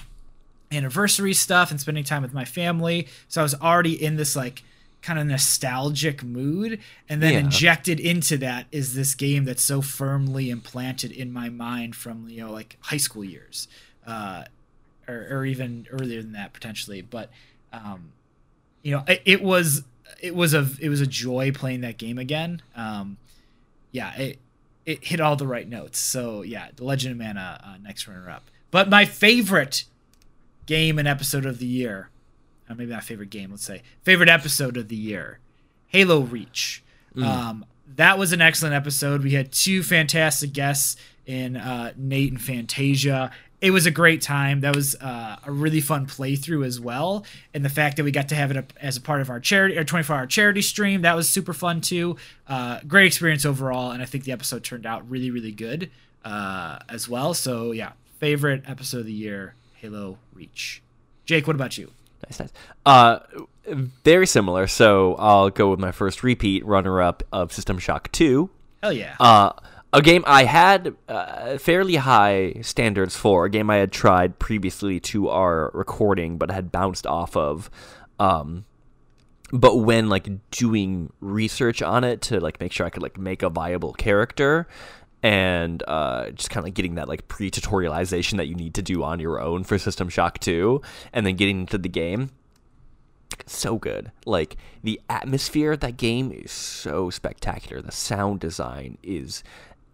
anniversary 0.70 1.35
stuff 1.35 1.73
and 1.73 1.81
spending 1.81 2.05
time 2.05 2.23
with 2.23 2.33
my 2.33 2.45
family. 2.45 3.09
So 3.27 3.41
I 3.41 3.43
was 3.43 3.57
already 3.57 4.01
in 4.01 4.15
this 4.15 4.37
like 4.37 4.62
kind 5.09 5.18
of 5.18 5.26
nostalgic 5.26 6.22
mood 6.22 6.78
and 7.09 7.22
then 7.22 7.32
Yeah. 7.32 7.39
injected 7.40 7.98
into 7.98 8.36
that 8.39 8.66
is 8.70 8.94
this 8.94 9.14
game 9.14 9.44
that's 9.44 9.62
so 9.64 9.80
firmly 9.80 10.51
implanted 10.51 11.10
in 11.12 11.32
my 11.32 11.48
mind 11.48 11.97
from 11.97 12.28
you 12.28 12.43
know 12.44 12.52
like 12.52 12.76
high 12.80 12.98
school 12.98 13.24
years 13.24 13.68
uh, 14.06 14.44
or, 15.09 15.26
or 15.30 15.47
even 15.47 15.86
earlier 15.90 16.20
than 16.22 16.32
that 16.32 16.52
potentially. 16.52 17.01
But 17.01 17.30
um, 17.72 18.12
you 18.82 18.93
know 18.93 19.05
it, 19.09 19.22
it 19.24 19.43
was 19.43 19.82
it 20.20 20.35
was 20.35 20.52
a 20.52 20.68
it 20.78 20.90
was 20.90 21.01
a 21.01 21.06
joy 21.06 21.52
playing 21.52 21.80
that 21.80 21.97
game 21.97 22.18
again. 22.18 22.60
Um, 22.76 23.16
yeah 23.93 24.14
it 24.16 24.39
it 24.85 25.05
hit 25.05 25.20
all 25.20 25.36
the 25.36 25.47
right 25.47 25.68
notes. 25.68 25.98
So 25.98 26.43
yeah 26.43 26.68
the 26.76 26.85
legend 26.85 27.12
of 27.12 27.18
mana 27.26 27.60
uh, 27.64 27.76
next 27.82 28.06
runner 28.06 28.28
up 28.28 28.44
but 28.70 28.90
my 28.90 29.06
favorite 29.06 29.85
game 30.66 30.98
and 30.98 31.09
episode 31.09 31.47
of 31.47 31.59
the 31.60 31.66
year 31.66 32.10
uh, 32.69 32.74
maybe 32.74 32.90
not 32.90 33.05
favorite 33.05 33.31
game 33.31 33.51
let's 33.51 33.65
say 33.65 33.82
favorite 34.03 34.28
episode 34.28 34.77
of 34.77 34.89
the 34.89 34.97
year 34.97 35.39
halo 35.89 36.20
reach. 36.20 36.82
Um, 37.16 37.65
that 37.97 38.19
was 38.19 38.32
an 38.32 38.40
excellent 38.40 38.74
episode. 38.74 39.24
We 39.24 39.32
had 39.32 39.51
two 39.51 39.82
fantastic 39.82 40.53
guests 40.53 40.97
in 41.27 41.57
uh, 41.57 41.93
nate 41.97 42.31
and 42.31 42.40
fantasia. 42.40 43.32
It 43.61 43.73
was 43.73 43.86
a 43.86 43.90
great 43.90 44.23
time. 44.23 44.61
That 44.61 44.77
was 44.77 44.95
uh, 44.97 45.36
a 45.45 45.51
really 45.51 45.81
fun 45.81 46.07
playthrough 46.07 46.65
as 46.65 46.78
well. 46.78 47.24
And 47.53 47.65
the 47.65 47.69
fact 47.69 47.97
that 47.97 48.05
we 48.05 48.12
got 48.12 48.28
to 48.28 48.36
have 48.36 48.53
it 48.53 48.73
as 48.81 48.97
a 48.97 49.01
part 49.01 49.20
of 49.20 49.31
our 49.31 49.40
charity 49.40 49.77
or 49.77 49.82
24 49.82 50.15
hour 50.15 50.27
charity 50.27 50.62
stream 50.62 51.03
that 51.03 51.16
was 51.16 51.28
super 51.28 51.53
fun 51.53 51.81
too. 51.81 52.16
Uh, 52.47 52.78
great 52.86 53.07
experience 53.07 53.45
overall 53.45 53.90
and 53.90 54.03
i 54.03 54.05
think 54.05 54.24
the 54.24 54.32
episode 54.32 54.62
turned 54.62 54.86
out 54.86 55.09
really 55.11 55.31
really 55.31 55.53
good 55.53 55.90
uh, 56.24 56.78
as 56.89 57.09
well. 57.09 57.35
So 57.35 57.73
yeah 57.73 57.93
favorite 58.19 58.62
episode 58.66 59.01
of 59.01 59.07
the 59.07 59.12
year 59.12 59.55
halo 59.74 60.19
reach. 60.32 60.82
Jake 61.24 61.47
what 61.49 61.57
about 61.57 61.77
you 61.78 61.90
Nice, 62.27 62.40
nice. 62.40 62.53
Uh, 62.85 63.19
very 63.66 64.27
similar. 64.27 64.66
So 64.66 65.15
I'll 65.16 65.51
go 65.51 65.70
with 65.70 65.81
my 65.81 65.93
first 65.93 66.23
repeat 66.23 66.65
runner-up 66.65 67.23
of 67.32 67.53
System 67.53 67.78
Shock 67.78 68.11
2. 68.12 68.51
hell 68.82 68.93
yeah 68.93 69.16
Uh, 69.20 69.53
a 69.93 70.03
game 70.03 70.23
I 70.27 70.45
had 70.45 70.95
uh, 71.09 71.57
fairly 71.59 71.97
high 71.97 72.57
standards 72.61 73.16
for. 73.16 73.47
A 73.47 73.51
game 73.51 73.70
I 73.70 73.77
had 73.77 73.90
tried 73.90 74.39
previously 74.39 75.01
to 75.01 75.28
our 75.28 75.70
recording, 75.73 76.36
but 76.36 76.51
had 76.51 76.70
bounced 76.70 77.07
off 77.07 77.36
of. 77.36 77.70
Um, 78.19 78.66
but 79.51 79.77
when 79.77 80.11
like 80.11 80.28
doing 80.51 81.11
research 81.20 81.81
on 81.81 82.05
it 82.05 82.20
to 82.23 82.39
like 82.39 82.61
make 82.61 82.70
sure 82.73 82.85
I 82.85 82.90
could 82.90 83.03
like 83.03 83.16
make 83.16 83.43
a 83.43 83.49
viable 83.49 83.95
character, 83.95 84.69
and 85.23 85.82
uh, 85.89 86.31
just 86.31 86.51
kind 86.51 86.59
of 86.59 86.65
like 86.65 86.74
getting 86.74 86.95
that 86.97 87.09
like 87.09 87.27
pre-tutorialization 87.28 88.36
that 88.36 88.47
you 88.47 88.55
need 88.55 88.74
to 88.74 88.82
do 88.82 89.03
on 89.03 89.19
your 89.20 89.40
own 89.40 89.65
for 89.65 89.78
System 89.78 90.09
Shock 90.09 90.39
2, 90.39 90.81
and 91.12 91.27
then 91.27 91.36
getting 91.36 91.61
into 91.61 91.78
the 91.78 91.89
game 91.89 92.31
so 93.47 93.77
good. 93.78 94.11
Like 94.27 94.57
the 94.82 95.01
atmosphere 95.09 95.73
of 95.73 95.81
that 95.81 95.97
game 95.97 96.32
is 96.32 96.51
so 96.51 97.11
spectacular. 97.11 97.81
The 97.82 97.93
sound 97.93 98.40
design 98.40 98.99
is 99.03 99.43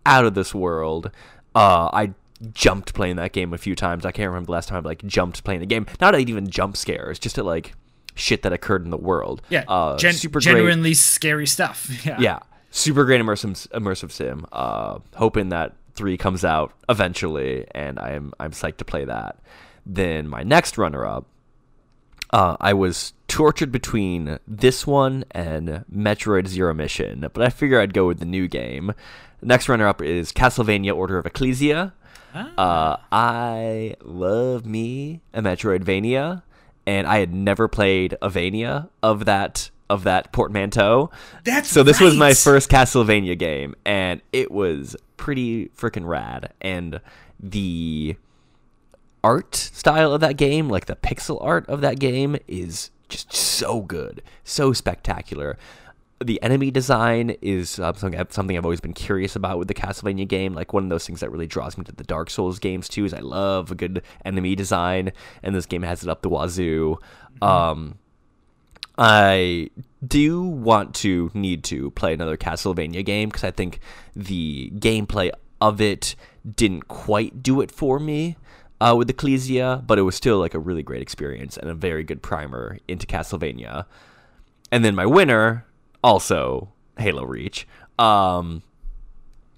out 0.07 0.25
of 0.25 0.35
this 0.35 0.55
world. 0.55 1.11
Uh, 1.55 1.89
I 1.93 2.15
jumped 2.53 2.95
playing 2.95 3.17
that 3.17 3.33
game 3.33 3.53
a 3.53 3.59
few 3.59 3.75
times. 3.75 4.05
I 4.05 4.13
can't 4.13 4.29
remember 4.29 4.47
the 4.47 4.53
last 4.53 4.69
time 4.69 4.85
I 4.85 4.89
like 4.89 5.05
jumped 5.07 5.45
playing 5.45 5.61
the 5.61 5.67
game. 5.67 5.87
Not 6.01 6.19
even 6.19 6.49
jump 6.49 6.77
scares, 6.77 7.19
just 7.19 7.39
at 7.39 7.45
like 7.45 7.75
shit 8.17 8.43
that 8.43 8.53
occurred 8.53 8.85
in 8.85 8.91
the 8.91 8.97
world. 8.97 9.43
yeah 9.51 9.65
uh, 9.67 9.97
gen- 9.99 10.15
super 10.15 10.39
great. 10.41 10.53
genuinely 10.53 10.95
scary 10.95 11.47
stuff 11.49 11.91
yeah 12.07 12.17
Yeah, 12.21 12.39
super 12.75 13.05
great 13.05 13.21
immersive 13.21 13.69
immersive 13.69 14.11
sim. 14.11 14.45
Uh, 14.53 14.99
hoping 15.15 15.49
that 15.51 15.75
three 15.95 16.17
comes 16.17 16.45
out 16.45 16.73
eventually, 16.89 17.67
and 17.71 17.99
I'm 17.99 18.35
I'm 18.41 18.51
psyched 18.51 18.79
to 18.79 18.85
play 18.85 19.05
that. 19.05 19.39
Then 19.87 20.29
my 20.29 20.43
next 20.43 20.77
runner 20.77 21.07
up, 21.07 21.27
uh, 22.31 22.57
I 22.61 22.73
was 22.73 23.13
tortured 23.29 23.71
between 23.71 24.39
this 24.47 24.87
one 24.87 25.25
and 25.31 25.85
Metroid 25.93 26.49
Zero 26.49 26.75
Mission, 26.75 27.27
but 27.33 27.43
I 27.43 27.49
figure 27.49 27.81
I'd 27.81 27.95
go 27.95 28.07
with 28.07 28.19
the 28.19 28.27
new 28.27 28.49
game. 28.49 28.93
Next 29.41 29.69
runner 29.69 29.87
up 29.87 30.03
is 30.03 30.33
Castlevania 30.33 30.95
Order 30.95 31.19
of 31.19 31.27
Ecclesia. 31.27 31.95
Uh, 32.35 32.97
I 33.13 33.95
love 34.03 34.67
me 34.67 35.21
a 35.33 35.41
Metroidvania, 35.41 36.43
and 36.85 37.07
I 37.07 37.19
had 37.19 37.33
never 37.33 37.69
played 37.69 38.17
a 38.21 38.29
Vania 38.29 38.89
of 39.05 39.25
that 39.27 39.71
of 39.91 40.05
that 40.05 40.33
portmanteau. 40.33 41.11
That's 41.45 41.69
so. 41.69 41.83
This 41.83 42.01
was 42.01 42.17
my 42.17 42.35
first 42.35 42.71
Castlevania 42.71 43.39
game, 43.39 43.75
and 43.85 44.21
it 44.33 44.51
was 44.51 44.97
pretty 45.17 45.69
freaking 45.77 46.07
rad. 46.07 46.53
And 46.61 47.01
the 47.39 48.17
art 49.23 49.55
style 49.55 50.13
of 50.13 50.21
that 50.21 50.37
game, 50.37 50.69
like 50.69 50.87
the 50.87 50.97
pixel 50.97 51.39
art 51.43 51.69
of 51.69 51.81
that 51.83 51.99
game, 51.99 52.37
is 52.49 52.91
just 53.09 53.33
so 53.33 53.83
good, 53.83 54.23
so 54.45 54.73
spectacular. 54.73 55.59
The 56.23 56.41
enemy 56.43 56.71
design 56.71 57.37
is 57.43 57.79
uh, 57.79 57.93
something, 57.93 58.25
something 58.31 58.57
I've 58.57 58.65
always 58.65 58.81
been 58.81 58.95
curious 58.95 59.37
about 59.37 59.59
with 59.59 59.69
the 59.69 59.75
Castlevania 59.75 60.27
game. 60.27 60.55
Like 60.55 60.73
one 60.73 60.85
of 60.85 60.89
those 60.89 61.07
things 61.07 61.21
that 61.21 61.31
really 61.31 61.47
draws 61.47 61.77
me 61.77 61.85
to 61.85 61.93
the 61.93 62.05
Dark 62.05 62.31
Souls 62.31 62.59
games 62.59 62.89
too. 62.89 63.05
Is 63.05 63.13
I 63.13 63.21
love 63.21 63.71
a 63.71 63.75
good 63.75 64.03
enemy 64.25 64.55
design, 64.55 65.13
and 65.43 65.55
this 65.55 65.67
game 65.67 65.83
has 65.83 66.03
it 66.03 66.09
up 66.09 66.23
the 66.23 66.31
wazoo. 66.31 66.99
Um, 67.43 67.99
I 68.97 69.71
do 70.07 70.43
want 70.43 70.95
to 70.97 71.31
need 71.35 71.65
to 71.65 71.91
play 71.93 72.13
another 72.13 72.37
Castlevania 72.37 73.05
game 73.05 73.29
because 73.29 73.45
I 73.45 73.51
think 73.51 73.81
the 74.15 74.71
gameplay 74.77 75.31
of 75.61 75.81
it 75.81 76.15
didn't 76.57 76.89
quite 76.89 77.43
do 77.43 77.61
it 77.61 77.71
for 77.71 77.99
me 77.99 78.37
uh, 78.81 78.95
with 78.97 79.09
Ecclesia, 79.11 79.83
but 79.87 79.99
it 79.99 80.03
was 80.03 80.15
still 80.15 80.39
like 80.39 80.55
a 80.55 80.59
really 80.59 80.83
great 80.83 81.03
experience 81.03 81.57
and 81.57 81.71
a 81.71 81.75
very 81.75 82.05
good 82.05 82.23
primer 82.23 82.79
into 82.87 83.07
Castlevania. 83.07 83.87
And 84.71 84.85
then 84.85 84.95
my 84.95 85.07
winner, 85.07 85.65
also 86.03 86.73
Halo 86.99 87.25
Reach. 87.25 87.67
Um, 87.99 88.63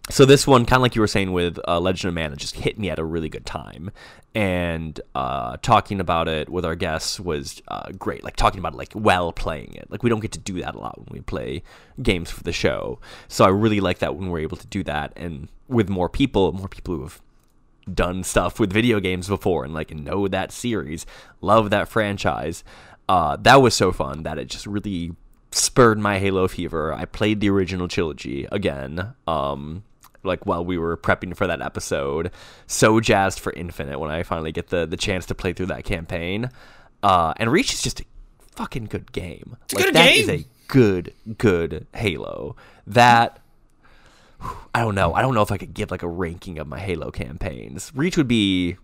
so 0.08 0.24
this 0.24 0.46
one, 0.46 0.64
kind 0.66 0.78
of 0.78 0.82
like 0.82 0.94
you 0.94 1.00
were 1.00 1.08
saying 1.08 1.32
with 1.32 1.58
uh, 1.66 1.80
Legend 1.80 2.08
of 2.10 2.14
Mana, 2.14 2.36
just 2.36 2.56
hit 2.56 2.78
me 2.78 2.90
at 2.90 2.98
a 2.98 3.04
really 3.04 3.28
good 3.28 3.44
time, 3.44 3.90
and 4.34 5.00
uh, 5.14 5.56
talking 5.62 6.00
about 6.00 6.28
it 6.28 6.48
with 6.48 6.64
our 6.64 6.76
guests 6.76 7.18
was 7.18 7.60
uh, 7.68 7.90
great. 7.98 8.22
Like 8.22 8.36
talking 8.36 8.60
about 8.60 8.74
it, 8.74 8.76
like 8.76 8.92
while 8.92 9.32
playing 9.32 9.74
it. 9.74 9.90
Like 9.90 10.02
we 10.02 10.10
don't 10.10 10.20
get 10.20 10.32
to 10.32 10.38
do 10.38 10.60
that 10.60 10.76
a 10.76 10.78
lot 10.78 10.98
when 10.98 11.08
we 11.10 11.20
play 11.22 11.62
games 12.00 12.30
for 12.30 12.44
the 12.44 12.52
show. 12.52 13.00
So 13.26 13.44
I 13.44 13.48
really 13.48 13.80
like 13.80 13.98
that 13.98 14.14
when 14.14 14.30
we're 14.30 14.40
able 14.40 14.56
to 14.58 14.66
do 14.68 14.84
that, 14.84 15.12
and 15.16 15.48
with 15.68 15.88
more 15.88 16.08
people, 16.08 16.52
more 16.52 16.68
people 16.68 16.94
who 16.94 17.02
have 17.02 17.20
done 17.92 18.22
stuff 18.24 18.58
with 18.58 18.72
video 18.72 19.00
games 19.00 19.28
before 19.28 19.64
and 19.64 19.74
like 19.74 19.94
know 19.94 20.28
that 20.28 20.52
series, 20.52 21.04
love 21.40 21.70
that 21.70 21.88
franchise. 21.88 22.62
Uh, 23.08 23.36
that 23.36 23.56
was 23.56 23.74
so 23.74 23.92
fun 23.92 24.22
that 24.24 24.38
it 24.38 24.46
just 24.48 24.66
really 24.66 25.14
spurred 25.50 25.98
my 25.98 26.18
Halo 26.18 26.46
fever. 26.48 26.92
I 26.92 27.04
played 27.04 27.40
the 27.40 27.50
original 27.50 27.88
trilogy 27.88 28.46
again. 28.50 29.14
Um, 29.26 29.84
like 30.26 30.44
while 30.46 30.64
we 30.64 30.76
were 30.78 30.96
prepping 30.96 31.34
for 31.36 31.46
that 31.46 31.62
episode. 31.62 32.30
So 32.66 33.00
jazzed 33.00 33.40
for 33.40 33.52
Infinite 33.52 33.98
when 33.98 34.10
I 34.10 34.22
finally 34.22 34.52
get 34.52 34.68
the 34.68 34.86
the 34.86 34.96
chance 34.96 35.26
to 35.26 35.34
play 35.34 35.52
through 35.52 35.66
that 35.66 35.84
campaign. 35.84 36.50
Uh, 37.02 37.32
and 37.36 37.50
Reach 37.50 37.72
is 37.72 37.82
just 37.82 38.00
a 38.00 38.04
fucking 38.56 38.86
good 38.86 39.12
game. 39.12 39.56
It's 39.64 39.74
a 39.74 39.76
like 39.76 39.84
good 39.86 39.94
that 39.94 40.08
game. 40.08 40.22
is 40.22 40.28
a 40.28 40.46
good 40.68 41.14
good 41.38 41.86
Halo. 41.94 42.56
That 42.86 43.40
I 44.74 44.80
don't 44.80 44.94
know. 44.94 45.14
I 45.14 45.22
don't 45.22 45.34
know 45.34 45.42
if 45.42 45.52
I 45.52 45.56
could 45.56 45.74
give 45.74 45.90
like 45.90 46.02
a 46.02 46.08
ranking 46.08 46.58
of 46.58 46.66
my 46.66 46.78
Halo 46.78 47.10
campaigns. 47.10 47.92
Reach 47.94 48.16
would 48.16 48.28
be 48.28 48.76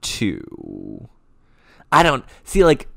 two. 0.00 1.08
I 1.92 2.02
don't 2.02 2.24
see 2.44 2.64
like 2.64 2.88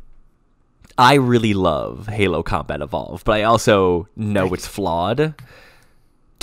I 0.97 1.15
really 1.15 1.53
love 1.53 2.07
Halo 2.07 2.43
Combat 2.43 2.81
Evolved, 2.81 3.25
but 3.25 3.33
I 3.33 3.43
also 3.43 4.07
know 4.15 4.53
it's 4.53 4.67
flawed. 4.67 5.33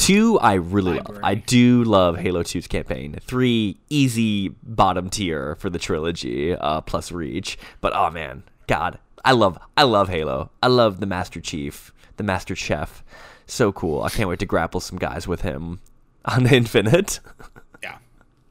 Two, 0.01 0.39
I 0.39 0.55
really 0.55 0.95
love. 0.99 1.19
I 1.23 1.35
do 1.35 1.85
love 1.85 2.17
Halo 2.17 2.43
2's 2.43 2.67
campaign. 2.67 3.19
Three, 3.21 3.79
easy 3.91 4.49
bottom 4.63 5.11
tier 5.11 5.57
for 5.57 5.69
the 5.69 5.79
trilogy, 5.79 6.55
uh, 6.55 6.81
plus 6.81 7.13
Reach. 7.13 7.59
But 7.83 7.95
oh 7.95 8.11
man, 8.11 8.43
God, 8.67 8.99
I 9.27 9.33
love, 9.33 9.59
I 9.77 9.83
love 9.83 10.09
Halo. 10.09 10.51
I 10.63 10.69
love 10.69 11.01
the 11.01 11.07
Master 11.07 11.39
Chief, 11.39 11.93
the 12.17 12.23
Master 12.25 12.57
Chef. 12.57 13.05
So 13.45 13.73
cool. 13.73 14.03
I 14.03 14.09
can't 14.09 14.27
wait 14.29 14.39
to 14.39 14.47
grapple 14.47 14.81
some 14.81 14.99
guys 14.99 15.29
with 15.29 15.43
him 15.43 15.81
on 16.25 16.45
the 16.45 16.57
Infinite. 16.57 17.21
Yeah, 17.83 17.99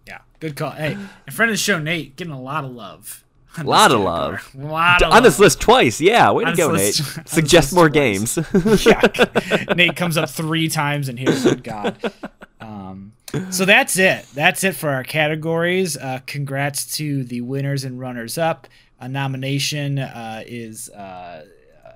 yeah, 0.05 0.19
good 0.39 0.55
call. 0.55 0.71
Hey, 0.71 0.97
and 1.25 1.35
friend 1.35 1.49
of 1.49 1.53
the 1.53 1.57
show, 1.61 1.79
Nate, 1.79 2.15
getting 2.15 2.33
a 2.33 2.41
lot 2.41 2.63
of 2.63 2.71
love. 2.71 3.23
A 3.57 3.63
lot 3.63 3.91
of 3.91 4.01
love. 4.01 4.55
Lot 4.55 5.01
of 5.01 5.11
on 5.11 5.23
this 5.23 5.39
list 5.39 5.59
twice. 5.59 5.99
Yeah, 5.99 6.31
way 6.31 6.45
to 6.45 6.55
go, 6.55 6.71
Nate. 6.71 6.93
Suggest 7.25 7.73
more 7.73 7.89
twice. 7.89 8.35
games. 8.35 8.85
yeah. 8.85 9.73
Nate 9.75 9.95
comes 9.95 10.17
up 10.17 10.29
three 10.29 10.69
times 10.69 11.09
in 11.09 11.17
here. 11.17 11.31
Good 11.31 11.63
God. 11.63 12.13
Um, 12.61 13.13
so 13.49 13.65
that's 13.65 13.97
it. 13.97 14.25
That's 14.33 14.63
it 14.63 14.75
for 14.75 14.89
our 14.89 15.03
categories. 15.03 15.97
Uh, 15.97 16.19
congrats 16.25 16.97
to 16.97 17.23
the 17.23 17.41
winners 17.41 17.83
and 17.83 17.99
runners 17.99 18.37
up. 18.37 18.67
A 18.99 19.07
nomination 19.07 19.99
uh, 19.99 20.43
is 20.45 20.89
uh, 20.89 21.45
uh, 21.85 21.91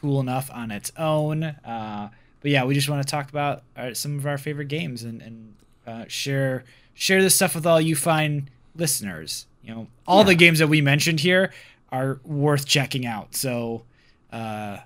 cool 0.00 0.20
enough 0.20 0.50
on 0.52 0.70
its 0.70 0.92
own. 0.96 1.44
Uh, 1.44 2.10
but 2.40 2.50
yeah, 2.50 2.64
we 2.64 2.74
just 2.74 2.88
want 2.88 3.06
to 3.06 3.10
talk 3.10 3.28
about 3.28 3.62
our, 3.76 3.94
some 3.94 4.18
of 4.18 4.26
our 4.26 4.38
favorite 4.38 4.68
games 4.68 5.02
and, 5.02 5.22
and 5.22 5.54
uh, 5.86 6.04
share 6.08 6.64
share 6.94 7.22
this 7.22 7.34
stuff 7.34 7.54
with 7.54 7.66
all 7.66 7.80
you 7.80 7.96
fine 7.96 8.50
listeners. 8.74 9.46
You 9.70 9.76
know, 9.76 9.86
all 10.04 10.24
the 10.24 10.34
games 10.34 10.58
that 10.58 10.66
we 10.66 10.80
mentioned 10.80 11.20
here 11.20 11.52
are 11.92 12.18
worth 12.24 12.66
checking 12.66 13.06
out. 13.06 13.36
So, 13.36 13.84
uh, 14.32 14.78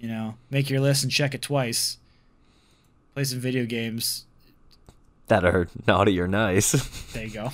you 0.00 0.08
know, 0.08 0.34
make 0.50 0.68
your 0.68 0.80
list 0.80 1.04
and 1.04 1.12
check 1.12 1.32
it 1.32 1.42
twice. 1.42 1.98
Play 3.14 3.22
some 3.22 3.38
video 3.38 3.66
games. 3.66 4.24
that 5.28 5.44
are 5.44 5.68
naughty 5.86 6.18
or 6.18 6.26
nice. 6.26 6.72
There 7.12 7.24
you 7.24 7.30
go. 7.30 7.52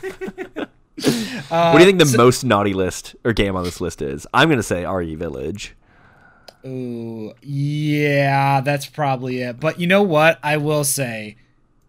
what 0.58 1.72
do 1.74 1.78
you 1.78 1.84
think 1.84 2.00
the 2.00 2.16
most 2.16 2.42
naughty 2.42 2.74
list 2.74 3.14
or 3.22 3.32
game 3.32 3.54
on 3.54 3.62
this 3.62 3.80
list 3.80 4.02
is? 4.02 4.26
I'm 4.34 4.48
gonna 4.48 4.64
say 4.64 4.84
RE 4.84 5.14
Village. 5.14 5.76
Ooh, 6.66 7.34
yeah, 7.40 8.60
that's 8.62 8.86
probably 8.86 9.42
it. 9.42 9.60
But 9.60 9.78
you 9.78 9.86
know 9.86 10.02
what? 10.02 10.40
I 10.42 10.56
will 10.56 10.82
say, 10.82 11.36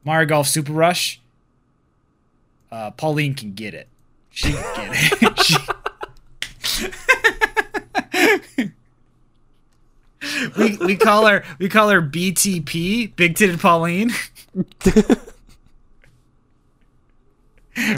Mario 0.05 0.27
Golf 0.27 0.47
Super 0.47 0.73
Rush. 0.73 1.19
Uh, 2.71 2.91
Pauline 2.91 3.33
can 3.33 3.53
get 3.53 3.73
it. 3.73 3.87
She 4.31 4.51
get 4.51 4.61
it. 5.21 5.39
She- 5.45 5.57
we 10.57 10.77
we 10.77 10.95
call 10.95 11.25
her 11.25 11.43
we 11.59 11.67
call 11.67 11.89
her 11.89 12.01
BTP, 12.01 13.15
Big 13.15 13.35
Titted 13.35 13.59
Pauline. 13.59 14.11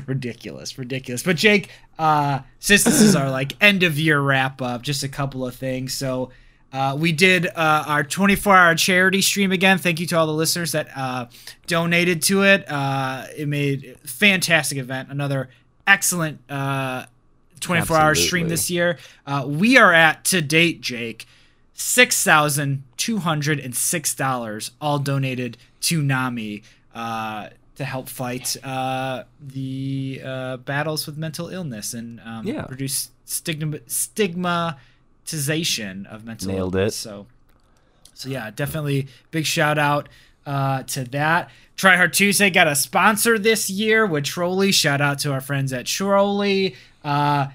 ridiculous, 0.07 0.77
ridiculous. 0.77 1.23
But 1.23 1.35
Jake, 1.35 1.69
uh, 1.99 2.39
since 2.60 2.84
this 2.84 3.01
is 3.01 3.15
our 3.15 3.30
like 3.30 3.61
end 3.61 3.84
of 3.84 3.97
year 3.99 4.19
wrap 4.22 4.61
up, 4.61 4.81
just 4.84 5.03
a 5.03 5.10
couple 5.10 5.45
of 5.45 5.55
things. 5.55 5.93
So 5.93 6.30
uh, 6.72 6.95
we 6.97 7.11
did 7.11 7.47
uh, 7.47 7.84
our 7.88 8.03
24 8.03 8.55
hour 8.55 8.76
charity 8.76 9.22
stream 9.22 9.51
again. 9.51 9.77
Thank 9.77 9.99
you 9.99 10.07
to 10.07 10.18
all 10.18 10.27
the 10.27 10.34
listeners 10.34 10.72
that 10.72 10.88
uh, 10.95 11.27
donated 11.68 12.22
to 12.23 12.43
it. 12.43 12.69
Uh, 12.69 13.26
it 13.35 13.47
made 13.47 13.97
a 14.03 14.07
fantastic 14.07 14.77
event. 14.77 15.10
Another 15.11 15.49
excellent 15.88 16.39
uh, 16.49 17.05
24 17.60 17.97
hour 17.97 18.15
stream 18.15 18.49
this 18.49 18.69
year. 18.69 18.97
Uh, 19.26 19.45
we 19.47 19.77
are 19.77 19.93
at 19.93 20.23
to 20.26 20.41
date, 20.41 20.81
Jake. 20.81 21.26
Six 21.76 22.23
thousand 22.23 22.84
two 22.97 23.18
hundred 23.18 23.60
and 23.60 23.76
six 23.76 24.14
dollars, 24.14 24.69
all 24.80 24.99
donated 24.99 25.57
to 25.81 26.03
Nami 26.03 26.61
uh, 26.93 27.49
to 27.77 27.84
help 27.85 28.10
fight 28.10 28.55
uh, 28.64 29.23
the 29.41 30.22
uh, 30.23 30.57
battles 30.57 31.07
with 31.07 31.18
mental 31.18 31.49
illness 31.49 31.95
and 31.95 32.22
um, 32.23 32.45
Yeah. 32.45 32.68
reduce 32.69 33.10
stigma 33.26 33.80
stigmatization 33.88 36.05
of 36.05 36.26
mental 36.26 36.49
Nailed 36.49 36.76
illness. 36.76 36.95
it. 36.95 36.99
So, 36.99 37.26
so 38.14 38.30
yeah, 38.30 38.51
definitely 38.51 39.07
big 39.31 39.45
shout 39.45 39.77
out 39.77 40.10
uh, 40.45 40.84
to 40.84 41.03
that. 41.06 41.49
Try 41.76 41.95
Hard 41.98 42.14
Tuesday 42.14 42.49
got 42.49 42.68
a 42.68 42.76
sponsor 42.76 43.40
this 43.40 43.70
year 43.70 44.06
with 44.06 44.24
Trolley. 44.26 44.72
Shout 44.72 45.02
out 45.02 45.20
to 45.20 45.32
our 45.32 45.41
friends 45.41 45.74
at 45.74 45.86
Trolley. 45.86 46.76
Uh, 47.03 47.48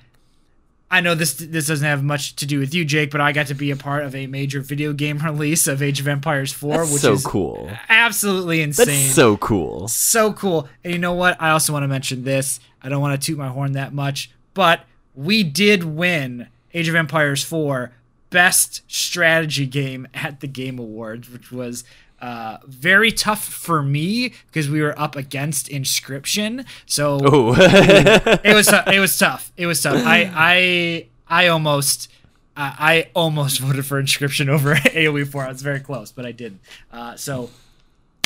I 0.90 1.02
know 1.02 1.15
this 1.15 1.35
this 1.35 1.66
doesn't 1.66 1.86
have 1.86 2.02
much 2.02 2.36
to 2.36 2.47
do 2.47 2.59
with 2.59 2.74
you, 2.74 2.85
Jake, 2.85 3.10
but 3.10 3.20
I 3.20 3.32
got 3.32 3.48
to 3.48 3.55
be 3.55 3.70
a 3.70 3.77
part 3.77 4.05
of 4.05 4.15
a 4.15 4.27
major 4.27 4.60
video 4.60 4.93
game 4.93 5.19
release 5.24 5.66
of 5.66 5.82
Age 5.82 6.01
of 6.01 6.09
Empires 6.09 6.52
4, 6.52 6.78
That's 6.78 6.93
which 6.93 7.02
so 7.02 7.12
is 7.12 7.27
cool. 7.27 7.70
absolutely 7.89 8.62
insane. 8.62 8.86
That's 8.86 9.15
so 9.15 9.36
cool. 9.36 9.86
so 9.89 10.32
cool. 10.32 10.69
And 10.82 10.94
you 10.94 10.98
know 10.98 11.12
what? 11.12 11.40
I 11.40 11.51
also 11.51 11.73
want 11.74 11.82
to 11.85 11.89
mention 11.89 12.24
this. 12.24 12.59
I 12.82 12.89
don't 12.89 13.02
want 13.02 13.20
to 13.20 13.27
toot 13.27 13.36
my 13.39 13.48
horn 13.48 13.73
that 13.73 13.93
much, 13.93 14.31
but 14.55 14.81
we 15.15 15.43
did 15.43 15.85
win 15.85 16.48
Age 16.73 16.89
of 16.89 16.94
Empires 16.94 17.44
4 17.44 17.93
Best 18.31 18.82
Strategy 18.90 19.66
Game 19.66 20.06
at 20.15 20.40
the 20.40 20.47
Game 20.47 20.78
Awards, 20.78 21.31
which 21.31 21.51
was 21.52 21.85
uh, 22.20 22.58
very 22.66 23.12
tough 23.12 23.44
for 23.44 23.82
me 23.82 24.32
because 24.46 24.68
we 24.68 24.80
were 24.80 24.98
up 24.98 25.14
against 25.16 25.68
Inscryption. 25.68 26.66
So 26.86 27.16
it 27.18 28.54
was 28.54 28.68
it 28.72 29.00
was 29.00 29.18
tough. 29.18 29.52
It 29.56 29.66
was 29.66 29.82
tough. 29.82 30.02
I 30.04 30.30
I 30.34 31.06
I 31.28 31.48
almost 31.48 32.10
I 32.56 32.74
I 32.78 33.10
almost 33.14 33.60
voted 33.60 33.86
for 33.86 34.02
Inscryption 34.02 34.48
over 34.48 34.74
AOE 34.74 35.28
four. 35.30 35.44
I 35.44 35.48
was 35.48 35.62
very 35.62 35.80
close, 35.80 36.10
but 36.12 36.26
I 36.26 36.32
didn't. 36.32 36.60
Uh, 36.92 37.16
so 37.16 37.50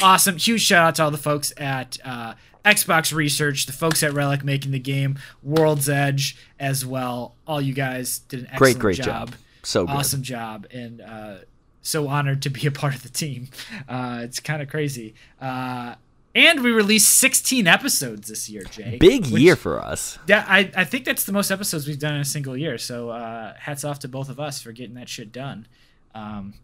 awesome! 0.03 0.37
Huge 0.39 0.63
shout 0.63 0.87
out 0.87 0.95
to 0.97 1.05
all 1.05 1.11
the 1.11 1.19
folks 1.19 1.53
at 1.59 1.99
uh, 2.05 2.35
Xbox 2.65 3.13
Research, 3.13 3.67
the 3.67 3.73
folks 3.73 4.03
at 4.03 4.13
Relic 4.15 4.43
making 4.43 4.73
the 4.73 4.79
game, 4.79 5.19
World's 5.43 5.89
Edge 5.89 6.37
as 6.59 6.87
well. 6.87 7.35
All 7.47 7.61
you 7.61 7.75
guys 7.75 8.21
did 8.21 8.41
an 8.41 8.47
excellent 8.47 8.59
great, 8.59 8.79
great 8.79 8.97
job. 8.97 9.31
job. 9.31 9.35
So 9.65 9.87
good. 9.87 9.93
Awesome 9.93 10.23
job, 10.23 10.67
and 10.73 11.01
uh, 11.03 11.35
so 11.83 12.09
honored 12.09 12.43
to 12.43 12.51
be 12.51 12.67
a 12.67 12.71
part 12.71 12.95
of 12.95 13.03
the 13.03 13.09
team. 13.09 13.49
Uh, 13.89 14.21
it's 14.23 14.41
kind 14.41 14.63
of 14.63 14.69
crazy. 14.69 15.15
Uh, 15.41 15.95
and 16.35 16.63
we 16.63 16.71
released 16.71 17.09
16 17.19 17.67
episodes 17.67 18.29
this 18.29 18.49
year, 18.49 18.63
Jake. 18.63 19.01
Big 19.01 19.27
which- 19.27 19.43
year 19.43 19.57
for 19.57 19.79
us. 19.81 20.19
yeah, 20.27 20.47
I, 20.49 20.71
I 20.75 20.85
think 20.85 21.05
that's 21.05 21.25
the 21.25 21.33
most 21.33 21.51
episodes 21.51 21.87
we've 21.87 21.99
done 21.99 22.15
in 22.15 22.21
a 22.21 22.25
single 22.25 22.57
year. 22.57 22.79
So 22.79 23.11
uh, 23.11 23.55
hats 23.59 23.85
off 23.85 23.99
to 24.01 24.09
both 24.09 24.29
of 24.31 24.41
us 24.41 24.63
for 24.63 24.73
getting 24.73 24.95
that 24.95 25.09
shit 25.11 25.31
done. 25.33 25.67
Um, 26.15 26.55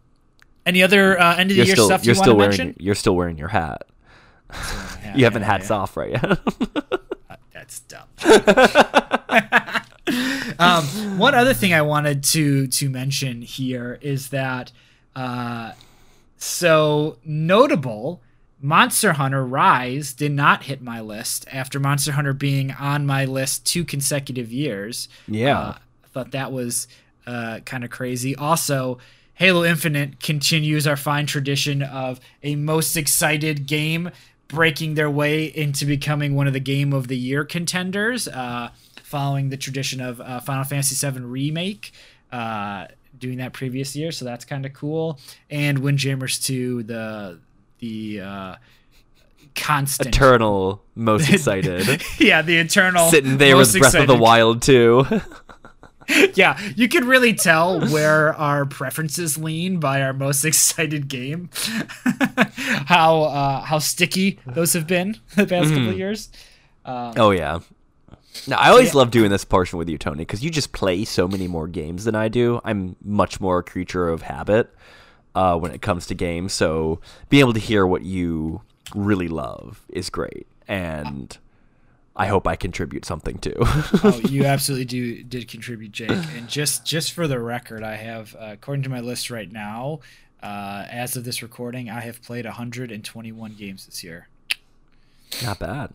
any 0.65 0.81
other 0.83 1.19
uh, 1.19 1.35
end 1.35 1.49
of 1.51 1.55
the 1.55 1.55
You're 1.57 1.65
year 1.67 1.75
still 1.75 1.85
stuff 1.87 2.05
you're 2.05 2.15
you 2.15 2.19
want 2.19 2.25
still 2.25 2.33
to 2.33 2.37
wearing 2.37 2.57
mention? 2.57 2.75
you're 2.79 2.95
still 2.95 3.15
wearing 3.15 3.37
your 3.37 3.47
hat. 3.49 3.83
You 5.15 5.23
haven't 5.23 5.41
yeah, 5.41 5.47
hats 5.47 5.69
yeah. 5.69 5.75
off 5.75 5.97
right 5.97 6.11
yet. 6.11 6.23
Uh, 7.31 7.35
That's 7.51 7.79
dumb. 7.81 8.07
um, 10.59 10.83
one 11.19 11.35
other 11.35 11.53
thing 11.53 11.73
I 11.73 11.81
wanted 11.83 12.23
to 12.25 12.67
to 12.67 12.89
mention 12.89 13.41
here 13.41 13.97
is 14.01 14.29
that 14.29 14.71
uh, 15.15 15.73
so 16.37 17.17
notable 17.23 18.21
Monster 18.61 19.13
Hunter 19.13 19.45
Rise 19.45 20.13
did 20.13 20.31
not 20.31 20.63
hit 20.63 20.81
my 20.81 20.99
list 20.99 21.45
after 21.51 21.79
Monster 21.79 22.11
Hunter 22.11 22.33
being 22.33 22.71
on 22.71 23.05
my 23.05 23.25
list 23.25 23.65
two 23.65 23.85
consecutive 23.85 24.51
years. 24.51 25.07
Yeah. 25.27 25.59
Uh, 25.59 25.73
I 26.03 26.07
thought 26.11 26.31
that 26.31 26.51
was 26.51 26.87
uh, 27.25 27.59
kind 27.65 27.83
of 27.83 27.89
crazy. 27.89 28.35
Also, 28.35 28.97
Halo 29.35 29.63
Infinite 29.63 30.19
continues 30.19 30.85
our 30.85 30.97
fine 30.97 31.25
tradition 31.25 31.81
of 31.81 32.19
a 32.43 32.55
most 32.55 32.97
excited 32.97 33.65
game 33.65 34.11
breaking 34.49 34.95
their 34.95 35.09
way 35.09 35.45
into 35.45 35.85
becoming 35.85 36.35
one 36.35 36.47
of 36.47 36.53
the 36.53 36.59
game 36.59 36.91
of 36.91 37.07
the 37.07 37.17
year 37.17 37.45
contenders, 37.45 38.27
uh, 38.27 38.69
following 39.03 39.49
the 39.49 39.57
tradition 39.57 40.01
of 40.01 40.19
uh, 40.19 40.39
Final 40.41 40.65
Fantasy 40.65 41.09
VII 41.09 41.21
Remake, 41.21 41.93
uh, 42.31 42.87
doing 43.19 43.37
that 43.37 43.53
previous 43.53 43.95
year. 43.95 44.11
So 44.11 44.25
that's 44.25 44.45
kind 44.45 44.65
of 44.65 44.73
cool. 44.73 45.19
And 45.49 45.79
Windjammers 45.79 46.39
2, 46.39 46.83
the 46.83 47.39
the 47.79 48.21
uh, 48.21 48.55
constant 49.55 50.15
Eternal, 50.15 50.83
most 50.95 51.29
excited. 51.33 52.03
yeah, 52.19 52.41
the 52.41 52.57
eternal 52.57 53.09
Sitting 53.09 53.37
there 53.37 53.57
with 53.57 53.77
Breath 53.77 53.95
of 53.95 54.07
the 54.07 54.15
Wild 54.17 54.61
too. 54.61 55.05
yeah, 56.33 56.59
you 56.75 56.87
can 56.89 57.07
really 57.07 57.33
tell 57.33 57.79
where 57.89 58.33
our 58.33 58.65
preferences 58.65 59.37
lean 59.37 59.79
by 59.79 60.01
our 60.01 60.13
most 60.13 60.43
excited 60.45 61.07
game. 61.07 61.49
how 62.85 63.21
uh, 63.23 63.61
how 63.61 63.79
sticky 63.79 64.39
those 64.45 64.73
have 64.73 64.87
been 64.87 65.17
the 65.35 65.45
past 65.45 65.69
couple 65.69 65.89
of 65.89 65.97
years. 65.97 66.29
oh 66.85 67.31
yeah. 67.31 67.59
No, 68.47 68.55
I 68.55 68.69
always 68.69 68.89
Yeah. 68.93 68.99
love 68.99 69.11
doing 69.11 69.29
this 69.31 69.45
portion 69.45 69.77
with 69.79 69.89
you, 69.89 69.97
Tony, 69.97 70.19
because 70.19 70.43
you 70.43 70.49
just 70.49 70.71
play 70.71 71.05
so 71.05 71.27
many 71.27 71.47
more 71.47 71.67
games 71.67 72.05
than 72.05 72.15
I 72.15 72.27
do. 72.27 72.61
I'm 72.63 72.95
much 73.03 73.39
more 73.39 73.59
a 73.59 73.63
creature 73.63 74.07
of 74.09 74.23
habit 74.23 74.73
uh, 75.35 75.57
when 75.57 75.71
it 75.71 75.81
comes 75.81 76.05
to 76.07 76.15
games. 76.15 76.53
So 76.53 76.99
being 77.29 77.41
able 77.41 77.53
to 77.53 77.59
hear 77.59 77.85
what 77.85 78.03
you 78.03 78.61
really 78.95 79.27
love 79.27 79.81
is 79.89 80.09
great, 80.09 80.47
and 80.67 81.37
I 82.15 82.27
hope 82.27 82.47
I 82.47 82.55
contribute 82.55 83.05
something 83.05 83.37
too. 83.37 83.55
oh, 83.59 84.21
you 84.27 84.45
absolutely 84.45 84.85
do 84.85 85.23
did 85.23 85.47
contribute, 85.47 85.91
Jake. 85.91 86.09
And 86.35 86.47
just 86.47 86.85
just 86.85 87.13
for 87.13 87.27
the 87.27 87.39
record, 87.39 87.83
I 87.83 87.95
have 87.95 88.35
uh, 88.35 88.49
according 88.53 88.83
to 88.83 88.89
my 88.89 88.99
list 88.99 89.29
right 89.29 89.51
now, 89.51 89.99
uh, 90.41 90.85
as 90.89 91.15
of 91.15 91.23
this 91.23 91.41
recording, 91.41 91.89
I 91.89 92.01
have 92.01 92.21
played 92.21 92.45
121 92.45 93.53
games 93.53 93.85
this 93.85 94.03
year. 94.03 94.27
Not 95.43 95.59
bad. 95.59 95.93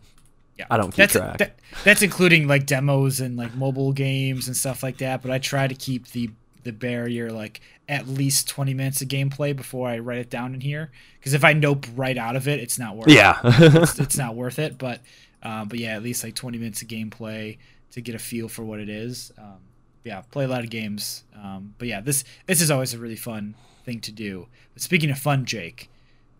Yeah, 0.57 0.65
I 0.69 0.77
don't 0.77 0.91
keep 0.91 0.97
that's, 0.97 1.13
track. 1.13 1.37
that- 1.39 1.59
that's 1.83 2.01
including 2.01 2.47
like 2.47 2.65
demos 2.65 3.19
and 3.19 3.35
like 3.35 3.53
mobile 3.55 3.91
games 3.91 4.47
and 4.47 4.55
stuff 4.55 4.83
like 4.83 4.97
that. 4.99 5.21
But 5.21 5.31
I 5.31 5.37
try 5.39 5.67
to 5.67 5.75
keep 5.75 6.07
the 6.09 6.29
the 6.63 6.71
barrier 6.71 7.29
like 7.31 7.61
at 7.87 8.07
least 8.07 8.47
20 8.49 8.73
minutes 8.73 8.99
of 9.01 9.07
gameplay 9.07 9.55
before 9.55 9.87
I 9.87 9.99
write 9.99 10.17
it 10.17 10.29
down 10.31 10.55
in 10.55 10.61
here. 10.61 10.91
Because 11.19 11.35
if 11.35 11.43
I 11.43 11.53
nope 11.53 11.85
right 11.95 12.17
out 12.17 12.35
of 12.35 12.47
it, 12.47 12.59
it's 12.59 12.79
not 12.79 12.95
worth. 12.95 13.07
Yeah. 13.09 13.39
it. 13.43 13.75
it's, 13.83 13.99
it's 13.99 14.17
not 14.17 14.35
worth 14.35 14.57
it. 14.57 14.77
But 14.77 15.01
uh, 15.43 15.65
but 15.65 15.77
yeah, 15.77 15.95
at 15.95 16.01
least 16.03 16.23
like 16.23 16.33
20 16.35 16.57
minutes 16.57 16.81
of 16.81 16.87
gameplay 16.87 17.57
to 17.91 18.01
get 18.01 18.15
a 18.15 18.19
feel 18.19 18.49
for 18.49 18.63
what 18.63 18.79
it 18.79 18.89
is. 18.89 19.31
Um, 19.37 19.57
yeah, 20.03 20.21
play 20.31 20.45
a 20.45 20.47
lot 20.47 20.63
of 20.63 20.69
games. 20.69 21.23
Um, 21.35 21.75
but 21.77 21.87
yeah, 21.87 22.01
this 22.01 22.23
this 22.47 22.61
is 22.61 22.71
always 22.71 22.93
a 22.93 22.97
really 22.97 23.15
fun 23.15 23.55
thing 23.85 23.99
to 24.01 24.11
do. 24.11 24.47
But 24.73 24.81
speaking 24.81 25.09
of 25.11 25.17
fun, 25.19 25.45
Jake. 25.45 25.89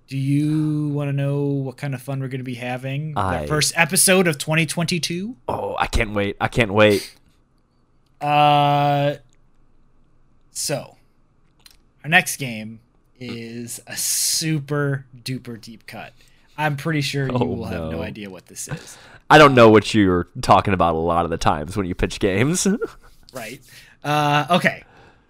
Do 0.08 0.18
you 0.18 0.90
want 0.90 1.10
to 1.10 1.14
know 1.14 1.42
what 1.46 1.78
kind 1.78 1.96
of 1.96 2.02
fun 2.02 2.20
we're 2.20 2.28
going 2.28 2.40
to 2.40 2.44
be 2.44 2.56
having? 2.56 3.14
I- 3.18 3.42
The 3.42 3.48
first 3.48 3.74
episode 3.76 4.28
of 4.28 4.38
2022. 4.38 5.36
oh, 5.48 5.76
I 5.80 5.88
can't 5.88 6.14
wait. 6.14 6.38
I 6.40 6.48
can't 6.48 6.74
wait. 6.74 7.16
Uh, 8.22 9.16
so 10.52 10.96
our 12.04 12.10
next 12.10 12.38
game 12.38 12.80
is 13.20 13.80
a 13.88 13.96
super 13.98 15.06
duper 15.24 15.60
deep 15.60 15.86
cut. 15.88 16.14
I'm 16.58 16.78
pretty 16.78 17.02
sure 17.02 17.28
you 17.28 17.34
Oh, 17.34 17.46
will 17.46 17.66
have 17.66 17.82
no 17.82 17.92
no. 17.92 18.02
idea 18.02 18.30
what 18.30 18.46
this 18.46 18.68
is, 18.68 18.98
I 19.30 19.38
don't 19.38 19.56
know 19.56 19.70
what 19.70 19.94
you're 19.94 20.28
talking 20.42 20.74
about 20.74 20.96
a 20.96 21.00
lot 21.00 21.26
of 21.26 21.32
the 21.32 21.38
times 21.38 21.76
when 21.76 21.86
you 21.86 21.96
pitch 21.96 22.20
games. 22.20 22.66
right? 23.34 23.60
Uh, 24.04 24.46
okay, 24.52 24.84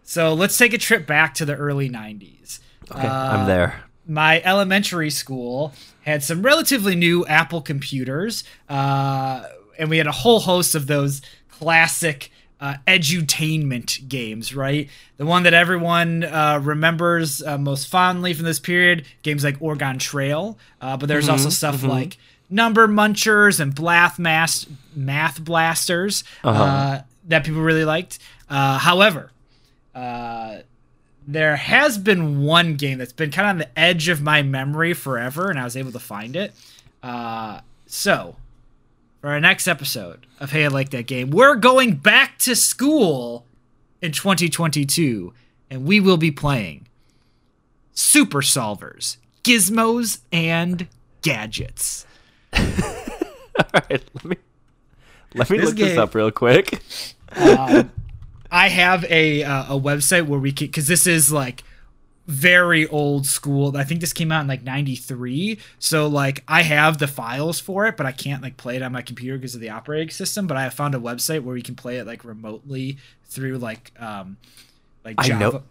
so 0.03 0.33
let's 0.33 0.57
take 0.57 0.73
a 0.73 0.77
trip 0.77 1.07
back 1.07 1.33
to 1.35 1.45
the 1.45 1.55
early 1.55 1.89
90s. 1.89 2.59
okay, 2.91 3.07
Uh, 3.07 3.37
I'm 3.37 3.47
there. 3.47 3.81
My 4.07 4.41
elementary 4.43 5.09
school 5.09 5.73
had 6.01 6.23
some 6.23 6.41
relatively 6.41 6.95
new 6.95 7.25
Apple 7.25 7.61
computers, 7.61 8.43
uh, 8.69 9.43
and 9.77 9.89
we 9.89 9.97
had 9.97 10.07
a 10.07 10.11
whole 10.11 10.39
host 10.39 10.75
of 10.75 10.87
those 10.87 11.21
classic 11.49 12.31
uh, 12.61 12.75
edutainment 12.87 14.07
games, 14.07 14.55
right? 14.55 14.89
The 15.17 15.25
one 15.25 15.43
that 15.43 15.53
everyone 15.53 16.23
uh, 16.23 16.59
remembers 16.63 17.41
uh, 17.43 17.57
most 17.57 17.87
fondly 17.87 18.33
from 18.33 18.45
this 18.45 18.59
period, 18.59 19.05
games 19.23 19.43
like 19.43 19.57
Oregon 19.61 19.99
Trail, 19.99 20.57
uh, 20.81 20.97
but 20.97 21.07
there's 21.07 21.27
also 21.29 21.49
stuff 21.49 21.83
like 21.83 22.17
Number 22.49 22.87
Munchers 22.87 23.59
and 23.59 23.73
Blath 23.73 24.19
Math 24.19 25.43
Blasters 25.43 26.23
uh 26.43 27.01
that 27.27 27.43
people 27.43 27.61
really 27.61 27.85
liked. 27.85 28.19
Uh, 28.49 28.77
however, 28.77 29.31
uh, 29.95 30.57
there 31.27 31.55
has 31.55 31.97
been 31.97 32.43
one 32.43 32.75
game 32.75 32.97
that's 32.97 33.13
been 33.13 33.31
kind 33.31 33.47
of 33.47 33.51
on 33.51 33.57
the 33.57 33.79
edge 33.79 34.09
of 34.09 34.21
my 34.21 34.41
memory 34.43 34.93
forever, 34.93 35.49
and 35.49 35.59
I 35.59 35.63
was 35.63 35.75
able 35.75 35.91
to 35.91 35.99
find 35.99 36.35
it. 36.35 36.53
Uh, 37.01 37.61
so, 37.85 38.35
for 39.21 39.29
our 39.29 39.39
next 39.39 39.67
episode 39.67 40.25
of 40.39 40.51
Hey, 40.51 40.65
I 40.65 40.67
Like 40.67 40.89
That 40.89 41.07
Game, 41.07 41.31
we're 41.31 41.55
going 41.55 41.95
back 41.95 42.37
to 42.39 42.55
school 42.55 43.45
in 44.01 44.11
2022, 44.11 45.33
and 45.69 45.85
we 45.85 45.99
will 45.99 46.17
be 46.17 46.31
playing 46.31 46.87
Super 47.93 48.41
Solvers, 48.41 49.17
Gizmos, 49.43 50.19
and 50.31 50.87
Gadgets. 51.21 52.05
All 52.53 52.63
right, 53.73 54.03
let 54.13 54.25
me 54.25 54.37
let 55.33 55.49
me 55.49 55.57
This 55.57 55.65
look 55.65 55.75
this 55.75 55.97
up 55.97 56.13
real 56.13 56.31
quick. 56.31 56.81
I 58.55 58.69
have 58.69 59.03
a 59.05 59.43
uh, 59.43 59.75
a 59.75 59.79
website 59.79 60.27
where 60.27 60.39
we 60.39 60.51
can 60.53 60.67
because 60.67 60.87
this 60.87 61.05
is 61.05 61.31
like 61.31 61.63
very 62.27 62.87
old 62.87 63.25
school. 63.25 63.75
I 63.77 63.83
think 63.83 63.99
this 64.01 64.13
came 64.13 64.31
out 64.31 64.41
in 64.41 64.47
like 64.47 64.63
93. 64.63 65.59
So 65.77 66.07
like 66.07 66.43
I 66.47 66.61
have 66.63 66.97
the 66.97 67.07
files 67.07 67.59
for 67.59 67.85
it, 67.85 67.97
but 67.97 68.05
I 68.05 68.11
can't 68.13 68.41
like 68.41 68.57
play 68.57 68.77
it 68.77 68.81
on 68.81 68.93
my 68.93 69.01
computer 69.01 69.37
because 69.37 69.55
of 69.55 69.61
the 69.61 69.69
operating 69.69 70.09
system, 70.09 70.47
but 70.47 70.57
I 70.57 70.63
have 70.63 70.73
found 70.73 70.95
a 70.95 70.99
website 70.99 71.43
where 71.43 71.53
we 71.53 71.61
can 71.61 71.75
play 71.75 71.97
it 71.97 72.07
like 72.07 72.23
remotely 72.23 72.97
through 73.25 73.57
like 73.57 73.91
um 73.99 74.37
like 75.03 75.15
I 75.17 75.27
know 75.27 75.63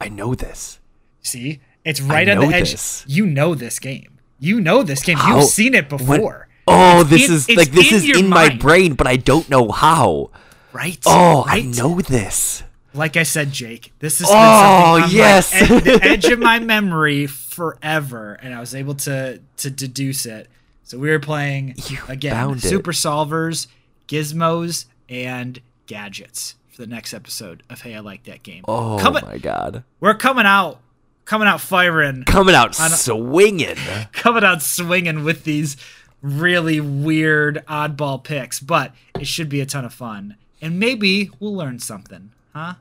I 0.00 0.08
know 0.08 0.34
this. 0.34 0.78
See? 1.22 1.60
It's 1.84 2.00
right 2.00 2.28
on 2.28 2.38
the 2.38 2.46
edge. 2.56 2.70
this. 2.72 3.04
You 3.06 3.26
know 3.26 3.54
this 3.54 3.78
game. 3.78 4.18
You 4.40 4.60
know 4.60 4.82
this 4.82 5.02
game. 5.02 5.18
How- 5.18 5.36
You've 5.40 5.48
seen 5.50 5.74
it 5.74 5.88
before. 5.88 6.48
Oh, 6.66 7.00
It's 7.02 7.10
this 7.10 7.28
in- 7.28 7.34
is 7.34 7.56
like 7.56 7.70
this 7.72 7.90
in 7.92 7.96
is 8.10 8.18
in 8.18 8.28
my 8.28 8.48
brain, 8.56 8.94
but 8.94 9.06
I 9.06 9.16
don't 9.16 9.48
know 9.50 9.70
how. 9.70 10.30
Right? 10.72 10.98
Oh, 11.06 11.44
right? 11.44 11.64
I 11.64 11.66
know 11.66 12.00
this. 12.00 12.62
like 12.94 13.16
I 13.16 13.22
said, 13.24 13.52
Jake, 13.52 13.92
this 13.98 14.18
has 14.20 14.28
Oh, 14.30 14.98
been 15.00 15.02
something 15.02 15.20
on 15.20 15.26
yes. 15.26 15.52
my, 15.52 15.76
ed- 15.76 15.84
the 15.84 16.00
edge 16.04 16.24
of 16.26 16.38
my 16.38 16.58
memory 16.58 17.26
forever, 17.26 18.38
and 18.42 18.54
I 18.54 18.60
was 18.60 18.74
able 18.74 18.94
to 18.96 19.40
to 19.58 19.70
deduce 19.70 20.26
it. 20.26 20.48
So 20.84 20.98
we 20.98 21.08
were 21.10 21.20
playing 21.20 21.74
You 21.88 21.98
again 22.08 22.32
found 22.34 22.56
it. 22.64 22.68
Super 22.68 22.92
Solvers, 22.92 23.66
Gizmos, 24.08 24.86
and 25.08 25.60
Gadgets 25.86 26.56
for 26.70 26.82
the 26.82 26.86
next 26.86 27.12
episode 27.14 27.62
of 27.70 27.80
Hey, 27.82 27.94
I 27.94 28.00
Like 28.00 28.24
That 28.24 28.42
Game. 28.42 28.64
Oh 28.68 28.98
Coming- 29.00 29.24
my 29.24 29.38
god. 29.38 29.84
We're 30.00 30.14
coming 30.14 30.46
out, 30.46 30.80
coming 31.24 31.48
out 31.48 31.60
firing, 31.60 32.24
Coming 32.24 32.54
out 32.54 32.78
On- 32.80 32.90
swinging. 32.90 33.76
coming 34.12 34.44
out 34.44 34.62
swinging 34.62 35.24
with 35.24 35.44
these 35.44 35.76
really 36.20 36.80
weird 36.80 37.62
oddball 37.68 38.22
picks, 38.22 38.60
but 38.60 38.94
it 39.18 39.26
should 39.26 39.48
be 39.48 39.60
a 39.60 39.66
ton 39.66 39.84
of 39.84 39.92
fun, 39.94 40.36
and 40.62 40.78
maybe 40.78 41.30
we'll 41.40 41.54
learn 41.54 41.78
something, 41.80 42.30
huh? 42.54 42.74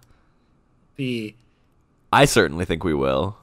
Be 0.96 1.36
I 2.14 2.26
certainly 2.26 2.66
think 2.66 2.84
we 2.84 2.94
will. 2.94 3.38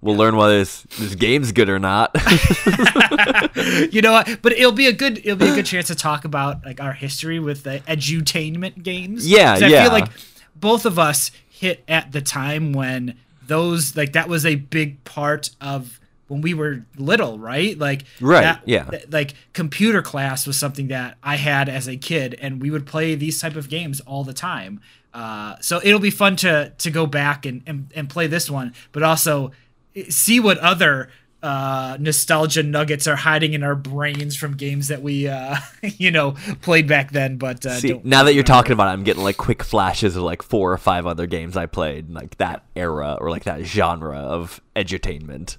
We'll 0.00 0.16
learn 0.16 0.36
whether 0.36 0.58
this, 0.58 0.82
this 0.98 1.14
game's 1.14 1.52
good 1.52 1.68
or 1.68 1.78
not. 1.78 2.10
you 3.92 4.02
know 4.02 4.12
what? 4.12 4.40
But 4.42 4.52
it'll 4.52 4.72
be 4.72 4.86
a 4.86 4.92
good 4.92 5.18
it'll 5.18 5.36
be 5.36 5.48
a 5.48 5.54
good 5.54 5.66
chance 5.66 5.86
to 5.88 5.94
talk 5.94 6.24
about 6.24 6.64
like 6.64 6.80
our 6.80 6.92
history 6.92 7.38
with 7.38 7.62
the 7.62 7.80
edutainment 7.86 8.82
games. 8.82 9.28
Yeah, 9.28 9.52
I 9.54 9.66
yeah. 9.66 9.82
feel 9.84 9.92
like 9.92 10.08
both 10.56 10.86
of 10.86 10.98
us 10.98 11.30
hit 11.48 11.84
at 11.86 12.10
the 12.10 12.20
time 12.20 12.72
when 12.72 13.16
those 13.46 13.96
like 13.96 14.14
that 14.14 14.28
was 14.28 14.44
a 14.44 14.56
big 14.56 15.02
part 15.04 15.50
of 15.60 16.00
when 16.32 16.40
we 16.40 16.54
were 16.54 16.84
little, 16.96 17.38
right? 17.38 17.78
Like 17.78 18.04
Right, 18.20 18.40
that- 18.42 18.62
yeah. 18.64 18.84
th- 18.84 19.06
like 19.10 19.34
computer 19.52 20.02
class 20.02 20.46
was 20.46 20.58
something 20.58 20.88
that 20.88 21.18
I 21.22 21.36
had 21.36 21.68
as 21.68 21.86
a 21.88 21.96
kid, 21.96 22.34
and 22.40 22.60
we 22.60 22.70
would 22.70 22.86
play 22.86 23.14
these 23.14 23.40
type 23.40 23.54
of 23.56 23.68
games 23.68 24.00
all 24.00 24.24
the 24.24 24.32
time. 24.34 24.80
Uh, 25.14 25.56
so 25.60 25.80
it'll 25.84 26.00
be 26.00 26.10
fun 26.10 26.36
to 26.36 26.72
to 26.78 26.90
go 26.90 27.04
back 27.06 27.44
and, 27.44 27.62
and, 27.66 27.92
and 27.94 28.08
play 28.08 28.26
this 28.26 28.50
one, 28.50 28.72
but 28.92 29.02
also 29.02 29.52
see 30.08 30.40
what 30.40 30.56
other 30.58 31.10
uh, 31.42 31.96
nostalgia 31.98 32.62
nuggets 32.62 33.08
are 33.08 33.16
hiding 33.16 33.52
in 33.52 33.64
our 33.64 33.74
brains 33.74 34.36
from 34.36 34.56
games 34.56 34.86
that 34.88 35.02
we 35.02 35.26
uh, 35.28 35.56
you 35.82 36.10
know 36.10 36.32
played 36.62 36.86
back 36.86 37.10
then. 37.10 37.36
But 37.36 37.66
uh, 37.66 37.78
See, 37.80 38.00
now 38.04 38.22
that 38.24 38.34
you're 38.34 38.44
talking 38.44 38.72
about 38.72 38.86
it, 38.88 38.92
I'm 38.92 39.02
getting 39.04 39.22
like 39.24 39.36
quick 39.36 39.62
flashes 39.62 40.16
of 40.16 40.22
like 40.22 40.40
four 40.42 40.72
or 40.72 40.78
five 40.78 41.04
other 41.04 41.26
games 41.26 41.56
I 41.56 41.66
played, 41.66 42.08
in, 42.08 42.14
like 42.14 42.36
that 42.38 42.64
era 42.76 43.18
or 43.20 43.28
like 43.28 43.44
that 43.44 43.64
genre 43.64 44.18
of 44.18 44.60
edutainment. 44.76 45.56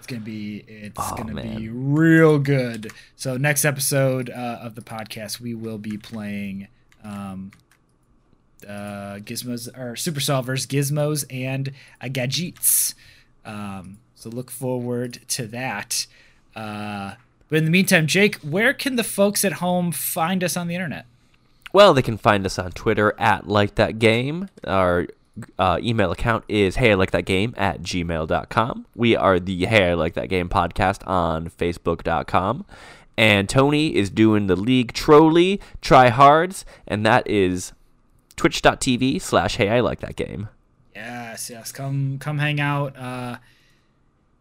It's 0.00 0.06
gonna 0.06 0.22
be 0.22 0.64
it's 0.66 0.96
Oh, 0.98 1.14
gonna 1.16 1.34
man. 1.34 1.56
be 1.56 1.68
real 1.68 2.38
good. 2.38 2.90
So 3.16 3.36
next 3.36 3.64
episode 3.66 4.30
uh, 4.30 4.58
of 4.62 4.74
the 4.74 4.80
podcast, 4.80 5.40
we 5.40 5.54
will 5.54 5.78
be 5.78 5.96
playing. 5.98 6.68
Um, 7.04 7.52
uh, 8.66 9.16
Gizmos 9.20 9.68
or 9.78 9.96
Super 9.96 10.20
Solvers, 10.20 10.66
Gizmos, 10.66 11.24
and 11.30 11.72
Gadgets. 12.12 12.94
Um, 13.44 13.98
so 14.14 14.28
look 14.28 14.50
forward 14.50 15.20
to 15.28 15.46
that. 15.46 16.06
Uh, 16.54 17.14
but 17.48 17.56
in 17.58 17.64
the 17.64 17.70
meantime, 17.70 18.06
Jake, 18.06 18.36
where 18.36 18.74
can 18.74 18.96
the 18.96 19.04
folks 19.04 19.44
at 19.46 19.54
home 19.54 19.92
find 19.92 20.44
us 20.44 20.56
on 20.58 20.68
the 20.68 20.74
internet? 20.74 21.06
Well, 21.72 21.94
they 21.94 22.02
can 22.02 22.18
find 22.18 22.44
us 22.44 22.58
on 22.58 22.72
Twitter 22.72 23.14
at 23.18 23.48
like 23.48 23.76
that 23.76 23.98
game. 23.98 24.48
Our 24.66 25.06
uh, 25.58 25.78
email 25.82 26.10
account 26.10 26.44
is 26.48 26.76
hey 26.76 26.92
I 26.92 26.94
like 26.94 27.10
that 27.12 27.24
game 27.24 27.54
at 27.56 27.82
gmail.com. 27.82 28.86
We 28.94 29.16
are 29.16 29.38
the 29.40 29.66
hey 29.66 29.90
I 29.90 29.94
like 29.94 30.14
that 30.14 30.28
game 30.28 30.48
podcast 30.48 31.06
on 31.06 31.48
facebook.com. 31.50 32.64
And 33.16 33.48
Tony 33.48 33.94
is 33.94 34.08
doing 34.10 34.46
the 34.46 34.56
league 34.56 34.92
trolley 34.92 35.60
try 35.80 36.08
hards, 36.08 36.64
and 36.86 37.04
that 37.04 37.28
is 37.28 37.72
twitch.tv 38.36 39.20
slash 39.20 39.56
hey 39.56 39.68
I 39.68 39.80
like 39.80 40.00
that 40.00 40.16
game. 40.16 40.48
Yes, 40.94 41.50
yes. 41.50 41.72
Come 41.72 42.18
come 42.18 42.38
hang 42.38 42.60
out. 42.60 42.96
Uh 42.96 43.36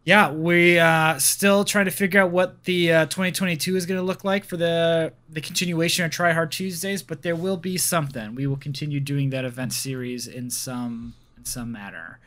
yeah, 0.10 0.31
we 0.31 0.80
uh 0.80 1.19
still 1.19 1.64
trying 1.64 1.86
to 1.86 1.91
figure 1.91 2.19
out 2.19 2.31
what 2.31 2.64
the 2.64 2.91
uh, 2.91 3.06
2022 3.06 3.76
is 3.76 3.86
going 3.86 3.99
to 3.99 4.03
look 4.03 4.23
like 4.23 4.44
for 4.44 4.57
the 4.57 5.14
the 5.30 5.40
continuation 5.40 6.03
of 6.03 6.10
Try 6.10 6.34
Hard 6.34 6.52
Tuesdays, 6.52 7.03
but 7.03 7.22
there 7.22 7.36
will 7.36 7.57
be 7.57 7.77
something. 7.77 8.34
We 8.34 8.48
will 8.48 8.57
continue 8.57 8.99
doing 8.99 9.30
that 9.30 9.45
event 9.45 9.72
series 9.72 10.26
in 10.26 10.49
some 10.49 11.14
in 11.38 11.45
some 11.45 11.72
manner. 11.72 12.18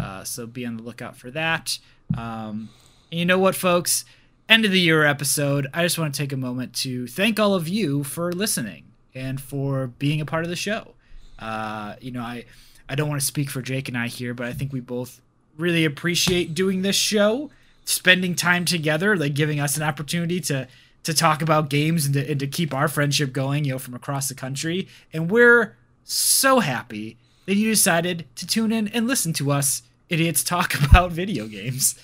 Uh, 0.00 0.22
so 0.22 0.46
be 0.46 0.64
on 0.64 0.76
the 0.76 0.84
lookout 0.84 1.16
for 1.16 1.32
that. 1.32 1.80
Um, 2.16 2.70
and 3.10 3.18
you 3.18 3.26
know 3.26 3.40
what, 3.40 3.56
folks? 3.56 4.04
End 4.48 4.64
of 4.64 4.70
the 4.70 4.78
year 4.78 5.04
episode. 5.04 5.66
I 5.74 5.82
just 5.82 5.98
want 5.98 6.14
to 6.14 6.22
take 6.22 6.32
a 6.32 6.36
moment 6.36 6.74
to 6.76 7.08
thank 7.08 7.40
all 7.40 7.54
of 7.54 7.66
you 7.66 8.04
for 8.04 8.32
listening 8.32 8.84
and 9.16 9.40
for 9.40 9.88
being 9.88 10.20
a 10.20 10.24
part 10.24 10.44
of 10.44 10.48
the 10.48 10.54
show. 10.54 10.94
Uh, 11.40 11.96
you 12.00 12.12
know, 12.12 12.22
I 12.22 12.44
I 12.88 12.94
don't 12.94 13.08
want 13.08 13.20
to 13.20 13.26
speak 13.26 13.50
for 13.50 13.62
Jake 13.62 13.88
and 13.88 13.98
I 13.98 14.06
here, 14.06 14.32
but 14.32 14.46
I 14.46 14.52
think 14.52 14.72
we 14.72 14.78
both 14.78 15.20
really 15.56 15.84
appreciate 15.84 16.54
doing 16.54 16.82
this 16.82 16.96
show, 16.96 17.50
spending 17.84 18.34
time 18.34 18.64
together, 18.64 19.16
like 19.16 19.34
giving 19.34 19.60
us 19.60 19.76
an 19.76 19.82
opportunity 19.82 20.40
to 20.42 20.68
to 21.04 21.12
talk 21.12 21.42
about 21.42 21.68
games 21.68 22.04
and 22.06 22.14
to, 22.14 22.30
and 22.30 22.38
to 22.38 22.46
keep 22.46 22.72
our 22.72 22.86
friendship 22.86 23.32
going, 23.32 23.64
you 23.64 23.72
know, 23.72 23.78
from 23.78 23.92
across 23.94 24.28
the 24.28 24.34
country. 24.36 24.86
And 25.12 25.28
we're 25.28 25.76
so 26.04 26.60
happy 26.60 27.16
that 27.46 27.56
you 27.56 27.68
decided 27.68 28.24
to 28.36 28.46
tune 28.46 28.70
in 28.70 28.86
and 28.86 29.08
listen 29.08 29.32
to 29.34 29.50
us 29.50 29.82
idiots 30.08 30.44
talk 30.44 30.74
about 30.90 31.10
video 31.10 31.48
games. 31.48 31.98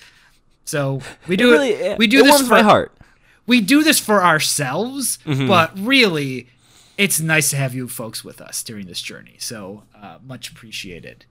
So 0.65 1.01
we 1.29 1.37
do 1.37 1.49
It 1.49 1.51
really- 1.53 1.69
it. 1.69 1.97
We 1.97 2.07
do 2.07 2.19
it 2.19 2.23
this 2.23 2.31
warms 2.33 2.47
for 2.49 2.53
my 2.55 2.61
heart. 2.61 2.91
we 3.47 3.61
do 3.61 3.83
this 3.83 3.99
for 3.99 4.21
ourselves, 4.21 5.17
Mm-hmm. 5.25 5.47
but 5.47 5.71
really, 5.79 6.49
it's 6.97 7.21
nice 7.21 7.49
to 7.51 7.55
have 7.55 7.73
you 7.73 7.87
folks 7.87 8.25
with 8.25 8.41
us 8.41 8.61
during 8.63 8.85
this 8.87 9.01
journey. 9.01 9.37
So 9.39 9.83
uh, 9.95 10.17
much 10.27 10.51
appreciated, 10.51 11.23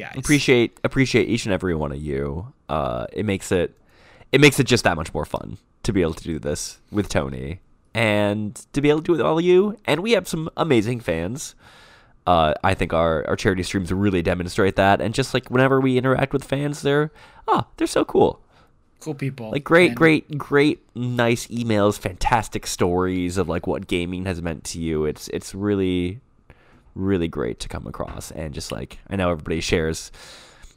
guys. 0.00 0.14
appreciate 0.16 0.78
appreciate 0.84 1.28
each 1.28 1.44
and 1.44 1.52
every 1.52 1.74
one 1.74 1.92
of 1.92 1.98
you. 1.98 2.52
Uh, 2.68 3.06
it 3.12 3.24
makes 3.24 3.52
it 3.52 3.76
it 4.32 4.40
makes 4.40 4.58
it 4.60 4.64
just 4.64 4.84
that 4.84 4.96
much 4.96 5.12
more 5.14 5.24
fun 5.24 5.58
to 5.82 5.92
be 5.92 6.02
able 6.02 6.14
to 6.14 6.24
do 6.24 6.38
this 6.38 6.78
with 6.90 7.08
Tony 7.08 7.60
and 7.94 8.54
to 8.72 8.80
be 8.80 8.88
able 8.88 9.00
to 9.00 9.04
do 9.04 9.12
it 9.12 9.16
with 9.16 9.26
all 9.26 9.38
of 9.38 9.44
you. 9.44 9.76
And 9.86 10.00
we 10.00 10.12
have 10.12 10.28
some 10.28 10.48
amazing 10.56 11.00
fans. 11.00 11.54
Uh, 12.26 12.54
I 12.62 12.74
think 12.74 12.92
our, 12.92 13.26
our 13.26 13.34
charity 13.34 13.62
streams 13.62 13.92
really 13.92 14.22
demonstrate 14.22 14.76
that. 14.76 15.00
And 15.00 15.14
just 15.14 15.34
like 15.34 15.50
whenever 15.50 15.80
we 15.80 15.98
interact 15.98 16.32
with 16.32 16.44
fans, 16.44 16.82
they're 16.82 17.10
ah, 17.48 17.66
they're 17.76 17.86
so 17.86 18.04
cool. 18.04 18.40
cool 19.00 19.14
people. 19.14 19.50
Like 19.50 19.64
great, 19.64 19.88
And 19.88 19.96
great, 19.96 20.38
great, 20.38 20.80
nice 20.94 21.46
emails, 21.48 21.98
fantastic 21.98 22.66
stories 22.66 23.36
of 23.36 23.48
like 23.48 23.66
what 23.66 23.88
gaming 23.88 24.26
has 24.26 24.40
meant 24.42 24.64
to 24.64 24.78
you. 24.78 25.06
It's 25.06 25.28
it's 25.28 25.54
really, 25.54 26.20
really 26.94 27.28
great 27.28 27.60
to 27.60 27.68
come 27.68 27.86
across 27.86 28.30
and 28.30 28.52
just 28.54 28.72
like 28.72 28.98
I 29.08 29.16
know 29.16 29.30
everybody 29.30 29.60
shares 29.60 30.10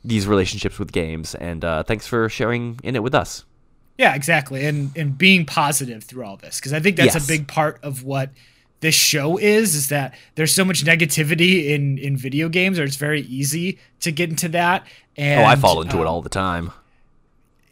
these 0.03 0.27
relationships 0.27 0.77
with 0.79 0.91
games, 0.91 1.33
and 1.35 1.63
uh, 1.63 1.83
thanks 1.83 2.05
for 2.07 2.27
sharing 2.29 2.79
in 2.83 2.95
it 2.95 3.03
with 3.03 3.15
us. 3.15 3.45
Yeah, 3.97 4.15
exactly. 4.15 4.65
And 4.65 4.91
and 4.97 5.17
being 5.17 5.45
positive 5.45 6.03
through 6.03 6.25
all 6.25 6.37
this 6.37 6.59
because 6.59 6.73
I 6.73 6.79
think 6.79 6.97
that's 6.97 7.13
Yes. 7.13 7.23
a 7.23 7.27
big 7.27 7.47
part 7.47 7.79
of 7.83 8.03
what 8.03 8.31
this 8.79 8.95
show 8.95 9.37
is 9.37 9.75
is 9.75 9.87
that 9.89 10.13
there's 10.35 10.51
so 10.51 10.65
much 10.65 10.83
negativity 10.83 11.69
in 11.69 11.97
in 11.97 12.17
video 12.17 12.49
games 12.49 12.77
or 12.79 12.83
it's 12.83 12.97
very 12.97 13.21
easy 13.21 13.79
to 14.01 14.11
get 14.11 14.29
into 14.29 14.49
that 14.49 14.85
and 15.15 15.41
oh, 15.41 15.45
I 15.45 15.55
fall 15.55 15.81
into 15.81 15.97
it 15.99 16.01
um, 16.01 16.07
all 16.07 16.21
the 16.21 16.27
time. 16.29 16.71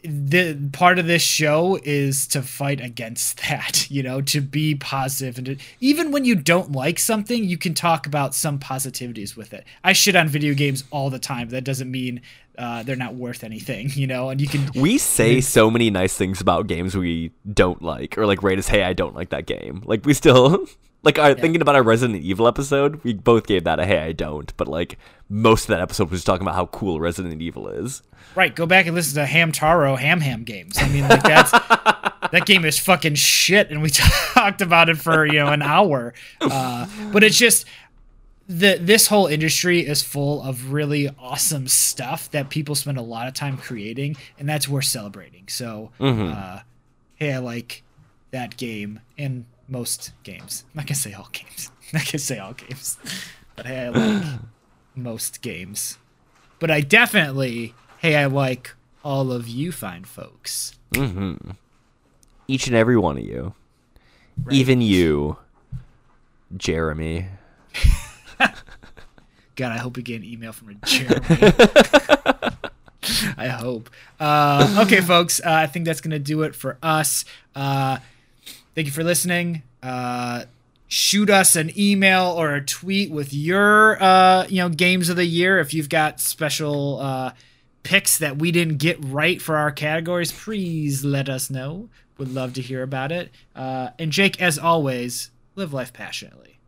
The 0.04 0.70
part 0.72 0.98
of 0.98 1.06
this 1.06 1.22
show 1.22 1.78
is 1.84 2.26
to 2.28 2.42
fight 2.42 2.80
against 2.80 3.36
that 3.48 3.90
you 3.90 4.02
know 4.02 4.20
to 4.22 4.40
be 4.40 4.74
positive. 4.74 5.38
And 5.38 5.46
to, 5.46 5.56
even 5.80 6.10
when 6.10 6.24
you 6.24 6.34
don't 6.34 6.72
like 6.72 6.98
something 6.98 7.44
you 7.44 7.58
can 7.58 7.74
talk 7.74 8.06
about 8.06 8.34
some 8.34 8.58
positivities 8.58 9.36
with 9.36 9.52
it. 9.52 9.64
I 9.84 9.92
shit 9.92 10.16
on 10.16 10.28
video 10.28 10.54
games 10.54 10.84
all 10.90 11.10
the 11.10 11.18
time. 11.18 11.48
That 11.50 11.64
doesn't 11.64 11.90
mean 11.90 12.20
uh, 12.58 12.82
they're 12.82 12.96
not 12.96 13.14
worth 13.14 13.44
anything 13.44 13.90
you 13.94 14.06
know 14.06 14.28
and 14.28 14.40
you 14.40 14.48
can 14.48 14.68
We 14.74 14.98
say 14.98 15.40
so 15.40 15.70
many 15.70 15.90
nice 15.90 16.16
things 16.16 16.40
about 16.40 16.66
games 16.66 16.96
we 16.96 17.32
don't 17.52 17.82
like, 17.82 18.18
or 18.18 18.26
like 18.26 18.42
rate 18.42 18.58
as, 18.58 18.68
"Hey, 18.68 18.82
I 18.82 18.92
don't 18.92 19.14
like 19.14 19.30
that 19.30 19.46
game." 19.46 19.82
Like 19.84 20.04
we 20.04 20.14
still, 20.14 20.66
like, 21.02 21.18
our, 21.18 21.34
thinking 21.34 21.60
about 21.60 21.74
our 21.74 21.82
Resident 21.82 22.22
Evil 22.22 22.46
episode, 22.46 23.02
we 23.04 23.14
both 23.14 23.46
gave 23.46 23.64
that 23.64 23.80
a 23.80 23.86
"Hey, 23.86 23.98
I 23.98 24.12
don't," 24.12 24.56
but 24.56 24.68
like 24.68 24.98
most 25.28 25.64
of 25.64 25.68
that 25.68 25.80
episode 25.80 26.10
was 26.10 26.24
talking 26.24 26.42
about 26.42 26.54
how 26.54 26.66
cool 26.66 27.00
Resident 27.00 27.40
Evil 27.40 27.68
is. 27.68 28.02
right 28.34 28.54
go 28.54 28.66
back 28.66 28.86
and 28.86 28.94
listen 28.94 29.14
to 29.14 29.30
hamtaro 29.30 29.98
ham 29.98 30.20
ham 30.20 30.44
games. 30.44 30.76
I 30.78 30.88
mean 30.88 31.08
like 31.08 31.22
that's 31.22 31.50
that 32.30 32.42
game 32.44 32.64
is 32.64 32.78
fucking 32.78 33.14
shit 33.14 33.70
and 33.70 33.82
we 33.82 33.90
talked 34.34 34.60
about 34.60 34.88
it 34.88 34.98
for 34.98 35.26
you 35.26 35.38
know 35.38 35.48
an 35.48 35.62
hour. 35.62 36.14
Uh, 36.40 36.86
but 37.12 37.24
it's 37.24 37.38
just 37.38 37.66
the 38.48 38.76
this 38.80 39.06
whole 39.06 39.26
industry 39.26 39.80
is 39.80 40.02
full 40.02 40.42
of 40.42 40.72
really 40.72 41.08
awesome 41.18 41.66
stuff 41.66 42.30
that 42.32 42.50
people 42.50 42.74
spend 42.74 42.98
a 42.98 43.02
lot 43.02 43.26
of 43.26 43.34
time 43.34 43.56
creating 43.56 44.16
and 44.38 44.48
that's 44.48 44.68
worth 44.68 44.84
celebrating. 44.84 45.48
So 45.48 45.90
uh, 45.98 46.60
hey 47.14 47.32
i 47.32 47.38
like 47.38 47.82
that 48.32 48.56
game. 48.56 49.00
And 49.16 49.46
most 49.68 50.12
games 50.22 50.64
i'm 50.72 50.78
not 50.78 50.86
gonna 50.86 50.94
say 50.94 51.12
all 51.12 51.28
games 51.32 51.70
i'm 51.80 51.88
not 51.98 52.06
gonna 52.06 52.18
say 52.18 52.38
all 52.38 52.52
games 52.52 52.98
but 53.56 53.66
hey 53.66 53.86
i 53.86 53.88
like 53.88 54.24
most 54.94 55.42
games 55.42 55.98
but 56.58 56.70
i 56.70 56.80
definitely 56.80 57.74
hey 57.98 58.16
i 58.16 58.26
like 58.26 58.74
all 59.04 59.32
of 59.32 59.48
you 59.48 59.72
fine 59.72 60.04
folks 60.04 60.74
Each 62.48 62.66
and 62.66 62.76
every 62.76 62.98
one 62.98 63.16
of 63.16 63.24
you, 63.24 63.54
even 64.50 64.82
you, 64.82 65.38
Jeremy. 66.54 67.28
God, 69.56 69.72
I 69.72 69.78
hope 69.78 69.96
we 69.96 70.02
get 70.02 70.20
an 70.20 70.26
email 70.26 70.52
from 70.52 70.70
a 70.70 70.74
Jeremy. 70.86 71.20
I 73.38 73.48
hope. 73.48 73.90
Uh, 74.20 74.82
okay, 74.84 75.00
folks. 75.00 75.40
Uh, 75.40 75.50
I 75.50 75.66
think 75.66 75.86
that's 75.86 76.00
gonna 76.00 76.18
do 76.18 76.42
it 76.42 76.54
for 76.54 76.78
us. 76.82 77.24
Uh, 77.54 77.98
thank 78.74 78.86
you 78.86 78.92
for 78.92 79.04
listening. 79.04 79.62
Uh, 79.82 80.44
shoot 80.88 81.30
us 81.30 81.56
an 81.56 81.72
email 81.78 82.26
or 82.26 82.54
a 82.54 82.64
tweet 82.64 83.10
with 83.10 83.32
your 83.32 84.02
uh, 84.02 84.46
you 84.48 84.56
know 84.58 84.68
games 84.68 85.08
of 85.08 85.16
the 85.16 85.24
year. 85.24 85.58
If 85.58 85.72
you've 85.74 85.88
got 85.88 86.20
special 86.20 87.00
uh, 87.00 87.32
picks 87.82 88.18
that 88.18 88.38
we 88.38 88.52
didn't 88.52 88.76
get 88.78 88.96
right 89.04 89.40
for 89.40 89.56
our 89.56 89.72
categories, 89.72 90.32
please 90.32 91.04
let 91.04 91.28
us 91.28 91.50
know. 91.50 91.88
Would 92.18 92.32
love 92.32 92.52
to 92.54 92.60
hear 92.62 92.82
about 92.82 93.10
it. 93.10 93.30
Uh, 93.56 93.88
and 93.98 94.12
Jake, 94.12 94.40
as 94.40 94.58
always, 94.58 95.30
live 95.56 95.72
life 95.72 95.92
passionately 95.92 96.58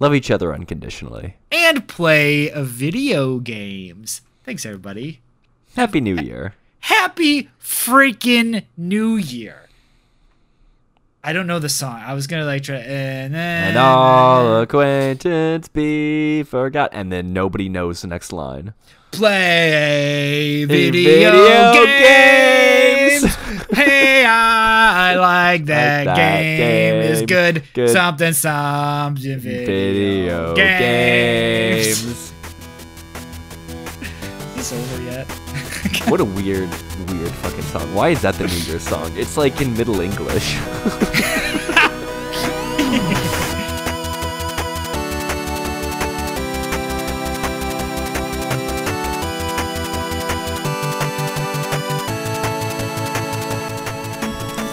Love 0.00 0.14
each 0.14 0.30
other 0.30 0.52
unconditionally. 0.54 1.36
and 1.50 1.88
play 1.88 2.50
video 2.54 3.38
games. 3.38 4.20
Thanks, 4.44 4.64
everybody. 4.66 5.20
Happy 5.76 6.00
New 6.00 6.16
Year. 6.16 6.54
Happy 6.80 7.48
freaking 7.62 8.64
New 8.76 9.16
Year. 9.16 9.67
I 11.22 11.32
don't 11.32 11.46
know 11.46 11.58
the 11.58 11.68
song. 11.68 12.00
I 12.04 12.14
was 12.14 12.26
gonna 12.26 12.44
like 12.44 12.62
try 12.62 12.76
and 12.76 13.34
then 13.34 13.68
And 13.68 13.76
all 13.76 14.60
acquaintance 14.62 15.68
be 15.68 16.42
forgot. 16.44 16.90
And 16.92 17.10
then 17.12 17.32
nobody 17.32 17.68
knows 17.68 18.02
the 18.02 18.06
next 18.08 18.32
line. 18.32 18.72
play 19.10 20.64
Video 20.64 21.30
video, 21.32 21.84
games. 21.84 23.22
games. 23.22 23.34
hey, 23.72 24.24
I 24.24 25.14
like 25.16 25.64
that, 25.66 26.04
that 26.04 26.16
game. 26.16 26.94
Is 27.02 27.18
game. 27.20 27.26
good. 27.26 27.64
Good. 27.74 27.90
Something, 27.90 28.32
something. 28.32 29.38
Video 29.38 29.66
Video, 29.66 30.54
games. 30.54 32.04
games. 32.04 32.27
What 36.08 36.20
a 36.20 36.24
weird, 36.24 36.70
weird 37.10 37.30
fucking 37.30 37.62
song. 37.62 37.94
Why 37.94 38.10
is 38.10 38.22
that 38.22 38.34
the 38.34 38.46
New 38.46 38.54
Year's 38.54 38.82
song? 38.82 39.16
It's 39.16 39.36
like 39.36 39.60
in 39.60 39.74
Middle 39.76 40.00
English. 40.00 40.56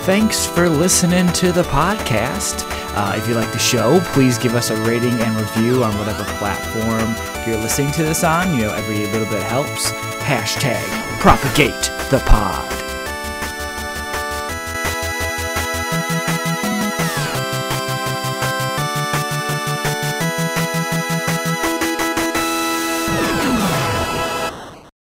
Thanks 0.06 0.46
for 0.46 0.70
listening 0.70 1.28
to 1.34 1.52
the 1.52 1.64
podcast. 1.64 2.75
Uh, 2.96 3.14
if 3.18 3.28
you 3.28 3.34
like 3.34 3.52
the 3.52 3.60
show, 3.60 4.00
please 4.14 4.38
give 4.38 4.56
us 4.56 4.70
a 4.70 4.76
rating 4.84 5.14
and 5.22 5.36
review 5.36 5.84
on 5.84 5.98
whatever 5.98 6.24
platform 6.38 7.14
you're 7.46 7.58
listening 7.58 7.92
to 7.92 8.04
this 8.04 8.24
on. 8.24 8.54
You 8.54 8.64
know, 8.64 8.74
every 8.74 9.06
little 9.08 9.30
bit 9.30 9.44
helps. 9.44 9.92
Hashtag 10.24 10.84
propagate 11.20 11.92
the 12.10 12.24
pod. 12.26 12.85